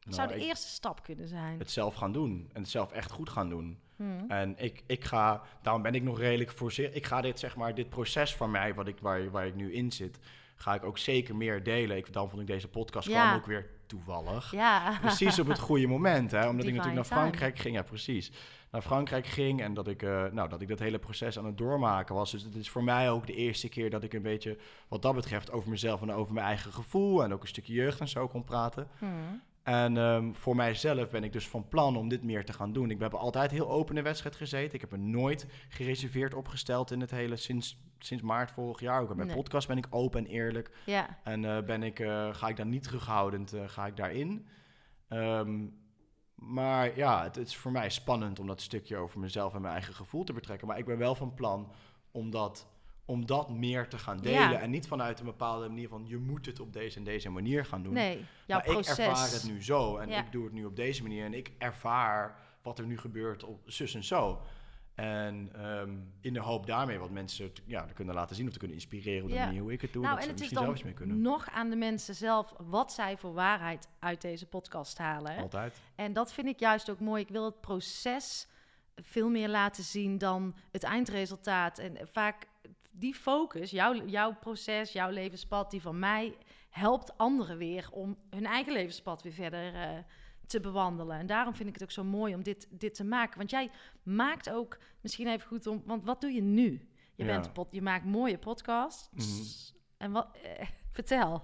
Wat 0.00 0.14
zou 0.14 0.28
de 0.28 0.34
Nou, 0.34 0.46
eerste 0.46 0.68
stap 0.68 1.02
kunnen 1.02 1.28
zijn? 1.28 1.58
het 1.58 1.70
zelf 1.70 1.94
gaan 1.94 2.12
doen. 2.12 2.50
En 2.52 2.60
het 2.60 2.70
zelf 2.70 2.92
echt 2.92 3.10
goed 3.10 3.28
gaan 3.28 3.48
doen. 3.48 3.80
Hmm. 3.96 4.24
En 4.28 4.54
ik, 4.58 4.82
ik 4.86 5.04
ga, 5.04 5.42
daarom 5.62 5.82
ben 5.82 5.94
ik 5.94 6.02
nog 6.02 6.18
redelijk 6.18 6.50
voorzichtig. 6.50 6.96
Ik 6.96 7.06
ga 7.06 7.20
dit, 7.20 7.38
zeg 7.38 7.56
maar, 7.56 7.74
dit 7.74 7.88
proces 7.88 8.34
van 8.36 8.50
mij, 8.50 8.74
wat 8.74 8.86
ik, 8.88 8.98
waar, 9.00 9.30
waar 9.30 9.46
ik 9.46 9.54
nu 9.54 9.72
in 9.72 9.92
zit, 9.92 10.18
ga 10.56 10.74
ik 10.74 10.84
ook 10.84 10.98
zeker 10.98 11.36
meer 11.36 11.62
delen. 11.62 11.96
Ik, 11.96 12.12
daarom 12.12 12.30
vond 12.30 12.42
ik 12.42 12.48
deze 12.48 12.68
podcast 12.68 13.08
Ja. 13.08 13.22
gewoon 13.24 13.38
ook 13.40 13.46
weer 13.46 13.70
toevallig. 13.86 14.50
Ja. 14.52 14.98
Precies 15.00 15.38
op 15.38 15.46
het 15.46 15.58
goede 15.58 15.86
moment, 15.86 16.30
hè? 16.30 16.48
Omdat 16.48 16.66
ik 16.66 16.74
natuurlijk 16.74 16.94
naar 16.94 17.04
time. 17.08 17.20
Frankrijk 17.20 17.58
ging. 17.58 17.74
Ja, 17.74 17.82
precies. 17.82 18.32
Naar 18.70 18.82
Frankrijk 18.82 19.26
ging 19.26 19.62
en 19.62 19.74
dat 19.74 19.88
ik, 19.88 20.02
eh, 20.02 20.24
nou, 20.32 20.48
dat 20.48 20.60
ik 20.60 20.68
dat 20.68 20.78
hele 20.78 20.98
proces 20.98 21.38
aan 21.38 21.44
het 21.46 21.58
doormaken 21.58 22.14
was. 22.14 22.30
Dus 22.30 22.42
het 22.42 22.54
is 22.54 22.70
voor 22.70 22.84
mij 22.84 23.10
ook 23.10 23.26
de 23.26 23.34
eerste 23.34 23.68
keer 23.68 23.90
dat 23.90 24.02
ik 24.02 24.12
een 24.12 24.22
beetje, 24.22 24.58
wat 24.88 25.02
dat 25.02 25.14
betreft, 25.14 25.52
over 25.52 25.70
mezelf 25.70 26.02
en 26.02 26.12
over 26.12 26.34
mijn 26.34 26.46
eigen 26.46 26.72
gevoel 26.72 27.24
en 27.24 27.32
ook 27.32 27.42
een 27.42 27.48
stukje 27.48 27.72
jeugd 27.72 28.00
en 28.00 28.08
zo 28.08 28.28
kon 28.28 28.44
praten. 28.44 28.88
Hmm. 28.98 29.42
En 29.62 29.96
ehm, 29.96 30.32
voor 30.32 30.56
mijzelf 30.56 31.10
ben 31.10 31.24
ik 31.24 31.32
dus 31.32 31.48
van 31.48 31.68
plan 31.68 31.96
om 31.96 32.08
dit 32.08 32.22
meer 32.22 32.44
te 32.44 32.52
gaan 32.52 32.72
doen. 32.72 32.90
Ik 32.90 33.00
heb 33.00 33.14
altijd 33.14 33.50
heel 33.50 33.70
open 33.70 33.88
in 33.88 33.94
de 34.02 34.08
wedstrijd 34.08 34.36
gezeten. 34.36 34.74
Ik 34.74 34.80
heb 34.80 34.90
me 34.90 34.96
nooit 34.98 35.46
gereserveerd 35.68 36.34
opgesteld 36.34 36.90
in 36.90 37.00
het 37.00 37.10
hele 37.10 37.36
sinds, 37.36 37.82
sinds 37.98 38.22
maart 38.22 38.50
vorig 38.50 38.80
jaar. 38.80 39.00
Ook 39.02 39.10
in 39.10 39.16
mijn 39.16 39.28
Nee. 39.28 39.36
podcast 39.36 39.68
ben 39.68 39.76
ik 39.78 39.86
open 39.90 40.24
en 40.24 40.30
eerlijk. 40.30 40.70
Ja, 40.86 41.18
En 41.24 41.44
eh, 41.44 41.62
ben 41.64 41.82
ik, 41.82 41.98
eh, 41.98 42.34
ga 42.34 42.48
ik 42.48 42.56
daar 42.56 42.66
niet 42.66 42.82
terughoudend 42.82 43.54
ga 43.66 43.86
ik 43.86 43.96
daarin. 43.96 44.46
Ehm, 45.08 45.66
maar 46.40 46.96
ja, 46.96 47.22
het, 47.22 47.34
het 47.36 47.46
is 47.46 47.56
voor 47.56 47.72
mij 47.72 47.90
spannend 47.90 48.38
om 48.38 48.46
dat 48.46 48.60
stukje 48.60 48.96
over 48.96 49.20
mezelf 49.20 49.54
en 49.54 49.60
mijn 49.60 49.72
eigen 49.74 49.94
gevoel 49.94 50.24
te 50.24 50.32
betrekken. 50.32 50.66
Maar 50.68 50.78
ik 50.78 50.84
ben 50.84 50.98
wel 50.98 51.14
van 51.14 51.34
plan 51.34 51.72
om 52.10 52.30
dat, 52.30 52.66
om 53.04 53.26
dat 53.26 53.50
meer 53.50 53.88
te 53.88 53.98
gaan 53.98 54.18
delen. 54.18 54.50
Ja. 54.50 54.60
En 54.60 54.70
niet 54.70 54.86
vanuit 54.88 55.18
een 55.20 55.24
bepaalde 55.26 55.68
manier 55.68 55.88
van 55.88 56.04
je 56.06 56.16
moet 56.16 56.46
het 56.46 56.60
op 56.60 56.72
deze 56.72 56.98
en 56.98 57.04
deze 57.04 57.30
manier 57.30 57.64
gaan 57.64 57.82
doen. 57.82 57.92
nee, 57.92 58.24
jouw 58.46 58.58
maar 58.58 58.66
proces. 58.66 58.98
ik 58.98 59.04
ervaar 59.04 59.30
het 59.30 59.44
nu 59.44 59.62
zo 59.62 59.96
en 59.96 60.08
Ja. 60.08 60.24
ik 60.24 60.32
doe 60.32 60.44
het 60.44 60.52
nu 60.52 60.64
op 60.64 60.76
deze 60.76 61.02
manier. 61.02 61.24
En 61.24 61.34
ik 61.34 61.52
ervaar 61.58 62.36
wat 62.62 62.78
er 62.78 62.86
nu 62.86 62.98
gebeurt 62.98 63.44
op 63.44 63.60
zus 63.64 63.94
en 63.94 64.04
zo. 64.04 64.40
En 65.00 65.50
ehm, 65.54 65.96
in 66.20 66.32
de 66.32 66.40
hoop 66.40 66.66
daarmee 66.66 66.98
wat 66.98 67.10
mensen 67.10 67.52
te- 67.52 67.62
ja, 67.66 67.84
te 67.84 67.92
kunnen 67.94 68.14
laten 68.14 68.36
zien 68.36 68.46
of 68.46 68.52
te 68.52 68.58
kunnen 68.58 68.76
inspireren 68.76 69.22
op 69.22 69.28
de 69.28 69.34
Ja. 69.34 69.44
manier 69.44 69.60
hoe 69.60 69.72
ik 69.72 69.80
het 69.80 69.92
doe. 69.92 70.02
Nou, 70.02 70.14
dat 70.14 70.24
en 70.24 70.28
ze 70.28 70.30
het 70.34 70.40
er 70.40 70.46
is 70.46 70.50
misschien 70.52 70.74
zelf 70.74 70.90
iets 70.90 70.98
mee 70.98 71.06
kunnen. 71.06 71.30
nog 71.30 71.50
aan 71.50 71.70
de 71.70 71.76
mensen 71.76 72.14
zelf 72.14 72.54
wat 72.58 72.92
zij 72.92 73.16
voor 73.16 73.32
waarheid 73.32 73.88
uit 73.98 74.20
deze 74.20 74.46
podcast 74.46 74.98
halen. 74.98 75.32
hè? 75.32 75.40
Altijd. 75.40 75.80
En 75.94 76.12
dat 76.12 76.32
vind 76.32 76.46
ik 76.48 76.58
juist 76.60 76.90
ook 76.90 77.00
mooi. 77.00 77.22
Ik 77.22 77.28
wil 77.28 77.44
het 77.44 77.60
proces 77.60 78.46
veel 78.96 79.28
meer 79.30 79.48
laten 79.48 79.84
zien 79.84 80.18
dan 80.18 80.54
het 80.72 80.82
eindresultaat. 80.82 81.78
En 81.78 81.96
vaak 82.12 82.46
die 82.92 83.14
focus, 83.14 83.70
jouw, 83.70 84.06
jouw 84.06 84.34
proces, 84.40 84.92
jouw 84.92 85.10
levenspad, 85.10 85.70
die 85.70 85.82
van 85.82 85.98
mij, 85.98 86.36
helpt 86.70 87.18
anderen 87.18 87.56
weer 87.58 87.88
om 87.90 88.16
hun 88.30 88.46
eigen 88.46 88.72
levenspad 88.72 89.22
weer 89.22 89.32
verder 89.32 89.74
eh, 89.74 89.88
te 90.50 90.60
bewandelen. 90.60 91.18
En 91.18 91.26
daarom 91.26 91.54
vind 91.54 91.68
ik 91.68 91.74
het 91.74 91.82
ook 91.82 91.90
zo 91.90 92.04
mooi 92.04 92.34
om 92.34 92.42
dit, 92.42 92.66
dit 92.70 92.94
te 92.94 93.04
maken. 93.04 93.38
Want 93.38 93.50
jij 93.50 93.70
maakt 94.02 94.50
ook, 94.50 94.78
misschien 95.00 95.26
even 95.28 95.46
goed 95.46 95.66
om, 95.66 95.82
want 95.86 96.04
wat 96.04 96.20
doe 96.20 96.30
je 96.30 96.42
nu? 96.42 96.88
Je, 97.14 97.24
Ja. 97.24 97.30
bent 97.32 97.52
pod, 97.52 97.68
je 97.70 97.82
maakt 97.82 98.04
mooie 98.04 98.38
podcasts. 98.38 99.08
Mhm. 99.12 99.26
En 99.96 100.12
wat, 100.12 100.28
eh, 100.42 100.66
vertel. 100.92 101.42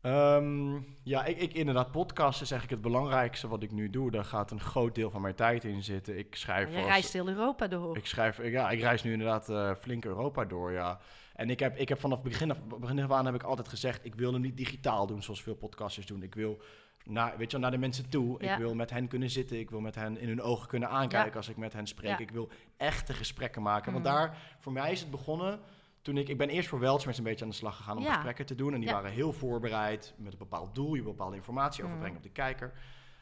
Ehm, 0.00 0.78
ja, 1.02 1.24
ik, 1.24 1.38
ik 1.38 1.52
inderdaad, 1.54 1.90
podcasten 1.90 2.44
is 2.44 2.50
eigenlijk 2.50 2.82
het 2.82 2.92
belangrijkste 2.92 3.48
wat 3.48 3.62
ik 3.62 3.70
nu 3.72 3.90
doe. 3.90 4.10
Daar 4.10 4.24
gaat 4.24 4.50
een 4.50 4.60
groot 4.60 4.94
deel 4.94 5.10
van 5.10 5.20
mijn 5.20 5.34
tijd 5.34 5.64
in 5.64 5.82
zitten. 5.82 6.18
Ik 6.18 6.34
schrijf 6.36 6.70
Je 6.70 6.76
als- 6.76 6.86
reist 6.86 7.12
heel 7.12 7.28
Europa 7.28 7.66
door. 7.66 7.96
Ik 7.96 8.06
schrijf, 8.06 8.42
ja, 8.50 8.70
ik 8.70 8.80
reis 8.80 9.02
nu 9.02 9.12
inderdaad 9.12 9.48
eh, 9.48 9.74
flink 9.74 10.04
Europa 10.04 10.44
door, 10.44 10.72
ja. 10.72 10.98
En 11.34 11.50
ik 11.50 11.58
heb, 11.60 11.76
ik 11.76 11.88
heb 11.88 11.98
vanaf 12.00 12.22
begin 12.22 12.50
af, 12.50 12.62
begin 12.64 13.02
af 13.02 13.10
aan 13.10 13.26
heb 13.26 13.34
ik 13.34 13.42
altijd 13.42 13.68
gezegd, 13.68 14.04
ik 14.04 14.14
wil 14.14 14.32
hem 14.32 14.40
niet 14.42 14.56
digitaal 14.56 15.06
doen 15.06 15.22
zoals 15.22 15.42
veel 15.42 15.54
podcasters 15.54 16.06
doen. 16.06 16.22
Ik 16.22 16.34
wil 16.34 16.60
naar, 17.04 17.36
weet 17.36 17.50
je, 17.50 17.58
naar 17.58 17.70
de 17.70 17.78
mensen 17.78 18.08
toe. 18.08 18.42
Ja. 18.44 18.52
Ik 18.52 18.58
wil 18.58 18.74
met 18.74 18.90
hen 18.90 19.08
kunnen 19.08 19.30
zitten. 19.30 19.58
Ik 19.58 19.70
wil 19.70 19.80
met 19.80 19.94
hen 19.94 20.18
in 20.18 20.28
hun 20.28 20.42
ogen 20.42 20.68
kunnen 20.68 20.88
aankijken 20.88 21.30
Ja. 21.30 21.36
als 21.36 21.48
ik 21.48 21.56
met 21.56 21.72
hen 21.72 21.86
spreek. 21.86 22.10
Ja. 22.10 22.18
Ik 22.18 22.30
wil 22.30 22.48
echte 22.76 23.12
gesprekken 23.12 23.62
maken. 23.62 23.92
Want 23.92 24.04
Mhm. 24.04 24.14
daar, 24.14 24.36
voor 24.58 24.72
mij 24.72 24.92
is 24.92 25.00
het 25.00 25.10
begonnen 25.10 25.60
toen 26.02 26.16
ik, 26.16 26.28
ik 26.28 26.38
ben 26.38 26.48
eerst 26.48 26.68
voor 26.68 26.78
Weltschmerz 26.78 27.18
een 27.18 27.24
beetje 27.24 27.44
aan 27.44 27.50
de 27.50 27.56
slag 27.56 27.76
gegaan 27.76 27.96
om 27.96 28.04
gesprekken 28.04 28.46
te 28.46 28.54
doen. 28.54 28.74
En 28.74 28.80
die 28.80 28.90
waren 28.90 29.10
heel 29.10 29.32
voorbereid 29.32 30.14
met 30.16 30.32
een 30.32 30.38
bepaald 30.38 30.74
doel. 30.74 30.94
Je 30.94 31.02
wil 31.02 31.10
bepaalde 31.10 31.36
informatie 31.36 31.78
Mhm. 31.82 31.86
overbrengen 31.88 32.16
op 32.18 32.22
de 32.22 32.30
kijker. 32.32 32.72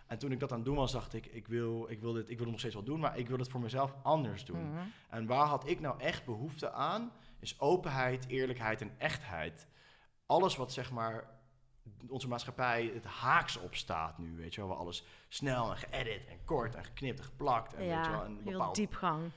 En 0.06 0.18
toen 0.18 0.32
ik 0.32 0.40
dat 0.40 0.50
aan 0.50 0.56
het 0.56 0.66
doen 0.66 0.76
was, 0.76 0.92
dacht 0.92 1.14
ik, 1.14 1.26
ik 1.26 1.46
wil, 1.48 1.86
ik, 1.90 2.00
wil 2.00 2.12
dit, 2.12 2.22
ik 2.22 2.28
wil 2.28 2.38
het 2.40 2.50
nog 2.50 2.58
steeds 2.58 2.74
wel 2.74 2.84
doen, 2.84 3.00
maar 3.00 3.18
ik 3.18 3.28
wil 3.28 3.38
het 3.38 3.48
voor 3.48 3.60
mezelf 3.60 3.94
anders 4.02 4.44
doen. 4.44 4.64
Mhm. 4.70 4.78
En 5.10 5.26
waar 5.26 5.46
had 5.46 5.68
ik 5.68 5.80
nou 5.80 6.00
echt 6.00 6.24
behoefte 6.24 6.72
aan, 6.72 7.12
is 7.40 7.60
openheid, 7.60 8.24
eerlijkheid 8.28 8.80
en 8.80 8.90
echtheid. 8.98 9.66
Alles 10.26 10.56
wat 10.56 10.72
zeg 10.72 10.90
maar 10.90 11.24
onze 12.08 12.28
maatschappij 12.28 12.90
het 12.94 13.04
haaks 13.04 13.56
op 13.58 13.74
staat 13.74 14.18
nu, 14.18 14.36
weet 14.36 14.54
je 14.54 14.60
wel, 14.60 14.70
waar 14.70 14.78
alles 14.78 15.04
snel 15.28 15.70
en 15.70 15.76
geëdit 15.76 16.26
en 16.28 16.36
kort 16.44 16.74
en 16.74 16.84
geknipt 16.84 17.18
en 17.18 17.24
geplakt 17.24 17.72
en 17.74 17.78
weet 17.78 17.88
je 18.04 18.10
wel, 18.10 18.20
Ja, 18.20 18.24
een 18.24 18.40
heel 18.44 18.52
bepaald 18.52 18.74
diepgang. 18.76 19.30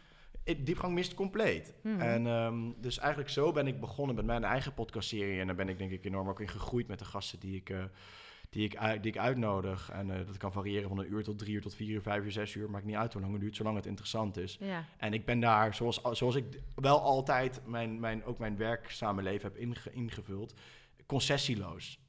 het 0.44 0.66
diepgang 0.66 0.94
mist 0.94 1.14
compleet. 1.14 1.74
Mhm. 1.84 2.00
En 2.02 2.28
ehm, 2.28 2.72
dus 2.78 2.98
eigenlijk 2.98 3.30
zo 3.30 3.52
ben 3.52 3.68
ik 3.68 3.80
begonnen 3.80 4.16
met 4.16 4.26
mijn 4.26 4.44
eigen 4.44 4.74
podcastserie. 4.74 5.40
En 5.40 5.48
daar 5.48 5.56
ben 5.56 5.70
ik 5.70 5.78
denk 5.78 5.92
ik 5.92 6.06
enorm 6.06 6.30
ook 6.30 6.40
in 6.40 6.48
gegroeid 6.48 6.88
met 6.88 7.00
de 7.00 7.06
gasten 7.06 7.40
die 7.40 7.56
ik, 7.56 7.70
eh, 7.70 7.84
die 8.50 8.64
ik, 8.64 8.80
die 9.02 9.12
ik 9.12 9.18
uitnodig. 9.18 9.90
En 9.92 10.12
eh, 10.20 10.26
dat 10.26 10.38
kan 10.38 10.52
variëren 10.52 10.90
van 10.90 10.98
een 11.00 11.12
uur 11.12 11.24
tot 11.24 11.38
drie 11.38 11.54
uur 11.54 11.62
tot 11.62 11.76
vier 11.76 11.90
uur, 11.90 12.02
vijf 12.02 12.24
uur, 12.24 12.32
zes 12.32 12.54
uur. 12.56 12.70
Maakt 12.70 12.86
niet 12.86 12.96
uit 12.96 13.14
hoe 13.14 13.22
lang 13.22 13.34
het 13.34 13.42
duurt, 13.42 13.56
zolang 13.56 13.76
het 13.76 13.86
interessant 13.86 14.38
is. 14.38 14.58
Ja. 14.60 14.86
En 14.98 15.14
ik 15.14 15.26
ben 15.26 15.40
daar, 15.40 15.76
zoals, 15.76 16.02
zoals 16.12 16.36
ik 16.36 16.46
wel 16.76 17.02
altijd 17.02 17.62
mijn, 17.66 18.00
mijn, 18.00 18.24
ook 18.24 18.38
mijn 18.38 18.58
werkzame 18.58 19.22
leven 19.22 19.52
heb 19.52 19.58
inge- 19.62 19.92
ingevuld, 19.92 20.54
concessieloos. 21.06 22.00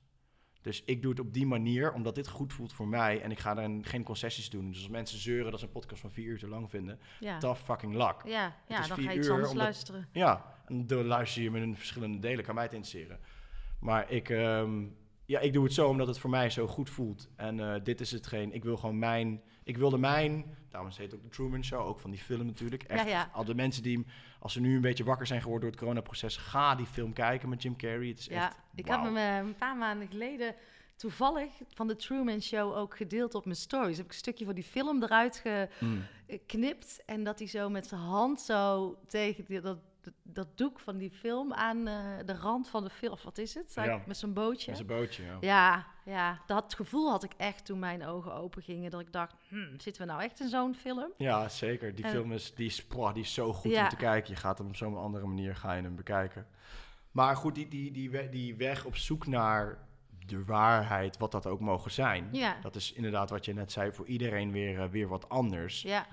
Dus 0.67 0.83
ik 0.85 1.03
doe 1.03 1.11
het 1.11 1.21
op 1.21 1.33
die 1.33 1.47
manier, 1.47 1.93
omdat 1.93 2.15
dit 2.15 2.29
goed 2.29 2.53
voelt 2.53 2.73
voor 2.73 2.89
mij. 2.89 3.21
En 3.21 3.31
ik 3.31 3.39
ga 3.39 3.55
daar 3.55 3.71
geen 3.81 4.03
concessies 4.03 4.51
doen. 4.51 4.69
Dus 4.69 4.79
als 4.79 4.89
mensen 4.89 5.19
zeuren 5.19 5.51
dat 5.51 5.61
ze 5.61 5.67
een 5.67 5.73
podcast 5.73 6.01
van 6.01 6.11
vier 6.11 6.27
uur 6.27 6.39
te 6.39 6.49
lang 6.49 6.71
vinden, 6.71 6.99
Ja. 7.21 7.39
tough 7.39 7.63
fucking 7.65 7.95
luck. 7.95 8.23
Ja, 8.25 8.57
ja 8.69 8.87
dan 8.87 8.99
ga 8.99 9.11
je 9.11 9.19
iets 9.19 9.29
anders 9.29 9.51
omdat- 9.51 9.65
luisteren. 9.65 10.09
Ja, 10.13 10.55
en 10.67 10.87
dan 10.87 11.05
luister 11.05 11.43
je 11.43 11.51
me 11.51 11.61
in 11.61 11.77
verschillende 11.77 12.19
delen, 12.19 12.45
kan 12.45 12.55
mij 12.55 12.65
het 12.65 12.73
interesseren. 12.73 13.19
Maar 13.81 14.11
ik, 14.11 14.29
ehm, 14.31 14.85
ja, 15.25 15.41
ik 15.41 15.53
doe 15.53 15.65
het 15.65 15.73
zo 15.73 15.89
omdat 15.89 16.07
het 16.07 16.19
voor 16.19 16.31
mij 16.31 16.51
zo 16.51 16.67
goed 16.67 16.91
voelt. 16.91 17.29
En 17.37 17.61
eh, 17.61 17.81
dit 17.85 18.01
is 18.01 18.11
hetgeen, 18.11 18.53
ik 18.53 18.65
wil 18.65 18.77
gewoon 18.77 18.99
mijn, 18.99 19.43
ik 19.67 19.77
wilde 19.77 19.99
mijn, 19.99 20.57
daarom 20.69 20.91
heet 20.91 20.99
het 20.99 21.15
ook 21.15 21.23
de 21.23 21.29
Truman 21.29 21.65
Show, 21.65 21.87
ook 21.87 22.01
van 22.01 22.11
die 22.11 22.21
film 22.21 22.47
natuurlijk. 22.47 22.83
Echt, 22.83 23.05
Ja, 23.05 23.11
ja. 23.11 23.31
al 23.33 23.45
de 23.45 23.55
mensen 23.55 23.83
die, 23.83 24.07
als 24.41 24.53
ze 24.53 24.61
nu 24.61 24.75
een 24.75 24.81
beetje 24.81 25.05
wakker 25.05 25.27
zijn 25.27 25.41
geworden 25.41 25.63
door 25.63 25.71
het 25.71 25.81
coronaproces, 25.81 26.37
ga 26.37 26.75
die 26.75 26.87
film 26.87 27.13
kijken 27.13 27.49
met 27.49 27.63
Jim 27.63 27.77
Carrey. 27.77 28.09
Het 28.09 28.19
is 28.19 28.27
Ja, 28.27 28.47
echt, 28.47 28.57
ik 28.75 28.87
heb 28.89 29.03
hem 29.03 29.17
eh, 29.17 29.37
een 29.37 29.57
paar 29.57 29.77
maanden 29.77 30.09
geleden 30.09 30.55
toevallig 30.97 31.51
van 31.75 31.87
de 31.87 31.97
Truman 31.97 32.41
Show 32.43 32.77
ook 32.77 32.97
gedeeld 32.97 33.35
op 33.35 33.45
mijn 33.45 33.57
stories. 33.57 33.97
Heb 33.97 34.07
ik 34.07 34.13
een 34.13 34.19
stukje 34.19 34.45
van 34.45 34.55
die 34.55 34.65
film 34.65 35.03
eruit 35.03 35.43
Mm. 35.81 36.03
geknipt 36.29 37.03
en 37.07 37.25
dat 37.25 37.39
hij 37.39 37.49
zo 37.49 37.69
met 37.71 37.87
zijn 37.87 38.01
hand 38.01 38.41
zo 38.41 38.97
tegen 39.07 39.45
die, 39.45 39.61
dat, 39.61 39.79
dat, 40.23 40.59
doek 40.59 40.81
van 40.81 40.97
die 40.97 41.11
film 41.11 41.53
aan 41.53 41.87
eh, 41.87 41.95
de 42.25 42.35
rand 42.37 42.69
van 42.69 42.85
de 42.85 42.91
film, 42.91 43.13
of 43.13 43.23
wat 43.23 43.39
is 43.39 43.55
het? 43.55 43.73
Ja. 43.75 44.03
Met 44.07 44.17
zo'n 44.17 44.33
bootje. 44.33 44.67
Met 44.71 44.77
zijn 44.87 44.99
bootje, 44.99 45.23
ja. 45.25 45.37
Ja, 45.41 45.87
ja, 46.05 46.41
dat 46.47 46.75
gevoel 46.75 47.11
had 47.11 47.23
ik 47.25 47.33
echt 47.37 47.65
toen 47.65 47.79
mijn 47.79 48.07
ogen 48.07 48.35
open 48.35 48.63
gingen. 48.63 48.91
Dat 48.91 49.01
ik 49.01 49.13
dacht, 49.13 49.35
hmm, 49.49 49.81
zitten 49.81 50.03
we 50.07 50.09
nou 50.13 50.23
echt 50.23 50.41
in 50.41 50.49
zo'n 50.49 50.75
film? 50.75 51.13
Ja, 51.19 51.49
zeker. 51.49 51.95
Die 51.95 52.05
En- 52.05 52.11
film 52.11 52.33
is, 52.33 52.55
die 52.55 52.67
is, 52.67 52.87
die 53.13 53.23
is 53.23 53.35
zo 53.35 53.53
goed 53.53 53.71
Ja. 53.73 53.83
om 53.83 53.89
te 53.89 53.97
kijken. 53.97 54.31
Je 54.35 54.41
gaat 54.41 54.59
hem 54.59 54.67
op 54.67 54.77
zo'n 54.77 54.97
andere 54.97 55.27
manier 55.27 55.57
ga 55.57 55.73
je 55.73 55.83
hem 55.83 55.97
bekijken. 55.97 56.47
Maar 57.11 57.37
goed, 57.37 57.55
die, 57.55 57.69
die, 57.69 57.91
die, 57.93 58.29
die 58.29 58.55
weg 58.57 58.85
op 58.85 58.97
zoek 58.97 59.27
naar 59.27 59.79
de 60.27 60.45
waarheid, 60.45 61.19
wat 61.19 61.33
dat 61.33 61.47
ook 61.47 61.61
mogen 61.61 61.91
zijn. 61.91 62.29
Ja, 62.33 62.57
Dat 62.61 62.75
is 62.77 62.93
inderdaad 62.93 63.31
wat 63.31 63.45
je 63.45 63.55
net 63.55 63.73
zei, 63.73 63.93
voor 63.93 64.07
iedereen 64.07 64.53
weer, 64.53 64.81
eh, 64.81 64.89
weer 64.89 65.09
wat 65.09 65.29
anders. 65.29 65.83
ja, 65.83 66.07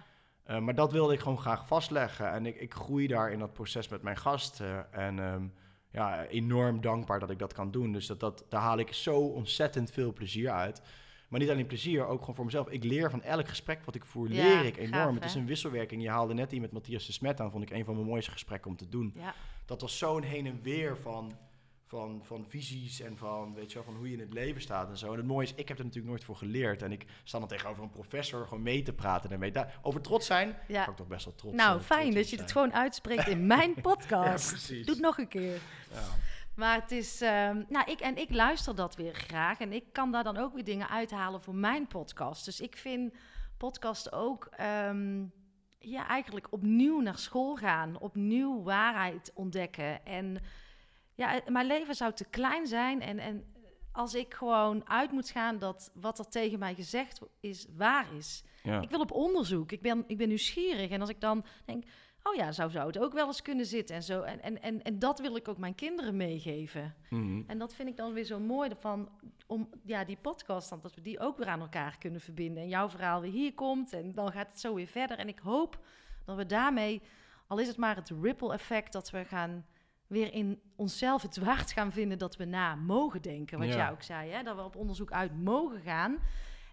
Eh, 0.43 0.59
maar 0.59 0.75
dat 0.75 0.91
wilde 0.91 1.13
ik 1.13 1.19
gewoon 1.19 1.39
graag 1.39 1.67
vastleggen. 1.67 2.31
En 2.31 2.45
ik, 2.45 2.55
ik 2.55 2.73
groei 2.73 3.07
daar 3.07 3.31
in 3.31 3.39
dat 3.39 3.53
proces 3.53 3.87
met 3.87 4.01
mijn 4.01 4.17
gasten. 4.17 4.93
En 4.93 5.19
ehm, 5.19 5.43
ja, 5.91 6.25
enorm 6.25 6.81
dankbaar 6.81 7.19
dat 7.19 7.29
ik 7.29 7.39
dat 7.39 7.53
kan 7.53 7.71
doen. 7.71 7.91
Dus 7.91 8.07
dat, 8.07 8.19
dat, 8.19 8.45
daar 8.49 8.61
haal 8.61 8.77
ik 8.77 8.93
zo 8.93 9.15
ontzettend 9.19 9.91
veel 9.91 10.13
plezier 10.13 10.49
uit. 10.51 10.81
Maar 11.27 11.39
niet 11.41 11.49
alleen 11.49 11.65
plezier, 11.67 12.05
ook 12.05 12.19
gewoon 12.19 12.35
voor 12.35 12.45
mezelf. 12.45 12.69
Ik 12.69 12.83
leer 12.83 13.09
van 13.09 13.21
elk 13.21 13.47
gesprek 13.47 13.83
wat 13.85 13.95
ik 13.95 14.05
voer, 14.05 14.29
Ja, 14.31 14.43
leer 14.43 14.65
ik 14.65 14.75
gaaf, 14.75 14.85
enorm. 14.85 15.15
het 15.15 15.23
is 15.23 15.35
een 15.35 15.45
wisselwerking. 15.45 16.01
Je 16.01 16.09
haalde 16.09 16.33
net 16.33 16.49
die 16.49 16.61
met 16.61 16.71
Matthias 16.71 17.05
de 17.05 17.11
Smet 17.11 17.39
aan, 17.39 17.51
vond 17.51 17.63
ik 17.63 17.69
een 17.69 17.85
van 17.85 17.95
mijn 17.95 18.07
mooiste 18.07 18.31
gesprekken 18.31 18.71
om 18.71 18.77
te 18.77 18.89
doen. 18.89 19.13
ja. 19.15 19.33
Dat 19.65 19.81
was 19.81 19.97
zo'n 19.97 20.21
heen 20.23 20.45
en 20.45 20.59
weer 20.61 20.97
van, 20.97 21.31
van, 21.93 22.21
van 22.23 22.45
visies 22.47 23.01
en 23.01 23.17
van, 23.17 23.53
weet 23.53 23.71
je 23.71 23.75
wel, 23.75 23.83
van 23.83 23.95
hoe 23.95 24.07
je 24.07 24.13
in 24.13 24.19
het 24.19 24.33
leven 24.33 24.61
staat 24.61 24.89
en 24.89 24.97
zo. 24.97 25.11
En 25.11 25.17
het 25.17 25.25
mooie 25.25 25.45
is, 25.45 25.53
ik 25.55 25.67
heb 25.67 25.77
er 25.77 25.83
natuurlijk 25.83 26.11
nooit 26.11 26.23
voor 26.23 26.35
geleerd. 26.35 26.81
En 26.81 26.91
ik 26.91 27.05
sta 27.23 27.39
dan 27.39 27.47
tegenover 27.47 27.83
een 27.83 27.89
professor 27.89 28.47
gewoon 28.47 28.63
mee 28.63 28.81
te 28.81 28.93
praten 28.93 29.29
daarmee. 29.29 29.51
Daar, 29.51 29.79
over 29.81 30.01
trots 30.01 30.25
zijn, 30.25 30.57
ja. 30.67 30.83
kan 30.83 30.91
ik 30.91 30.97
toch 30.97 31.07
best 31.07 31.25
wel 31.25 31.35
trots 31.35 31.55
Nou, 31.55 31.79
eh, 31.79 31.85
fijn 31.85 32.13
dat 32.13 32.29
je 32.29 32.37
het 32.37 32.51
gewoon 32.51 32.73
uitspreekt 32.73 33.27
in 33.27 33.47
mijn 33.47 33.71
Ja, 33.75 33.81
podcast. 33.81 34.49
precies. 34.49 34.85
Doe 34.85 34.95
het 34.95 35.03
nog 35.03 35.17
een 35.17 35.27
keer. 35.27 35.59
Ja. 35.91 36.01
Maar 36.55 36.81
het 36.81 36.91
is, 36.91 37.21
ehm, 37.21 37.63
nou, 37.69 37.91
ik 37.91 37.99
en 37.99 38.17
ik 38.17 38.31
luister 38.31 38.75
dat 38.75 38.95
weer 38.95 39.13
graag. 39.13 39.59
En 39.59 39.73
ik 39.73 39.83
kan 39.91 40.11
daar 40.11 40.23
dan 40.23 40.37
ook 40.37 40.53
weer 40.53 40.63
dingen 40.63 40.89
uithalen 40.89 41.41
voor 41.41 41.55
mijn 41.55 41.87
podcast. 41.87 42.45
Dus 42.45 42.61
ik 42.61 42.77
vind 42.77 43.13
podcast 43.57 44.11
ook, 44.11 44.45
ehm, 44.51 45.23
ja, 45.79 46.07
eigenlijk 46.07 46.47
opnieuw 46.49 46.99
naar 47.01 47.17
school 47.17 47.55
gaan. 47.55 47.99
Opnieuw 47.99 48.63
waarheid 48.63 49.31
ontdekken. 49.33 50.05
En 50.05 50.37
ja, 51.15 51.29
het- 51.29 51.49
mijn 51.49 51.67
leven 51.67 51.95
zou 51.95 52.13
te 52.13 52.25
klein 52.29 52.67
zijn. 52.67 53.01
En, 53.01 53.19
en 53.19 53.45
als 53.91 54.13
ik 54.13 54.33
gewoon 54.33 54.89
uit 54.89 55.11
moet 55.11 55.29
gaan 55.29 55.59
dat 55.59 55.91
wat 55.93 56.19
er 56.19 56.27
tegen 56.29 56.59
mij 56.59 56.75
gezegd 56.75 57.19
is 57.39 57.67
waar 57.77 58.13
is. 58.13 58.43
Ja. 58.63 58.81
Ik 58.81 58.89
wil 58.89 58.99
op 58.99 59.11
onderzoek. 59.11 59.71
Ik 59.71 59.81
ben, 59.81 60.03
ik 60.07 60.17
ben 60.17 60.27
nieuwsgierig. 60.27 60.89
En 60.89 61.01
als 61.01 61.09
ik 61.09 61.21
dan 61.21 61.45
denk, 61.65 61.83
oh 62.23 62.35
ja, 62.35 62.51
zo 62.51 62.69
zou 62.69 62.87
het 62.87 62.97
ook 62.99 63.13
wel 63.13 63.27
eens 63.27 63.41
kunnen 63.41 63.65
zitten 63.65 63.95
en 63.95 64.03
zo. 64.03 64.21
En, 64.21 64.41
en, 64.41 64.61
en, 64.61 64.81
en 64.83 64.99
dat 64.99 65.19
wil 65.19 65.35
ik 65.35 65.47
ook 65.47 65.57
mijn 65.57 65.75
kinderen 65.75 66.17
meegeven. 66.17 66.95
Mhm. 67.09 67.41
En 67.47 67.57
dat 67.57 67.75
vind 67.75 67.89
ik 67.89 67.97
dan 67.97 68.13
weer 68.13 68.23
zo 68.23 68.39
mooi 68.39 68.69
van, 68.79 69.09
om 69.47 69.69
ja, 69.83 70.05
die 70.05 70.17
podcast, 70.21 70.69
dan, 70.69 70.79
dat 70.81 70.95
we 70.95 71.01
die 71.01 71.19
ook 71.19 71.37
weer 71.37 71.47
aan 71.47 71.59
elkaar 71.61 71.97
kunnen 71.97 72.21
verbinden. 72.21 72.63
En 72.63 72.69
jouw 72.69 72.89
verhaal 72.89 73.21
weer 73.21 73.31
hier 73.31 73.53
komt 73.53 73.93
en 73.93 74.13
dan 74.13 74.31
gaat 74.31 74.51
het 74.51 74.59
zo 74.59 74.73
weer 74.73 74.87
verder. 74.87 75.17
En 75.17 75.27
ik 75.27 75.39
hoop 75.39 75.79
dat 76.25 76.35
we 76.35 76.45
daarmee, 76.45 77.01
al 77.47 77.59
is 77.59 77.67
het 77.67 77.77
maar 77.77 77.95
het 77.95 78.11
ripple 78.21 78.53
effect, 78.53 78.93
dat 78.93 79.09
we 79.09 79.25
gaan 79.25 79.65
weer 80.07 80.33
in 80.33 80.59
onszelf 80.75 81.21
het 81.21 81.37
waard 81.37 81.71
gaan 81.71 81.91
vinden 81.91 82.17
dat 82.17 82.35
we 82.35 82.45
na 82.45 82.75
mogen 82.75 83.21
denken. 83.21 83.59
Wat 83.59 83.67
Ja. 83.67 83.75
jij 83.75 83.91
ook 83.91 84.01
zei, 84.03 84.31
hè? 84.31 84.43
dat 84.43 84.55
we 84.55 84.61
op 84.63 84.75
onderzoek 84.75 85.11
uit 85.11 85.43
mogen 85.43 85.81
gaan. 85.81 86.17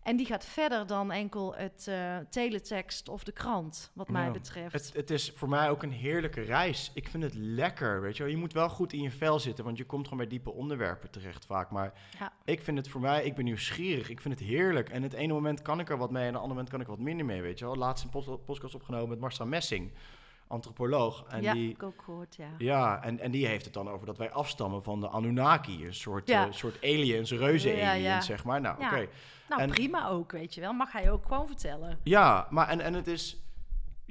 En 0.03 0.17
die 0.17 0.27
gaat 0.27 0.45
verder 0.47 0.87
dan 0.87 1.11
enkel 1.13 1.55
het 1.55 1.87
eh, 1.89 2.17
teletext 2.31 3.09
of 3.09 3.25
de 3.25 3.33
krant, 3.33 3.91
wat 3.95 4.09
mij 4.09 4.25
Ja. 4.25 4.31
betreft. 4.31 4.73
Het, 4.73 4.93
het 4.95 5.11
is 5.11 5.33
voor 5.35 5.49
mij 5.49 5.71
ook 5.71 5.83
een 5.83 5.93
heerlijke 5.93 6.41
reis. 6.41 6.91
Ik 6.95 7.09
vind 7.09 7.23
het 7.23 7.35
lekker, 7.35 8.01
weet 8.01 8.17
je 8.17 8.23
wel. 8.23 8.33
Je 8.33 8.39
moet 8.39 8.53
wel 8.53 8.69
goed 8.69 8.93
in 8.93 9.03
je 9.03 9.11
vel 9.11 9.39
zitten, 9.39 9.65
want 9.65 9.77
je 9.79 9.85
komt 9.85 10.05
gewoon 10.05 10.19
bij 10.19 10.29
diepe 10.29 10.51
onderwerpen 10.53 11.11
terecht 11.11 11.47
vaak. 11.47 11.71
Maar 11.71 11.93
Ja. 12.19 12.33
ik 12.45 12.61
vind 12.63 12.77
het 12.79 12.89
voor 12.89 13.01
mij, 13.01 13.25
ik 13.25 13.35
ben 13.35 13.45
nieuwsgierig. 13.45 14.09
Ik 14.11 14.21
vind 14.21 14.39
het 14.39 14.49
heerlijk. 14.49 14.89
En 14.89 15.03
het 15.03 15.13
ene 15.13 15.33
moment 15.33 15.63
kan 15.63 15.81
ik 15.81 15.91
er 15.91 15.99
wat 15.99 16.11
mee 16.11 16.23
en 16.27 16.33
het 16.33 16.37
andere 16.43 16.55
moment 16.55 16.71
kan 16.71 16.81
ik 16.81 16.87
er 16.87 16.93
wat 16.93 17.05
minder 17.05 17.27
mee, 17.27 17.43
weet 17.43 17.59
je 17.59 17.65
wel. 17.65 17.77
Laatst 17.77 18.05
een 18.05 18.11
pod- 18.11 18.45
podcast 18.45 18.75
opgenomen 18.75 19.09
met 19.09 19.21
Marcel 19.21 19.47
Messing, 19.47 19.93
antropoloog. 20.51 21.25
En 21.29 21.43
ja, 21.43 21.53
die, 21.53 21.67
heb 21.69 21.77
ik 21.77 21.83
ook 21.83 22.03
gehoord, 22.05 22.37
ja. 22.37 22.49
ja, 22.59 23.03
en, 23.03 23.19
en 23.21 23.31
die 23.31 23.47
heeft 23.47 23.65
het 23.65 23.75
dan 23.75 23.89
over 23.91 24.07
dat 24.07 24.19
wij 24.19 24.31
afstammen 24.31 24.83
van 24.83 25.01
de 25.01 25.09
Anunnaki. 25.09 25.87
Een 25.87 25.95
soort, 25.95 26.29
Ja. 26.29 26.47
eh, 26.47 26.53
soort 26.53 26.83
aliens, 26.83 27.31
Ja, 27.31 27.93
ja. 27.93 28.21
zeg 28.21 28.45
maar. 28.45 28.61
Nou, 28.61 28.85
oké. 28.85 29.07
Nou, 29.49 29.63
En- 29.63 29.71
prima 29.71 30.09
ook, 30.09 30.33
weet 30.33 30.55
je 30.55 30.61
wel. 30.61 30.73
Mag 30.73 30.93
hij 30.93 31.11
ook 31.11 31.27
gewoon 31.27 31.47
vertellen. 31.47 31.99
Ja, 32.03 32.47
maar 32.51 32.69
en, 32.69 32.81
en 32.81 32.95
het 32.95 33.07
is. 33.07 33.43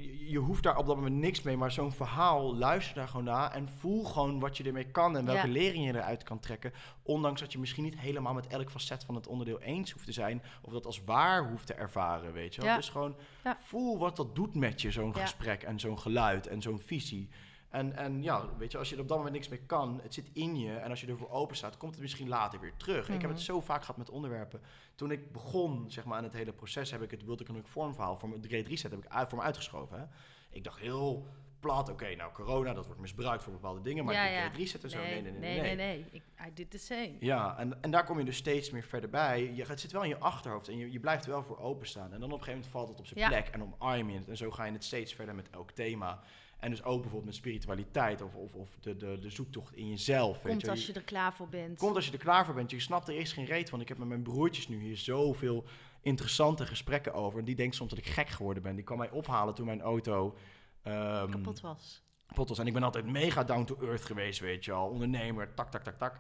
Je, 0.02 0.30
je 0.30 0.38
hoeft 0.40 0.64
daar 0.64 0.78
op 0.78 0.86
dat 0.86 0.96
moment 0.96 1.16
niks 1.16 1.42
mee, 1.42 1.58
maar 1.58 1.72
zo'n 1.72 1.92
verhaal, 1.92 2.56
luister 2.56 2.96
daar 2.96 3.08
gewoon 3.08 3.26
naar 3.26 3.52
en 3.52 3.70
voel 3.70 4.04
gewoon 4.04 4.40
wat 4.40 4.58
je 4.58 4.64
ermee 4.64 4.92
kan 4.92 5.18
en 5.18 5.26
welke 5.26 5.48
Ja. 5.48 5.54
lering 5.54 5.86
je 5.86 5.94
eruit 5.96 6.24
kan 6.24 6.40
trekken. 6.40 6.74
Ondanks 7.04 7.40
dat 7.42 7.52
je 7.52 7.60
misschien 7.60 7.84
niet 7.84 8.00
helemaal 8.00 8.34
met 8.34 8.48
elk 8.48 8.72
facet 8.72 9.04
van 9.04 9.16
het 9.16 9.28
onderdeel 9.28 9.60
eens 9.62 9.92
hoeft 9.92 10.06
te 10.06 10.12
zijn, 10.12 10.44
of 10.62 10.72
dat 10.74 10.86
als 10.86 11.04
waar 11.04 11.50
hoeft 11.50 11.66
te 11.68 11.74
ervaren, 11.74 12.34
weet 12.34 12.56
je 12.56 12.62
wel. 12.62 12.70
Ja. 12.70 12.76
Dus 12.76 12.90
gewoon 12.90 13.16
voel 13.60 13.98
wat 13.98 14.16
dat 14.16 14.36
doet 14.36 14.56
met 14.56 14.82
je, 14.82 14.92
zo'n 14.92 15.16
gesprek 15.16 15.64
en 15.64 15.80
zo'n 15.80 16.00
geluid 16.00 16.48
en 16.48 16.62
zo'n 16.62 16.80
visie. 16.80 17.30
En, 17.70 17.96
en 17.96 18.24
ja, 18.24 18.50
weet 18.58 18.72
je, 18.72 18.78
als 18.78 18.90
je 18.90 18.96
er 18.96 19.02
op 19.02 19.08
dat 19.08 19.18
moment 19.18 19.36
niks 19.36 19.48
mee 19.48 19.60
kan, 19.66 20.00
het 20.04 20.14
zit 20.14 20.30
in 20.34 20.56
je 20.60 20.76
en 20.76 20.90
als 20.90 21.02
je 21.02 21.08
ervoor 21.08 21.30
open 21.30 21.56
staat, 21.56 21.78
komt 21.78 21.92
het 21.94 22.02
misschien 22.02 22.28
later 22.28 22.60
weer 22.60 22.74
terug. 22.78 23.06
Ik 23.06 23.12
heb 23.14 23.22
Mhm. 23.22 23.32
het 23.32 23.42
zo 23.42 23.62
vaak 23.62 23.82
gehad 23.82 23.98
met 23.98 24.10
onderwerpen 24.10 24.62
toen 24.96 25.12
ik 25.12 25.32
begon 25.32 25.86
zeg 25.92 26.06
maar, 26.06 26.18
aan 26.18 26.24
het 26.24 26.34
hele 26.34 26.54
proces, 26.54 26.92
heb 26.92 27.02
ik 27.02 27.12
het 27.12 27.24
World 27.24 27.42
Economic 27.42 27.68
Forum 27.68 27.94
verhaal 27.94 28.18
voor 28.18 28.30
mijn 28.30 28.44
Great 28.48 28.68
Reset 28.68 28.92
heb 28.92 29.04
ik 29.06 29.12
uit, 29.12 29.30
voor 29.30 29.38
me 29.38 29.44
uitgeschoven. 29.44 30.00
Hè. 30.00 30.06
Ik 30.50 30.64
dacht 30.64 30.80
heel 30.80 31.26
plat, 31.60 31.90
oké, 31.90 32.16
nou 32.16 32.32
corona, 32.34 32.74
dat 32.74 32.86
wordt 32.86 33.02
misbruikt 33.02 33.44
voor 33.44 33.54
bepaalde 33.54 33.82
dingen, 33.82 34.06
maar 34.06 34.14
Ja, 34.14 34.24
de 34.26 34.30
ja. 34.32 34.40
Great 34.40 34.56
Reset 34.56 34.84
en 34.84 34.90
zo, 34.90 34.98
nee, 35.00 35.22
nee, 35.22 35.32
nee, 35.32 35.40
nee. 35.40 35.62
nee, 35.62 35.76
nee. 35.76 36.06
Ik, 36.12 36.24
I 36.48 36.54
did 36.54 36.72
the 36.72 36.78
same. 36.78 37.16
Ja, 37.20 37.58
en, 37.58 37.82
en 37.82 37.92
daar 37.92 38.06
kom 38.06 38.20
je 38.20 38.26
dus 38.26 38.38
steeds 38.38 38.72
meer 38.72 38.84
verder 38.84 39.10
bij. 39.10 39.54
Je, 39.54 39.66
het 39.66 39.80
zit 39.80 39.92
wel 39.92 40.04
in 40.04 40.10
je 40.10 40.18
achterhoofd 40.20 40.68
en 40.68 40.78
je, 40.78 40.92
je 40.92 41.00
blijft 41.00 41.26
er 41.26 41.32
wel 41.32 41.44
voor 41.44 41.60
openstaan. 41.60 42.14
En 42.14 42.20
dan 42.20 42.32
op 42.32 42.38
een 42.38 42.44
gegeven 42.44 42.52
moment 42.54 42.72
valt 42.72 42.88
het 42.90 43.00
op 43.00 43.06
zijn 43.08 43.20
Ja. 43.20 43.28
plek 43.28 43.48
en 43.48 43.62
omarm 43.64 44.10
je 44.10 44.18
het. 44.18 44.30
En 44.30 44.38
zo 44.38 44.52
ga 44.52 44.64
je 44.66 44.72
het 44.72 44.84
steeds 44.84 45.14
verder 45.14 45.36
met 45.36 45.50
elk 45.50 45.72
thema. 45.72 46.20
En 46.60 46.70
dus 46.70 46.84
ook 46.84 46.96
bijvoorbeeld 47.02 47.26
met 47.26 47.36
spiritualiteit 47.36 48.22
of, 48.22 48.36
of, 48.36 48.56
of 48.56 48.70
de, 48.80 48.98
de, 48.98 49.20
de 49.20 49.30
zoektocht 49.30 49.76
in 49.76 49.90
jezelf. 49.90 50.42
weet 50.42 50.52
Komt 50.52 50.68
als 50.68 50.86
je 50.86 50.94
er 50.94 51.02
klaar 51.04 51.34
voor 51.34 51.50
bent. 51.50 51.78
Komt 51.78 51.96
als 51.96 52.06
je 52.06 52.12
er 52.12 52.18
klaar 52.18 52.46
voor 52.46 52.54
bent. 52.54 52.72
Je 52.72 52.80
snapt 52.80 53.08
er 53.08 53.14
eerst 53.14 53.34
geen 53.34 53.46
reet 53.46 53.70
van. 53.70 53.82
Ik 53.82 53.88
heb 53.88 53.98
met 53.98 54.08
mijn 54.08 54.22
broertjes 54.24 54.68
nu 54.68 54.82
hier 54.82 54.98
zoveel 54.98 55.66
interessante 56.02 56.66
gesprekken 56.66 57.14
over. 57.14 57.40
En 57.40 57.46
die 57.46 57.56
denkt 57.56 57.76
soms 57.76 57.90
dat 57.90 58.00
ik 58.00 58.06
gek 58.06 58.30
geworden 58.30 58.64
ben. 58.64 58.76
Die 58.76 58.84
kwam 58.84 58.98
mij 58.98 59.10
ophalen 59.10 59.54
toen 59.54 59.66
mijn 59.66 59.82
auto 59.82 60.36
ehm, 60.82 61.30
kapot 61.30 61.62
was. 61.62 62.04
kapot 62.28 62.50
was. 62.50 62.60
En 62.60 62.68
ik 62.68 62.74
ben 62.74 62.84
altijd 62.84 63.06
mega 63.06 63.44
down 63.44 63.64
to 63.64 63.78
earth 63.82 64.06
geweest, 64.06 64.40
weet 64.40 64.66
je 64.66 64.72
al. 64.72 64.90
Ondernemer, 64.90 65.54
tak, 65.54 65.72
tak, 65.72 65.84
tak, 65.84 65.98
tak. 65.98 66.20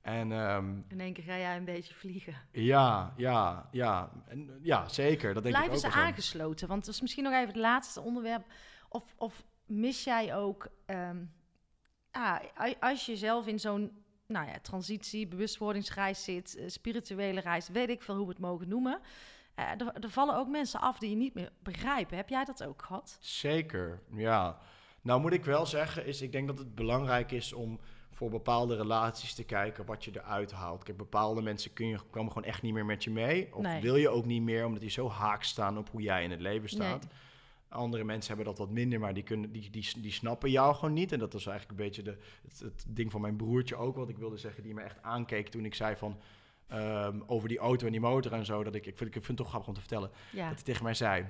En 0.00 0.32
ehm, 0.32 0.74
In 0.88 1.00
één 1.00 1.12
keer 1.12 1.24
ga 1.24 1.38
jij 1.38 1.56
een 1.56 1.64
beetje 1.64 1.94
vliegen. 1.94 2.34
ja, 2.52 3.14
ja, 3.16 3.68
ja. 3.70 4.10
En, 4.26 4.58
ja, 4.62 4.88
zeker. 4.88 5.34
Dat 5.34 5.42
denk 5.42 5.54
Blijven 5.54 5.74
ik 5.74 5.80
ze 5.80 5.86
ook 5.86 5.92
zo. 5.92 5.98
aangesloten? 5.98 6.68
Want 6.68 6.84
dat 6.84 6.94
is 6.94 7.00
misschien 7.00 7.24
nog 7.24 7.32
even 7.32 7.46
het 7.46 7.56
laatste 7.56 8.00
onderwerp. 8.00 8.46
Of, 8.88 9.14
of 9.16 9.44
mis 9.70 10.04
jij 10.04 10.36
ook... 10.36 10.68
ah, 12.10 12.38
als 12.80 13.06
je 13.06 13.16
zelf 13.16 13.46
in 13.46 13.58
zo'n 13.60 13.92
nou 14.26 14.46
ja, 14.46 14.58
transitie, 14.62 15.26
bewustwordingsreis 15.26 16.24
zit... 16.24 16.56
eh, 16.56 16.68
spirituele 16.68 17.40
reis, 17.40 17.68
weet 17.68 17.88
ik 17.90 18.02
veel 18.02 18.14
hoe 18.16 18.24
we 18.26 18.30
het 18.32 18.40
mogen 18.40 18.68
noemen... 18.68 19.00
eh, 19.54 19.64
er, 19.70 19.92
er 20.00 20.10
vallen 20.10 20.36
ook 20.36 20.48
mensen 20.48 20.80
af 20.80 20.98
die 20.98 21.10
je 21.10 21.16
niet 21.16 21.34
meer 21.34 21.52
begrijpen. 21.62 22.16
Heb 22.16 22.28
jij 22.28 22.44
dat 22.44 22.64
ook 22.64 22.82
gehad? 22.82 23.18
Zeker, 23.20 24.02
ja. 24.14 24.58
Nou 25.02 25.20
moet 25.20 25.32
ik 25.32 25.44
wel 25.44 25.66
zeggen, 25.66 26.06
is 26.06 26.22
ik 26.22 26.32
denk 26.32 26.46
dat 26.46 26.58
het 26.58 26.74
belangrijk 26.74 27.30
is 27.30 27.52
om 27.52 27.80
voor 28.10 28.30
bepaalde 28.30 28.76
relaties 28.76 29.34
te 29.34 29.44
kijken 29.44 29.84
wat 29.86 30.04
je 30.04 30.10
eruit 30.14 30.52
haalt. 30.52 30.82
Kijk, 30.84 30.96
bepaalde 30.96 31.42
mensen 31.42 31.72
kun 31.72 31.86
je, 31.86 31.98
komen 32.10 32.32
gewoon 32.32 32.48
echt 32.48 32.62
niet 32.62 32.72
meer 32.72 32.84
met 32.84 33.04
je 33.04 33.10
mee. 33.10 33.54
Of 33.54 33.62
Nee. 33.62 33.80
wil 33.80 33.96
je 33.96 34.08
ook 34.08 34.24
niet 34.26 34.42
meer, 34.42 34.64
omdat 34.64 34.80
die 34.80 34.90
zo 34.90 35.08
haak 35.10 35.42
staan 35.42 35.78
op 35.78 35.90
hoe 35.90 36.02
jij 36.02 36.24
in 36.24 36.30
het 36.30 36.40
leven 36.40 36.68
staat. 36.68 37.06
Andere 37.70 38.04
mensen 38.04 38.28
hebben 38.28 38.54
dat 38.54 38.58
wat 38.58 38.70
minder, 38.70 39.00
maar 39.00 39.14
die, 39.14 39.22
kunnen, 39.22 39.52
die, 39.52 39.70
die, 39.70 40.00
die 40.00 40.12
snappen 40.12 40.50
jou 40.50 40.74
gewoon 40.74 40.92
niet. 40.92 41.12
En 41.12 41.18
dat 41.18 41.32
was 41.32 41.46
eigenlijk 41.46 41.78
een 41.78 41.84
beetje 41.86 42.02
de, 42.02 42.18
het, 42.42 42.58
het 42.58 42.84
ding 42.88 43.10
van 43.10 43.20
mijn 43.20 43.36
broertje 43.36 43.76
ook, 43.76 43.96
wat 43.96 44.08
ik 44.08 44.18
wilde 44.18 44.36
zeggen, 44.36 44.62
die 44.62 44.74
me 44.74 44.80
echt 44.80 45.02
aankeek 45.02 45.48
toen 45.48 45.64
ik 45.64 45.74
zei 45.74 45.96
van... 45.96 46.20
ehm, 46.66 47.20
over 47.26 47.48
die 47.48 47.58
auto 47.58 47.86
en 47.86 47.92
die 47.92 48.00
motor 48.00 48.32
en 48.32 48.44
zo, 48.44 48.64
dat 48.64 48.74
ik, 48.74 48.86
ik, 48.86 48.96
vind, 48.96 49.08
ik 49.08 49.24
vind 49.24 49.26
het 49.26 49.36
toch 49.36 49.48
grappig 49.48 49.68
om 49.68 49.74
te 49.74 49.80
vertellen 49.80 50.10
Ja, 50.32 50.46
dat 50.46 50.54
hij 50.54 50.64
tegen 50.64 50.84
mij 50.84 50.94
zei. 50.94 51.26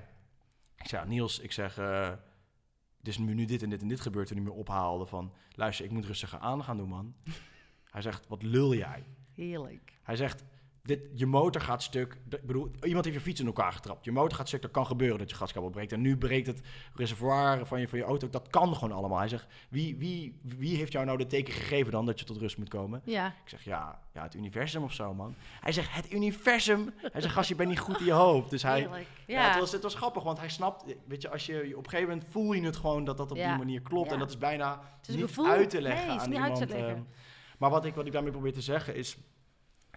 Ik 0.77 0.87
zei, 0.87 1.07
Niels, 1.07 1.39
ik 1.39 1.51
zeg, 1.51 1.75
het 1.75 3.07
is 3.07 3.17
nu 3.17 3.45
dit 3.45 3.63
en 3.63 3.69
dit 3.69 3.81
en 3.81 3.87
dit 3.87 3.99
gebeurd 4.01 4.27
toen 4.27 4.37
hij 4.37 4.45
me 4.45 4.51
ophaalde 4.51 5.05
van, 5.05 5.33
luister, 5.55 5.85
ik 5.85 5.91
moet 5.91 6.05
rustiger 6.05 6.39
aan 6.39 6.63
gaan 6.63 6.77
doen, 6.77 6.89
man. 6.89 7.15
hij 7.91 8.01
zegt, 8.01 8.27
wat 8.27 8.43
lul 8.43 8.75
jij? 8.75 9.03
heerlijk. 9.33 9.99
Hij 10.03 10.15
zegt, 10.15 10.43
dit, 10.83 10.99
je 11.13 11.25
motor 11.25 11.61
gaat 11.61 11.83
stuk. 11.83 12.17
Ik 12.29 12.45
bedoel, 12.45 12.71
iemand 12.83 13.05
heeft 13.05 13.17
je 13.17 13.23
fiets 13.23 13.39
in 13.39 13.45
elkaar 13.45 13.73
getrapt. 13.73 14.05
Je 14.05 14.11
motor 14.11 14.37
gaat 14.37 14.47
stuk, 14.47 14.61
dat 14.61 14.71
kan 14.71 14.85
gebeuren 14.85 15.17
dat 15.17 15.29
je 15.29 15.35
gaskabel 15.35 15.69
breekt. 15.69 15.91
En 15.91 16.01
nu 16.01 16.17
breekt 16.17 16.47
het 16.47 16.61
reservoir 16.95 17.65
van 17.65 17.79
je, 17.79 17.87
van 17.87 17.97
je 17.99 18.03
auto. 18.05 18.29
Dat 18.29 18.47
kan 18.49 18.75
gewoon 18.75 18.91
allemaal. 18.97 19.17
Hij 19.19 19.27
zegt, 19.27 19.47
wie, 19.69 19.95
wie, 19.97 20.39
wie 20.43 20.77
heeft 20.77 20.91
jou 20.91 21.05
nou 21.05 21.17
de 21.17 21.27
teken 21.27 21.53
gegeven 21.53 21.91
dan 21.91 22.05
dat 22.05 22.19
je 22.19 22.25
tot 22.25 22.37
rust 22.37 22.57
moet 22.57 22.69
komen? 22.69 23.01
Ja, 23.05 23.27
Ik 23.27 23.49
zeg, 23.49 23.63
ja, 23.63 23.99
ja, 24.13 24.23
het 24.23 24.35
universum 24.35 24.83
of 24.83 24.93
zo, 24.93 25.13
man. 25.13 25.35
Hij 25.59 25.71
zegt, 25.71 25.93
het 25.95 26.11
universum? 26.13 26.93
Hij 27.11 27.21
zegt, 27.21 27.33
gast, 27.33 27.49
je 27.49 27.55
bent 27.55 27.69
niet 27.69 27.79
goed 27.79 27.99
in 27.99 28.05
je 28.05 28.11
hoofd. 28.11 28.49
Dus 28.49 28.63
hij, 28.63 28.79
heerlijk. 28.79 29.07
ja. 29.27 29.41
Ja, 29.41 29.49
het, 29.49 29.59
was, 29.59 29.71
het 29.71 29.83
was 29.83 29.95
grappig, 29.95 30.23
want 30.23 30.39
hij 30.39 30.49
snapt, 30.49 30.95
weet 31.07 31.21
je, 31.21 31.29
als 31.29 31.45
je 31.45 31.73
op 31.77 31.83
een 31.83 31.89
gegeven 31.89 32.09
moment 32.13 32.27
voel 32.31 32.53
je 32.53 32.61
het 32.65 32.75
gewoon 32.75 33.03
dat 33.03 33.17
dat 33.17 33.31
op 33.31 33.37
Ja. 33.37 33.47
die 33.49 33.57
manier 33.57 33.81
klopt. 33.81 34.07
Ja. 34.07 34.13
En 34.13 34.19
dat 34.19 34.29
is 34.29 34.37
bijna 34.37 34.79
Het 34.97 35.07
is 35.09 35.15
een 35.15 35.21
niet 35.21 35.47
uit 35.47 35.69
te 35.69 35.81
leggen 35.81 36.07
Nee, 36.07 36.19
aan 36.19 36.29
niet 36.29 36.37
uit 36.39 36.47
iemand. 36.49 36.67
te 36.69 36.75
leggen. 36.75 36.95
ehm. 36.95 37.01
maar 37.57 37.69
wat 37.69 37.85
ik, 37.85 37.95
wat 37.95 38.05
ik 38.05 38.11
daarmee 38.11 38.31
probeer 38.31 38.53
te 38.53 38.61
zeggen 38.61 38.95
is, 38.95 39.17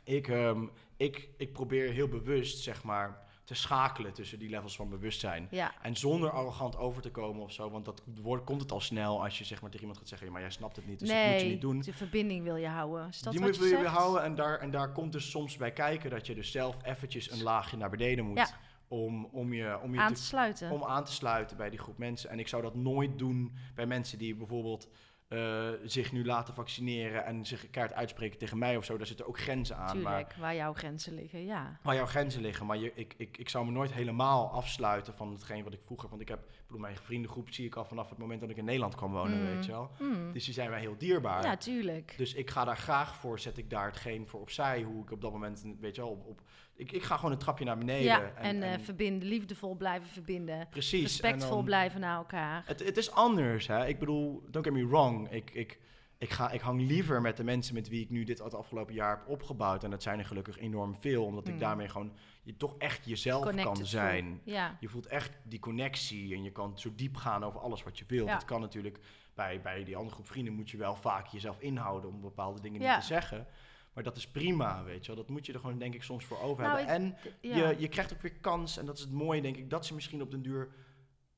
ik, 0.05 0.29
ehm, 0.29 0.67
ik, 0.97 1.29
ik 1.37 1.53
probeer 1.53 1.91
heel 1.93 2.09
bewust, 2.09 2.63
zeg 2.63 2.83
maar, 2.83 3.23
te 3.45 3.55
schakelen 3.55 4.13
tussen 4.13 4.39
die 4.39 4.49
levels 4.49 4.77
van 4.77 4.89
bewustzijn. 4.89 5.49
ja. 5.51 5.75
En 5.83 5.97
zonder 5.97 6.31
arrogant 6.31 6.77
over 6.77 7.03
te 7.03 7.11
komen 7.11 7.43
of 7.43 7.53
zo, 7.53 7.71
want 7.71 7.85
dat 7.85 8.03
wordt, 8.23 8.45
komt 8.45 8.61
het 8.61 8.73
al 8.73 8.81
snel 8.81 9.23
als 9.23 9.39
je 9.39 9.45
zeg 9.45 9.61
maar 9.61 9.67
tegen 9.71 9.81
iemand 9.81 9.99
gaat 10.01 10.09
zeggen, 10.09 10.27
ja, 10.27 10.33
maar 10.33 10.43
jij 10.43 10.51
snapt 10.51 10.77
het 10.77 10.87
niet, 10.87 10.99
dus 10.99 11.09
dat 11.09 11.27
moet 11.31 11.41
je 11.41 11.47
niet 11.47 11.61
doen. 11.61 11.81
de 11.81 11.93
verbinding 11.93 12.43
wil 12.45 12.57
je 12.57 12.69
houden. 12.69 13.09
Is 13.09 13.21
dat 13.21 13.33
Die 13.33 13.43
moet 13.43 13.57
je 13.57 13.63
je 13.63 13.69
weer 13.69 13.79
zegt? 13.79 13.95
houden 13.95 14.23
en 14.23 14.35
daar, 14.35 14.59
en 14.59 14.71
daar 14.71 14.93
komt 14.93 15.13
dus 15.13 15.31
soms 15.31 15.57
bij 15.57 15.73
kijken 15.73 16.11
dat 16.11 16.27
je 16.27 16.35
dus 16.35 16.51
zelf 16.51 16.77
eventjes 16.85 17.31
een 17.31 17.43
laagje 17.43 17.77
naar 17.77 17.91
beneden 17.91 18.25
moet 18.25 18.37
Ja. 18.39 18.49
om, 18.89 19.25
om 19.25 19.53
je, 19.53 19.79
om 19.83 19.95
je 19.95 20.01
Aan 20.01 20.09
te 20.09 20.15
te 20.15 20.23
sluiten. 20.27 20.71
om 20.71 20.85
aan 20.85 21.05
te 21.05 21.13
sluiten 21.13 21.57
bij 21.57 21.71
die 21.71 21.79
groep 21.79 21.99
mensen. 21.99 22.31
En 22.31 22.39
ik 22.39 22.49
zou 22.49 22.63
dat 22.63 22.75
nooit 22.75 23.19
doen 23.19 23.53
bij 23.75 23.87
mensen 23.87 24.19
die 24.19 24.35
bijvoorbeeld 24.35 24.89
eh, 25.29 25.69
zich 25.85 26.13
nu 26.13 26.25
laten 26.25 26.55
vaccineren 26.55 27.25
en 27.25 27.45
zich 27.45 27.71
keihard 27.71 27.97
uitspreken 27.97 28.39
tegen 28.39 28.59
mij 28.59 28.77
of 28.77 28.85
zo. 28.85 28.97
Daar 28.97 29.07
zitten 29.07 29.27
ook 29.27 29.39
grenzen 29.39 29.77
aan. 29.77 30.03
Maar 30.03 30.13
Tuurlijk, 30.17 30.35
waar 30.41 30.55
jouw 30.55 30.73
grenzen 30.73 31.15
liggen, 31.15 31.45
ja. 31.45 31.79
waar 31.83 31.95
jouw 31.95 32.07
grenzen 32.07 32.43
liggen. 32.43 32.67
Maar 32.67 32.77
je, 32.77 32.93
ik, 32.95 33.15
ik, 33.17 33.39
ik 33.39 33.49
zou 33.49 33.65
me 33.65 33.71
nooit 33.71 33.93
helemaal 33.93 34.53
afsluiten 34.53 35.15
van 35.15 35.33
hetgeen 35.33 35.65
wat 35.65 35.73
ik 35.73 35.81
vroeger... 35.85 36.09
Want 36.09 36.21
ik 36.21 36.29
heb, 36.29 36.51
bedoel, 36.75 36.87
mijn 36.93 37.05
vriendengroep 37.05 37.51
zie 37.51 37.67
ik 37.67 37.75
al 37.77 37.85
vanaf 37.85 38.09
het 38.09 38.19
moment 38.19 38.41
dat 38.41 38.51
ik 38.51 38.57
in 38.57 38.65
Nederland 38.65 38.95
kwam 38.95 39.13
wonen, 39.13 39.39
Mm. 39.41 39.47
weet 39.55 39.65
je 39.65 39.71
wel. 39.73 39.91
Mm. 40.01 40.33
Dus 40.33 40.45
die 40.45 40.55
zijn 40.55 40.71
mij 40.71 40.81
heel 40.81 40.95
dierbaar. 40.99 41.43
Ja, 41.45 41.57
tuurlijk. 41.57 42.15
Dus 42.17 42.35
ik 42.35 42.51
ga 42.51 42.65
daar 42.65 42.77
graag 42.77 43.15
voor, 43.17 43.39
zet 43.39 43.59
ik 43.59 43.71
daar 43.71 43.87
hetgeen 43.87 44.27
voor 44.29 44.41
opzij, 44.41 44.83
hoe 44.83 45.03
ik 45.03 45.11
op 45.11 45.21
dat 45.21 45.33
moment, 45.33 45.65
weet 45.81 45.95
je 45.97 46.01
wel, 46.03 46.11
op, 46.11 46.27
op 46.27 46.41
ik, 46.77 46.93
ik 46.93 47.03
ga 47.03 47.17
gewoon 47.17 47.33
een 47.33 47.39
trapje 47.39 47.65
naar 47.65 47.79
beneden. 47.79 48.05
ja, 48.05 48.33
en, 48.35 48.63
eh, 48.63 48.79
verbinden, 48.79 49.29
liefdevol 49.29 49.75
blijven 49.77 50.09
verbinden. 50.09 50.67
precies. 50.71 50.93
en 51.01 51.01
Respectvol 51.29 51.57
dan- 51.57 51.65
blijven 51.65 52.01
naar 52.01 52.17
elkaar. 52.17 52.63
Het, 52.67 52.85
het 52.85 52.97
is 52.97 53.11
anders, 53.11 53.67
hè. 53.67 53.87
Ik 53.87 53.99
bedoel, 53.99 54.43
don't 54.51 54.67
get 54.67 54.75
me 54.75 54.87
wrong. 54.87 55.31
Ik, 55.31 55.51
ik, 55.51 55.79
ik, 56.25 56.31
ga, 56.31 56.51
ik 56.51 56.61
hang 56.61 56.81
liever 56.81 57.21
met 57.21 57.37
de 57.37 57.45
mensen 57.45 57.75
met 57.75 57.89
wie 57.89 58.03
ik 58.03 58.11
nu 58.11 58.25
dit 58.25 58.39
het 58.39 58.55
afgelopen 58.55 58.95
jaar 58.95 59.17
heb 59.17 59.29
opgebouwd. 59.29 59.85
En 59.85 59.91
dat 59.91 60.03
zijn 60.03 60.19
er 60.19 60.25
gelukkig 60.25 60.59
enorm 60.59 60.95
veel, 61.01 61.25
omdat 61.25 61.47
ik 61.49 61.53
Mm. 61.55 61.59
daarmee 61.61 61.89
gewoon 61.89 62.13
je 62.43 62.57
toch 62.57 62.75
echt 62.79 63.05
jezelf 63.05 63.55
kan 63.55 63.87
zijn. 63.87 64.41
Ja, 64.45 64.77
Je 64.81 64.89
voelt 64.89 65.07
echt 65.07 65.39
die 65.43 65.59
connectie 65.59 66.35
en 66.35 66.43
je 66.43 66.51
kan 66.53 66.79
zo 66.79 66.91
diep 66.95 67.17
gaan 67.17 67.45
over 67.45 67.61
alles 67.61 67.83
wat 67.83 67.99
je 67.99 68.05
wilt. 68.09 68.29
Ja. 68.29 68.35
Dat 68.35 68.45
kan 68.45 68.61
natuurlijk 68.61 68.99
bij, 69.35 69.61
bij 69.61 69.85
die 69.85 69.97
andere 69.97 70.15
groep 70.15 70.27
vrienden 70.27 70.55
moet 70.55 70.71
je 70.71 70.77
wel 70.77 70.97
vaak 70.97 71.27
jezelf 71.27 71.61
inhouden 71.61 72.11
om 72.11 72.21
bepaalde 72.21 72.61
dingen 72.61 72.81
Ja. 72.81 72.93
niet 72.93 73.01
te 73.01 73.07
zeggen. 73.07 73.47
Maar 73.93 74.03
dat 74.05 74.17
is 74.17 74.27
prima, 74.29 74.85
weet 74.85 75.01
je 75.07 75.07
wel. 75.15 75.17
Dat 75.25 75.29
moet 75.31 75.47
je 75.47 75.53
er 75.53 75.61
gewoon, 75.61 75.79
denk 75.79 75.95
ik, 75.95 76.03
soms 76.03 76.25
voor 76.25 76.41
over 76.41 76.65
Nou, 76.65 76.79
hebben. 76.79 77.07
ik- 77.07 77.23
En 77.43 77.57
je, 77.57 77.75
je 77.79 77.89
krijgt 77.89 78.13
ook 78.15 78.23
weer 78.23 78.35
kans, 78.41 78.79
en 78.79 78.87
dat 78.87 78.97
is 78.97 79.03
het 79.03 79.13
mooie, 79.13 79.41
denk 79.43 79.57
ik, 79.57 79.71
dat 79.71 79.87
ze 79.87 79.95
misschien 79.95 80.23
op 80.23 80.31
den 80.31 80.43
duur 80.43 80.69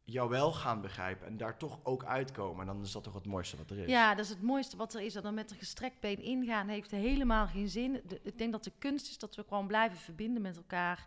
jou 0.06 0.28
wel 0.28 0.52
gaan 0.52 0.80
begrijpen 0.80 1.26
en 1.26 1.36
daar 1.36 1.56
toch 1.56 1.78
ook 1.82 2.04
uitkomen. 2.04 2.60
En 2.60 2.66
dan 2.74 2.82
is 2.82 2.92
dat 2.92 3.04
toch 3.04 3.14
het 3.14 3.26
mooiste 3.26 3.56
wat 3.56 3.70
er 3.70 3.78
is. 3.78 3.88
Ja, 3.88 4.14
dat 4.14 4.24
is 4.24 4.30
het 4.30 4.42
mooiste 4.42 4.76
wat 4.76 4.94
er 4.94 5.00
is. 5.00 5.14
En 5.14 5.22
dan 5.22 5.34
met 5.34 5.50
een 5.50 5.56
gestrekt 5.56 6.00
been 6.00 6.22
ingaan 6.22 6.68
heeft 6.68 6.90
helemaal 6.90 7.46
geen 7.46 7.68
zin. 7.68 8.00
De- 8.06 8.20
ik 8.22 8.38
denk 8.38 8.52
dat 8.52 8.64
de 8.64 8.72
kunst 8.78 9.08
is 9.08 9.18
dat 9.18 9.34
we 9.34 9.44
gewoon 9.48 9.66
blijven 9.66 9.98
verbinden 9.98 10.42
met 10.42 10.56
elkaar. 10.56 11.06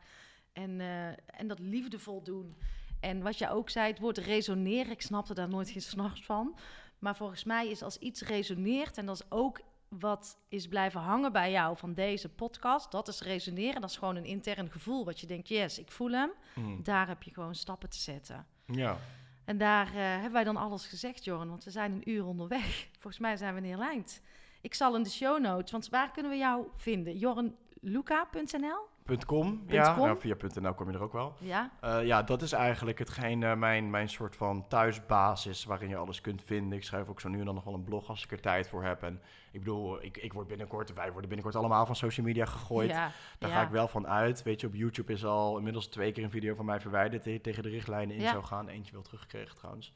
En, 0.54 0.80
eh, 0.82 1.08
en 1.08 1.48
dat 1.48 1.60
liefdevol 1.60 2.24
doen. 2.24 2.58
En 3.00 3.22
wat 3.22 3.38
je 3.38 3.50
ook 3.50 3.70
zei, 3.70 3.88
het 3.88 4.00
woord 4.00 4.18
resoneren. 4.18 4.92
Ik 4.92 5.02
snapte 5.02 5.34
daar 5.34 5.50
nooit 5.50 5.70
geen 5.70 5.82
s'nachts 5.82 6.24
van. 6.26 6.58
Maar 7.00 7.16
volgens 7.16 7.44
mij 7.44 7.68
is 7.70 7.82
als 7.82 7.98
iets 7.98 8.22
resoneert... 8.22 8.98
en 8.98 9.06
dat 9.06 9.16
is 9.16 9.32
ook 9.32 9.60
wat 9.88 10.38
is 10.50 10.68
blijven 10.68 11.02
hangen 11.02 11.32
bij 11.32 11.52
jou 11.52 11.78
van 11.78 11.94
deze 11.94 12.30
podcast... 12.30 12.92
dat 12.92 13.08
is 13.08 13.22
resoneren. 13.22 13.82
Dat 13.82 13.90
is 13.90 13.98
gewoon 13.98 14.16
een 14.16 14.26
intern 14.26 14.72
gevoel 14.72 15.06
wat 15.06 15.20
je 15.20 15.28
denkt... 15.28 15.48
yes, 15.48 15.80
ik 15.80 15.92
voel 15.92 16.12
hem. 16.12 16.32
Mm. 16.56 16.84
Daar 16.84 17.08
heb 17.08 17.24
je 17.24 17.34
gewoon 17.34 17.56
stappen 17.56 17.90
te 17.90 18.00
zetten. 18.00 18.48
Ja. 18.72 18.98
En 19.46 19.58
daar 19.58 19.88
eh, 19.88 19.94
hebben 19.96 20.32
wij 20.32 20.44
dan 20.44 20.58
alles 20.58 20.86
gezegd, 20.86 21.24
Joran, 21.24 21.50
want 21.50 21.64
we 21.64 21.72
zijn 21.72 21.92
een 21.92 22.10
uur 22.10 22.26
onderweg. 22.26 22.88
Volgens 23.00 23.20
mij 23.20 23.38
zijn 23.38 23.54
we 23.54 23.62
eind. 23.82 24.22
Ik 24.62 24.74
zal 24.74 24.96
in 24.96 25.04
de 25.04 25.10
show 25.10 25.40
notes, 25.40 25.72
want 25.72 25.90
waar 25.90 26.12
kunnen 26.12 26.32
we 26.32 26.38
jou 26.38 26.68
vinden? 26.76 27.18
jorenluca.nl? 27.18 28.88
.com, 29.26 29.64
ja. 29.68 29.94
com? 29.96 30.06
Nou, 30.06 30.18
via 30.20 30.36
.nl 30.62 30.74
kom 30.74 30.90
je 30.90 30.98
er 30.98 31.04
ook 31.04 31.14
wel. 31.14 31.34
Ja, 31.40 31.72
Eh, 31.82 32.06
ja, 32.06 32.24
dat 32.24 32.42
is 32.42 32.52
eigenlijk 32.52 33.00
hetgeen 33.00 33.44
eh, 33.44 33.56
mijn, 33.56 33.90
mijn 33.90 34.10
soort 34.10 34.36
van 34.36 34.68
thuisbasis 34.68 35.66
waarin 35.66 35.90
je 35.90 35.96
alles 35.96 36.22
kunt 36.22 36.42
vinden. 36.44 36.78
Ik 36.78 36.84
schrijf 36.84 37.08
ook 37.08 37.20
zo 37.22 37.30
nu 37.30 37.40
en 37.40 37.46
dan 37.46 37.56
nog 37.56 37.64
wel 37.64 37.74
een 37.74 37.84
blog 37.84 38.10
als 38.10 38.24
ik 38.24 38.32
er 38.32 38.42
tijd 38.42 38.68
voor 38.68 38.84
heb. 38.84 39.04
En 39.04 39.22
ik 39.52 39.60
bedoel, 39.60 40.04
ik, 40.04 40.18
ik 40.18 40.34
word 40.34 40.48
binnenkort, 40.48 40.94
wij 40.94 41.12
worden 41.12 41.30
binnenkort 41.30 41.56
allemaal 41.56 41.86
van 41.86 41.96
social 41.96 42.26
media 42.26 42.46
gegooid. 42.46 42.90
ja, 42.90 43.12
Daar 43.38 43.50
ja. 43.50 43.56
ga 43.56 43.64
ik 43.64 43.70
wel 43.70 43.88
van 43.88 44.08
uit. 44.08 44.44
Weet 44.44 44.62
je, 44.62 44.68
op 44.68 44.74
YouTube 44.76 45.14
is 45.14 45.26
al 45.26 45.58
inmiddels 45.58 45.88
twee 45.88 46.12
keer 46.12 46.24
een 46.24 46.30
video 46.32 46.56
van 46.56 46.66
mij 46.66 46.80
verwijderd 46.80 47.24
die 47.24 47.42
tegen 47.42 47.64
de 47.64 47.70
richtlijnen 47.70 48.16
in 48.16 48.28
zou 48.28 48.44
gaan. 48.44 48.68
Eentje 48.68 48.94
wel 48.94 49.02
teruggekregen 49.02 49.56
trouwens. 49.56 49.94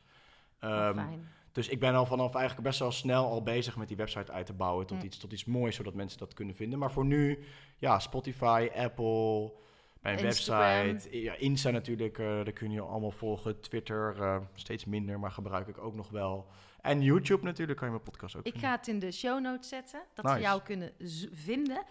Oh, 0.62 0.70
Ehm, 0.70 0.94
fijn. 0.96 1.28
Dus 1.54 1.68
ik 1.68 1.80
ben 1.80 1.96
al 1.96 2.06
vanaf 2.06 2.36
eigenlijk 2.36 2.68
best 2.68 2.80
wel 2.80 2.92
snel 2.92 3.26
al 3.30 3.44
bezig 3.44 3.78
met 3.78 3.88
die 3.88 3.98
website 3.98 4.32
uit 4.32 4.46
te 4.46 4.54
bouwen 4.54 4.86
tot, 4.86 4.98
Mm. 4.98 5.04
iets, 5.04 5.18
tot 5.18 5.32
iets 5.34 5.46
moois, 5.46 5.76
zodat 5.76 5.94
mensen 5.94 6.20
dat 6.20 6.34
kunnen 6.34 6.56
vinden. 6.56 6.80
Maar 6.80 6.92
voor 6.92 7.06
nu, 7.06 7.44
ja, 7.78 8.00
Spotify, 8.00 8.70
Apple, 8.76 9.54
mijn 10.02 10.20
Instagram. 10.20 10.86
website, 10.86 11.22
ja, 11.22 11.36
Insta 11.36 11.70
natuurlijk, 11.70 12.18
eh 12.18 12.26
daar 12.26 12.52
kun 12.52 12.72
je 12.72 12.82
allemaal 12.82 13.12
volgen. 13.12 13.60
Twitter, 13.62 14.22
eh, 14.22 14.38
steeds 14.54 14.86
minder, 14.86 15.20
maar 15.20 15.32
gebruik 15.32 15.68
ik 15.68 15.78
ook 15.78 15.96
nog 15.96 16.10
wel. 16.10 16.48
En 16.82 17.02
YouTube 17.02 17.44
natuurlijk, 17.44 17.78
kan 17.78 17.88
je 17.88 17.94
mijn 17.94 18.06
podcast 18.06 18.36
ook 18.36 18.46
Ik 18.46 18.52
vinden. 18.52 18.70
ga 18.70 18.76
het 18.76 18.88
in 18.88 19.00
de 19.00 19.12
show 19.12 19.40
notes 19.42 19.70
zetten, 19.70 20.02
dat 20.14 20.26
Nice. 20.26 20.38
ze 20.38 20.44
jou 20.44 20.62
kunnen 20.62 20.92
vinden. 21.34 21.84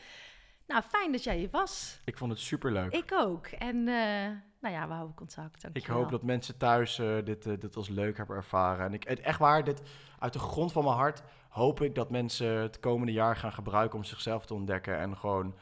Nou, 0.66 0.82
fijn 0.82 1.12
dat 1.12 1.22
jij 1.24 1.36
hier 1.36 1.50
was. 1.50 2.00
Ik 2.04 2.16
vond 2.16 2.30
het 2.30 2.40
superleuk. 2.40 2.92
Ik 2.92 3.12
ook. 3.12 3.46
En 3.46 3.88
eh, 3.88 4.30
nou 4.62 4.74
ja, 4.74 4.86
we 4.86 4.92
houden 4.92 5.14
contact. 5.14 5.66
Ik 5.72 5.86
hoop 5.86 6.10
dat 6.10 6.22
mensen 6.22 6.56
thuis 6.56 6.98
eh, 6.98 7.16
dit, 7.24 7.46
eh, 7.46 7.60
dit 7.60 7.76
als 7.76 7.88
leuk 7.88 8.16
hebben 8.16 8.36
ervaren. 8.36 8.86
En 8.86 8.92
ik, 8.94 9.04
echt 9.04 9.38
waar, 9.38 9.64
dit, 9.64 9.82
uit 10.18 10.32
de 10.32 10.38
grond 10.38 10.72
van 10.72 10.84
mijn 10.84 10.96
hart 10.96 11.22
hoop 11.48 11.80
ik 11.80 11.94
dat 11.94 12.10
mensen 12.10 12.46
het 12.46 12.80
komende 12.80 13.12
jaar 13.12 13.36
gaan 13.36 13.52
gebruiken 13.52 13.98
om 13.98 14.04
zichzelf 14.04 14.46
te 14.46 14.54
ontdekken. 14.54 14.98
En 14.98 15.16
gewoon 15.16 15.54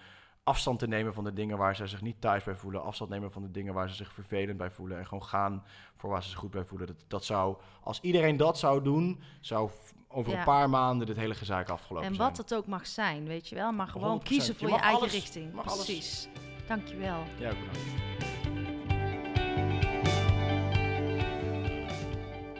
afstand 0.44 0.78
te 0.78 0.86
nemen 0.88 1.14
van 1.14 1.24
de 1.24 1.32
dingen 1.32 1.58
waar 1.58 1.76
ze 1.76 1.86
zich 1.86 2.00
niet 2.02 2.20
thuis 2.20 2.44
bij 2.44 2.54
voelen. 2.54 2.82
Afstand 2.82 3.10
nemen 3.10 3.32
van 3.32 3.42
de 3.42 3.50
dingen 3.50 3.74
waar 3.74 3.88
ze 3.88 3.94
zich 3.94 4.12
vervelend 4.12 4.56
bij 4.58 4.70
voelen. 4.70 4.98
En 4.98 5.06
gewoon 5.06 5.24
gaan 5.24 5.64
voor 5.96 6.10
waar 6.10 6.22
ze 6.22 6.28
zich 6.28 6.38
goed 6.38 6.50
bij 6.50 6.64
voelen. 6.64 6.86
Dat, 6.86 7.04
dat 7.08 7.24
zou, 7.24 7.56
als 7.82 8.00
iedereen 8.00 8.36
dat 8.36 8.58
zou 8.58 8.82
doen, 8.82 9.20
zou 9.40 9.70
over 10.08 10.32
Ja. 10.32 10.38
een 10.38 10.44
paar 10.44 10.70
maanden 10.70 11.06
dit 11.06 11.16
hele 11.16 11.34
gezeik 11.34 11.68
afgelopen 11.68 12.08
En 12.08 12.14
zijn. 12.14 12.28
wat 12.28 12.36
het 12.36 12.54
ook 12.54 12.66
mag 12.66 12.86
zijn, 12.86 13.26
weet 13.26 13.48
je 13.48 13.54
wel. 13.54 13.72
Maar 13.72 13.88
gewoon 13.88 14.18
100%. 14.20 14.22
kiezen 14.22 14.56
voor 14.56 14.68
Je 14.68 14.74
eigen 14.76 15.00
alles. 15.00 15.12
richting. 15.12 15.52
Mag 15.52 15.66
alles. 15.68 15.84
Precies. 15.84 16.28
Dankjewel. 16.68 17.22
Ja, 17.38 17.48
bedankt. 17.48 18.39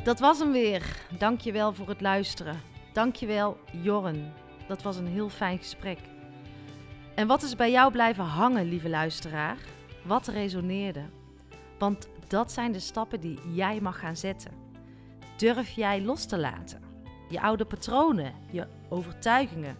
Dat 0.04 0.20
was 0.20 0.38
hem 0.38 0.52
weer. 0.52 0.96
Dankjewel 1.18 1.72
voor 1.72 1.88
het 1.88 2.00
luisteren. 2.00 2.60
Dankjewel, 2.92 3.56
Jorren. 3.82 4.32
Dat 4.68 4.82
was 4.82 4.96
een 4.96 5.06
heel 5.06 5.28
fijn 5.28 5.58
gesprek. 5.58 5.98
En 7.14 7.26
wat 7.26 7.42
is 7.42 7.56
bij 7.56 7.70
jou 7.70 7.92
blijven 7.92 8.24
hangen, 8.24 8.68
lieve 8.68 8.88
luisteraar? 8.88 9.56
Wat 10.04 10.26
resoneerde? 10.26 11.02
Want 11.78 12.08
dat 12.28 12.52
zijn 12.52 12.72
de 12.72 12.80
stappen 12.80 13.20
die 13.20 13.38
jij 13.52 13.80
mag 13.80 13.98
gaan 13.98 14.16
zetten. 14.16 14.52
Durf 15.36 15.70
jij 15.70 16.02
los 16.02 16.26
te 16.26 16.38
laten? 16.38 16.82
Je 17.28 17.40
oude 17.40 17.64
patronen, 17.64 18.34
je 18.50 18.66
overtuigingen, 18.88 19.76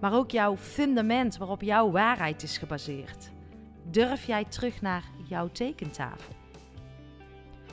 maar 0.00 0.12
ook 0.12 0.30
jouw 0.30 0.56
fundament 0.56 1.36
waarop 1.36 1.62
jouw 1.62 1.90
waarheid 1.90 2.42
is 2.42 2.58
gebaseerd. 2.58 3.30
Durf 3.84 4.26
jij 4.26 4.44
terug 4.44 4.80
naar 4.80 5.04
jouw 5.28 5.48
tekentafel? 5.48 6.39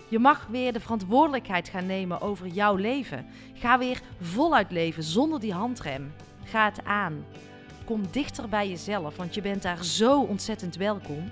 Je 0.10 0.20
mag 0.20 0.48
weer 0.50 0.74
de 0.74 0.80
verantwoordelijkheid 0.80 1.70
gaan 1.70 1.86
nemen 1.86 2.22
over 2.22 2.48
jouw 2.48 2.76
leven. 2.76 3.26
Ga 3.54 3.78
weer 3.78 4.02
voluit 4.22 4.72
leven 4.72 5.04
zonder 5.04 5.40
die 5.40 5.54
handrem. 5.54 6.14
Ga 6.44 6.66
het 6.66 6.84
aan. 6.84 7.26
Kom 7.86 8.02
dichter 8.12 8.50
bij 8.50 8.70
jezelf, 8.70 9.18
want 9.18 9.34
je 9.34 9.42
bent 9.42 9.62
daar 9.62 9.84
zo 9.84 10.22
ontzettend 10.22 10.76
welkom. 10.76 11.32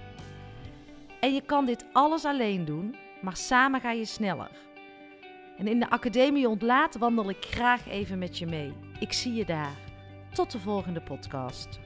En 1.19 1.33
je 1.33 1.41
kan 1.41 1.65
dit 1.65 1.85
alles 1.91 2.25
alleen 2.25 2.65
doen, 2.65 2.95
maar 3.21 3.35
samen 3.35 3.81
ga 3.81 3.91
je 3.91 4.05
sneller. 4.05 4.51
En 5.57 5.67
in 5.67 5.79
de 5.79 5.89
Academie 5.89 6.49
Ontlaat 6.49 6.97
wandel 6.97 7.29
ik 7.29 7.45
graag 7.45 7.87
even 7.87 8.17
met 8.17 8.37
je 8.37 8.45
mee. 8.45 8.73
Ik 8.99 9.13
zie 9.13 9.33
je 9.33 9.45
daar. 9.45 9.75
Tot 10.33 10.51
de 10.51 10.59
volgende 10.59 11.01
podcast. 11.01 11.79